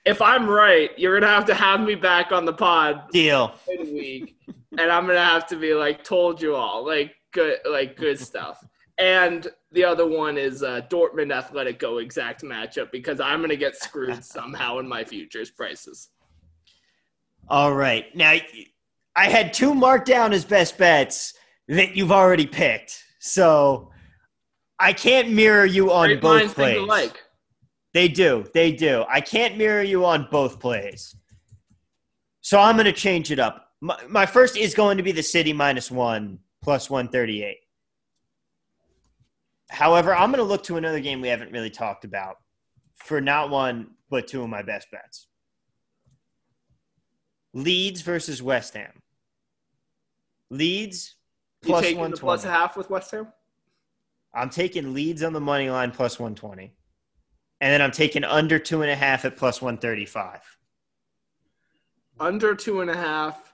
if 0.06 0.22
I'm 0.22 0.50
right, 0.50 0.90
you're 0.98 1.18
gonna 1.18 1.32
have 1.32 1.46
to 1.46 1.54
have 1.54 1.80
me 1.80 1.96
back 1.96 2.34
on 2.34 2.44
the 2.44 2.54
pod. 2.54 3.10
Deal. 3.12 3.56
Week, 3.68 4.36
and 4.78 4.92
I'm 4.92 5.08
gonna 5.08 5.24
have 5.24 5.48
to 5.48 5.56
be 5.56 5.74
like, 5.74 6.04
told 6.04 6.42
you 6.42 6.56
all, 6.56 6.86
like 6.86 7.16
good, 7.32 7.60
like 7.70 7.96
good 7.96 8.20
stuff. 8.20 8.62
And 9.02 9.48
the 9.72 9.84
other 9.84 10.06
one 10.06 10.38
is 10.38 10.62
uh, 10.62 10.82
Dortmund 10.88 11.34
Atletico 11.34 12.02
exact 12.02 12.44
matchup 12.44 12.92
because 12.92 13.20
I'm 13.20 13.40
going 13.40 13.50
to 13.50 13.58
get 13.58 13.76
screwed 13.76 14.24
somehow 14.26 14.78
in 14.78 14.88
my 14.88 15.04
futures 15.04 15.50
prices. 15.50 16.10
All 17.50 17.74
right. 17.74 18.16
Now, 18.16 18.38
I 19.16 19.28
had 19.28 19.54
two 19.54 19.74
marked 19.74 20.06
down 20.08 20.34
as 20.34 20.46
best 20.46 20.78
bets 20.78 21.34
that 21.68 21.96
you've 21.96 22.12
already 22.12 22.46
picked. 22.46 23.04
So 23.20 23.92
I 24.80 24.94
can't 24.94 25.32
mirror 25.32 25.66
you 25.66 25.92
on 25.92 26.10
Great 26.10 26.22
both 26.22 26.54
plays. 26.54 27.12
They 27.96 28.08
do. 28.08 28.46
They 28.54 28.72
do. 28.72 29.04
I 29.10 29.20
can't 29.20 29.58
mirror 29.58 29.82
you 29.82 30.06
on 30.06 30.28
both 30.32 30.60
plays. 30.60 31.16
So 32.42 32.60
I'm 32.60 32.76
going 32.76 32.86
to 32.86 32.94
change 32.94 33.32
it 33.32 33.40
up. 33.40 33.68
My, 33.82 33.98
my 34.08 34.26
first 34.28 34.58
is 34.58 34.76
going 34.76 34.98
to 34.98 35.04
be 35.04 35.12
the 35.12 35.24
City 35.24 35.54
minus 35.54 35.90
one 35.90 36.38
plus 36.62 36.88
138. 36.88 37.58
However, 39.72 40.14
I'm 40.14 40.32
going 40.32 40.44
to 40.44 40.48
look 40.48 40.64
to 40.64 40.76
another 40.76 41.00
game 41.00 41.22
we 41.22 41.30
haven't 41.30 41.54
really 41.54 41.70
talked 41.70 42.04
about 42.04 42.36
for 42.96 43.22
not 43.22 43.50
one, 43.50 43.92
but 44.10 44.28
two 44.28 44.44
of 44.44 44.50
my 44.50 44.62
best 44.62 44.92
bets 44.92 45.28
Leeds 47.54 48.02
versus 48.02 48.42
West 48.44 48.74
Ham. 48.74 49.02
Leeds 50.50 51.16
plus 51.64 51.90
you 51.90 51.96
120. 51.96 52.20
plus 52.20 52.44
a 52.44 52.50
half 52.50 52.76
with 52.76 52.90
West 52.90 53.12
Ham? 53.12 53.28
I'm 54.34 54.50
taking 54.50 54.94
Leeds 54.94 55.24
on 55.24 55.34
the 55.34 55.42
money 55.42 55.70
line 55.70 55.92
plus 55.92 56.20
120. 56.20 56.74
And 57.62 57.74
then 57.74 57.82
I'm 57.82 57.92
taking 57.92 58.24
under 58.24 58.60
two 58.60 58.82
and 58.82 58.92
a 58.92 58.96
half 58.96 59.24
at 59.24 59.38
plus 59.38 59.62
135. 59.62 60.40
Under 62.20 62.56
two 62.56 62.82
and 62.82 62.90
a 62.90 62.96
half 62.96 63.54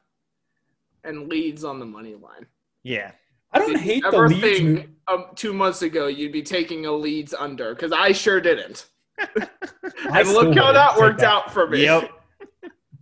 and 1.03 1.27
Leeds 1.27 1.63
on 1.63 1.79
the 1.79 1.85
money 1.85 2.15
line. 2.15 2.47
Yeah. 2.83 3.11
I 3.51 3.59
don't 3.59 3.77
hate 3.77 4.03
the 4.09 4.17
Leeds. 4.17 4.41
Think, 4.41 4.89
um, 5.07 5.25
two 5.35 5.53
months 5.53 5.81
ago 5.81 6.07
you'd 6.07 6.31
be 6.31 6.41
taking 6.41 6.85
a 6.85 6.91
Leeds 6.91 7.33
under 7.33 7.73
because 7.73 7.91
I 7.91 8.11
sure 8.11 8.41
didn't. 8.41 8.87
and 9.19 10.29
look 10.29 10.55
how 10.55 10.71
that 10.71 10.97
worked 10.97 11.19
that. 11.19 11.29
out 11.29 11.53
for 11.53 11.67
me. 11.67 11.83
Yep. 11.83 12.11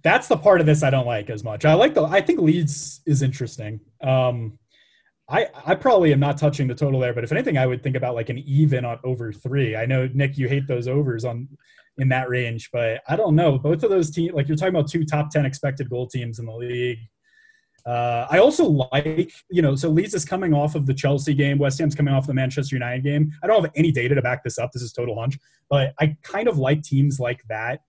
That's 0.04 0.28
the 0.28 0.38
part 0.38 0.60
of 0.60 0.68
this 0.68 0.84
I 0.84 0.92
don't 0.92 1.08
like 1.08 1.30
as 1.30 1.44
much. 1.44 1.66
I 1.66 1.74
like 1.74 1.94
the. 1.96 2.04
I 2.04 2.22
think 2.22 2.40
Leeds 2.40 3.02
is 3.08 3.24
interesting. 3.24 3.80
Um, 4.02 4.60
I 5.28 5.48
I 5.66 5.76
probably 5.76 6.14
am 6.14 6.20
not 6.20 6.38
touching 6.38 6.68
the 6.68 6.76
total 6.76 7.00
there, 7.00 7.14
but 7.14 7.24
if 7.24 7.32
anything, 7.32 7.58
I 7.58 7.66
would 7.66 7.82
think 7.82 7.96
about 7.96 8.14
like 8.14 8.30
an 8.30 8.38
even 8.38 8.86
on 8.86 9.00
over 9.04 9.34
three. 9.34 9.76
I 9.76 9.86
know 9.88 10.08
Nick, 10.14 10.38
you 10.38 10.48
hate 10.48 10.68
those 10.68 10.88
overs 10.88 11.26
on 11.26 11.48
in 11.98 12.10
that 12.10 12.30
range, 12.30 12.70
but 12.72 13.02
I 13.08 13.16
don't 13.16 13.36
know. 13.36 13.58
Both 13.58 13.84
of 13.84 13.90
those 13.90 14.12
teams, 14.12 14.34
like 14.36 14.48
you're 14.48 14.58
talking 14.58 14.76
about 14.76 14.90
two 14.90 15.06
top 15.06 15.32
ten 15.32 15.46
expected 15.46 15.90
goal 15.90 16.08
teams 16.08 16.38
in 16.38 16.46
the 16.46 16.54
league. 16.56 17.00
Uh, 17.86 18.26
I 18.30 18.40
also 18.40 18.66
like, 18.66 19.32
you 19.50 19.62
know, 19.62 19.76
so 19.76 19.90
Leeds 19.90 20.16
is 20.16 20.26
coming 20.26 20.54
off 20.54 20.74
of 20.74 20.88
the 20.88 20.94
Chelsea 20.94 21.36
game. 21.36 21.60
West 21.60 21.80
Ham's 21.80 21.94
coming 21.94 22.14
off 22.14 22.26
the 22.26 22.34
Manchester 22.34 22.76
United 22.76 23.04
game. 23.04 23.32
I 23.44 23.48
don't 23.48 23.64
have 23.64 23.72
any 23.76 23.92
data 23.92 24.16
to 24.16 24.22
back 24.22 24.44
this 24.44 24.58
up. 24.58 24.72
This 24.72 24.82
is 24.82 24.92
total 24.92 25.20
hunch, 25.20 25.38
but 25.70 25.94
I 26.00 26.18
kind 26.24 26.48
of 26.48 26.58
like 26.58 26.82
teams 26.82 27.20
like 27.20 27.44
that 27.48 27.82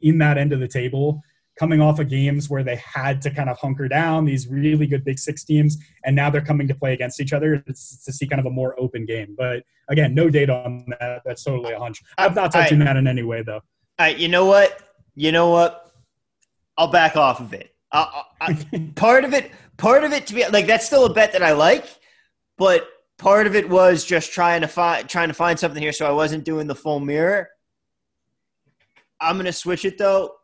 in 0.00 0.18
that 0.18 0.36
end 0.36 0.52
of 0.52 0.60
the 0.60 0.68
table 0.68 1.22
coming 1.58 1.80
off 1.80 1.98
of 1.98 2.08
games 2.08 2.48
where 2.48 2.62
they 2.64 2.76
had 2.76 3.20
to 3.20 3.30
kind 3.30 3.50
of 3.50 3.58
hunker 3.58 3.86
down 3.86 4.24
these 4.24 4.48
really 4.48 4.86
good 4.86 5.04
big 5.04 5.18
six 5.18 5.44
teams 5.44 5.76
and 6.04 6.16
now 6.16 6.30
they're 6.30 6.40
coming 6.40 6.66
to 6.66 6.74
play 6.74 6.94
against 6.94 7.20
each 7.20 7.34
other 7.34 7.58
to 7.58 7.74
see 7.74 8.26
kind 8.26 8.40
of 8.40 8.46
a 8.46 8.50
more 8.50 8.78
open 8.80 9.04
game 9.04 9.34
but 9.36 9.62
again 9.88 10.14
no 10.14 10.30
data 10.30 10.54
on 10.54 10.86
that 10.98 11.20
that's 11.24 11.44
totally 11.44 11.74
a 11.74 11.78
hunch 11.78 12.00
i'm 12.16 12.32
not 12.32 12.50
touching 12.50 12.78
that 12.78 12.96
in 12.96 13.06
any 13.06 13.22
way 13.22 13.42
though 13.42 13.56
all 13.56 13.62
right 13.98 14.18
you 14.18 14.28
know 14.28 14.46
what 14.46 14.80
you 15.14 15.32
know 15.32 15.50
what 15.50 15.92
i'll 16.78 16.90
back 16.90 17.14
off 17.16 17.40
of 17.40 17.52
it 17.52 17.69
I, 17.92 18.22
I, 18.40 18.92
part 18.94 19.24
of 19.24 19.34
it, 19.34 19.50
part 19.76 20.04
of 20.04 20.12
it 20.12 20.26
to 20.28 20.34
be 20.34 20.46
like 20.48 20.66
that's 20.66 20.86
still 20.86 21.06
a 21.06 21.12
bet 21.12 21.32
that 21.32 21.42
I 21.42 21.52
like, 21.52 21.86
but 22.56 22.88
part 23.18 23.46
of 23.46 23.54
it 23.54 23.68
was 23.68 24.04
just 24.04 24.32
trying 24.32 24.60
to 24.60 24.68
find 24.68 25.08
trying 25.08 25.28
to 25.28 25.34
find 25.34 25.58
something 25.58 25.82
here, 25.82 25.92
so 25.92 26.06
I 26.06 26.12
wasn't 26.12 26.44
doing 26.44 26.66
the 26.66 26.74
full 26.74 27.00
mirror. 27.00 27.48
I'm 29.20 29.36
gonna 29.36 29.52
switch 29.52 29.84
it 29.84 29.98
though. 29.98 30.34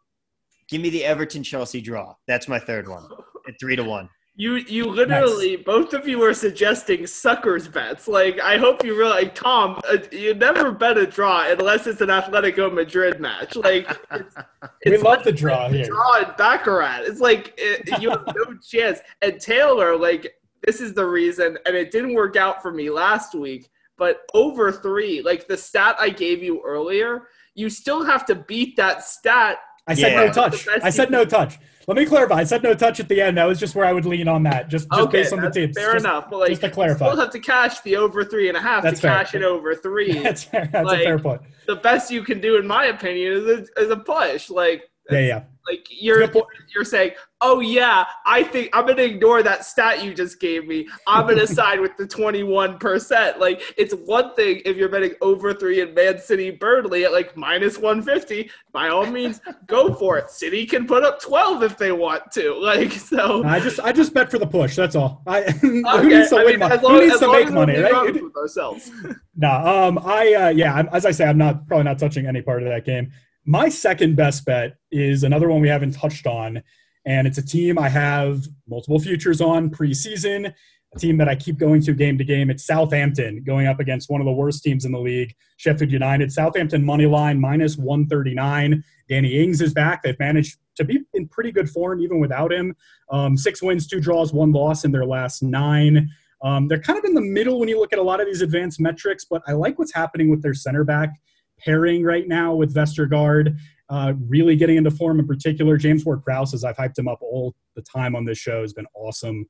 Give 0.69 0.81
me 0.81 0.91
the 0.91 1.05
Everton 1.05 1.43
Chelsea 1.43 1.81
draw. 1.81 2.15
That's 2.27 2.49
my 2.49 2.59
third 2.59 2.89
one 2.89 3.09
at 3.47 3.55
three 3.61 3.77
to 3.77 3.85
one. 3.85 4.09
You 4.39 4.57
you 4.57 4.85
literally 4.85 5.57
nice. 5.57 5.65
both 5.65 5.95
of 5.95 6.07
you 6.07 6.23
are 6.23 6.35
suggesting 6.35 7.07
suckers 7.07 7.69
bets. 7.69 8.07
Like 8.07 8.39
I 8.39 8.59
hope 8.59 8.85
you 8.85 8.95
realize, 8.97 9.31
Tom, 9.35 9.81
uh, 9.91 9.97
you 10.13 10.35
never 10.35 10.73
bet 10.73 10.99
a 10.99 11.07
draw 11.07 11.51
unless 11.51 11.87
it's 11.87 12.03
an 12.03 12.09
Atletico 12.09 12.71
Madrid 12.71 13.19
match. 13.19 13.57
Like 13.57 13.89
it's, 14.11 14.37
we 14.85 14.93
it's 14.93 15.03
love 15.03 15.25
the 15.25 15.33
draw 15.33 15.71
here. 15.71 15.87
Draw 15.87 16.19
in 16.19 16.35
Baccarat. 16.37 17.05
It's 17.05 17.19
like 17.19 17.55
it, 17.57 18.03
you 18.03 18.11
have 18.11 18.27
no 18.27 18.59
chance. 18.63 18.99
And 19.23 19.41
Taylor, 19.41 19.97
like 19.97 20.35
this 20.67 20.83
is 20.83 20.93
the 20.93 21.07
reason, 21.07 21.57
and 21.65 21.75
it 21.75 21.91
didn't 21.91 22.13
work 22.13 22.37
out 22.37 22.61
for 22.61 22.71
me 22.71 22.91
last 22.91 23.35
week. 23.35 23.71
But 23.97 24.21
over 24.35 24.71
three, 24.71 25.23
like 25.23 25.49
the 25.49 25.57
stat 25.57 25.97
I 25.99 26.11
gave 26.11 26.43
you 26.43 26.61
earlier, 26.63 27.29
you 27.55 27.71
still 27.71 28.05
have 28.05 28.27
to 28.27 28.35
beat 28.35 28.77
that 28.77 29.03
stat. 29.03 29.61
I 29.87 29.95
said 29.95 30.13
yeah. 30.13 30.27
no 30.27 30.33
touch. 30.33 30.69
I 30.83 30.91
said 30.91 31.11
no 31.11 31.25
touch. 31.25 31.59
Let 31.87 31.97
me 31.97 32.05
clarify. 32.05 32.37
I 32.37 32.45
said 32.45 32.65
no 32.65 32.75
touch 32.75 32.99
at 32.99 33.09
the 33.09 33.21
end. 33.21 33.39
That 33.39 33.45
was 33.45 33.61
just 33.61 33.77
where 33.77 33.85
I 33.85 33.93
would 33.93 34.07
lean 34.07 34.27
on 34.27 34.43
that, 34.43 34.69
just, 34.69 34.89
just 34.91 35.01
okay, 35.03 35.23
based 35.23 35.33
on 35.33 35.41
the 35.41 35.51
teams. 35.51 35.77
Fair 35.77 35.93
just, 35.93 36.05
enough. 36.05 36.29
But 36.29 36.41
like, 36.41 36.49
just 36.51 36.63
to 36.63 36.71
clarify, 36.71 37.13
you 37.13 37.17
have 37.17 37.31
to 37.31 37.39
cash 37.39 37.81
the 37.81 37.97
over 37.97 38.25
three 38.25 38.49
and 38.49 38.57
a 38.57 38.61
half 38.61 38.83
that's 38.83 39.01
to 39.01 39.07
fair. 39.07 39.19
cash 39.19 39.35
it 39.35 39.43
over 39.43 39.75
three. 39.75 40.19
that's 40.23 40.43
fair. 40.43 40.69
That's 40.73 40.87
like, 40.87 41.01
a 41.01 41.05
fair 41.05 41.19
point. 41.21 41.43
The 41.67 41.77
best 41.77 42.11
you 42.11 42.25
can 42.25 42.41
do, 42.41 42.57
in 42.57 42.67
my 42.67 42.87
opinion, 42.87 43.33
is 43.33 43.45
a, 43.47 43.81
is 43.81 43.91
a 43.91 43.97
push. 43.97 44.51
Like, 44.51 44.83
yeah, 45.11 45.21
yeah. 45.21 45.43
Like 45.67 45.89
you're 45.91 46.31
you're 46.75 46.85
saying, 46.85 47.13
oh 47.41 47.61
yeah, 47.61 48.05
I 48.25 48.43
think 48.43 48.71
I'm 48.73 48.87
gonna 48.87 49.03
ignore 49.03 49.43
that 49.43 49.65
stat 49.65 50.05
you 50.05 50.15
just 50.15 50.41
gave 50.41 50.67
me. 50.67 50.89
I'm 51.07 51.27
gonna 51.27 51.47
side 51.47 51.81
with 51.81 51.97
the 51.97 52.07
21 52.07 52.79
percent. 52.79 53.41
Like 53.41 53.61
it's 53.77 53.95
one 53.95 54.35
thing 54.35 54.63
if 54.65 54.77
you're 54.77 54.89
betting 54.89 55.15
over 55.21 55.53
three 55.53 55.81
in 55.81 55.95
Man 55.95 56.19
City 56.19 56.51
Burnley 56.51 57.05
at 57.05 57.13
like 57.13 57.37
minus 57.37 57.79
150. 57.79 58.51
By 58.73 58.89
all 58.89 59.07
means, 59.07 59.41
go 59.67 59.95
for 59.95 60.19
it. 60.19 60.31
City 60.31 60.67
can 60.67 60.87
put 60.87 61.03
up 61.03 61.21
12 61.21 61.63
if 61.63 61.79
they 61.79 61.93
want 61.93 62.31
to. 62.33 62.55
Like 62.67 62.93
so. 62.93 63.45
I 63.45 63.61
just 63.61 63.79
I 63.79 63.93
just 63.93 64.13
bet 64.13 64.29
for 64.29 64.39
the 64.39 64.47
push. 64.47 64.75
That's 64.75 64.97
all. 64.97 65.23
I 65.27 65.43
okay. 65.45 65.59
who 65.61 66.09
needs 66.09 66.31
to 66.31 66.37
I 66.37 66.45
win 66.45 66.59
money? 66.59 66.79
Who 66.79 67.01
needs 67.01 67.21
to 67.21 67.31
make 67.31 67.51
money? 67.53 67.79
Right? 67.79 68.13
With 68.13 68.37
ourselves. 68.37 68.91
no, 69.37 69.51
um, 69.51 69.99
I 69.99 70.35
uh, 70.35 70.49
yeah, 70.49 70.83
as 70.93 71.07
I 71.07 71.13
say, 71.13 71.27
I'm 71.27 71.39
not 71.39 71.69
probably 71.69 71.85
not 71.85 72.01
touching 72.01 72.27
any 72.27 72.43
part 72.43 72.63
of 72.63 72.69
that 72.69 72.85
game. 72.85 73.13
My 73.49 73.69
second 73.69 74.17
best 74.17 74.45
bet 74.45 74.77
is 74.91 75.23
another 75.23 75.49
one 75.49 75.61
we 75.61 75.69
haven't 75.69 75.93
touched 75.93 76.27
on, 76.27 76.65
and 77.05 77.29
it's 77.29 77.39
a 77.39 77.47
team 77.47 77.79
I 77.79 77.89
have 77.89 78.45
multiple 78.67 78.99
futures 78.99 79.41
on 79.41 79.71
preseason. 79.71 80.53
A 80.97 80.99
team 80.99 81.17
that 81.19 81.29
I 81.29 81.37
keep 81.37 81.57
going 81.57 81.81
to 81.83 81.93
game 81.93 82.19
to 82.19 82.25
game. 82.25 82.51
It's 82.51 82.67
Southampton 82.67 83.45
going 83.45 83.69
up 83.69 83.79
against 83.79 84.11
one 84.11 84.21
of 84.21 84.25
the 84.25 84.33
worst 84.33 84.65
teams 84.65 84.85
in 84.85 84.91
the 84.91 84.99
league, 84.99 85.33
Sheffield 85.59 85.93
United. 85.93 86.33
Southampton 86.33 86.85
money 86.85 87.07
line 87.07 87.41
minus 87.41 87.77
139. 87.77 88.83
Danny 89.09 89.41
Ings 89.41 89.61
is 89.61 89.73
back. 89.73 90.03
They've 90.03 90.19
managed 90.19 90.59
to 90.75 90.85
be 90.85 91.05
in 91.15 91.29
pretty 91.29 91.53
good 91.53 91.71
form 91.71 92.01
even 92.01 92.19
without 92.19 92.53
him. 92.53 92.75
Um, 93.13 93.37
six 93.37 93.63
wins, 93.63 93.87
two 93.87 94.01
draws, 94.01 94.33
one 94.33 94.51
loss 94.51 94.85
in 94.85 94.91
their 94.91 95.07
last 95.07 95.45
nine. 95.45 96.11
Um, 96.43 96.67
they're 96.67 96.81
kind 96.81 96.99
of 96.99 97.05
in 97.05 97.15
the 97.15 97.21
middle 97.21 97.61
when 97.61 97.69
you 97.69 97.79
look 97.79 97.93
at 97.93 98.01
a 98.01 98.03
lot 98.03 98.21
of 98.21 98.27
these 98.27 98.43
advanced 98.43 98.81
metrics, 98.81 99.25
but 99.25 99.43
I 99.47 99.53
like 99.53 99.79
what's 99.79 99.95
happening 99.95 100.31
with 100.31 100.43
their 100.43 100.55
center 100.55 100.83
back 100.83 101.11
pairing 101.59 102.05
right 102.05 102.27
now 102.29 102.55
with 102.55 102.75
Vestergaard, 102.75 103.57
uh, 103.89 104.13
really 104.29 104.57
getting 104.57 104.77
into 104.77 104.91
form 104.91 105.21
in 105.21 105.27
particular. 105.27 105.77
James 105.77 106.05
Ward 106.05 106.23
Prowse, 106.23 106.55
as 106.55 106.65
I've 106.65 106.77
hyped 106.77 106.99
him 106.99 107.09
up 107.09 107.19
all 107.23 107.55
the 107.75 107.83
time 107.83 108.17
on 108.17 108.25
this 108.25 108.39
show, 108.39 108.63
has 108.63 108.73
been 108.73 108.87
awesome. 108.95 109.47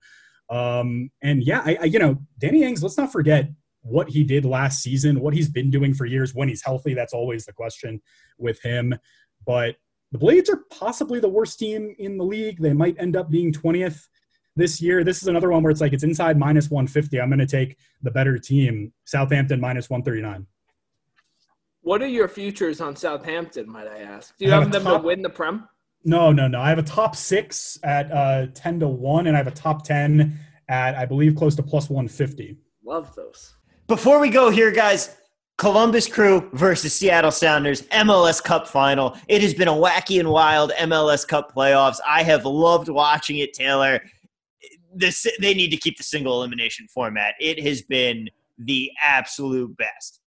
Um, 0.51 1.11
and 1.23 1.43
yeah, 1.43 1.63
I, 1.65 1.79
I, 1.81 1.85
you 1.85 1.99
know, 1.99 2.19
Danny 2.39 2.63
Ings, 2.63 2.83
let's 2.83 2.99
not 2.99 3.13
forget 3.13 3.51
what 3.83 4.09
he 4.09 4.25
did 4.25 4.45
last 4.45 4.83
season, 4.83 5.21
what 5.21 5.35
he's 5.35 5.49
been 5.49 5.71
doing 5.71 5.95
for 5.95 6.07
years 6.07 6.35
when 6.35 6.49
he's 6.49 6.63
healthy. 6.63 6.95
That's 6.95 7.13
always 7.13 7.47
the 7.47 7.53
question 7.53 8.01
with 8.39 8.61
him. 8.63 8.95
But 9.47 9.77
the 10.13 10.19
Blades 10.19 10.51
are 10.51 10.65
possibly 10.71 11.21
the 11.21 11.29
worst 11.29 11.59
team 11.59 11.95
in 11.99 12.19
the 12.19 12.25
league. 12.25 12.61
They 12.61 12.73
might 12.73 12.97
end 12.99 13.17
up 13.17 13.31
being 13.31 13.53
20th 13.53 14.07
this 14.57 14.81
year. 14.81 15.05
This 15.05 15.23
is 15.23 15.29
another 15.29 15.51
one 15.51 15.63
where 15.63 15.71
it's 15.71 15.81
like 15.81 15.93
it's 15.93 16.05
inside 16.05 16.39
minus 16.39 16.71
150. 16.71 17.21
I'm 17.21 17.29
going 17.29 17.39
to 17.39 17.47
take 17.47 17.77
the 18.03 18.11
better 18.11 18.39
team, 18.39 18.93
Southampton 19.05 19.61
minus 19.61 19.91
139. 19.91 20.47
What 21.87 22.03
are 22.03 22.09
your 22.09 22.27
futures 22.27 22.81
on 22.81 22.97
Southampton, 22.97 23.71
might 23.71 23.87
I 23.87 24.01
ask? 24.01 24.37
Do 24.39 24.45
you 24.45 24.51
have, 24.51 24.65
have 24.65 24.73
them 24.73 24.83
top, 24.83 25.03
to 25.03 25.07
win 25.07 25.23
the 25.23 25.31
Prem? 25.31 25.69
No, 26.05 26.33
no, 26.33 26.49
no. 26.49 26.61
I 26.61 26.69
have 26.69 26.79
a 26.79 26.83
top 26.83 27.15
six 27.15 27.79
at 27.85 28.11
uh, 28.11 28.49
10 28.55 28.81
to 28.81 28.89
1, 28.89 29.29
and 29.29 29.37
I 29.37 29.39
have 29.39 29.47
a 29.47 29.53
top 29.53 29.85
10 29.85 30.37
at, 30.69 30.97
I 30.97 31.07
believe, 31.07 31.37
close 31.37 31.55
to 31.55 31.63
plus 31.63 31.89
150. 31.89 32.57
Love 32.85 33.15
those. 33.15 33.55
Before 33.87 34.19
we 34.19 34.31
go 34.31 34.51
here, 34.51 34.73
guys, 34.73 35.17
Columbus 35.59 36.09
Crew 36.09 36.51
versus 36.55 36.93
Seattle 36.93 37.31
Sounders 37.31 37.83
MLS 37.83 38.43
Cup 38.43 38.67
final. 38.67 39.17
It 39.29 39.41
has 39.43 39.55
been 39.55 39.69
a 39.69 39.73
wacky 39.73 40.19
and 40.19 40.29
wild 40.29 40.73
MLS 40.81 41.25
Cup 41.25 41.55
playoffs. 41.55 41.99
I 42.05 42.25
have 42.25 42.45
loved 42.45 42.89
watching 42.89 43.39
it, 43.39 43.53
Taylor. 43.53 44.01
This 44.93 45.25
they 45.41 45.55
need 45.55 45.71
to 45.71 45.77
keep 45.77 45.99
the 45.99 46.03
single 46.03 46.35
elimination 46.43 46.89
format. 46.89 47.35
It 47.39 47.63
has 47.63 47.83
been 47.83 48.29
the 48.59 48.91
absolute 49.01 49.77
best. 49.77 50.21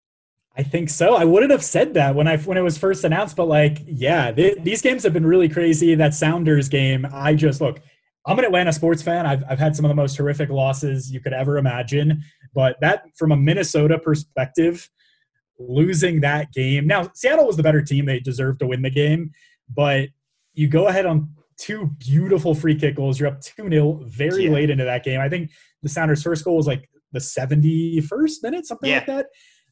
I 0.58 0.64
think 0.64 0.90
so. 0.90 1.14
I 1.14 1.24
wouldn't 1.24 1.52
have 1.52 1.62
said 1.62 1.94
that 1.94 2.16
when 2.16 2.26
I 2.26 2.36
when 2.36 2.58
it 2.58 2.62
was 2.62 2.76
first 2.76 3.04
announced, 3.04 3.36
but 3.36 3.46
like, 3.46 3.78
yeah, 3.86 4.32
they, 4.32 4.54
these 4.54 4.82
games 4.82 5.04
have 5.04 5.12
been 5.12 5.24
really 5.24 5.48
crazy. 5.48 5.94
That 5.94 6.14
Sounders 6.14 6.68
game, 6.68 7.06
I 7.12 7.34
just 7.34 7.60
look. 7.60 7.80
I'm 8.26 8.38
an 8.40 8.44
Atlanta 8.44 8.72
sports 8.72 9.00
fan. 9.00 9.24
I've 9.24 9.44
I've 9.48 9.60
had 9.60 9.76
some 9.76 9.84
of 9.84 9.88
the 9.88 9.94
most 9.94 10.16
horrific 10.16 10.50
losses 10.50 11.12
you 11.12 11.20
could 11.20 11.32
ever 11.32 11.58
imagine, 11.58 12.24
but 12.54 12.76
that 12.80 13.04
from 13.16 13.30
a 13.30 13.36
Minnesota 13.36 14.00
perspective, 14.00 14.90
losing 15.60 16.22
that 16.22 16.52
game. 16.52 16.88
Now 16.88 17.08
Seattle 17.14 17.46
was 17.46 17.56
the 17.56 17.62
better 17.62 17.80
team; 17.80 18.06
they 18.06 18.18
deserved 18.18 18.58
to 18.58 18.66
win 18.66 18.82
the 18.82 18.90
game, 18.90 19.30
but 19.72 20.08
you 20.54 20.66
go 20.66 20.88
ahead 20.88 21.06
on 21.06 21.30
two 21.56 21.86
beautiful 21.98 22.52
free 22.52 22.74
kick 22.74 22.96
goals. 22.96 23.20
You're 23.20 23.28
up 23.28 23.40
two 23.40 23.68
0 23.70 24.02
very 24.06 24.46
yeah. 24.46 24.50
late 24.50 24.70
into 24.70 24.84
that 24.84 25.04
game. 25.04 25.20
I 25.20 25.28
think 25.28 25.52
the 25.84 25.88
Sounders' 25.88 26.24
first 26.24 26.44
goal 26.44 26.56
was 26.56 26.66
like 26.66 26.90
the 27.12 27.20
71st 27.20 28.42
minute, 28.42 28.66
something 28.66 28.90
yeah. 28.90 28.96
like 28.96 29.06
that. 29.06 29.26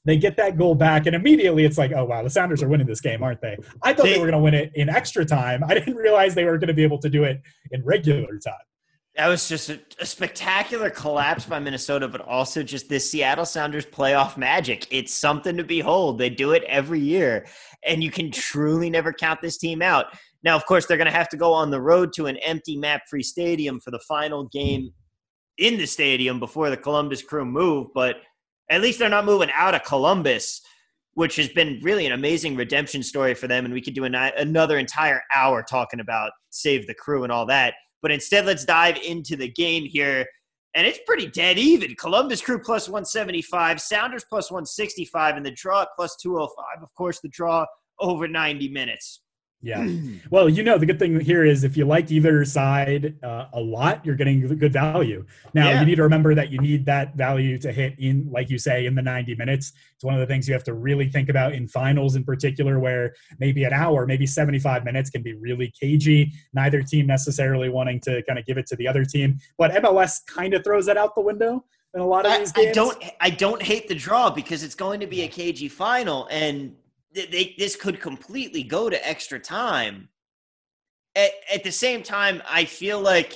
They 0.06 0.16
get 0.16 0.36
that 0.36 0.56
goal 0.56 0.76
back, 0.76 1.06
and 1.06 1.16
immediately 1.16 1.64
it's 1.64 1.76
like, 1.76 1.92
oh 1.92 2.04
wow, 2.04 2.22
the 2.22 2.30
Sounders 2.30 2.62
are 2.62 2.68
winning 2.68 2.86
this 2.86 3.00
game, 3.00 3.24
aren't 3.24 3.40
they? 3.40 3.56
I 3.82 3.92
thought 3.92 4.04
they, 4.04 4.12
they 4.12 4.18
were 4.20 4.30
going 4.30 4.38
to 4.38 4.38
win 4.38 4.54
it 4.54 4.70
in 4.76 4.88
extra 4.88 5.24
time. 5.24 5.64
I 5.64 5.74
didn't 5.74 5.96
realize 5.96 6.34
they 6.34 6.44
were 6.44 6.58
going 6.58 6.68
to 6.68 6.74
be 6.74 6.84
able 6.84 7.00
to 7.00 7.10
do 7.10 7.24
it 7.24 7.42
in 7.72 7.84
regular 7.84 8.38
time. 8.38 8.54
That 9.16 9.26
was 9.26 9.48
just 9.48 9.70
a, 9.70 9.80
a, 9.98 10.06
spectacular 10.06 10.90
collapse 10.90 11.46
by 11.46 11.58
Minnesota, 11.58 12.06
but 12.06 12.20
also 12.20 12.62
just 12.62 12.88
this 12.88 13.10
Seattle 13.10 13.46
Sounders 13.46 13.86
playoff 13.86 14.36
magic. 14.36 14.86
It's 14.90 15.12
something 15.12 15.56
to 15.56 15.64
behold. 15.64 16.18
They 16.18 16.30
do 16.30 16.52
it 16.52 16.62
every 16.64 17.00
year, 17.00 17.46
and 17.82 18.04
you 18.04 18.10
can 18.10 18.30
truly 18.30 18.90
never 18.90 19.12
count 19.12 19.40
this 19.40 19.56
team 19.58 19.82
out. 19.82 20.06
Now, 20.44 20.54
of 20.54 20.66
course, 20.66 20.86
they're 20.86 20.98
going 20.98 21.10
to 21.10 21.16
have 21.16 21.30
to 21.30 21.36
go 21.36 21.52
on 21.52 21.70
the 21.70 21.80
road 21.80 22.12
to 22.12 22.26
an 22.26 22.36
empty 22.36 22.76
Mapfre 22.76 23.24
stadium 23.24 23.80
for 23.80 23.90
the 23.90 24.00
final 24.06 24.44
game 24.44 24.92
in 25.58 25.78
the 25.78 25.86
stadium 25.86 26.38
before 26.38 26.70
the 26.70 26.76
Columbus 26.76 27.22
crew 27.22 27.44
move, 27.44 27.88
but 27.94 28.16
at 28.70 28.80
least 28.80 28.98
they're 28.98 29.08
not 29.08 29.24
moving 29.24 29.50
out 29.54 29.74
of 29.74 29.84
Columbus, 29.84 30.60
which 31.14 31.36
has 31.36 31.48
been 31.48 31.80
really 31.82 32.06
an 32.06 32.12
amazing 32.12 32.56
redemption 32.56 33.02
story 33.02 33.34
for 33.34 33.48
them. 33.48 33.64
And 33.64 33.72
we 33.72 33.80
could 33.80 33.94
do 33.94 34.04
an, 34.04 34.14
another 34.14 34.78
entire 34.78 35.22
hour 35.34 35.62
talking 35.62 36.00
about 36.00 36.32
save 36.50 36.86
the 36.86 36.94
crew 36.94 37.22
and 37.22 37.32
all 37.32 37.46
that. 37.46 37.74
But 38.02 38.10
instead, 38.10 38.46
let's 38.46 38.64
dive 38.64 38.98
into 38.98 39.36
the 39.36 39.50
game 39.50 39.84
here. 39.84 40.26
And 40.74 40.86
it's 40.86 41.00
pretty 41.06 41.26
dead 41.28 41.58
even. 41.58 41.94
Columbus 41.94 42.42
Crew 42.42 42.58
plus 42.58 42.86
175, 42.86 43.80
Sounders 43.80 44.24
plus 44.28 44.50
165, 44.50 45.36
and 45.36 45.46
the 45.46 45.50
draw 45.52 45.86
plus 45.96 46.16
205. 46.16 46.82
Of 46.82 46.94
course, 46.94 47.18
the 47.20 47.30
draw 47.30 47.64
over 47.98 48.28
90 48.28 48.68
minutes. 48.68 49.22
Yeah. 49.66 49.84
Well, 50.30 50.48
you 50.48 50.62
know, 50.62 50.78
the 50.78 50.86
good 50.86 51.00
thing 51.00 51.18
here 51.18 51.44
is 51.44 51.64
if 51.64 51.76
you 51.76 51.86
like 51.86 52.12
either 52.12 52.44
side 52.44 53.16
uh, 53.20 53.46
a 53.52 53.60
lot, 53.60 54.06
you're 54.06 54.14
getting 54.14 54.46
good 54.58 54.72
value. 54.72 55.26
Now, 55.54 55.70
yeah. 55.70 55.80
you 55.80 55.86
need 55.86 55.96
to 55.96 56.04
remember 56.04 56.36
that 56.36 56.52
you 56.52 56.58
need 56.60 56.86
that 56.86 57.16
value 57.16 57.58
to 57.58 57.72
hit 57.72 57.98
in, 57.98 58.30
like 58.30 58.48
you 58.48 58.58
say, 58.58 58.86
in 58.86 58.94
the 58.94 59.02
90 59.02 59.34
minutes. 59.34 59.72
It's 59.96 60.04
one 60.04 60.14
of 60.14 60.20
the 60.20 60.26
things 60.26 60.46
you 60.46 60.54
have 60.54 60.62
to 60.64 60.74
really 60.74 61.10
think 61.10 61.28
about 61.28 61.52
in 61.52 61.66
finals 61.66 62.14
in 62.14 62.22
particular, 62.22 62.78
where 62.78 63.14
maybe 63.40 63.64
an 63.64 63.72
hour, 63.72 64.06
maybe 64.06 64.24
75 64.24 64.84
minutes 64.84 65.10
can 65.10 65.22
be 65.22 65.34
really 65.34 65.72
cagey. 65.80 66.32
Neither 66.54 66.82
team 66.82 67.08
necessarily 67.08 67.68
wanting 67.68 67.98
to 68.02 68.22
kind 68.22 68.38
of 68.38 68.46
give 68.46 68.58
it 68.58 68.66
to 68.68 68.76
the 68.76 68.86
other 68.86 69.04
team. 69.04 69.38
But 69.58 69.72
MLS 69.72 70.24
kind 70.26 70.54
of 70.54 70.62
throws 70.62 70.86
that 70.86 70.96
out 70.96 71.16
the 71.16 71.22
window 71.22 71.64
in 71.92 72.00
a 72.00 72.06
lot 72.06 72.24
of 72.24 72.38
these 72.38 72.52
games. 72.52 72.68
I 72.68 72.72
don't, 72.72 73.04
I 73.20 73.30
don't 73.30 73.62
hate 73.62 73.88
the 73.88 73.96
draw 73.96 74.30
because 74.30 74.62
it's 74.62 74.76
going 74.76 75.00
to 75.00 75.08
be 75.08 75.22
a 75.22 75.28
cagey 75.28 75.68
final. 75.68 76.28
And 76.30 76.76
they, 77.24 77.54
this 77.58 77.76
could 77.76 78.00
completely 78.00 78.62
go 78.62 78.90
to 78.90 79.08
extra 79.08 79.40
time. 79.40 80.08
At, 81.14 81.30
at 81.52 81.64
the 81.64 81.72
same 81.72 82.02
time, 82.02 82.42
I 82.48 82.66
feel 82.66 83.00
like 83.00 83.34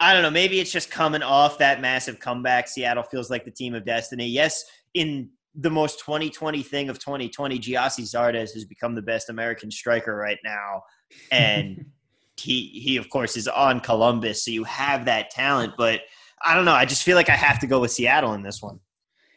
I 0.00 0.12
don't 0.12 0.22
know. 0.22 0.30
Maybe 0.30 0.60
it's 0.60 0.72
just 0.72 0.90
coming 0.90 1.22
off 1.22 1.58
that 1.58 1.80
massive 1.80 2.20
comeback. 2.20 2.68
Seattle 2.68 3.04
feels 3.04 3.30
like 3.30 3.44
the 3.44 3.50
team 3.50 3.74
of 3.74 3.84
destiny. 3.84 4.26
Yes, 4.26 4.64
in 4.92 5.30
the 5.54 5.70
most 5.70 6.00
2020 6.00 6.62
thing 6.62 6.88
of 6.90 6.98
2020, 6.98 7.58
Gyasi 7.58 8.02
Zardes 8.02 8.52
has 8.52 8.64
become 8.64 8.94
the 8.94 9.02
best 9.02 9.30
American 9.30 9.70
striker 9.70 10.14
right 10.14 10.38
now, 10.44 10.82
and 11.30 11.86
he 12.36 12.66
he 12.68 12.96
of 12.96 13.08
course 13.08 13.36
is 13.36 13.48
on 13.48 13.80
Columbus, 13.80 14.44
so 14.44 14.50
you 14.50 14.64
have 14.64 15.04
that 15.04 15.30
talent. 15.30 15.74
But 15.78 16.00
I 16.44 16.54
don't 16.54 16.64
know. 16.64 16.72
I 16.72 16.84
just 16.84 17.04
feel 17.04 17.16
like 17.16 17.30
I 17.30 17.36
have 17.36 17.60
to 17.60 17.66
go 17.66 17.80
with 17.80 17.92
Seattle 17.92 18.34
in 18.34 18.42
this 18.42 18.60
one. 18.60 18.80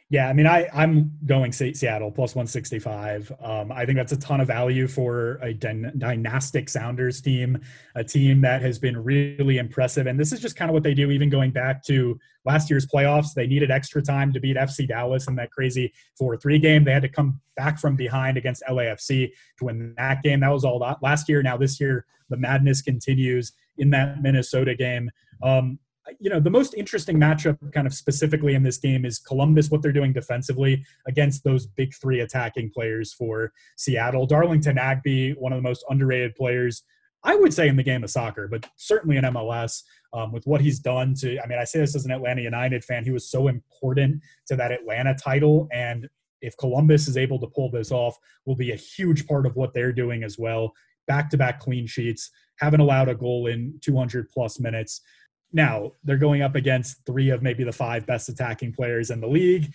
Yeah, 0.10 0.30
I 0.30 0.34
mean, 0.34 0.48
I 0.48 0.70
I'm 0.74 1.12
going 1.26 1.52
Seattle 1.52 2.12
plus 2.12 2.34
165. 2.34 3.30
Um, 3.42 3.74
I 3.74 3.86
think 3.86 3.98
that's 3.98 4.14
a 4.14 4.18
ton 4.18 4.40
of 4.40 4.48
value 4.48 4.88
for 4.88 5.34
a 5.42 5.54
dy- 5.54 5.92
dynastic 5.98 6.70
Sounders 6.70 7.20
team, 7.20 7.60
a 7.94 8.06
team 8.06 8.40
that 8.42 8.62
has 8.62 8.80
been 8.80 9.04
really 9.04 9.58
impressive. 9.58 10.08
And 10.08 10.18
this 10.18 10.32
is 10.32 10.40
just 10.40 10.56
kind 10.56 10.72
of 10.72 10.74
what 10.74 10.84
they 10.84 10.94
do, 10.94 11.12
even 11.12 11.30
going 11.30 11.52
back 11.52 11.84
to 11.88 12.18
last 12.46 12.70
year's 12.70 12.88
playoffs. 12.88 13.34
They 13.34 13.48
needed 13.48 13.70
extra 13.70 14.02
time 14.02 14.32
to 14.32 14.40
beat 14.40 14.56
FC 14.56 14.88
Dallas 14.88 15.28
in 15.28 15.36
that 15.36 15.52
crazy 15.52 15.92
4-3 16.22 16.62
game. 16.62 16.86
They 16.86 16.94
had 16.94 17.02
to 17.02 17.10
come 17.10 17.42
back 17.58 17.78
from 17.78 17.98
behind 17.98 18.38
against 18.38 18.64
LAFC 18.70 19.30
to 19.60 19.66
win 19.66 19.94
that 19.98 20.24
game. 20.24 20.40
That 20.40 20.54
was 20.54 20.64
all 20.64 20.80
last 21.02 21.28
year. 21.28 21.44
Now 21.44 21.58
this 21.58 21.82
year, 21.82 22.06
the 22.30 22.38
madness 22.38 22.82
continues 22.82 23.52
in 23.78 23.90
that 23.90 24.22
Minnesota 24.22 24.74
game. 24.74 25.12
Um, 25.44 25.80
you 26.20 26.30
know, 26.30 26.40
the 26.40 26.50
most 26.50 26.74
interesting 26.74 27.18
matchup, 27.18 27.58
kind 27.74 27.88
of 27.88 27.94
specifically 27.94 28.54
in 28.56 28.64
this 28.64 28.78
game, 28.78 29.06
is 29.06 29.20
Columbus, 29.20 29.70
what 29.70 29.82
they're 29.82 29.92
doing 29.92 30.14
defensively 30.14 30.86
against 31.08 31.44
those 31.44 31.66
big 31.66 31.94
three 31.94 32.22
attacking 32.22 32.72
players 32.72 33.14
for 33.14 33.52
Seattle. 33.76 34.26
Darlington 34.26 34.78
Nagbe, 34.78 35.38
one 35.38 35.54
of 35.54 35.58
the 35.58 35.68
most 35.68 35.84
underrated 35.90 36.36
players, 36.36 36.84
I 37.24 37.36
would 37.36 37.54
say, 37.54 37.68
in 37.68 37.76
the 37.76 37.84
game 37.84 38.04
of 38.04 38.10
soccer, 38.10 38.48
but 38.48 38.70
certainly 38.78 39.18
in 39.18 39.24
MLS, 39.26 39.84
um, 40.14 40.32
with 40.32 40.46
what 40.48 40.62
he's 40.62 40.80
done 40.80 41.14
to, 41.16 41.40
I 41.42 41.48
mean, 41.48 41.60
I 41.60 41.64
say 41.64 41.80
this 41.80 41.96
as 41.96 42.06
an 42.06 42.12
Atlanta 42.12 42.42
United 42.42 42.84
fan, 42.84 43.04
he 43.04 43.12
was 43.12 43.30
so 43.30 43.48
important 43.48 44.22
to 44.48 44.56
that 44.56 44.72
Atlanta 44.72 45.14
title. 45.16 45.68
And 45.72 46.08
if 46.42 46.56
Columbus 46.58 47.08
is 47.08 47.18
able 47.18 47.40
to 47.40 47.48
pull 47.48 47.70
this 47.70 47.92
off, 47.92 48.18
will 48.46 48.56
be 48.56 48.72
a 48.72 48.76
huge 48.76 49.28
part 49.28 49.46
of 49.46 49.56
what 49.56 49.74
they're 49.74 49.92
doing 49.92 50.24
as 50.24 50.38
well. 50.38 50.74
Back 51.08 51.30
to 51.32 51.38
back 51.38 51.60
clean 51.60 51.88
sheets, 51.88 52.32
haven't 52.58 52.80
allowed 52.80 53.10
a 53.10 53.16
goal 53.16 53.48
in 53.48 53.80
200 53.82 54.30
plus 54.30 54.60
minutes. 54.60 55.02
Now 55.54 55.94
they're 56.04 56.18
going 56.18 56.42
up 56.42 56.56
against 56.56 57.06
three 57.06 57.30
of 57.30 57.42
maybe 57.42 57.64
the 57.64 57.72
five 57.72 58.06
best 58.06 58.30
attacking 58.30 58.74
players 58.74 59.10
in 59.12 59.22
the 59.22 59.28
league. 59.28 59.72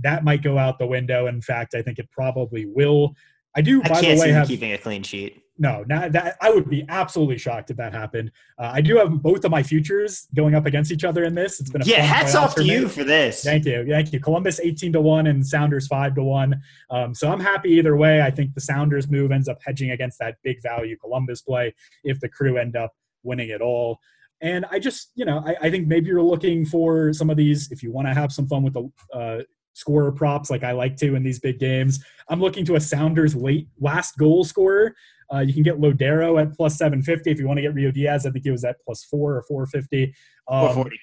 That 0.00 0.24
might 0.24 0.42
go 0.42 0.58
out 0.58 0.78
the 0.78 0.86
window. 0.86 1.26
In 1.26 1.40
fact, 1.42 1.74
I 1.74 1.82
think 1.82 1.98
it 1.98 2.10
probably 2.10 2.66
will. 2.66 3.14
I 3.54 3.60
do. 3.60 3.82
I 3.84 3.88
by 3.88 4.00
can't 4.00 4.18
the 4.18 4.22
way, 4.22 4.32
have 4.32 4.48
keeping 4.48 4.72
a 4.72 4.78
clean 4.78 5.02
sheet. 5.02 5.42
no. 5.58 5.84
Not 5.86 6.12
that 6.12 6.38
I 6.40 6.50
would 6.50 6.70
be 6.70 6.86
absolutely 6.88 7.36
shocked 7.36 7.70
if 7.70 7.76
that 7.76 7.92
happened. 7.92 8.30
Uh, 8.58 8.70
I 8.72 8.80
do 8.80 8.96
have 8.96 9.22
both 9.22 9.44
of 9.44 9.50
my 9.50 9.62
futures 9.62 10.26
going 10.34 10.54
up 10.54 10.64
against 10.64 10.90
each 10.90 11.04
other 11.04 11.24
in 11.24 11.34
this. 11.34 11.60
It's 11.60 11.68
been 11.68 11.82
a 11.82 11.84
Yeah, 11.84 12.00
hats 12.00 12.34
off 12.34 12.54
to 12.54 12.64
you 12.64 12.88
for 12.88 13.04
this. 13.04 13.44
Thank 13.44 13.66
you, 13.66 13.86
thank 13.86 14.10
you. 14.10 14.20
Columbus 14.20 14.58
eighteen 14.60 14.90
to 14.94 15.02
one 15.02 15.26
and 15.26 15.46
Sounders 15.46 15.86
five 15.86 16.14
to 16.14 16.22
one. 16.22 16.62
Um, 16.90 17.14
so 17.14 17.30
I'm 17.30 17.40
happy 17.40 17.72
either 17.72 17.94
way. 17.94 18.22
I 18.22 18.30
think 18.30 18.54
the 18.54 18.62
Sounders 18.62 19.10
move 19.10 19.30
ends 19.30 19.48
up 19.48 19.58
hedging 19.62 19.90
against 19.90 20.18
that 20.20 20.36
big 20.42 20.62
value 20.62 20.96
Columbus 20.96 21.42
play 21.42 21.74
if 22.04 22.18
the 22.20 22.30
crew 22.30 22.56
end 22.56 22.74
up 22.74 22.94
winning 23.22 23.50
it 23.50 23.60
all. 23.60 24.00
And 24.42 24.66
I 24.70 24.78
just, 24.80 25.12
you 25.14 25.24
know, 25.24 25.42
I, 25.46 25.54
I 25.62 25.70
think 25.70 25.86
maybe 25.86 26.06
you're 26.08 26.20
looking 26.22 26.66
for 26.66 27.12
some 27.12 27.30
of 27.30 27.36
these 27.36 27.70
if 27.70 27.82
you 27.82 27.92
want 27.92 28.08
to 28.08 28.14
have 28.14 28.32
some 28.32 28.46
fun 28.48 28.64
with 28.64 28.74
the 28.74 28.90
uh, 29.14 29.42
scorer 29.74 30.10
props 30.12 30.50
like 30.50 30.64
I 30.64 30.72
like 30.72 30.96
to 30.96 31.14
in 31.14 31.22
these 31.22 31.38
big 31.38 31.58
games. 31.60 32.04
I'm 32.28 32.40
looking 32.40 32.64
to 32.66 32.74
a 32.74 32.80
Sounders 32.80 33.34
late 33.36 33.68
last 33.80 34.18
goal 34.18 34.44
scorer. 34.44 34.94
Uh, 35.32 35.38
you 35.38 35.54
can 35.54 35.62
get 35.62 35.78
Lodeiro 35.80 36.40
at 36.42 36.54
plus 36.54 36.76
750 36.76 37.30
if 37.30 37.38
you 37.38 37.46
want 37.46 37.58
to 37.58 37.62
get 37.62 37.74
Ruidíaz. 37.74 38.26
I 38.26 38.30
think 38.30 38.44
he 38.44 38.50
was 38.50 38.64
at 38.64 38.76
plus 38.84 39.04
four 39.04 39.36
or 39.36 39.42
450. 39.44 40.12
Um, 40.48 40.58
440. 40.74 40.96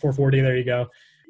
440. 0.00 0.40
There 0.40 0.56
you 0.56 0.64
go. 0.64 0.86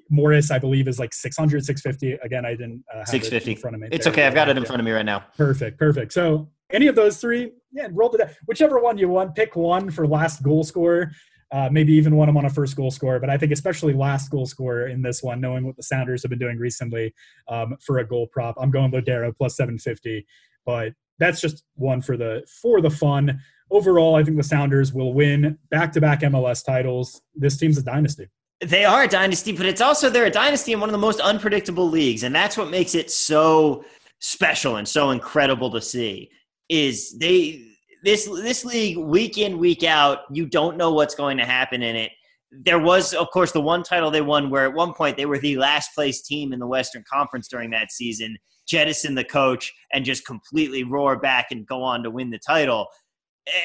Morris, 0.08 0.50
I 0.52 0.58
believe, 0.60 0.86
is 0.86 0.98
like 1.00 1.12
600, 1.12 1.64
650. 1.64 2.24
Again, 2.24 2.46
I 2.46 2.50
didn't 2.52 2.84
uh, 2.94 2.98
have 2.98 3.08
650. 3.08 3.50
it 3.50 3.54
in 3.56 3.60
front 3.60 3.74
of 3.74 3.80
me. 3.82 3.88
It's 3.90 4.04
There 4.04 4.12
okay. 4.12 4.26
I've 4.26 4.34
got 4.34 4.48
it 4.48 4.56
in 4.56 4.62
Yeah. 4.62 4.66
front 4.68 4.80
of 4.80 4.86
me 4.86 4.92
right 4.92 5.04
now. 5.04 5.24
Perfect, 5.36 5.78
perfect. 5.78 6.12
So 6.12 6.48
any 6.72 6.86
of 6.86 6.94
those 6.94 7.18
three, 7.18 7.52
yeah, 7.72 7.88
roll 7.90 8.08
the 8.08 8.18
dice. 8.18 8.34
Whichever 8.46 8.78
one 8.78 8.98
you 8.98 9.08
want, 9.08 9.34
pick 9.34 9.56
one 9.56 9.90
for 9.90 10.06
last 10.06 10.42
goal 10.42 10.64
scorer. 10.64 11.12
Uh, 11.52 11.68
maybe 11.70 11.92
even 11.92 12.16
one 12.16 12.28
of 12.28 12.34
them 12.34 12.38
on 12.38 12.46
a 12.46 12.50
first 12.50 12.74
goal 12.74 12.90
scorer, 12.90 13.20
but 13.20 13.30
I 13.30 13.38
think 13.38 13.52
especially 13.52 13.92
last 13.92 14.32
goal 14.32 14.46
scorer 14.46 14.88
in 14.88 15.00
this 15.00 15.22
one, 15.22 15.40
knowing 15.40 15.64
what 15.64 15.76
the 15.76 15.82
Sounders 15.82 16.22
have 16.22 16.30
been 16.30 16.40
doing 16.40 16.58
recently 16.58 17.14
um, 17.46 17.76
for 17.80 17.98
a 17.98 18.04
goal 18.04 18.26
prop, 18.26 18.56
I'm 18.58 18.72
going 18.72 18.90
Lodeiro 18.90 19.32
plus 19.36 19.56
750. 19.56 20.26
But 20.64 20.92
that's 21.20 21.40
just 21.40 21.62
one 21.76 22.02
for 22.02 22.16
the 22.16 22.44
for 22.60 22.80
the 22.80 22.90
fun. 22.90 23.40
Overall, 23.70 24.16
I 24.16 24.24
think 24.24 24.36
the 24.36 24.42
Sounders 24.42 24.92
will 24.92 25.14
win 25.14 25.58
back-to-back 25.70 26.20
MLS 26.20 26.64
titles. 26.64 27.22
This 27.34 27.56
team's 27.56 27.78
a 27.78 27.82
dynasty. 27.82 28.28
They 28.60 28.84
are 28.84 29.04
a 29.04 29.08
dynasty, 29.08 29.52
but 29.52 29.66
it's 29.66 29.80
also 29.80 30.08
they're 30.08 30.26
a 30.26 30.30
dynasty 30.30 30.72
in 30.72 30.80
one 30.80 30.88
of 30.88 30.92
the 30.92 30.98
most 30.98 31.20
unpredictable 31.20 31.88
leagues, 31.88 32.22
and 32.22 32.34
that's 32.34 32.56
what 32.56 32.70
makes 32.70 32.94
it 32.94 33.10
so 33.10 33.84
special 34.20 34.76
and 34.76 34.88
so 34.88 35.10
incredible 35.10 35.70
to 35.70 35.80
see. 35.80 36.30
Is 36.68 37.16
they 37.18 37.66
this 38.02 38.26
this 38.26 38.64
league 38.64 38.96
week 38.96 39.38
in 39.38 39.58
week 39.58 39.82
out, 39.84 40.20
you 40.30 40.46
don't 40.46 40.76
know 40.76 40.92
what's 40.92 41.14
going 41.14 41.36
to 41.38 41.44
happen 41.44 41.82
in 41.82 41.96
it. 41.96 42.12
There 42.52 42.78
was, 42.78 43.12
of 43.12 43.30
course, 43.30 43.52
the 43.52 43.60
one 43.60 43.82
title 43.82 44.10
they 44.10 44.20
won 44.20 44.50
where 44.50 44.64
at 44.64 44.74
one 44.74 44.94
point 44.94 45.16
they 45.16 45.26
were 45.26 45.38
the 45.38 45.56
last 45.56 45.94
place 45.94 46.22
team 46.22 46.52
in 46.52 46.58
the 46.58 46.66
Western 46.66 47.04
Conference 47.12 47.48
during 47.48 47.70
that 47.70 47.90
season, 47.90 48.36
jettison 48.66 49.14
the 49.14 49.24
coach 49.24 49.72
and 49.92 50.04
just 50.04 50.24
completely 50.24 50.84
roar 50.84 51.18
back 51.18 51.48
and 51.50 51.66
go 51.66 51.82
on 51.82 52.02
to 52.02 52.10
win 52.10 52.30
the 52.30 52.38
title. 52.38 52.86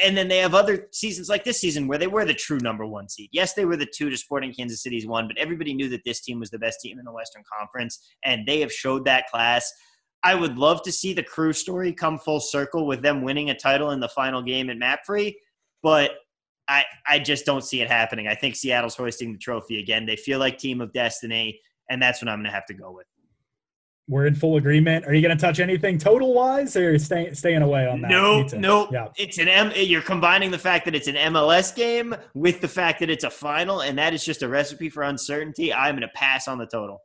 And 0.04 0.16
then 0.16 0.28
they 0.28 0.38
have 0.38 0.54
other 0.54 0.88
seasons 0.92 1.28
like 1.28 1.44
this 1.44 1.60
season 1.60 1.88
where 1.88 1.98
they 1.98 2.08
were 2.08 2.26
the 2.26 2.34
true 2.36 2.60
number 2.60 2.86
one 2.86 3.10
seed. 3.10 3.30
Yes, 3.32 3.54
they 3.54 3.66
were 3.66 3.78
the 3.78 3.88
two 3.92 4.10
to 4.10 4.18
Sporting 4.18 4.54
Kansas 4.54 4.84
City's 4.84 5.08
one, 5.08 5.28
but 5.28 5.38
everybody 5.38 5.74
knew 5.74 5.90
that 5.90 6.04
this 6.06 6.22
team 6.22 6.40
was 6.40 6.52
the 6.52 6.60
best 6.60 6.80
team 6.82 7.00
in 7.00 7.06
the 7.06 7.12
Western 7.12 7.44
Conference, 7.60 8.00
and 8.24 8.46
they 8.46 8.60
have 8.60 8.72
showed 8.72 9.06
that 9.06 9.28
class. 9.32 9.72
I 10.24 10.36
would 10.36 10.58
love 10.58 10.84
to 10.84 10.92
see 10.92 11.14
the 11.14 11.24
crew 11.24 11.54
story 11.54 11.94
come 11.94 12.20
full 12.20 12.40
circle 12.40 12.86
with 12.86 13.02
them 13.02 13.24
winning 13.24 13.50
a 13.50 13.58
title 13.58 13.92
in 13.92 14.00
the 14.00 14.10
final 14.10 14.42
game 14.42 14.70
at 14.70 14.78
Mapfre, 14.78 15.34
but 15.82 16.12
I, 16.68 16.86
I 17.08 17.20
just 17.20 17.46
don't 17.46 17.64
see 17.64 17.82
it 17.82 17.90
happening. 17.90 18.28
I 18.28 18.36
think 18.36 18.56
Seattle's 18.56 18.96
hoisting 18.96 19.34
the 19.34 19.40
trophy 19.40 19.80
again. 19.80 20.06
They 20.06 20.16
feel 20.16 20.40
like 20.40 20.58
team 20.58 20.80
of 20.80 20.94
destiny, 20.94 21.60
and 21.90 22.02
that's 22.02 22.22
what 22.22 22.30
I'm 22.30 22.38
going 22.38 22.46
to 22.46 22.52
have 22.52 22.66
to 22.68 22.74
go 22.74 22.92
with. 22.92 23.08
We're 24.08 24.26
in 24.26 24.36
full 24.36 24.58
agreement. 24.58 25.06
Are 25.06 25.14
you 25.14 25.22
going 25.22 25.36
to 25.36 25.42
touch 25.42 25.60
anything 25.60 25.98
total 25.98 26.34
wise, 26.34 26.76
or 26.76 27.00
stay, 27.00 27.34
staying 27.34 27.62
away 27.62 27.88
on 27.88 28.02
that? 28.02 28.12
No, 28.12 28.48
too. 28.48 28.60
no. 28.60 28.90
Yeah. 28.92 29.08
It's 29.18 29.38
an 29.38 29.48
M. 29.48 29.72
You're 29.76 30.02
combining 30.02 30.52
the 30.52 30.58
fact 30.58 30.86
that 30.86 30.96
it's 30.96 31.08
an 31.08 31.16
MLS 31.16 31.74
game 31.74 32.16
with 32.34 32.62
the 32.62 32.68
fact 32.68 33.00
that 33.00 33.10
it's 33.10 33.24
a 33.24 33.30
final, 33.30 33.82
and 33.82 33.98
that 33.98 34.14
is 34.14 34.24
just 34.24 34.44
a 34.44 34.48
recipe 34.48 34.90
for 34.90 35.04
uncertainty. 35.04 35.74
I'm 35.74 35.96
going 35.96 36.02
to 36.02 36.14
pass 36.14 36.48
on 36.48 36.58
the 36.58 36.66
total. 36.66 37.02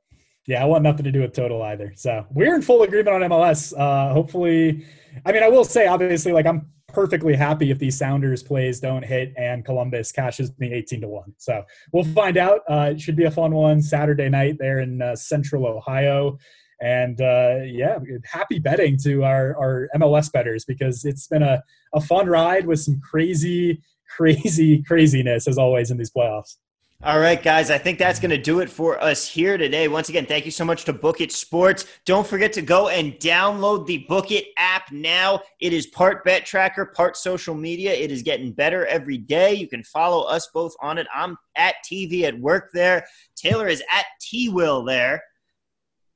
Yeah, 0.46 0.62
I 0.62 0.66
want 0.66 0.84
nothing 0.84 1.04
to 1.04 1.12
do 1.12 1.22
with 1.22 1.32
total 1.32 1.62
either. 1.62 1.92
So 1.96 2.24
we're 2.30 2.54
in 2.54 2.62
full 2.62 2.82
agreement 2.82 3.22
on 3.22 3.30
MLS. 3.30 3.76
Uh, 3.76 4.12
hopefully, 4.12 4.84
I 5.24 5.32
mean, 5.32 5.42
I 5.42 5.48
will 5.48 5.64
say, 5.64 5.86
obviously, 5.86 6.32
like 6.32 6.46
I'm 6.46 6.70
perfectly 6.88 7.34
happy 7.34 7.70
if 7.70 7.78
these 7.78 7.98
Sounders 7.98 8.42
plays 8.42 8.80
don't 8.80 9.04
hit 9.04 9.34
and 9.36 9.64
Columbus 9.64 10.12
cashes 10.12 10.50
me 10.58 10.72
18 10.72 11.02
to 11.02 11.08
1. 11.08 11.34
So 11.36 11.62
we'll 11.92 12.04
find 12.04 12.36
out. 12.36 12.60
Uh, 12.70 12.90
it 12.92 13.00
should 13.00 13.16
be 13.16 13.24
a 13.24 13.30
fun 13.30 13.52
one 13.52 13.82
Saturday 13.82 14.28
night 14.28 14.56
there 14.58 14.80
in 14.80 15.02
uh, 15.02 15.16
central 15.16 15.66
Ohio. 15.66 16.38
And 16.80 17.20
uh, 17.20 17.56
yeah, 17.64 17.98
happy 18.24 18.58
betting 18.58 18.98
to 18.98 19.24
our, 19.24 19.56
our 19.58 19.88
MLS 19.96 20.30
betters 20.30 20.64
because 20.64 21.04
it's 21.04 21.26
been 21.26 21.42
a, 21.42 21.62
a 21.94 22.00
fun 22.00 22.28
ride 22.28 22.66
with 22.66 22.80
some 22.80 23.00
crazy, 23.00 23.82
crazy 24.16 24.82
craziness 24.82 25.48
as 25.48 25.58
always 25.58 25.90
in 25.90 25.98
these 25.98 26.10
playoffs. 26.10 26.56
All 27.02 27.20
right, 27.20 27.40
guys, 27.42 27.70
I 27.70 27.76
think 27.76 27.98
that's 27.98 28.18
going 28.18 28.30
to 28.30 28.38
do 28.38 28.60
it 28.60 28.70
for 28.70 28.98
us 29.04 29.28
here 29.28 29.58
today. 29.58 29.86
Once 29.86 30.08
again, 30.08 30.24
thank 30.24 30.46
you 30.46 30.50
so 30.50 30.64
much 30.64 30.86
to 30.86 30.94
Book 30.94 31.20
It 31.20 31.30
Sports. 31.30 31.84
Don't 32.06 32.26
forget 32.26 32.54
to 32.54 32.62
go 32.62 32.88
and 32.88 33.12
download 33.14 33.86
the 33.86 33.98
Book 34.08 34.30
It 34.30 34.46
app 34.56 34.90
now. 34.90 35.42
It 35.60 35.74
is 35.74 35.86
part 35.88 36.24
bet 36.24 36.46
tracker, 36.46 36.86
part 36.86 37.18
social 37.18 37.54
media. 37.54 37.92
It 37.92 38.10
is 38.10 38.22
getting 38.22 38.50
better 38.50 38.86
every 38.86 39.18
day. 39.18 39.52
You 39.52 39.68
can 39.68 39.84
follow 39.84 40.22
us 40.22 40.48
both 40.54 40.74
on 40.80 40.96
it. 40.96 41.06
I'm 41.14 41.36
at 41.54 41.74
TV 41.84 42.22
at 42.22 42.40
work 42.40 42.70
there. 42.72 43.06
Taylor 43.36 43.68
is 43.68 43.82
at 43.92 44.06
T 44.22 44.48
Will 44.48 44.82
there. 44.82 45.22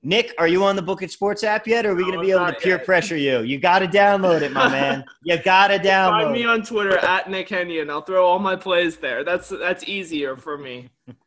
Nick, 0.02 0.32
are 0.38 0.48
you 0.48 0.64
on 0.64 0.76
the 0.76 0.82
Book 0.82 1.02
It 1.02 1.10
Sports 1.10 1.44
app 1.44 1.66
yet, 1.66 1.84
or 1.84 1.90
are 1.90 1.94
we 1.94 2.04
going 2.04 2.14
to 2.14 2.20
be 2.24 2.30
able 2.30 2.46
to 2.46 2.54
peer 2.54 2.76
yet. 2.76 2.86
pressure 2.86 3.18
you? 3.18 3.40
You 3.42 3.58
got 3.58 3.80
to 3.80 3.86
download 3.86 4.40
it, 4.40 4.50
my 4.50 4.66
man. 4.70 5.04
You 5.24 5.36
got 5.42 5.68
to 5.68 5.74
download. 5.78 5.80
It. 5.80 5.84
Find 5.84 6.26
download. 6.28 6.32
me 6.32 6.44
on 6.46 6.62
Twitter 6.62 6.96
at 6.98 7.28
Nick 7.30 7.48
Henyon. 7.48 7.90
I'll 7.90 8.00
throw 8.00 8.24
all 8.26 8.38
my 8.38 8.56
plays 8.56 8.96
there. 8.96 9.24
That's 9.24 9.50
that's 9.50 9.86
easier 9.88 10.36
for 10.36 10.56
me. 10.58 10.88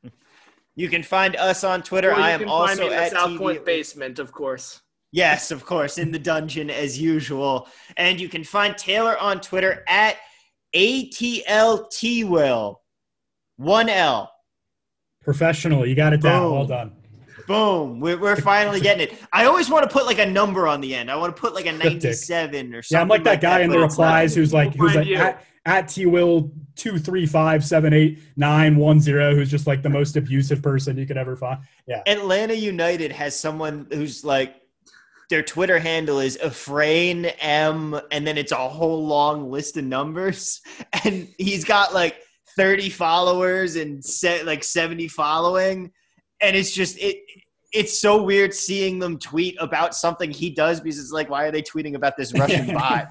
You 0.75 0.89
can 0.89 1.03
find 1.03 1.35
us 1.35 1.63
on 1.63 1.83
Twitter. 1.83 2.09
Or 2.11 2.15
you 2.17 2.23
I 2.23 2.31
am 2.31 2.39
can 2.39 2.47
find 2.49 2.69
also 2.71 2.81
me 2.81 2.87
in 2.87 2.93
the 2.93 2.97
at 3.03 3.11
South 3.11 3.29
TV 3.29 3.37
Point 3.37 3.57
at- 3.59 3.65
basement, 3.65 4.17
of 4.17 4.31
course. 4.31 4.81
Yes, 5.11 5.51
of 5.51 5.63
course, 5.63 5.99
in 5.99 6.11
the 6.11 6.17
dungeon 6.17 6.71
as 6.71 6.99
usual. 6.99 7.67
And 7.97 8.19
you 8.19 8.27
can 8.27 8.43
find 8.43 8.75
Taylor 8.75 9.15
on 9.19 9.39
Twitter 9.39 9.83
at 9.87 10.17
ATLTwill. 10.75 12.75
One 13.57 13.89
L. 13.89 14.31
Professional, 15.21 15.85
you 15.85 15.93
got 15.95 16.13
it 16.13 16.21
down. 16.21 16.41
Boom. 16.41 16.51
Well 16.53 16.65
done. 16.65 16.91
Boom. 17.47 17.99
We're, 17.99 18.17
we're 18.17 18.35
finally 18.35 18.79
getting 18.79 19.07
it. 19.07 19.19
I 19.31 19.45
always 19.45 19.69
want 19.69 19.83
to 19.83 19.89
put 19.89 20.05
like 20.05 20.19
a 20.19 20.25
number 20.25 20.67
on 20.67 20.81
the 20.81 20.95
end. 20.95 21.11
I 21.11 21.15
want 21.15 21.35
to 21.35 21.39
put 21.39 21.53
like 21.53 21.65
a 21.65 21.71
97 21.77 22.73
or 22.73 22.81
something. 22.81 22.97
Yeah, 22.97 23.01
I'm 23.01 23.07
like 23.07 23.23
that 23.23 23.41
guy 23.41 23.61
in 23.61 23.69
the 23.69 23.75
but 23.75 23.81
not. 23.81 23.89
replies 23.89 24.35
who's 24.35 24.53
like 24.53 24.75
who's 24.75 24.95
like 24.95 25.07
at, 25.09 25.43
at 25.65 25.87
T 25.87 26.05
Will 26.05 26.51
two 26.75 26.97
three 26.97 27.25
five 27.25 27.63
seven 27.63 27.93
eight 27.93 28.19
nine 28.35 28.75
one 28.77 28.99
zero, 28.99 29.35
who's 29.35 29.51
just 29.51 29.67
like 29.67 29.81
the 29.81 29.89
most 29.89 30.15
abusive 30.17 30.61
person 30.61 30.97
you 30.97 31.05
could 31.05 31.17
ever 31.17 31.35
find. 31.35 31.59
Yeah. 31.87 32.01
Atlanta 32.07 32.53
United 32.53 33.11
has 33.11 33.39
someone 33.39 33.87
who's 33.91 34.23
like 34.23 34.55
their 35.29 35.43
Twitter 35.43 35.79
handle 35.79 36.19
is 36.19 36.37
Efrain 36.37 37.33
M, 37.39 37.99
and 38.11 38.27
then 38.27 38.37
it's 38.37 38.51
a 38.51 38.55
whole 38.55 39.05
long 39.05 39.49
list 39.49 39.77
of 39.77 39.83
numbers, 39.83 40.61
and 41.03 41.27
he's 41.37 41.63
got 41.63 41.93
like 41.93 42.17
30 42.55 42.89
followers 42.89 43.75
and 43.75 44.03
set 44.03 44.45
like 44.45 44.63
70 44.63 45.07
following, 45.07 45.91
and 46.43 46.55
it's 46.55 46.71
just 46.71 46.97
it. 46.99 47.23
it's 47.71 47.99
so 47.99 48.21
weird 48.21 48.53
seeing 48.53 48.99
them 48.99 49.17
tweet 49.17 49.55
about 49.59 49.95
something 49.95 50.29
he 50.29 50.49
does 50.49 50.79
because 50.79 50.99
it's 50.99 51.11
like, 51.11 51.29
why 51.29 51.45
are 51.45 51.51
they 51.51 51.63
tweeting 51.63 51.95
about 51.95 52.17
this 52.17 52.33
Russian 52.33 52.73
bot? 52.73 53.07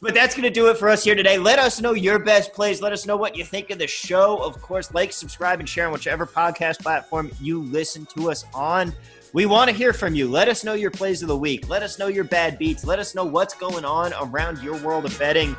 but 0.00 0.14
that's 0.14 0.34
going 0.34 0.44
to 0.44 0.50
do 0.50 0.68
it 0.68 0.76
for 0.76 0.88
us 0.88 1.02
here 1.02 1.14
today. 1.14 1.38
Let 1.38 1.58
us 1.58 1.80
know 1.80 1.92
your 1.92 2.18
best 2.18 2.52
plays. 2.52 2.80
Let 2.80 2.92
us 2.92 3.06
know 3.06 3.16
what 3.16 3.36
you 3.36 3.44
think 3.44 3.70
of 3.70 3.78
the 3.78 3.86
show. 3.86 4.36
Of 4.36 4.60
course, 4.60 4.92
like, 4.92 5.12
subscribe, 5.12 5.58
and 5.58 5.68
share 5.68 5.86
on 5.86 5.92
whichever 5.92 6.26
podcast 6.26 6.80
platform 6.80 7.32
you 7.40 7.62
listen 7.62 8.06
to 8.16 8.30
us 8.30 8.44
on. 8.54 8.92
We 9.32 9.46
want 9.46 9.68
to 9.70 9.76
hear 9.76 9.92
from 9.92 10.14
you. 10.14 10.28
Let 10.28 10.48
us 10.48 10.62
know 10.62 10.74
your 10.74 10.90
plays 10.90 11.22
of 11.22 11.28
the 11.28 11.36
week. 11.36 11.68
Let 11.68 11.82
us 11.82 11.98
know 11.98 12.06
your 12.06 12.24
bad 12.24 12.58
beats. 12.58 12.84
Let 12.84 12.98
us 12.98 13.14
know 13.14 13.24
what's 13.24 13.54
going 13.54 13.84
on 13.84 14.12
around 14.20 14.62
your 14.62 14.76
world 14.78 15.04
of 15.04 15.18
betting. 15.18 15.56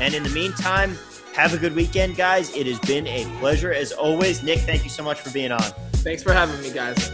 And 0.00 0.14
in 0.14 0.22
the 0.22 0.30
meantime, 0.30 0.96
have 1.38 1.54
a 1.54 1.56
good 1.56 1.76
weekend, 1.76 2.16
guys. 2.16 2.52
It 2.56 2.66
has 2.66 2.80
been 2.80 3.06
a 3.06 3.24
pleasure 3.38 3.72
as 3.72 3.92
always. 3.92 4.42
Nick, 4.42 4.58
thank 4.60 4.82
you 4.82 4.90
so 4.90 5.04
much 5.04 5.20
for 5.20 5.30
being 5.30 5.52
on. 5.52 5.62
Thanks 6.02 6.20
for 6.20 6.32
having 6.32 6.60
me, 6.60 6.72
guys. 6.72 7.12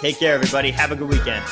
Take 0.00 0.18
care, 0.18 0.34
everybody. 0.34 0.72
Have 0.72 0.90
a 0.90 0.96
good 0.96 1.08
weekend. 1.08 1.44